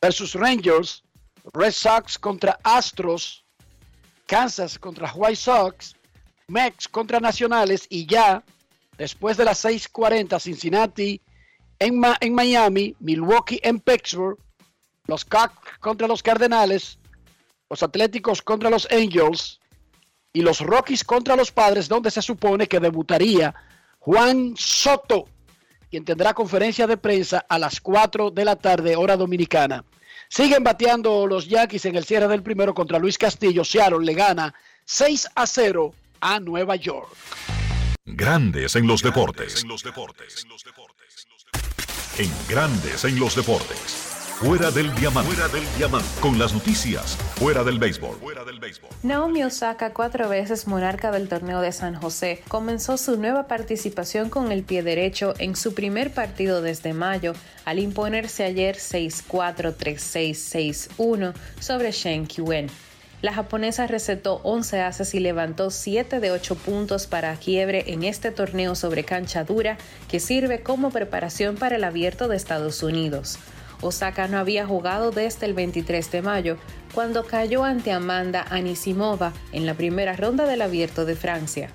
versus 0.00 0.34
Rangers, 0.34 1.04
Red 1.54 1.72
Sox 1.72 2.18
contra 2.18 2.58
Astros, 2.64 3.44
Kansas 4.26 4.80
contra 4.80 5.12
White 5.14 5.36
Sox, 5.36 5.94
Mex 6.48 6.88
contra 6.88 7.20
Nacionales 7.20 7.86
y 7.88 8.04
ya 8.04 8.42
después 8.98 9.36
de 9.36 9.44
las 9.44 9.64
6:40 9.64 10.38
Cincinnati 10.40 11.20
en, 11.78 11.98
Ma- 11.98 12.16
en 12.20 12.34
Miami, 12.34 12.94
Milwaukee 13.00 13.60
en 13.62 13.80
Pittsburgh, 13.80 14.38
los 15.06 15.24
Cubs 15.24 15.52
contra 15.80 16.06
los 16.06 16.22
Cardenales, 16.22 16.98
los 17.68 17.82
Atléticos 17.82 18.42
contra 18.42 18.70
los 18.70 18.86
Angels 18.90 19.58
y 20.32 20.42
los 20.42 20.60
Rockies 20.60 21.04
contra 21.04 21.36
los 21.36 21.50
Padres, 21.50 21.88
donde 21.88 22.10
se 22.10 22.22
supone 22.22 22.66
que 22.66 22.80
debutaría 22.80 23.54
Juan 23.98 24.54
Soto, 24.56 25.26
quien 25.90 26.04
tendrá 26.04 26.32
conferencia 26.34 26.86
de 26.86 26.96
prensa 26.96 27.44
a 27.48 27.58
las 27.58 27.80
4 27.80 28.30
de 28.30 28.44
la 28.44 28.56
tarde, 28.56 28.96
hora 28.96 29.16
dominicana. 29.16 29.84
Siguen 30.28 30.64
bateando 30.64 31.26
los 31.26 31.46
Yankees 31.48 31.84
en 31.84 31.96
el 31.96 32.04
cierre 32.04 32.28
del 32.28 32.42
primero 32.42 32.72
contra 32.72 32.98
Luis 32.98 33.18
Castillo. 33.18 33.64
Seattle 33.64 34.02
le 34.04 34.14
gana 34.14 34.54
6 34.86 35.28
a 35.34 35.46
0 35.46 35.92
a 36.20 36.40
Nueva 36.40 36.76
York. 36.76 37.10
Grandes 38.04 38.74
en 38.74 38.88
los 38.88 39.00
deportes. 39.00 39.64
En 42.18 42.30
Grandes 42.48 43.04
en 43.04 43.20
los 43.20 43.36
deportes. 43.36 44.08
Fuera 44.40 44.72
del 44.72 44.92
diamante. 44.96 45.30
Fuera 45.30 45.48
del 45.48 45.64
diamante. 45.78 46.08
Con 46.20 46.36
las 46.36 46.52
noticias. 46.52 47.16
Fuera 47.36 47.62
del 47.62 47.78
béisbol. 47.78 48.18
Naomi 49.04 49.44
Osaka, 49.44 49.94
cuatro 49.94 50.28
veces 50.28 50.66
monarca 50.66 51.12
del 51.12 51.28
torneo 51.28 51.60
de 51.60 51.70
San 51.70 51.94
José, 51.94 52.42
comenzó 52.48 52.98
su 52.98 53.16
nueva 53.18 53.46
participación 53.46 54.30
con 54.30 54.50
el 54.50 54.64
pie 54.64 54.82
derecho 54.82 55.34
en 55.38 55.54
su 55.54 55.72
primer 55.72 56.12
partido 56.12 56.60
desde 56.60 56.94
mayo, 56.94 57.34
al 57.64 57.78
imponerse 57.78 58.42
ayer 58.42 58.78
6-4, 58.78 59.76
3-6, 59.76 60.88
6-1 60.98 61.34
sobre 61.60 61.92
Shen 61.92 62.26
Quen. 62.26 62.68
La 63.22 63.32
japonesa 63.32 63.86
recetó 63.86 64.40
11 64.42 64.80
haces 64.80 65.14
y 65.14 65.20
levantó 65.20 65.70
7 65.70 66.18
de 66.18 66.32
8 66.32 66.56
puntos 66.56 67.06
para 67.06 67.36
quiebre 67.36 67.84
en 67.86 68.02
este 68.02 68.32
torneo 68.32 68.74
sobre 68.74 69.04
cancha 69.04 69.44
dura 69.44 69.78
que 70.08 70.18
sirve 70.18 70.64
como 70.64 70.90
preparación 70.90 71.54
para 71.54 71.76
el 71.76 71.84
abierto 71.84 72.26
de 72.26 72.34
Estados 72.34 72.82
Unidos. 72.82 73.38
Osaka 73.80 74.26
no 74.26 74.38
había 74.38 74.66
jugado 74.66 75.12
desde 75.12 75.46
el 75.46 75.54
23 75.54 76.10
de 76.10 76.22
mayo, 76.22 76.56
cuando 76.94 77.24
cayó 77.24 77.62
ante 77.62 77.92
Amanda 77.92 78.44
Anisimova 78.50 79.32
en 79.52 79.66
la 79.66 79.74
primera 79.74 80.14
ronda 80.14 80.44
del 80.46 80.62
Abierto 80.62 81.04
de 81.04 81.14
Francia. 81.14 81.70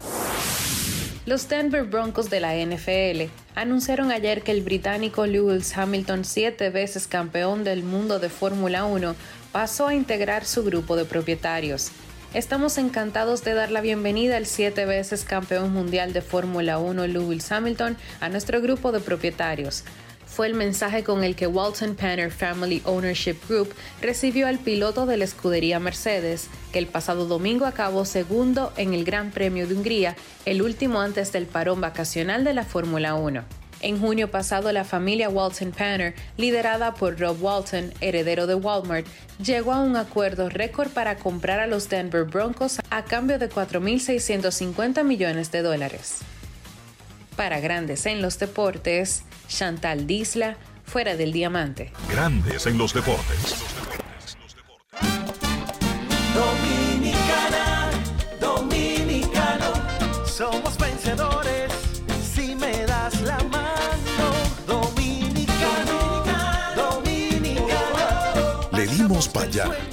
Los 1.28 1.50
Denver 1.50 1.84
Broncos 1.84 2.30
de 2.30 2.40
la 2.40 2.56
NFL 2.56 3.30
anunciaron 3.56 4.12
ayer 4.12 4.44
que 4.44 4.54
el 4.54 4.62
británico 4.62 5.26
Lewis 5.26 5.78
Hamilton, 5.78 6.24
siete 6.24 6.70
veces 6.70 7.06
campeón 7.06 7.66
del 7.66 7.84
mundo 7.84 8.20
de 8.20 8.30
Fórmula 8.30 8.86
1, 8.86 9.14
pasó 9.52 9.88
a 9.88 9.96
integrar 9.96 10.46
su 10.46 10.64
grupo 10.64 10.96
de 10.96 11.06
propietarios. 11.06 11.92
Estamos 12.34 12.78
encantados 12.78 13.44
de 13.44 13.54
dar 13.54 13.72
la 13.72 13.82
bienvenida 13.82 14.38
al 14.38 14.46
siete 14.46 14.86
veces 14.86 15.24
campeón 15.24 15.72
mundial 15.74 16.14
de 16.14 16.22
Fórmula 16.22 16.78
1 16.78 17.08
Lewis 17.08 17.52
Hamilton 17.52 17.98
a 18.20 18.30
nuestro 18.30 18.62
grupo 18.62 18.92
de 18.92 19.00
propietarios 19.00 19.84
fue 20.28 20.46
el 20.46 20.54
mensaje 20.54 21.04
con 21.04 21.24
el 21.24 21.36
que 21.36 21.48
Walton 21.48 21.96
Panner 21.96 22.32
Family 22.32 22.84
Ownership 22.86 23.38
Group 23.50 23.74
recibió 24.02 24.48
al 24.48 24.60
piloto 24.60 25.08
de 25.08 25.18
la 25.18 25.24
escudería 25.24 25.80
Mercedes, 25.80 26.48
que 26.72 26.78
el 26.78 26.86
pasado 26.86 27.26
domingo 27.26 27.66
acabó 27.66 28.06
segundo 28.06 28.72
en 28.78 28.94
el 28.94 29.04
Gran 29.04 29.32
Premio 29.32 29.68
de 29.68 29.74
Hungría, 29.74 30.16
el 30.46 30.62
último 30.62 31.02
antes 31.02 31.32
del 31.32 31.48
parón 31.48 31.82
vacacional 31.82 32.44
de 32.44 32.54
la 32.54 32.66
Fórmula 32.66 33.16
1. 33.16 33.67
En 33.82 34.00
junio 34.00 34.32
pasado, 34.32 34.72
la 34.72 34.84
familia 34.84 35.30
Walton 35.30 35.72
Panner, 35.72 36.16
liderada 36.36 36.96
por 36.96 37.20
Rob 37.20 37.38
Walton, 37.42 37.94
heredero 38.02 38.48
de 38.48 38.56
Walmart, 38.56 39.06
llegó 39.44 39.74
a 39.74 39.82
un 39.82 39.96
acuerdo 39.96 40.50
récord 40.50 40.90
para 40.90 41.18
comprar 41.18 41.60
a 41.60 41.68
los 41.68 41.88
Denver 41.88 42.24
Broncos 42.24 42.80
a 42.90 43.04
cambio 43.04 43.38
de 43.38 43.50
4.650 43.50 45.04
millones 45.04 45.52
de 45.52 45.62
dólares. 45.62 46.20
Para 47.36 47.60
Grandes 47.60 48.08
en 48.08 48.24
los 48.24 48.40
Deportes, 48.40 49.24
Chantal 49.48 50.08
Disla, 50.08 50.58
fuera 50.84 51.16
del 51.16 51.32
diamante. 51.32 51.92
Grandes 52.10 52.66
en 52.66 52.80
los 52.80 52.94
deportes. 52.94 53.56
Dominicana, 56.34 57.92
dominicano, 58.40 59.74
somos 60.26 60.78
vencedores 60.80 61.72
si 62.34 62.56
me 62.56 62.86
das 62.86 63.22
la 63.22 63.38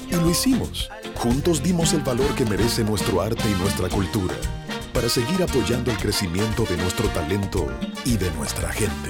y 0.09 0.15
lo 0.15 0.29
hicimos. 0.29 0.89
Juntos 1.15 1.63
dimos 1.63 1.93
el 1.93 2.01
valor 2.01 2.33
que 2.35 2.45
merece 2.45 2.83
nuestro 2.83 3.21
arte 3.21 3.43
y 3.49 3.53
nuestra 3.61 3.89
cultura 3.89 4.35
para 4.93 5.09
seguir 5.09 5.41
apoyando 5.43 5.91
el 5.91 5.97
crecimiento 5.97 6.63
de 6.63 6.77
nuestro 6.77 7.07
talento 7.09 7.67
y 8.03 8.17
de 8.17 8.29
nuestra 8.31 8.71
gente. 8.71 9.09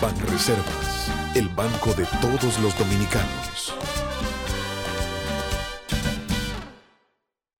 Banreservas, 0.00 1.10
el 1.34 1.48
banco 1.48 1.92
de 1.94 2.06
todos 2.20 2.58
los 2.60 2.78
dominicanos. 2.78 3.74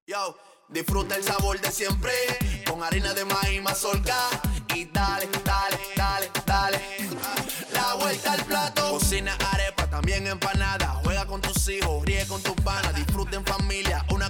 Yo, 0.06 0.36
disfruta 0.68 1.16
el 1.16 1.24
sabor 1.24 1.60
de 1.60 1.70
siempre 1.70 2.12
con 2.68 2.82
harina 2.82 3.12
de 3.12 3.24
maíz 3.24 3.62
mazorca 3.62 4.27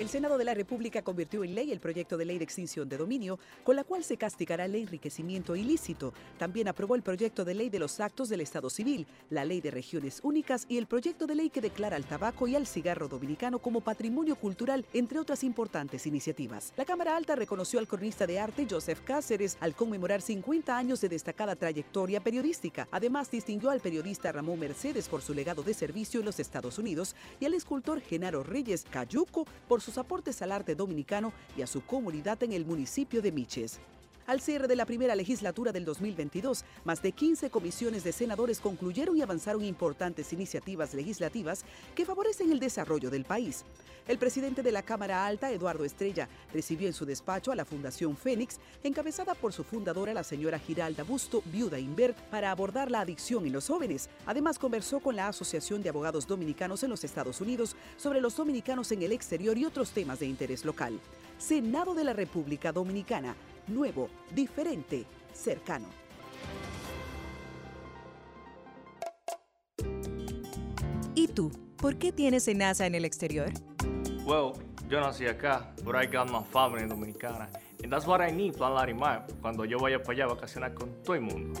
El 0.00 0.08
Senado 0.08 0.38
de 0.38 0.46
la 0.46 0.54
República 0.54 1.02
convirtió 1.02 1.44
en 1.44 1.54
ley 1.54 1.70
el 1.72 1.78
proyecto 1.78 2.16
de 2.16 2.24
ley 2.24 2.38
de 2.38 2.44
extinción 2.44 2.88
de 2.88 2.96
dominio, 2.96 3.38
con 3.62 3.76
la 3.76 3.84
cual 3.84 4.02
se 4.02 4.16
castigará 4.16 4.64
el 4.64 4.74
enriquecimiento 4.74 5.54
ilícito. 5.56 6.14
También 6.38 6.68
aprobó 6.68 6.94
el 6.94 7.02
proyecto 7.02 7.44
de 7.44 7.52
ley 7.52 7.68
de 7.68 7.80
los 7.80 8.00
actos 8.00 8.30
del 8.30 8.40
Estado 8.40 8.70
civil, 8.70 9.06
la 9.28 9.44
ley 9.44 9.60
de 9.60 9.70
regiones 9.70 10.20
únicas 10.22 10.64
y 10.70 10.78
el 10.78 10.86
proyecto 10.86 11.26
de 11.26 11.34
ley 11.34 11.50
que 11.50 11.60
declara 11.60 11.96
al 11.96 12.06
tabaco 12.06 12.48
y 12.48 12.56
al 12.56 12.66
cigarro 12.66 13.08
dominicano 13.08 13.58
como 13.58 13.82
patrimonio 13.82 14.36
cultural, 14.36 14.86
entre 14.94 15.18
otras 15.18 15.44
importantes 15.44 16.06
iniciativas. 16.06 16.72
La 16.78 16.86
Cámara 16.86 17.14
Alta 17.14 17.36
reconoció 17.36 17.78
al 17.78 17.86
cronista 17.86 18.26
de 18.26 18.40
arte 18.40 18.66
Joseph 18.70 19.02
Cáceres 19.04 19.58
al 19.60 19.74
conmemorar 19.74 20.22
50 20.22 20.78
años 20.78 21.02
de 21.02 21.10
destacada 21.10 21.56
trayectoria 21.56 22.20
periodística. 22.20 22.88
Además, 22.90 23.30
distinguió 23.30 23.68
al 23.68 23.80
periodista 23.80 24.32
Ramón 24.32 24.60
Mercedes 24.60 25.10
por 25.10 25.20
su 25.20 25.34
legado 25.34 25.62
de 25.62 25.74
servicio 25.74 26.20
en 26.20 26.26
los 26.26 26.40
Estados 26.40 26.78
Unidos 26.78 27.14
y 27.38 27.44
al 27.44 27.52
escultor 27.52 28.00
Genaro 28.00 28.42
Reyes 28.42 28.86
Cayuco 28.90 29.46
por 29.68 29.82
sus 29.90 29.98
aportes 29.98 30.40
al 30.40 30.52
arte 30.52 30.76
dominicano 30.76 31.32
y 31.56 31.62
a 31.62 31.66
su 31.66 31.84
comunidad 31.84 32.40
en 32.44 32.52
el 32.52 32.64
municipio 32.64 33.20
de 33.20 33.32
Miches. 33.32 33.80
Al 34.26 34.40
cierre 34.40 34.68
de 34.68 34.76
la 34.76 34.86
primera 34.86 35.14
legislatura 35.14 35.72
del 35.72 35.84
2022, 35.84 36.64
más 36.84 37.02
de 37.02 37.12
15 37.12 37.50
comisiones 37.50 38.04
de 38.04 38.12
senadores 38.12 38.60
concluyeron 38.60 39.16
y 39.16 39.22
avanzaron 39.22 39.64
importantes 39.64 40.32
iniciativas 40.32 40.94
legislativas 40.94 41.64
que 41.94 42.04
favorecen 42.04 42.52
el 42.52 42.60
desarrollo 42.60 43.10
del 43.10 43.24
país. 43.24 43.64
El 44.08 44.18
presidente 44.18 44.62
de 44.62 44.72
la 44.72 44.82
Cámara 44.82 45.26
Alta, 45.26 45.52
Eduardo 45.52 45.84
Estrella, 45.84 46.28
recibió 46.52 46.88
en 46.88 46.94
su 46.94 47.06
despacho 47.06 47.52
a 47.52 47.54
la 47.54 47.64
Fundación 47.64 48.16
Fénix, 48.16 48.58
encabezada 48.82 49.34
por 49.34 49.52
su 49.52 49.62
fundadora, 49.62 50.14
la 50.14 50.24
señora 50.24 50.58
Giralda 50.58 51.04
Busto, 51.04 51.42
viuda 51.46 51.78
Invert, 51.78 52.16
para 52.30 52.50
abordar 52.50 52.90
la 52.90 53.00
adicción 53.00 53.46
en 53.46 53.52
los 53.52 53.68
jóvenes. 53.68 54.08
Además, 54.26 54.58
conversó 54.58 55.00
con 55.00 55.16
la 55.16 55.28
Asociación 55.28 55.82
de 55.82 55.90
Abogados 55.90 56.26
Dominicanos 56.26 56.82
en 56.82 56.90
los 56.90 57.04
Estados 57.04 57.40
Unidos 57.40 57.76
sobre 57.96 58.20
los 58.20 58.36
dominicanos 58.36 58.90
en 58.90 59.02
el 59.02 59.12
exterior 59.12 59.56
y 59.56 59.64
otros 59.64 59.90
temas 59.90 60.18
de 60.18 60.26
interés 60.26 60.64
local. 60.64 60.98
Senado 61.38 61.94
de 61.94 62.04
la 62.04 62.12
República 62.12 62.72
Dominicana, 62.72 63.36
nuevo, 63.70 64.08
diferente, 64.34 65.06
cercano. 65.32 65.86
¿Y 71.14 71.28
tú? 71.28 71.50
¿Por 71.76 71.96
qué 71.96 72.12
tienes 72.12 72.46
NASA 72.54 72.86
en 72.86 72.94
el 72.94 73.04
exterior? 73.04 73.50
Well, 74.24 74.52
yo 74.88 75.00
nací 75.00 75.26
acá, 75.26 75.72
but 75.84 75.94
I 75.94 76.06
got 76.06 76.30
my 76.30 76.42
family 76.42 76.86
dominicana. 76.86 77.48
And 77.82 77.90
that's 77.90 78.06
what 78.06 78.20
I 78.20 78.30
need, 78.30 78.54
Plan 78.54 78.74
Larimar, 78.74 79.26
cuando 79.40 79.64
yo 79.64 79.78
vaya 79.78 80.02
para 80.02 80.12
allá 80.12 80.24
a 80.24 80.34
vacacionar 80.34 80.74
con 80.74 80.90
todo 81.02 81.14
el 81.14 81.22
mundo. 81.22 81.60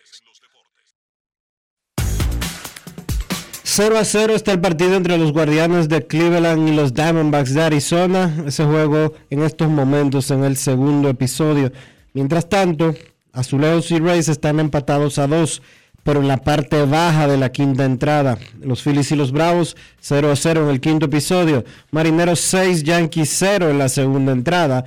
0 3.73 3.97
a 3.97 4.03
0 4.03 4.35
está 4.35 4.51
el 4.51 4.59
partido 4.59 4.97
entre 4.97 5.17
los 5.17 5.31
Guardianes 5.31 5.87
de 5.87 6.05
Cleveland 6.05 6.67
y 6.67 6.75
los 6.75 6.93
Diamondbacks 6.93 7.53
de 7.53 7.61
Arizona. 7.61 8.43
Ese 8.45 8.65
juego 8.65 9.13
en 9.29 9.43
estos 9.43 9.69
momentos 9.69 10.29
en 10.29 10.43
el 10.43 10.57
segundo 10.57 11.07
episodio. 11.07 11.71
Mientras 12.11 12.49
tanto, 12.49 12.93
Azulejos 13.31 13.89
y 13.91 13.99
Rays 13.99 14.27
están 14.27 14.59
empatados 14.59 15.17
a 15.19 15.27
2, 15.27 15.61
pero 16.03 16.19
en 16.19 16.27
la 16.27 16.35
parte 16.35 16.83
baja 16.83 17.29
de 17.29 17.37
la 17.37 17.53
quinta 17.53 17.85
entrada. 17.85 18.37
Los 18.59 18.83
Phillies 18.83 19.13
y 19.13 19.15
los 19.15 19.31
Bravos 19.31 19.77
0 20.01 20.33
a 20.33 20.35
0 20.35 20.63
en 20.63 20.69
el 20.69 20.81
quinto 20.81 21.05
episodio. 21.05 21.63
Marineros 21.91 22.41
6, 22.41 22.83
Yankees 22.83 23.29
0 23.37 23.69
en 23.69 23.77
la 23.77 23.87
segunda 23.87 24.33
entrada. 24.33 24.83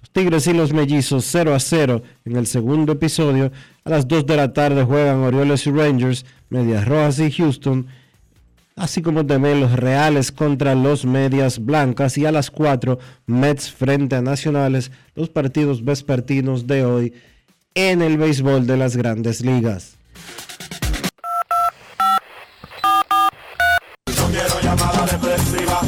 Los 0.00 0.10
Tigres 0.10 0.48
y 0.48 0.54
los 0.54 0.72
Mellizos 0.72 1.24
0 1.30 1.54
a 1.54 1.60
0 1.60 2.02
en 2.24 2.34
el 2.34 2.48
segundo 2.48 2.94
episodio. 2.94 3.52
A 3.84 3.90
las 3.90 4.08
2 4.08 4.26
de 4.26 4.36
la 4.36 4.52
tarde 4.52 4.82
juegan 4.82 5.20
Orioles 5.20 5.64
y 5.68 5.70
Rangers, 5.70 6.26
Medias 6.50 6.84
Rojas 6.84 7.20
y 7.20 7.30
Houston 7.30 7.86
así 8.76 9.02
como 9.02 9.24
también 9.26 9.60
los 9.60 9.72
Reales 9.72 10.32
contra 10.32 10.74
los 10.74 11.04
Medias 11.04 11.64
Blancas 11.64 12.18
y 12.18 12.26
a 12.26 12.32
las 12.32 12.50
4 12.50 12.98
Mets 13.26 13.70
frente 13.72 14.16
a 14.16 14.22
Nacionales, 14.22 14.90
los 15.14 15.28
partidos 15.28 15.84
vespertinos 15.84 16.66
de 16.66 16.84
hoy 16.84 17.14
en 17.74 18.02
el 18.02 18.18
béisbol 18.18 18.66
de 18.66 18.76
las 18.76 18.96
grandes 18.96 19.40
ligas. 19.40 19.96
No 24.16 24.26
quiero 24.28 24.60
llamada 24.62 25.06
depresiva. 25.06 25.80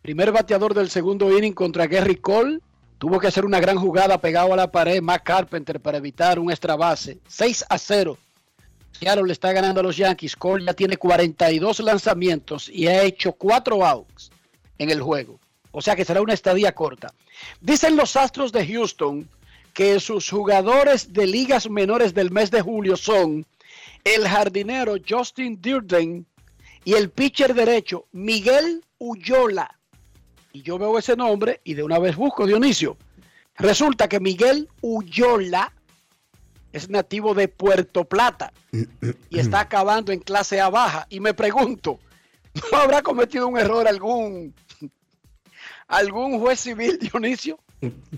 Primer 0.00 0.32
bateador 0.32 0.72
del 0.72 0.88
segundo 0.88 1.36
inning 1.36 1.52
contra 1.52 1.86
Gary 1.86 2.16
Cole. 2.16 2.60
Tuvo 2.96 3.20
que 3.20 3.26
hacer 3.26 3.44
una 3.44 3.60
gran 3.60 3.76
jugada 3.76 4.16
pegado 4.16 4.54
a 4.54 4.56
la 4.56 4.70
pared, 4.70 5.02
Matt 5.02 5.24
Carpenter, 5.24 5.78
para 5.78 5.98
evitar 5.98 6.38
un 6.38 6.50
extra 6.50 6.74
base. 6.74 7.18
6 7.28 7.66
a 7.68 7.76
0. 7.76 8.16
Seattle 8.92 9.26
le 9.26 9.34
está 9.34 9.52
ganando 9.52 9.80
a 9.80 9.82
los 9.82 9.98
Yankees. 9.98 10.36
Cole 10.36 10.64
ya 10.64 10.72
tiene 10.72 10.96
42 10.96 11.80
lanzamientos 11.80 12.70
y 12.70 12.86
ha 12.86 13.02
hecho 13.02 13.32
4 13.32 13.84
outs 13.84 14.30
en 14.78 14.88
el 14.88 15.02
juego. 15.02 15.38
O 15.72 15.82
sea 15.82 15.96
que 15.96 16.04
será 16.04 16.20
una 16.22 16.34
estadía 16.34 16.74
corta. 16.74 17.12
Dicen 17.60 17.96
los 17.96 18.14
Astros 18.16 18.52
de 18.52 18.66
Houston 18.66 19.28
que 19.72 19.98
sus 20.00 20.30
jugadores 20.30 21.12
de 21.12 21.26
ligas 21.26 21.68
menores 21.68 22.14
del 22.14 22.30
mes 22.30 22.50
de 22.50 22.60
julio 22.60 22.96
son 22.96 23.46
el 24.04 24.28
jardinero 24.28 24.96
Justin 25.06 25.60
Durden 25.60 26.26
y 26.84 26.94
el 26.94 27.10
pitcher 27.10 27.54
derecho 27.54 28.06
Miguel 28.12 28.84
Uyola. 28.98 29.78
Y 30.52 30.62
yo 30.62 30.78
veo 30.78 30.98
ese 30.98 31.16
nombre 31.16 31.60
y 31.64 31.74
de 31.74 31.82
una 31.82 31.98
vez 31.98 32.16
busco 32.16 32.46
Dionisio. 32.46 32.98
Resulta 33.56 34.08
que 34.08 34.20
Miguel 34.20 34.68
Uyola 34.82 35.72
es 36.72 36.90
nativo 36.90 37.34
de 37.34 37.48
Puerto 37.48 38.04
Plata 38.04 38.52
y 39.30 39.38
está 39.38 39.60
acabando 39.60 40.12
en 40.12 40.20
clase 40.20 40.60
A 40.60 40.68
baja. 40.68 41.06
Y 41.08 41.20
me 41.20 41.32
pregunto, 41.32 41.98
¿no 42.70 42.78
habrá 42.78 43.02
cometido 43.02 43.46
un 43.48 43.58
error 43.58 43.86
algún 43.88 44.54
algún 45.92 46.38
juez 46.40 46.60
civil, 46.60 46.98
Dionisio? 47.00 47.58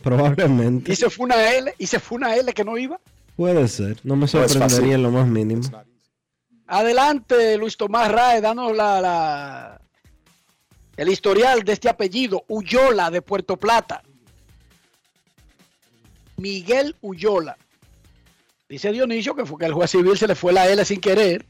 Probablemente. 0.02 0.92
Y 0.92 0.96
se 0.96 1.10
fue 1.10 1.26
una 1.26 1.52
L, 1.52 1.74
y 1.78 1.86
se 1.86 2.00
fue 2.00 2.16
una 2.16 2.36
L 2.36 2.52
que 2.52 2.64
no 2.64 2.78
iba. 2.78 2.98
Puede 3.36 3.66
ser, 3.68 3.98
no 4.04 4.16
me 4.16 4.28
sorprendería 4.28 4.94
en 4.94 5.02
lo 5.02 5.10
más 5.10 5.26
mínimo. 5.26 5.62
Adelante, 6.66 7.58
Luis 7.58 7.76
Tomás 7.76 8.10
Rae, 8.10 8.40
danos 8.40 8.74
la, 8.74 9.00
la, 9.00 9.80
el 10.96 11.08
historial 11.08 11.62
de 11.62 11.72
este 11.72 11.88
apellido, 11.88 12.44
Uyola 12.48 13.10
de 13.10 13.20
Puerto 13.22 13.56
Plata. 13.56 14.02
Miguel 16.36 16.96
Uyola. 17.00 17.56
Dice 18.68 18.92
Dionisio 18.92 19.34
que 19.34 19.44
fue 19.44 19.58
que 19.58 19.66
al 19.66 19.72
juez 19.72 19.90
civil 19.90 20.16
se 20.16 20.26
le 20.26 20.34
fue 20.34 20.52
la 20.52 20.68
L 20.68 20.84
sin 20.84 21.00
querer 21.00 21.44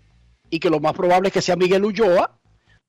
y 0.51 0.59
que 0.59 0.71
lo 0.71 0.81
más 0.81 0.95
probable 0.95 1.29
es 1.29 1.33
que 1.33 1.43
sea 1.43 1.57
Miguel 1.57 1.85
Ulloa. 1.85 2.39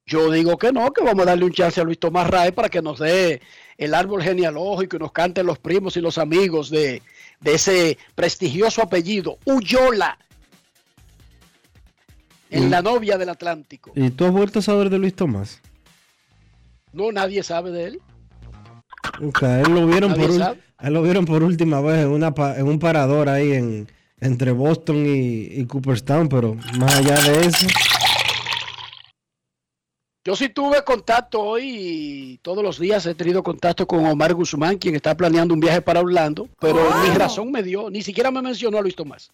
Yo 0.08 0.30
digo 0.30 0.58
que 0.58 0.72
no, 0.72 0.92
que 0.94 1.04
vamos 1.04 1.24
a 1.24 1.30
darle 1.32 1.46
un 1.46 1.52
chance 1.52 1.82
a 1.82 1.84
Luis 1.84 2.00
Tomás 2.00 2.28
Rae 2.30 2.52
para 2.52 2.70
que 2.70 2.82
nos 2.82 3.00
dé 3.00 3.42
el 3.78 3.94
árbol 3.96 4.22
genealógico 4.22 4.98
y 4.98 5.00
nos 5.00 5.12
canten 5.12 5.48
los 5.48 5.58
primos 5.58 5.98
y 5.98 6.02
los 6.02 6.18
amigos 6.18 6.70
de 6.70 7.02
de 7.42 7.54
ese 7.56 7.98
prestigioso 8.16 8.82
apellido, 8.82 9.38
Uyola, 9.46 10.18
en 12.50 12.68
Mm. 12.68 12.72
la 12.72 12.82
novia 12.82 13.18
del 13.18 13.30
Atlántico. 13.30 13.92
¿Y 13.96 14.10
tú 14.12 14.26
has 14.26 14.32
vuelto 14.32 14.60
a 14.60 14.62
saber 14.62 14.90
de 14.90 14.98
Luis 15.00 15.16
Tomás? 15.16 15.60
No, 16.94 17.12
nadie 17.12 17.44
sabe 17.44 17.72
de 17.72 17.84
él. 17.86 18.02
Ok, 19.22 19.44
él 19.44 19.74
lo 19.74 19.86
vieron 19.86 20.14
por 20.14 20.30
él 20.32 20.94
lo 20.94 21.02
vieron 21.04 21.26
por 21.26 21.42
última 21.44 21.82
vez 21.82 22.04
en 22.04 22.10
una 22.10 22.34
en 22.58 22.68
un 22.68 22.80
parador 22.80 23.28
ahí 23.30 23.52
en 23.54 23.88
entre 24.22 24.52
Boston 24.52 25.06
y, 25.06 25.48
y 25.60 25.66
Cooperstown, 25.66 26.30
pero 26.30 26.56
más 26.80 26.96
allá 26.96 27.16
de 27.22 27.42
eso, 27.48 27.68
Yo 30.26 30.36
sí 30.36 30.50
tuve 30.50 30.84
contacto 30.84 31.40
hoy 31.40 31.64
y 31.70 32.38
todos 32.40 32.64
los 32.64 32.80
días 32.80 33.06
he 33.06 33.14
tenido 33.14 33.44
contacto 33.44 33.86
con 33.86 34.04
Omar 34.08 34.34
Guzmán, 34.34 34.80
quien 34.80 34.96
está 34.96 35.16
planeando 35.16 35.54
un 35.54 35.60
viaje 35.60 35.84
para 35.84 36.00
Orlando, 36.00 36.50
pero 36.60 36.80
ni 37.04 37.10
razón 37.16 37.52
me 37.52 37.62
dio, 37.62 37.92
ni 37.92 38.02
siquiera 38.02 38.32
me 38.32 38.42
mencionó 38.42 38.80
a 38.80 38.82
Luis 38.82 38.96
Tomás. 38.96 39.30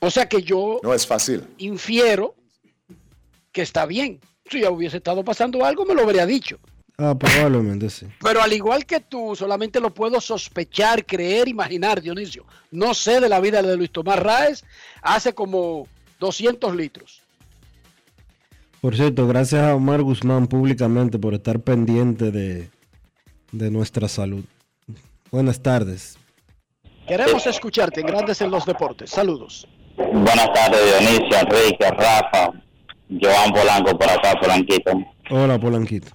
O 0.00 0.10
sea 0.10 0.28
que 0.28 0.42
yo 0.42 0.80
No 0.82 0.92
es 0.92 1.06
fácil. 1.06 1.44
infiero 1.56 2.34
que 3.52 3.62
está 3.62 3.86
bien. 3.86 4.20
Si 4.50 4.60
ya 4.60 4.70
hubiese 4.70 4.98
estado 4.98 5.24
pasando 5.24 5.64
algo, 5.64 5.86
me 5.86 5.94
lo 5.94 6.02
habría 6.02 6.26
dicho. 6.26 6.58
ah, 6.98 7.14
probablemente 7.18 7.88
sí. 7.88 8.06
Pero 8.20 8.42
al 8.42 8.52
igual 8.52 8.84
que 8.84 9.00
tú, 9.00 9.34
solamente 9.34 9.80
lo 9.80 9.94
puedo 9.94 10.20
sospechar, 10.20 11.06
creer, 11.06 11.48
imaginar, 11.48 12.02
Dionisio. 12.02 12.44
No 12.70 12.92
sé 12.92 13.18
de 13.18 13.30
la 13.30 13.40
vida 13.40 13.62
de 13.62 13.76
Luis 13.78 13.90
Tomás 13.92 14.18
Raez 14.18 14.62
hace 15.00 15.32
como 15.32 15.88
200 16.20 16.76
litros. 16.76 17.21
Por 18.82 18.94
cierto, 18.96 19.28
gracias 19.28 19.62
a 19.62 19.76
Omar 19.76 20.02
Guzmán 20.02 20.48
públicamente 20.48 21.16
por 21.16 21.34
estar 21.34 21.60
pendiente 21.60 22.32
de, 22.32 22.68
de 23.52 23.70
nuestra 23.70 24.08
salud. 24.08 24.42
Buenas 25.30 25.62
tardes. 25.62 26.18
Queremos 27.06 27.46
escucharte 27.46 28.00
en 28.00 28.08
Grandes 28.08 28.40
en 28.40 28.50
los 28.50 28.66
Deportes. 28.66 29.10
Saludos. 29.10 29.68
Buenas 29.96 30.52
tardes, 30.52 30.80
Dionisio, 30.98 31.38
Enrique, 31.38 31.90
Rafa, 31.90 32.50
Joan 33.08 33.52
Polanco 33.52 33.96
por 33.96 34.10
acá, 34.10 34.34
Polanquito. 34.40 34.90
Hola, 35.30 35.60
Polanquito. 35.60 36.08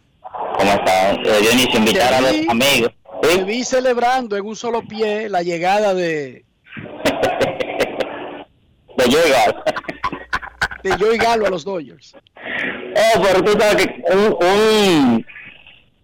¿Cómo 0.58 0.70
estás? 0.70 1.20
Eh, 1.24 1.40
Dionisio, 1.44 1.80
invitar 1.80 2.16
a 2.16 2.20
los 2.20 2.34
amigos. 2.50 2.92
Te 3.22 3.46
vi 3.46 3.64
celebrando 3.64 4.36
en 4.36 4.46
un 4.46 4.58
solo 4.58 4.82
pie 4.82 5.30
la 5.30 5.42
llegada 5.42 5.94
de, 5.94 6.44
de 8.98 9.06
llegar. 9.06 9.64
De 10.88 10.98
Joey 10.98 11.18
Galo 11.18 11.46
a 11.46 11.50
los 11.50 11.64
Dodgers. 11.64 12.16
Oh, 12.16 13.22
pero 13.22 13.44
tú 13.44 13.60
sabes 13.60 13.88
que 13.88 14.04
un, 14.12 14.38
un 14.46 15.26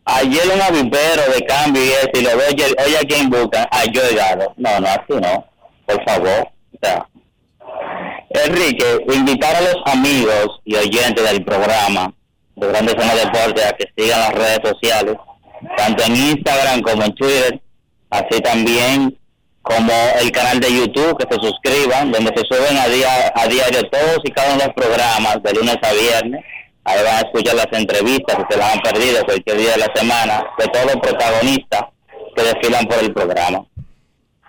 ayer 0.06 0.44
un 0.54 0.62
avipero 0.62 1.24
de 1.34 1.46
cambio 1.46 1.84
y 1.84 1.90
eso, 1.90 2.10
y 2.14 2.22
lo 2.22 2.38
veo, 2.38 2.50
oye, 2.50 2.98
a 2.98 3.08
quién 3.08 3.30
busca, 3.30 3.68
a 3.72 3.86
yo 3.86 4.02
Galo. 4.16 4.54
No, 4.58 4.80
no, 4.80 4.88
así 4.88 5.14
no, 5.22 5.48
por 5.86 6.04
favor. 6.04 6.48
O 6.74 6.78
sea, 6.82 7.08
Enrique, 8.30 8.98
invitar 9.14 9.56
a 9.56 9.62
los 9.62 9.78
amigos 9.86 10.62
y 10.66 10.76
oyentes 10.76 11.30
del 11.32 11.46
programa 11.46 12.14
de 12.56 12.68
Grandes 12.68 12.96
en 12.96 13.08
los 13.08 13.24
Deportes 13.24 13.66
a 13.66 13.74
que 13.74 13.86
sigan 13.98 14.20
las 14.20 14.34
redes 14.34 14.60
sociales, 14.64 15.16
tanto 15.78 16.04
en 16.04 16.16
Instagram 16.16 16.82
como 16.82 17.04
en 17.04 17.16
Twitter, 17.16 17.62
así 18.10 18.42
también 18.42 19.18
como 19.64 19.94
el 20.22 20.32
canal 20.32 20.60
de 20.60 20.70
YouTube, 20.70 21.18
que 21.18 21.34
se 21.34 21.42
suscriban, 21.42 22.12
donde 22.12 22.32
se 22.36 22.44
suben 22.46 22.78
a, 22.78 22.88
día, 22.88 23.32
a 23.34 23.48
diario 23.48 23.82
todos 23.90 24.20
y 24.24 24.32
cada 24.32 24.54
uno 24.54 24.60
de 24.60 24.68
los 24.68 24.76
programas, 24.76 25.42
de 25.42 25.54
lunes 25.54 25.78
a 25.82 25.94
viernes. 25.94 26.46
Ahí 26.84 27.02
van 27.02 27.16
a 27.16 27.20
escuchar 27.20 27.56
las 27.56 27.68
entrevistas, 27.72 28.36
que 28.36 28.54
se 28.54 28.60
las 28.60 28.76
han 28.76 28.82
perdido 28.82 29.24
cualquier 29.24 29.58
día 29.58 29.72
de 29.72 29.78
la 29.78 29.92
semana, 29.96 30.44
de 30.60 30.68
todos 30.68 30.86
los 30.86 30.96
protagonistas 30.98 31.82
que 32.36 32.44
desfilan 32.44 32.86
por 32.88 33.00
el 33.00 33.14
programa. 33.14 33.66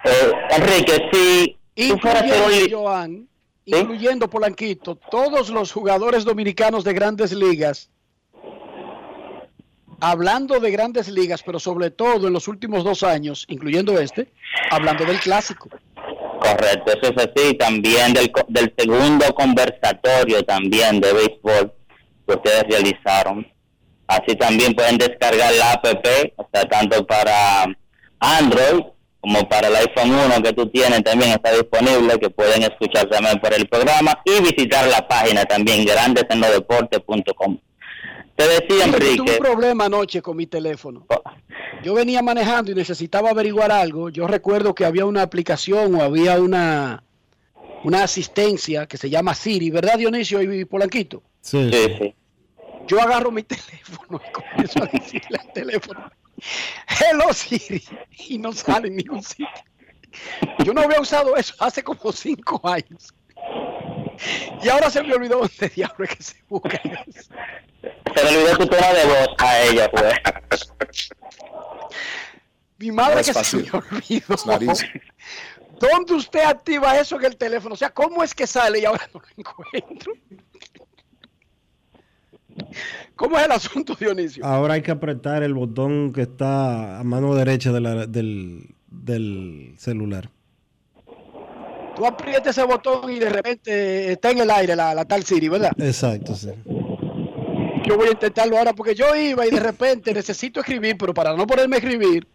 Eh, 0.05 0.33
Enrique, 0.51 1.09
si 1.13 1.57
tú 1.89 1.99
fueras 1.99 2.25
un 2.25 2.71
Joan, 2.71 3.29
incluyendo 3.67 4.29
Polanquito, 4.29 4.97
todos 4.97 5.49
los 5.49 5.71
jugadores 5.71 6.25
dominicanos 6.25 6.83
de 6.83 6.93
grandes 6.93 7.33
ligas, 7.33 7.89
hablando 10.11 10.61
de 10.61 10.71
grandes 10.71 11.09
ligas, 11.09 11.43
pero 11.43 11.59
sobre 11.59 11.91
todo 11.91 12.27
en 12.27 12.35
los 12.35 12.47
últimos 12.47 12.85
dos 12.85 13.03
años, 13.03 13.47
incluyendo 13.49 13.99
este, 13.99 14.29
hablando 14.71 15.05
del 15.05 15.19
clásico. 15.19 15.71
Correcto, 16.41 16.93
eso 16.93 17.13
es 17.15 17.25
así. 17.25 17.55
También 17.55 18.13
del, 18.13 18.31
del 18.49 18.75
segundo 18.77 19.25
conversatorio 19.35 20.43
también 20.43 21.01
de 21.01 21.11
béisbol 21.11 21.73
que 22.27 22.35
ustedes 22.35 22.65
realizaron. 22.69 23.47
Así 24.07 24.37
también 24.37 24.75
pueden 24.75 24.99
descargar 24.99 25.55
la 25.55 25.73
app, 25.73 25.87
tanto 26.71 27.07
para 27.07 27.65
Android 28.21 28.83
como 29.23 29.49
para 29.49 29.69
el 29.69 29.77
iPhone 29.77 30.11
1 30.11 30.43
que 30.43 30.53
tú 30.53 30.67
tienes 30.69 31.03
también 31.03 31.31
está 31.31 31.51
disponible, 31.53 32.19
que 32.19 32.29
pueden 32.29 32.63
escuchar 32.63 33.09
también 33.09 33.41
por 33.41 33.55
el 33.55 33.67
programa 33.67 34.21
y 34.27 34.43
visitar 34.43 34.87
la 34.87 35.09
página 35.09 35.47
también, 35.47 35.87
grandesenlodeporte.com. 35.87 37.59
Te 38.37 38.49
decía, 38.49 38.91
Tuve 39.17 39.33
un 39.33 39.39
problema 39.39 39.85
anoche 39.87 40.21
con 40.21 40.37
mi 40.37 40.47
teléfono. 40.47 41.07
Yo 41.83 41.95
venía 41.95 42.23
manejando 42.23 42.73
y 42.73 42.75
necesitaba 42.75 43.31
averiguar 43.31 43.71
algo. 43.71 44.09
Yo 44.09 44.27
recuerdo 44.27 44.75
que 44.75 44.85
había 44.85 45.05
una 45.05 45.23
aplicación 45.23 45.95
o 45.95 46.03
había 46.03 46.41
una, 46.41 47.05
una 47.85 48.03
asistencia 48.03 48.87
que 48.87 48.97
se 48.97 49.11
llama 49.11 49.35
Siri, 49.35 49.71
¿verdad, 49.71 49.99
Dionisio 49.99 50.41
y 50.43 50.65
Polanquito? 50.65 51.23
Sí, 51.43 51.71
sí. 51.71 52.15
Yo 52.87 53.01
agarro 53.01 53.31
mi 53.31 53.43
teléfono 53.45 54.21
y 54.27 54.33
comienzo 54.33 54.83
a 54.83 54.87
decirle 54.87 55.39
al 55.41 55.53
teléfono, 55.53 56.11
Hello 56.89 57.33
Siri, 57.33 57.83
y 58.29 58.39
no 58.39 58.53
sale 58.53 58.89
en 58.89 58.97
ningún 58.97 59.23
sitio. 59.23 59.49
Yo 60.65 60.73
no 60.73 60.83
había 60.83 61.01
usado 61.01 61.37
eso 61.37 61.55
hace 61.59 61.83
como 61.83 62.13
cinco 62.13 62.61
años. 62.67 63.13
Y 64.63 64.69
ahora 64.69 64.91
se 64.91 65.03
me 65.03 65.13
olvidó 65.13 65.41
dónde 65.41 65.69
diablo 65.75 66.05
es 66.05 66.17
que 66.17 66.23
se 66.23 66.37
busca 66.49 66.81
eso. 67.07 67.31
Se 68.15 68.25
le 68.25 68.37
olvidó 68.39 68.59
tu 68.59 68.67
tono 68.67 68.87
de 68.95 69.05
voz 69.07 69.29
a 69.39 69.63
ella, 69.63 69.91
pues. 69.91 70.15
Mi 72.79 72.91
madre 72.93 73.15
No 73.15 73.21
es 73.21 73.27
que 73.27 73.33
fácil. 73.33 73.65
se 73.67 73.73
me 74.47 74.55
olvidó. 74.55 74.73
¿Dónde 75.81 76.15
usted 76.15 76.45
activa 76.45 76.99
eso 76.99 77.17
en 77.17 77.25
el 77.25 77.37
teléfono? 77.37 77.75
O 77.75 77.77
sea, 77.77 77.91
¿cómo 77.91 78.23
es 78.23 78.35
que 78.35 78.47
sale 78.47 78.79
y 78.81 78.85
ahora 78.85 79.09
no 79.13 79.21
lo 79.21 79.27
encuentro? 79.37 80.13
¿Cómo 83.17 83.39
es 83.39 83.45
el 83.45 83.53
asunto, 83.53 83.95
Dionisio? 83.99 84.45
Ahora 84.45 84.75
hay 84.75 84.83
que 84.83 84.91
apretar 84.93 85.43
el 85.43 85.55
botón 85.55 86.13
que 86.13 86.23
está 86.23 87.01
a 87.01 87.05
mano 87.05 87.35
derecha 87.35 87.73
de 87.73 87.81
la- 87.81 88.07
del, 88.07 88.75
del 88.89 89.75
celular. 89.79 90.31
Tú 91.97 92.07
aprietas 92.07 92.57
ese 92.59 92.67
botón 92.67 93.11
y 93.11 93.19
de 93.21 93.31
repente 93.31 94.13
está 94.13 94.31
en 94.31 94.39
el 94.41 94.51
aire 94.51 94.75
la, 94.75 94.95
la 94.95 95.05
tal 95.05 95.23
Siri, 95.25 95.49
¿verdad? 95.49 95.71
Exacto, 95.79 96.35
sí. 96.35 96.51
Yo 97.87 97.97
voy 97.97 98.09
a 98.09 98.13
intentarlo 98.13 98.57
ahora 98.57 98.73
porque 98.73 98.95
yo 98.95 99.15
iba 99.15 99.47
y 99.47 99.51
de 99.51 99.61
repente 99.61 100.13
necesito 100.15 100.61
escribir, 100.61 100.97
pero 100.99 101.13
para 101.13 101.35
no 101.35 101.47
ponerme 101.47 101.77
a 101.77 101.79
escribir, 101.79 102.27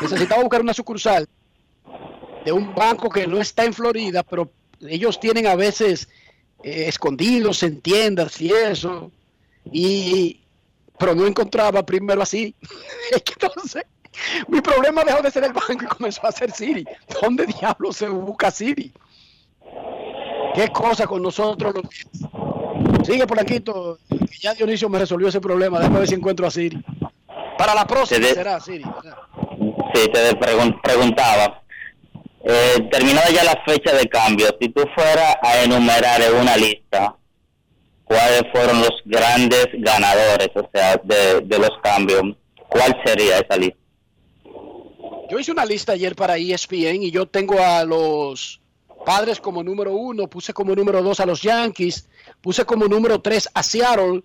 necesitaba 0.00 0.42
buscar 0.42 0.60
una 0.62 0.74
sucursal 0.74 1.28
de 2.44 2.52
un 2.52 2.74
banco 2.74 3.08
que 3.08 3.26
no 3.26 3.38
está 3.38 3.64
en 3.64 3.74
Florida, 3.74 4.22
pero 4.22 4.50
ellos 4.80 5.20
tienen 5.20 5.46
a 5.46 5.54
veces 5.54 6.08
eh, 6.62 6.84
escondidos 6.88 7.62
en 7.62 7.80
tiendas 7.80 8.40
y 8.40 8.52
eso. 8.52 9.10
Y 9.70 10.40
pero 10.98 11.14
no 11.14 11.26
encontraba 11.26 11.84
primero 11.84 12.22
así. 12.22 12.54
Entonces, 13.12 13.84
mi 14.48 14.60
problema 14.60 15.02
dejó 15.02 15.22
de 15.22 15.30
ser 15.30 15.44
el 15.44 15.52
banco 15.52 15.82
y 15.82 15.86
comenzó 15.86 16.26
a 16.26 16.32
ser 16.32 16.52
Siri. 16.52 16.84
¿Dónde 17.20 17.46
diablos 17.46 17.96
se 17.96 18.08
busca 18.08 18.50
Siri? 18.50 18.92
¿Qué 20.54 20.68
cosa 20.68 21.06
con 21.06 21.22
nosotros? 21.22 21.74
Sigue 23.04 23.26
por 23.26 23.40
aquí, 23.40 23.60
que 24.30 24.38
ya 24.38 24.54
Dionisio 24.54 24.88
me 24.88 24.98
resolvió 24.98 25.28
ese 25.28 25.40
problema. 25.40 25.78
Déjame 25.78 25.98
ver 26.00 26.08
si 26.08 26.14
encuentro 26.14 26.46
a 26.46 26.50
Siri. 26.50 26.82
Para 27.58 27.74
la 27.74 27.86
próxima 27.86 28.26
de- 28.26 28.34
será 28.34 28.60
Siri. 28.60 28.84
¿verdad? 28.84 29.18
Sí, 29.94 30.08
te 30.12 30.30
pregun- 30.38 30.80
preguntaba. 30.82 31.62
Eh, 32.42 32.88
terminada 32.90 33.28
ya 33.30 33.44
la 33.44 33.60
fecha 33.66 33.92
de 33.94 34.08
cambio, 34.08 34.46
si 34.58 34.68
tú 34.70 34.82
fueras 34.94 35.36
a 35.42 35.58
enumerar 35.62 36.22
en 36.22 36.34
una 36.36 36.56
lista 36.56 37.14
cuáles 38.04 38.42
fueron 38.50 38.80
los 38.80 38.94
grandes 39.04 39.66
ganadores, 39.74 40.48
o 40.54 40.68
sea, 40.72 40.98
de, 41.04 41.42
de 41.42 41.58
los 41.58 41.70
cambios, 41.82 42.22
¿cuál 42.68 42.96
sería 43.04 43.38
esa 43.38 43.56
lista? 43.58 43.78
Yo 45.30 45.38
hice 45.38 45.52
una 45.52 45.64
lista 45.66 45.92
ayer 45.92 46.16
para 46.16 46.38
ESPN 46.38 47.02
y 47.02 47.10
yo 47.10 47.26
tengo 47.26 47.60
a 47.62 47.84
los 47.84 48.60
padres 49.06 49.38
como 49.38 49.62
número 49.62 49.92
uno, 49.92 50.26
puse 50.28 50.52
como 50.52 50.74
número 50.74 51.02
dos 51.02 51.20
a 51.20 51.26
los 51.26 51.42
Yankees, 51.42 52.08
puse 52.40 52.64
como 52.64 52.86
número 52.86 53.20
tres 53.20 53.48
a 53.54 53.62
Seattle, 53.62 54.22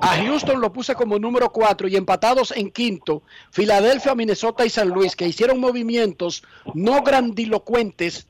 a 0.00 0.16
Houston 0.16 0.60
lo 0.60 0.72
puse 0.72 0.94
como 0.94 1.18
número 1.18 1.50
cuatro 1.50 1.88
y 1.88 1.96
empatados 1.96 2.52
en 2.52 2.70
quinto, 2.70 3.22
Filadelfia, 3.50 4.14
Minnesota 4.14 4.66
y 4.66 4.70
San 4.70 4.88
Luis, 4.88 5.16
que 5.16 5.26
hicieron 5.26 5.60
movimientos 5.60 6.42
no 6.74 7.02
grandilocuentes, 7.02 8.26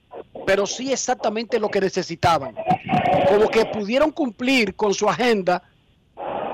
pero 0.46 0.66
sí 0.66 0.92
exactamente 0.92 1.59
lo 1.59 1.68
que 1.68 1.80
necesitaban. 1.80 2.54
Como 3.28 3.48
que 3.48 3.64
pudieron 3.66 4.10
cumplir 4.10 4.74
con 4.76 4.94
su 4.94 5.09
agenda. 5.09 5.62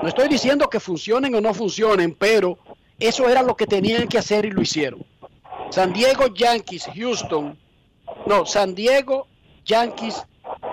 No 0.01 0.07
estoy 0.07 0.27
diciendo 0.27 0.69
que 0.69 0.79
funcionen 0.79 1.35
o 1.35 1.41
no 1.41 1.53
funcionen, 1.53 2.15
pero 2.15 2.57
eso 2.97 3.27
era 3.29 3.43
lo 3.43 3.55
que 3.55 3.67
tenían 3.67 4.07
que 4.07 4.17
hacer 4.17 4.45
y 4.45 4.51
lo 4.51 4.61
hicieron. 4.61 5.05
San 5.71 5.93
Diego, 5.93 6.33
Yankees, 6.33 6.87
Houston. 6.95 7.57
No, 8.25 8.45
San 8.45 8.73
Diego, 8.73 9.27
Yankees, 9.65 10.23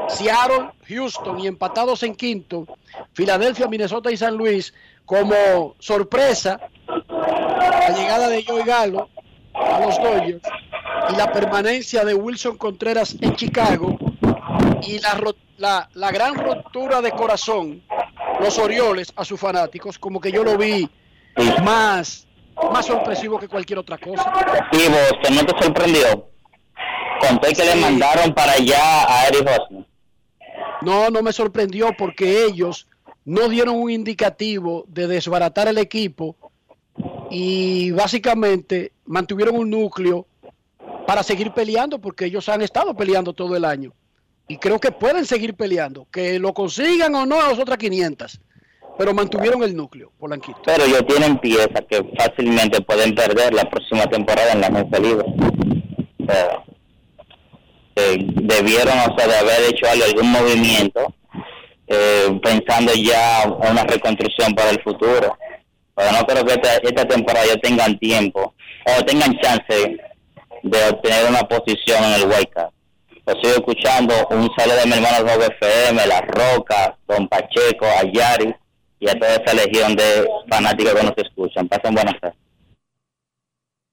Seattle, 0.09 0.71
Houston 0.89 1.41
y 1.41 1.47
empatados 1.47 2.03
en 2.03 2.15
quinto, 2.15 2.67
Filadelfia, 3.13 3.67
Minnesota 3.67 4.11
y 4.11 4.17
San 4.17 4.37
Luis 4.37 4.73
como 5.05 5.75
sorpresa 5.79 6.59
la 6.89 7.91
llegada 7.97 8.29
de 8.29 8.45
Joey 8.45 8.65
Galo 8.65 9.09
a 9.55 9.81
los 9.81 9.97
Dodgers 9.99 10.43
y 11.13 11.17
la 11.17 11.33
permanencia 11.33 12.05
de 12.05 12.15
Wilson 12.15 12.57
Contreras 12.57 13.17
en 13.21 13.35
Chicago 13.37 13.97
y 14.83 14.99
la, 15.01 15.15
ro- 15.15 15.37
la, 15.59 15.89
la 15.95 16.11
gran 16.11 16.35
ruptura 16.35 17.01
de 17.01 17.13
corazón, 17.13 17.83
los 18.41 18.59
Orioles 18.59 19.13
a 19.17 19.25
sus 19.25 19.39
fanáticos, 19.41 19.99
como 19.99 20.21
que 20.21 20.31
yo 20.33 20.43
lo 20.45 20.57
vi 20.59 20.89
más, 21.63 22.27
más 22.73 22.87
sorpresivo 22.87 23.39
que 23.39 23.49
cualquier 23.49 23.79
otra 23.79 23.99
cosa. 23.99 24.33
Y 24.73 24.89
Boston, 24.89 25.35
¿no 25.37 25.47
te 25.47 25.65
sorprendió? 25.65 26.29
Conté 27.21 27.55
que 27.55 27.65
le 27.65 27.77
mandaron 27.77 28.35
para 28.35 28.53
allá 28.53 29.05
a 29.09 29.29
Eric 29.29 29.49
Hosmer. 29.49 29.87
No, 30.83 31.11
no 31.11 31.23
me 31.23 31.33
sorprendió 31.33 31.91
porque 31.97 32.45
ellos 32.45 32.87
no 33.25 33.49
dieron 33.49 33.77
un 33.77 33.91
indicativo 33.91 34.85
de 34.89 35.07
desbaratar 35.07 35.69
el 35.69 35.79
equipo 35.79 36.37
y 37.31 37.91
básicamente 37.91 38.93
mantuvieron 39.05 39.57
un 39.57 39.71
núcleo 39.71 40.27
para 41.07 41.23
seguir 41.23 41.53
peleando 41.53 42.01
porque 42.01 42.27
ellos 42.27 42.49
han 42.49 42.63
estado 42.63 42.95
peleando 42.95 43.33
todo 43.33 43.57
el 43.57 43.65
año 43.65 43.93
y 44.49 44.59
creo 44.59 44.79
que 44.79 44.93
pueden 44.93 45.25
seguir 45.25 45.55
peleando, 45.55 46.07
que 46.11 46.39
lo 46.39 46.55
consigan 46.55 47.15
o 47.15 47.27
no 47.27 47.41
a 47.41 47.49
las 47.49 47.59
otras 47.59 47.79
500, 47.79 48.41
pero 48.97 49.13
mantuvieron 49.13 49.63
el 49.63 49.75
núcleo, 49.75 50.13
Polanquito. 50.19 50.61
Pero 50.65 50.85
ellos 50.85 51.05
tienen 51.07 51.39
piezas 51.39 51.83
que 51.89 52.03
fácilmente 52.17 52.81
pueden 52.83 53.15
perder 53.15 53.53
la 53.55 53.69
próxima 53.69 54.07
temporada 54.07 54.53
en 54.53 54.61
la 54.61 54.69
agencia 54.69 54.99
libre. 55.01 55.27
Debieron, 58.19 58.99
o 58.99 59.19
sea, 59.19 59.27
de 59.27 59.37
haber 59.37 59.63
hecho 59.71 59.87
algún 59.89 60.31
movimiento 60.31 61.15
eh, 61.89 62.41
pensando 62.43 62.93
ya 62.95 63.45
una 63.47 63.85
reconstrucción 63.85 64.55
para 64.55 64.71
el 64.71 64.83
futuro. 64.83 65.37
Pero 65.95 66.13
no 66.13 66.27
creo 66.27 66.45
que 66.45 66.55
esta, 66.55 66.77
esta 66.77 67.05
temporada 67.07 67.47
ya 67.47 67.57
tengan 67.57 67.99
tiempo 67.99 68.55
o 68.85 69.05
tengan 69.05 69.39
chance 69.39 69.97
de 70.63 70.89
obtener 70.91 71.27
una 71.29 71.43
posición 71.43 72.05
en 72.05 72.13
el 72.15 72.25
Up. 72.25 72.73
Lo 73.27 73.33
sigo 73.41 73.55
escuchando, 73.55 74.15
un 74.31 74.49
saludo 74.57 74.77
de 74.77 74.87
mi 74.87 74.93
hermano 74.93 75.19
Rob 75.21 75.43
FM, 75.61 76.07
La 76.07 76.21
Roca, 76.21 76.97
Don 77.09 77.27
Pacheco, 77.29 77.87
Ayari 77.87 78.55
y 79.01 79.09
a 79.09 79.15
toda 79.15 79.35
esa 79.35 79.55
legión 79.55 79.97
de 79.97 80.29
fanáticos 80.49 80.95
que 80.95 81.03
nos 81.03 81.15
escuchan. 81.17 81.67
Pasen 81.67 81.95
buenas 81.95 82.21
tardes. 82.21 82.46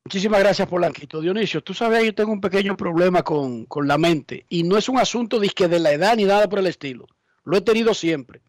Muchísimas 0.05 0.41
gracias, 0.41 0.67
Polanquito. 0.67 1.21
Dionisio, 1.21 1.63
tú 1.63 1.73
sabes, 1.73 2.03
yo 2.03 2.13
tengo 2.13 2.33
un 2.33 2.41
pequeño 2.41 2.75
problema 2.75 3.23
con, 3.23 3.65
con 3.65 3.87
la 3.87 3.97
mente 3.97 4.45
y 4.49 4.63
no 4.63 4.77
es 4.77 4.89
un 4.89 4.99
asunto 4.99 5.39
disque 5.39 5.69
de 5.69 5.79
la 5.79 5.93
edad 5.93 6.17
ni 6.17 6.25
nada 6.25 6.49
por 6.49 6.59
el 6.59 6.67
estilo. 6.67 7.07
Lo 7.45 7.55
he 7.55 7.61
tenido 7.61 7.93
siempre. 7.93 8.41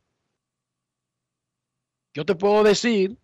Yo 2.13 2.25
te 2.25 2.35
puedo 2.35 2.65
decir 2.65 3.17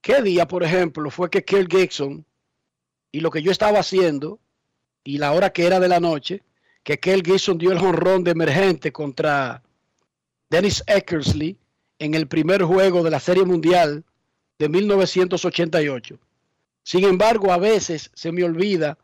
qué 0.00 0.22
día, 0.22 0.46
por 0.46 0.62
ejemplo, 0.62 1.10
fue 1.10 1.30
que 1.30 1.44
Kirk 1.44 1.68
Gibson 1.70 2.24
y 3.10 3.20
lo 3.20 3.30
que 3.30 3.42
yo 3.42 3.50
estaba 3.50 3.80
haciendo 3.80 4.38
y 5.02 5.18
la 5.18 5.32
hora 5.32 5.50
que 5.50 5.66
era 5.66 5.80
de 5.80 5.88
la 5.88 5.98
noche, 5.98 6.42
que 6.84 7.00
Kirk 7.00 7.26
Gibson 7.26 7.58
dio 7.58 7.72
el 7.72 7.78
jonrón 7.78 8.22
de 8.22 8.30
emergente 8.30 8.92
contra 8.92 9.62
Dennis 10.48 10.84
Eckersley 10.86 11.58
en 11.98 12.14
el 12.14 12.28
primer 12.28 12.62
juego 12.62 13.02
de 13.02 13.10
la 13.10 13.18
Serie 13.18 13.44
Mundial 13.44 14.04
de 14.58 14.68
1988. 14.68 16.18
Sin 16.82 17.04
embargo, 17.04 17.52
a 17.52 17.58
veces 17.58 18.10
se 18.14 18.32
me 18.32 18.44
olvida 18.44 18.98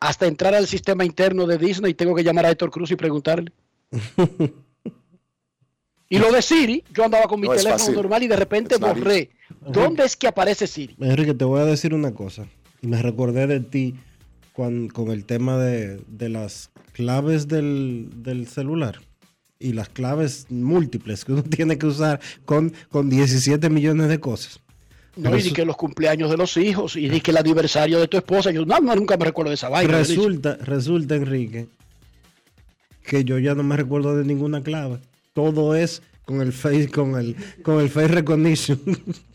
hasta 0.00 0.26
entrar 0.26 0.54
al 0.54 0.66
sistema 0.66 1.04
interno 1.04 1.46
de 1.46 1.58
Disney 1.58 1.92
y 1.92 1.94
tengo 1.94 2.14
que 2.14 2.22
llamar 2.24 2.46
a 2.46 2.50
Héctor 2.50 2.70
Cruz 2.70 2.90
y 2.90 2.96
preguntarle. 2.96 3.52
y 6.10 6.18
lo 6.18 6.32
de 6.32 6.40
Siri, 6.42 6.84
yo 6.94 7.04
andaba 7.04 7.26
con 7.26 7.40
mi 7.40 7.48
No 7.48 7.54
teléfono 7.54 7.92
normal 7.92 8.22
y 8.22 8.28
de 8.28 8.36
repente 8.36 8.76
It's 8.76 8.80
borré. 8.86 9.30
¿Dónde 9.60 10.04
es 10.04 10.16
que 10.16 10.28
aparece 10.28 10.66
Siri? 10.66 10.96
Enrique, 11.00 11.34
te 11.34 11.44
voy 11.44 11.60
a 11.60 11.64
decir 11.64 11.94
una 11.94 12.12
cosa. 12.14 12.46
Y 12.80 12.86
me 12.86 13.02
recordé 13.02 13.46
de 13.46 13.60
ti 13.60 13.94
cuan- 14.52 14.88
con 14.88 15.10
el 15.10 15.24
tema 15.24 15.58
de, 15.58 16.00
de 16.06 16.28
las 16.28 16.70
claves 16.92 17.48
del, 17.48 18.08
del 18.16 18.46
celular 18.46 19.00
y 19.58 19.72
las 19.72 19.88
claves 19.88 20.46
múltiples 20.50 21.24
que 21.24 21.32
uno 21.32 21.42
tiene 21.56 21.76
que 21.78 21.86
usar 21.86 22.20
con, 22.44 22.72
con 22.90 23.10
17 23.10 23.68
millones 23.70 24.08
de 24.08 24.20
cosas. 24.20 24.60
No, 25.18 25.36
y 25.36 25.42
di 25.42 25.52
que 25.52 25.64
los 25.64 25.76
cumpleaños 25.76 26.30
de 26.30 26.36
los 26.36 26.56
hijos, 26.56 26.94
y 26.96 27.08
di 27.08 27.20
que 27.20 27.32
el 27.32 27.36
aniversario 27.38 27.98
de 27.98 28.06
tu 28.08 28.16
esposa. 28.16 28.50
Yo 28.52 28.64
no, 28.64 28.78
no, 28.80 28.94
nunca 28.94 29.16
me 29.16 29.24
recuerdo 29.24 29.50
de 29.50 29.54
esa 29.56 29.68
vaina. 29.68 29.98
Resulta, 29.98 30.56
resulta, 30.56 31.16
Enrique, 31.16 31.66
que 33.02 33.24
yo 33.24 33.38
ya 33.38 33.54
no 33.54 33.62
me 33.64 33.76
recuerdo 33.76 34.16
de 34.16 34.24
ninguna 34.24 34.62
clave. 34.62 34.98
Todo 35.32 35.74
es 35.74 36.02
con 36.24 36.40
el 36.40 36.52
face, 36.52 36.88
con 36.88 37.16
el, 37.18 37.34
con 37.62 37.80
el 37.80 37.88
face 37.90 38.08
recognition. 38.08 38.80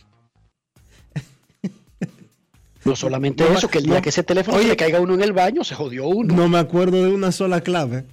No 2.85 2.97
solamente 2.97 3.45
No, 3.45 3.57
eso, 3.57 3.69
que 3.69 3.77
el 3.77 3.85
día 3.85 3.95
no. 3.95 4.01
que 4.01 4.09
ese 4.09 4.23
teléfono 4.23 4.57
Oye. 4.57 4.67
le 4.67 4.75
caiga 4.75 4.99
uno 4.99 5.13
en 5.13 5.21
el 5.21 5.31
baño, 5.31 5.63
se 5.63 5.73
jodió 5.73 6.05
uno. 6.07 6.35
No 6.35 6.49
me 6.49 6.57
acuerdo 6.57 7.01
de 7.01 7.13
una 7.13 7.31
sola 7.31 7.61
clave. 7.61 8.03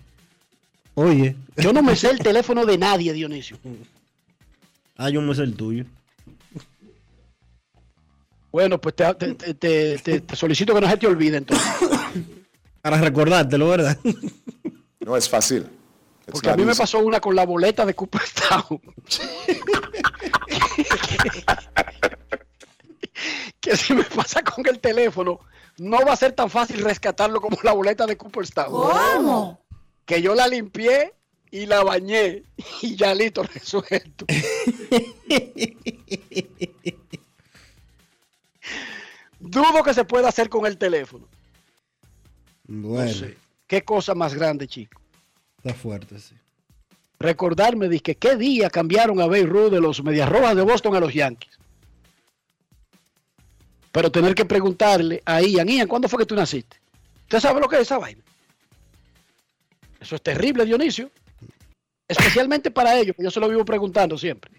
Oye. 0.95 1.35
Yo 1.57 1.73
no 1.73 1.83
me 1.83 1.97
sé 1.97 2.11
el 2.11 2.19
teléfono 2.21 2.65
de 2.65 2.79
nadie, 2.79 3.13
Dionisio. 3.13 3.59
Ah, 4.97 5.11
yo 5.11 5.21
me 5.23 5.35
sé 5.35 5.43
el 5.43 5.55
tuyo. 5.55 5.87
Bueno, 8.53 8.81
pues 8.81 8.97
te, 8.97 9.15
te- 9.15 9.35
te- 9.35 9.55
te- 9.55 9.99
te- 9.99 10.21
te 10.21 10.37
solicito 10.37 10.75
que 10.75 10.81
no 10.81 10.89
se 10.91 10.97
te 10.97 11.07
olvide 11.07 11.37
entonces. 11.39 11.67
Para 12.83 13.01
recordártelo, 13.01 13.69
¿verdad? 13.69 13.97
No 15.01 15.17
es 15.17 15.29
fácil. 15.31 15.63
It's 15.63 16.33
Porque 16.33 16.51
a 16.51 16.57
mí 16.57 16.65
me 16.65 16.75
pasó 16.75 16.99
una 16.99 17.21
con 17.21 17.35
la 17.35 17.47
boleta 17.47 17.87
de 17.87 17.95
Cooperstown. 17.95 18.81
que 23.61 23.77
si 23.79 23.95
me 23.95 24.05
pasa 24.05 24.43
con 24.43 24.67
el 24.67 24.79
teléfono, 24.79 25.41
no 25.79 26.05
va 26.05 26.13
a 26.13 26.17
ser 26.17 26.33
tan 26.33 26.51
fácil 26.51 26.85
rescatarlo 26.85 27.41
como 27.41 27.57
la 27.63 27.73
boleta 27.73 28.05
de 28.07 28.19
Cooperstown. 28.19 28.71
¿Cómo? 28.71 29.65
Que 30.05 30.21
yo 30.21 30.35
la 30.35 30.47
limpié 30.49 31.15
y 31.51 31.65
la 31.65 31.83
bañé 31.83 32.43
y 32.83 32.95
ya 32.95 33.15
listo, 33.15 33.43
resuelto. 33.43 34.27
Dudo 39.51 39.83
que 39.83 39.95
se 39.95 40.05
pueda 40.05 40.29
hacer 40.29 40.49
con 40.49 40.65
el 40.65 40.79
teléfono. 40.79 41.27
Bueno, 42.69 43.11
No 43.11 43.13
sé. 43.13 43.37
Qué 43.67 43.83
cosa 43.83 44.15
más 44.15 44.35
grande, 44.35 44.69
chico. 44.69 45.01
está 45.59 45.75
fuerte, 45.75 46.19
sí. 46.19 46.35
Recordarme 47.19 47.89
de 47.89 48.01
que 48.01 48.15
qué 48.15 48.37
día 48.37 48.71
cambiaron 48.71 49.21
a 49.21 49.27
Bay 49.27 49.45
Ruth 49.45 49.71
de 49.71 49.81
los 49.81 50.03
Medias 50.03 50.29
Rojas 50.29 50.57
de 50.57 50.63
Boston 50.63 50.95
a 50.97 51.01
los 51.01 51.13
Yankees. 51.13 51.59
Pero 53.93 54.11
tener 54.11 54.35
que 54.35 54.45
preguntarle 54.45 55.21
a 55.27 55.43
Ian, 55.43 55.69
Ian, 55.69 55.89
¿cuándo 55.89 56.09
fue 56.09 56.21
que 56.21 56.27
tú 56.27 56.35
naciste? 56.37 56.77
¿Usted 57.23 57.41
sabe 57.41 57.61
lo 57.61 57.69
que 57.69 57.77
es 57.77 57.83
esa 57.83 57.99
vaina? 57.99 58.23
Eso 60.01 60.15
es 60.15 60.23
terrible, 60.23 60.65
Dionisio. 60.65 61.11
Especialmente 62.09 62.71
para 62.71 62.97
ellos, 62.99 63.15
que 63.17 63.23
yo 63.25 63.31
se 63.31 63.41
lo 63.41 63.49
vivo 63.49 63.65
preguntando 63.65 64.17
siempre. 64.17 64.51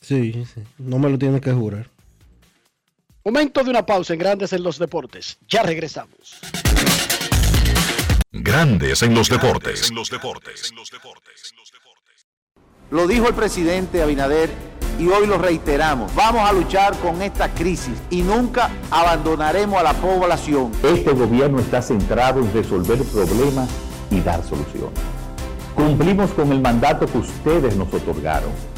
Sí, 0.00 0.44
sí. 0.54 0.62
No 0.78 0.98
me 0.98 1.08
lo 1.10 1.18
tienes 1.18 1.40
que 1.40 1.52
jurar. 1.52 1.88
Momento 3.26 3.64
de 3.64 3.70
una 3.70 3.86
pausa 3.86 4.12
en 4.12 4.18
Grandes 4.18 4.52
en 4.52 4.62
los 4.62 4.78
Deportes. 4.78 5.38
Ya 5.48 5.62
regresamos. 5.62 6.38
Grandes 8.30 9.00
en 9.02 9.14
los 9.14 9.30
deportes. 9.30 9.90
Lo 12.90 13.06
dijo 13.06 13.26
el 13.26 13.34
presidente 13.34 14.02
Abinader 14.02 14.50
y 14.98 15.08
hoy 15.08 15.26
lo 15.26 15.38
reiteramos. 15.38 16.14
Vamos 16.14 16.46
a 16.46 16.52
luchar 16.52 16.98
con 16.98 17.22
esta 17.22 17.48
crisis 17.54 17.94
y 18.10 18.20
nunca 18.20 18.70
abandonaremos 18.90 19.80
a 19.80 19.84
la 19.84 19.94
población. 19.94 20.70
Este 20.82 21.12
gobierno 21.12 21.60
está 21.60 21.80
centrado 21.80 22.40
en 22.40 22.52
resolver 22.52 23.02
problemas 23.04 23.70
y 24.10 24.20
dar 24.20 24.44
soluciones. 24.44 25.00
Cumplimos 25.74 26.30
con 26.32 26.52
el 26.52 26.60
mandato 26.60 27.06
que 27.06 27.16
ustedes 27.16 27.74
nos 27.74 27.90
otorgaron. 27.90 28.73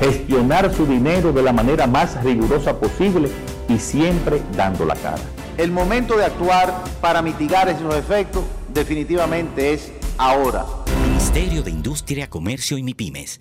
Gestionar 0.00 0.72
su 0.74 0.86
dinero 0.86 1.32
de 1.32 1.42
la 1.42 1.52
manera 1.52 1.86
más 1.86 2.22
rigurosa 2.24 2.78
posible 2.78 3.30
y 3.68 3.78
siempre 3.78 4.42
dando 4.56 4.84
la 4.84 4.96
cara. 4.96 5.22
El 5.56 5.70
momento 5.70 6.16
de 6.16 6.24
actuar 6.24 6.82
para 7.00 7.22
mitigar 7.22 7.68
esos 7.68 7.94
efectos 7.94 8.44
definitivamente 8.72 9.72
es 9.72 9.92
ahora. 10.18 10.64
Ministerio 11.06 11.62
de 11.62 11.70
Industria, 11.70 12.28
Comercio 12.28 12.76
y 12.76 12.82
MIPIMES. 12.82 13.40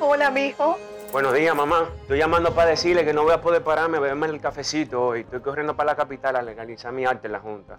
Hola, 0.00 0.30
mijo. 0.30 0.78
Buenos 1.10 1.34
días, 1.34 1.54
mamá. 1.54 1.90
Estoy 2.02 2.18
llamando 2.18 2.54
para 2.54 2.70
decirle 2.70 3.04
que 3.04 3.12
no 3.12 3.24
voy 3.24 3.32
a 3.32 3.40
poder 3.40 3.62
pararme 3.62 3.98
a 3.98 4.00
beberme 4.00 4.28
el 4.28 4.40
cafecito 4.40 5.02
hoy. 5.02 5.20
Estoy 5.20 5.40
corriendo 5.40 5.76
para 5.76 5.92
la 5.92 5.96
capital 5.96 6.36
a 6.36 6.42
legalizar 6.42 6.92
mi 6.92 7.04
arte 7.04 7.26
en 7.26 7.32
la 7.32 7.40
Junta. 7.40 7.78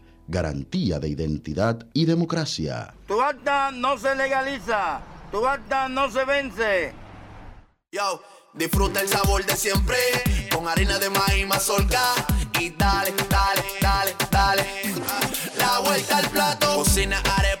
Garantía 0.31 0.97
de 0.97 1.09
identidad 1.09 1.85
y 1.93 2.05
democracia. 2.05 2.93
Tu 3.05 3.21
acta 3.21 3.69
no 3.69 3.97
se 3.97 4.15
legaliza, 4.15 5.01
tu 5.29 5.45
acta 5.45 5.89
no 5.89 6.09
se 6.09 6.23
vence. 6.23 6.93
Yo, 7.91 8.23
disfruta 8.53 9.01
el 9.01 9.09
sabor 9.09 9.45
de 9.45 9.57
siempre 9.57 9.97
con 10.49 10.69
harina 10.69 10.97
de 10.99 11.09
maíz 11.09 11.45
mazorca 11.45 12.01
y 12.61 12.69
dale, 12.69 13.13
dale, 13.29 13.63
dale, 13.81 14.15
dale. 14.31 14.65
La 15.57 15.79
vuelta 15.79 16.19
al 16.19 16.29
plato, 16.29 16.75
cocina 16.77 17.21
arepa, 17.37 17.60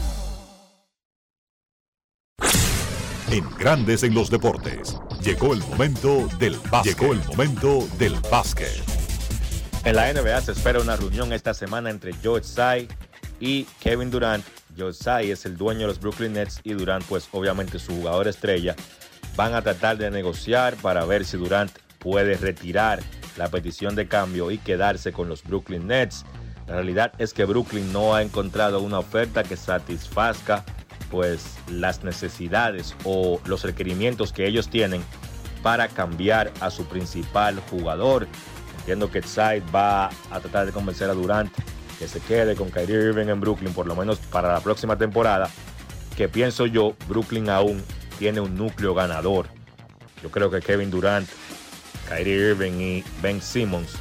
En 3.31 3.49
Grandes 3.57 4.03
en 4.03 4.13
los 4.13 4.29
Deportes. 4.29 4.97
Llegó 5.23 5.53
el 5.53 5.59
momento 5.61 6.27
del 6.37 6.57
básquet. 6.69 6.99
Llegó 6.99 7.13
el 7.13 7.23
momento 7.23 7.87
del 7.97 8.13
básquet. 8.29 8.83
En 9.85 9.95
la 9.95 10.11
NBA 10.11 10.41
se 10.41 10.51
espera 10.51 10.81
una 10.81 10.97
reunión 10.97 11.31
esta 11.31 11.53
semana 11.53 11.89
entre 11.89 12.13
Joe 12.21 12.41
Tsai 12.41 12.89
y 13.39 13.63
Kevin 13.79 14.11
Durant. 14.11 14.43
Joe 14.77 14.91
Tsai 14.91 15.31
es 15.31 15.45
el 15.45 15.55
dueño 15.55 15.79
de 15.79 15.87
los 15.87 16.01
Brooklyn 16.01 16.33
Nets 16.33 16.59
y 16.65 16.73
Durant, 16.73 17.05
pues 17.05 17.29
obviamente 17.31 17.79
su 17.79 17.93
jugador 17.93 18.27
estrella. 18.27 18.75
Van 19.37 19.53
a 19.53 19.61
tratar 19.61 19.97
de 19.97 20.11
negociar 20.11 20.75
para 20.75 21.05
ver 21.05 21.23
si 21.23 21.37
Durant 21.37 21.71
puede 21.99 22.35
retirar 22.35 22.99
la 23.37 23.47
petición 23.47 23.95
de 23.95 24.09
cambio 24.09 24.51
y 24.51 24.57
quedarse 24.57 25.13
con 25.13 25.29
los 25.29 25.41
Brooklyn 25.41 25.87
Nets. 25.87 26.25
La 26.67 26.73
realidad 26.75 27.13
es 27.17 27.33
que 27.33 27.45
Brooklyn 27.45 27.93
no 27.93 28.13
ha 28.13 28.23
encontrado 28.23 28.81
una 28.81 28.99
oferta 28.99 29.43
que 29.43 29.55
satisfazca 29.55 30.65
pues 31.11 31.57
las 31.69 32.03
necesidades 32.03 32.95
o 33.03 33.39
los 33.45 33.63
requerimientos 33.63 34.33
que 34.33 34.47
ellos 34.47 34.69
tienen 34.69 35.03
para 35.61 35.87
cambiar 35.89 36.51
a 36.59 36.71
su 36.71 36.85
principal 36.85 37.61
jugador. 37.69 38.27
Entiendo 38.79 39.11
que 39.11 39.21
Tsai 39.21 39.61
va 39.73 40.07
a 40.07 40.39
tratar 40.39 40.65
de 40.65 40.71
convencer 40.71 41.09
a 41.09 41.13
Durant 41.13 41.51
que 41.99 42.07
se 42.07 42.19
quede 42.19 42.55
con 42.55 42.71
Kyrie 42.71 43.09
Irving 43.09 43.27
en 43.27 43.39
Brooklyn 43.39 43.73
por 43.73 43.85
lo 43.85 43.95
menos 43.95 44.17
para 44.17 44.51
la 44.51 44.59
próxima 44.59 44.97
temporada, 44.97 45.51
que 46.17 46.27
pienso 46.27 46.65
yo, 46.65 46.95
Brooklyn 47.07 47.47
aún 47.47 47.83
tiene 48.17 48.39
un 48.39 48.55
núcleo 48.57 48.95
ganador. 48.95 49.45
Yo 50.23 50.31
creo 50.31 50.49
que 50.49 50.61
Kevin 50.61 50.89
Durant, 50.89 51.29
Kyrie 52.09 52.49
Irving 52.49 52.79
y 52.79 53.03
Ben 53.21 53.39
Simmons 53.39 53.91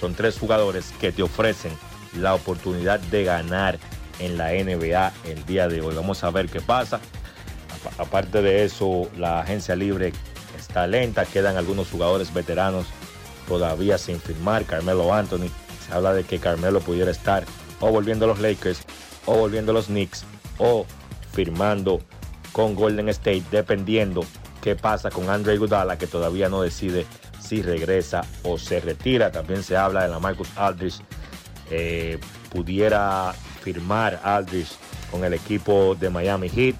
son 0.00 0.14
tres 0.14 0.36
jugadores 0.36 0.92
que 1.00 1.12
te 1.12 1.22
ofrecen 1.22 1.72
la 2.18 2.34
oportunidad 2.34 2.98
de 2.98 3.22
ganar 3.22 3.78
en 4.18 4.38
la 4.38 4.50
NBA 4.52 5.12
el 5.24 5.44
día 5.46 5.68
de 5.68 5.80
hoy. 5.80 5.94
Vamos 5.94 6.24
a 6.24 6.30
ver 6.30 6.48
qué 6.48 6.60
pasa. 6.60 7.00
Aparte 7.98 8.42
de 8.42 8.64
eso, 8.64 9.10
la 9.16 9.40
agencia 9.40 9.76
libre 9.76 10.12
está 10.58 10.86
lenta, 10.86 11.26
quedan 11.26 11.56
algunos 11.56 11.90
jugadores 11.90 12.32
veteranos 12.32 12.86
todavía 13.46 13.98
sin 13.98 14.20
firmar. 14.20 14.64
Carmelo 14.64 15.12
Anthony, 15.12 15.50
se 15.86 15.94
habla 15.94 16.14
de 16.14 16.24
que 16.24 16.38
Carmelo 16.38 16.80
pudiera 16.80 17.10
estar 17.10 17.44
o 17.80 17.90
volviendo 17.90 18.24
a 18.24 18.28
los 18.28 18.40
Lakers 18.40 18.82
o 19.26 19.36
volviendo 19.36 19.72
a 19.72 19.74
los 19.74 19.86
Knicks 19.86 20.24
o 20.58 20.86
firmando 21.32 22.00
con 22.52 22.74
Golden 22.74 23.08
State, 23.08 23.44
dependiendo 23.50 24.24
qué 24.62 24.76
pasa 24.76 25.10
con 25.10 25.28
Andre 25.28 25.54
Iguodala, 25.54 25.98
que 25.98 26.06
todavía 26.06 26.48
no 26.48 26.62
decide 26.62 27.04
si 27.40 27.62
regresa 27.62 28.22
o 28.42 28.58
se 28.58 28.80
retira. 28.80 29.30
También 29.30 29.62
se 29.62 29.76
habla 29.76 30.02
de 30.02 30.08
la 30.08 30.18
Marcus 30.20 30.48
Aldridge. 30.56 31.00
Eh, 31.70 32.18
pudiera 32.50 33.34
firmar 33.62 34.20
Aldridge 34.22 34.76
con 35.10 35.24
el 35.24 35.34
equipo 35.34 35.94
de 35.94 36.10
Miami 36.10 36.48
Heat. 36.48 36.76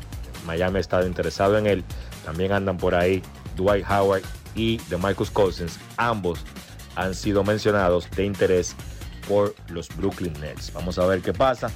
Miami 0.47 0.79
ha 0.79 0.81
estado 0.81 1.07
interesado 1.07 1.57
en 1.59 1.67
él. 1.67 1.85
También 2.25 2.53
andan 2.53 2.77
por 2.77 2.95
ahí 2.95 3.23
Dwight 3.57 3.85
Howard 3.89 4.23
y 4.55 4.79
de 4.89 4.97
Marcus 4.97 5.31
Cousins. 5.31 5.79
Ambos 5.97 6.41
han 6.97 7.15
sido 7.15 7.45
mencionados 7.45 8.11
de 8.11 8.25
interés 8.25 8.75
por 9.29 9.55
los 9.69 9.89
Brooklyn 9.97 10.35
Nets. 10.41 10.73
Vamos 10.73 10.99
a 10.99 11.07
ver 11.07 11.23
qué 11.23 11.33
pasa 11.33 11.71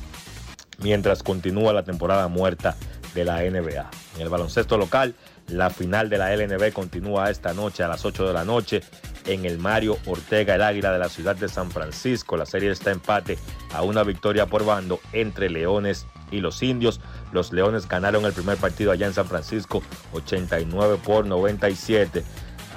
mientras 0.79 1.23
continúa 1.23 1.73
la 1.73 1.83
temporada 1.83 2.29
muerta 2.29 2.77
de 3.15 3.25
la 3.25 3.43
NBA. 3.43 3.91
En 4.17 4.23
el 4.23 4.29
baloncesto 4.29 4.79
local, 4.79 5.15
la 5.49 5.71
final 5.71 6.09
de 6.09 6.19
la 6.19 6.35
LNB 6.35 6.73
continúa 6.73 7.31
esta 7.31 7.55
noche 7.55 7.83
a 7.83 7.89
las 7.89 8.05
8 8.05 8.27
de 8.27 8.33
la 8.33 8.45
noche 8.45 8.83
en 9.27 9.45
el 9.45 9.59
Mario 9.59 9.99
Ortega, 10.07 10.55
el 10.55 10.63
Águila 10.63 10.93
de 10.93 10.99
la 10.99 11.09
ciudad 11.09 11.37
de 11.37 11.49
San 11.49 11.71
Francisco. 11.71 12.37
La 12.37 12.47
serie 12.47 12.71
está 12.71 12.91
empate 12.91 13.39
a 13.73 13.83
una 13.83 14.03
victoria 14.03 14.47
por 14.47 14.65
bando 14.65 15.01
entre 15.13 15.51
Leones 15.51 16.07
y 16.31 16.41
los 16.41 16.63
Indios. 16.63 17.01
Los 17.33 17.53
Leones 17.53 17.89
ganaron 17.89 18.25
el 18.25 18.33
primer 18.33 18.59
partido 18.59 18.93
allá 18.93 19.07
en 19.07 19.15
San 19.15 19.27
Francisco 19.27 19.83
89 20.13 20.99
por 21.05 21.27
97. 21.27 22.23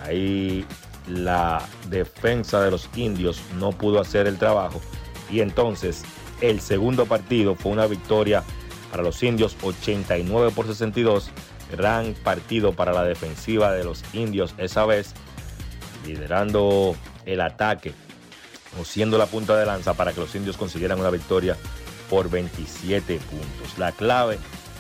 Ahí 0.06 0.66
la 1.08 1.62
defensa 1.90 2.62
de 2.62 2.72
los 2.72 2.90
indios 2.96 3.42
no 3.58 3.72
pudo 3.72 4.00
hacer 4.00 4.28
el 4.28 4.38
trabajo 4.38 4.82
y 5.30 5.42
entonces 5.42 6.04
el 6.42 6.62
segundo 6.62 7.06
partido 7.06 7.56
fue 7.56 7.72
una 7.72 7.88
victoria 7.88 8.44
para 8.92 9.04
los 9.04 9.22
indios 9.24 9.56
89 9.62 10.52
por 10.56 10.68
62 10.68 11.32
gran 11.72 12.14
partido 12.14 12.74
para 12.74 12.94
la 12.94 13.04
defensiva 13.04 13.72
de 13.72 13.84
los 13.84 14.04
indios 14.14 14.54
esa 14.58 14.86
vez 14.86 15.14
liderando 16.06 16.96
el 17.26 17.42
ataque 17.42 17.94
o 18.80 18.86
siendo 18.86 19.18
la 19.18 19.26
punta 19.26 19.58
de 19.58 19.66
lanza 19.66 19.94
para 19.94 20.14
que 20.14 20.22
los 20.22 20.34
indios 20.36 20.58
consiguieran 20.58 21.00
una 21.00 21.10
victoria 21.10 21.58
por 22.10 22.30
27 22.30 23.18
puntos 23.18 23.78
la 23.78 23.92
clave 23.92 24.38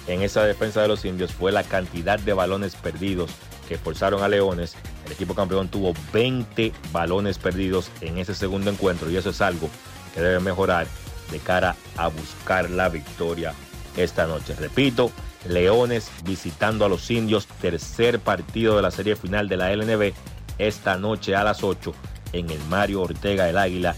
en 0.08 0.22
esa 0.22 0.44
defensa 0.44 0.82
de 0.82 0.88
los 0.88 1.06
indios 1.06 1.32
fue 1.32 1.52
la 1.52 1.64
cantidad 1.64 2.20
de 2.20 2.34
balones 2.34 2.76
perdidos 2.76 3.32
que 3.68 3.78
forzaron 3.78 4.24
a 4.24 4.28
Leones. 4.28 4.76
El 5.06 5.14
equipo 5.14 5.36
campeón 5.36 5.70
tuvo 5.70 5.94
20 6.12 6.74
balones 6.92 7.38
perdidos 7.38 7.90
en 8.02 8.18
ese 8.18 8.36
segundo 8.36 8.70
encuentro 8.70 9.10
y 9.10 9.16
eso 9.16 9.30
es 9.30 9.42
algo 9.42 9.70
que 10.14 10.22
debe 10.22 10.40
mejorar 10.40 10.88
de 11.32 11.40
cara 11.40 11.76
a 11.96 12.08
buscar 12.08 12.70
la 12.70 12.90
victoria 12.90 13.54
esta 13.96 14.28
noche. 14.28 14.56
Repito, 14.56 15.12
Leones 15.48 16.12
visitando 16.24 16.86
a 16.86 16.90
los 16.90 17.10
indios, 17.10 17.48
tercer 17.62 18.20
partido 18.20 18.76
de 18.76 18.82
la 18.82 18.92
serie 18.92 19.16
final 19.16 19.48
de 19.48 19.58
la 19.58 19.76
LNB 19.76 20.14
esta 20.58 20.98
noche 20.98 21.36
a 21.36 21.44
las 21.44 21.64
8 21.64 21.94
en 22.34 22.50
el 22.50 22.60
Mario 22.66 23.02
Ortega 23.02 23.50
el 23.50 23.58
Águila 23.58 23.96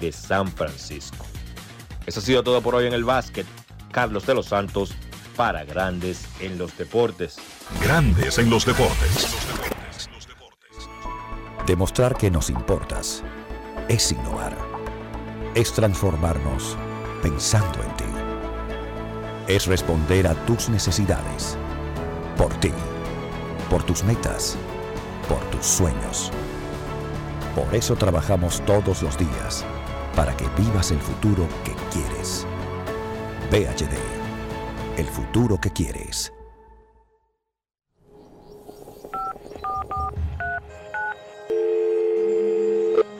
de 0.00 0.12
San 0.12 0.48
Francisco. 0.48 1.26
Eso 2.06 2.20
ha 2.20 2.22
sido 2.22 2.42
todo 2.42 2.60
por 2.60 2.74
hoy 2.74 2.86
en 2.86 2.92
el 2.92 3.04
básquet. 3.04 3.46
Carlos 3.90 4.26
de 4.26 4.34
los 4.34 4.46
Santos 4.46 4.92
para 5.36 5.64
Grandes 5.64 6.26
en 6.40 6.58
los 6.58 6.76
Deportes. 6.76 7.36
Grandes 7.82 8.38
en 8.38 8.50
los 8.50 8.66
Deportes. 8.66 9.28
Demostrar 11.66 12.16
que 12.16 12.30
nos 12.30 12.50
importas 12.50 13.22
es 13.88 14.12
innovar. 14.12 14.56
Es 15.54 15.72
transformarnos 15.72 16.76
pensando 17.22 17.82
en 17.82 17.96
ti. 17.96 18.13
Es 19.46 19.66
responder 19.66 20.26
a 20.26 20.34
tus 20.46 20.70
necesidades. 20.70 21.58
Por 22.38 22.52
ti. 22.60 22.72
Por 23.68 23.82
tus 23.82 24.02
metas. 24.02 24.56
Por 25.28 25.38
tus 25.50 25.66
sueños. 25.66 26.32
Por 27.54 27.74
eso 27.74 27.94
trabajamos 27.94 28.62
todos 28.64 29.02
los 29.02 29.18
días. 29.18 29.62
Para 30.16 30.34
que 30.34 30.46
vivas 30.56 30.92
el 30.92 30.98
futuro 30.98 31.46
que 31.62 31.74
quieres. 31.92 32.46
VHD. 33.50 33.98
El 34.96 35.06
futuro 35.08 35.60
que 35.60 35.70
quieres. 35.70 36.32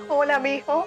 Hola, 0.09 0.39
mijo. 0.39 0.87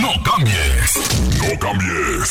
No 0.00 0.12
cambies. 0.24 0.96
No 1.42 1.58
cambies. 1.58 2.30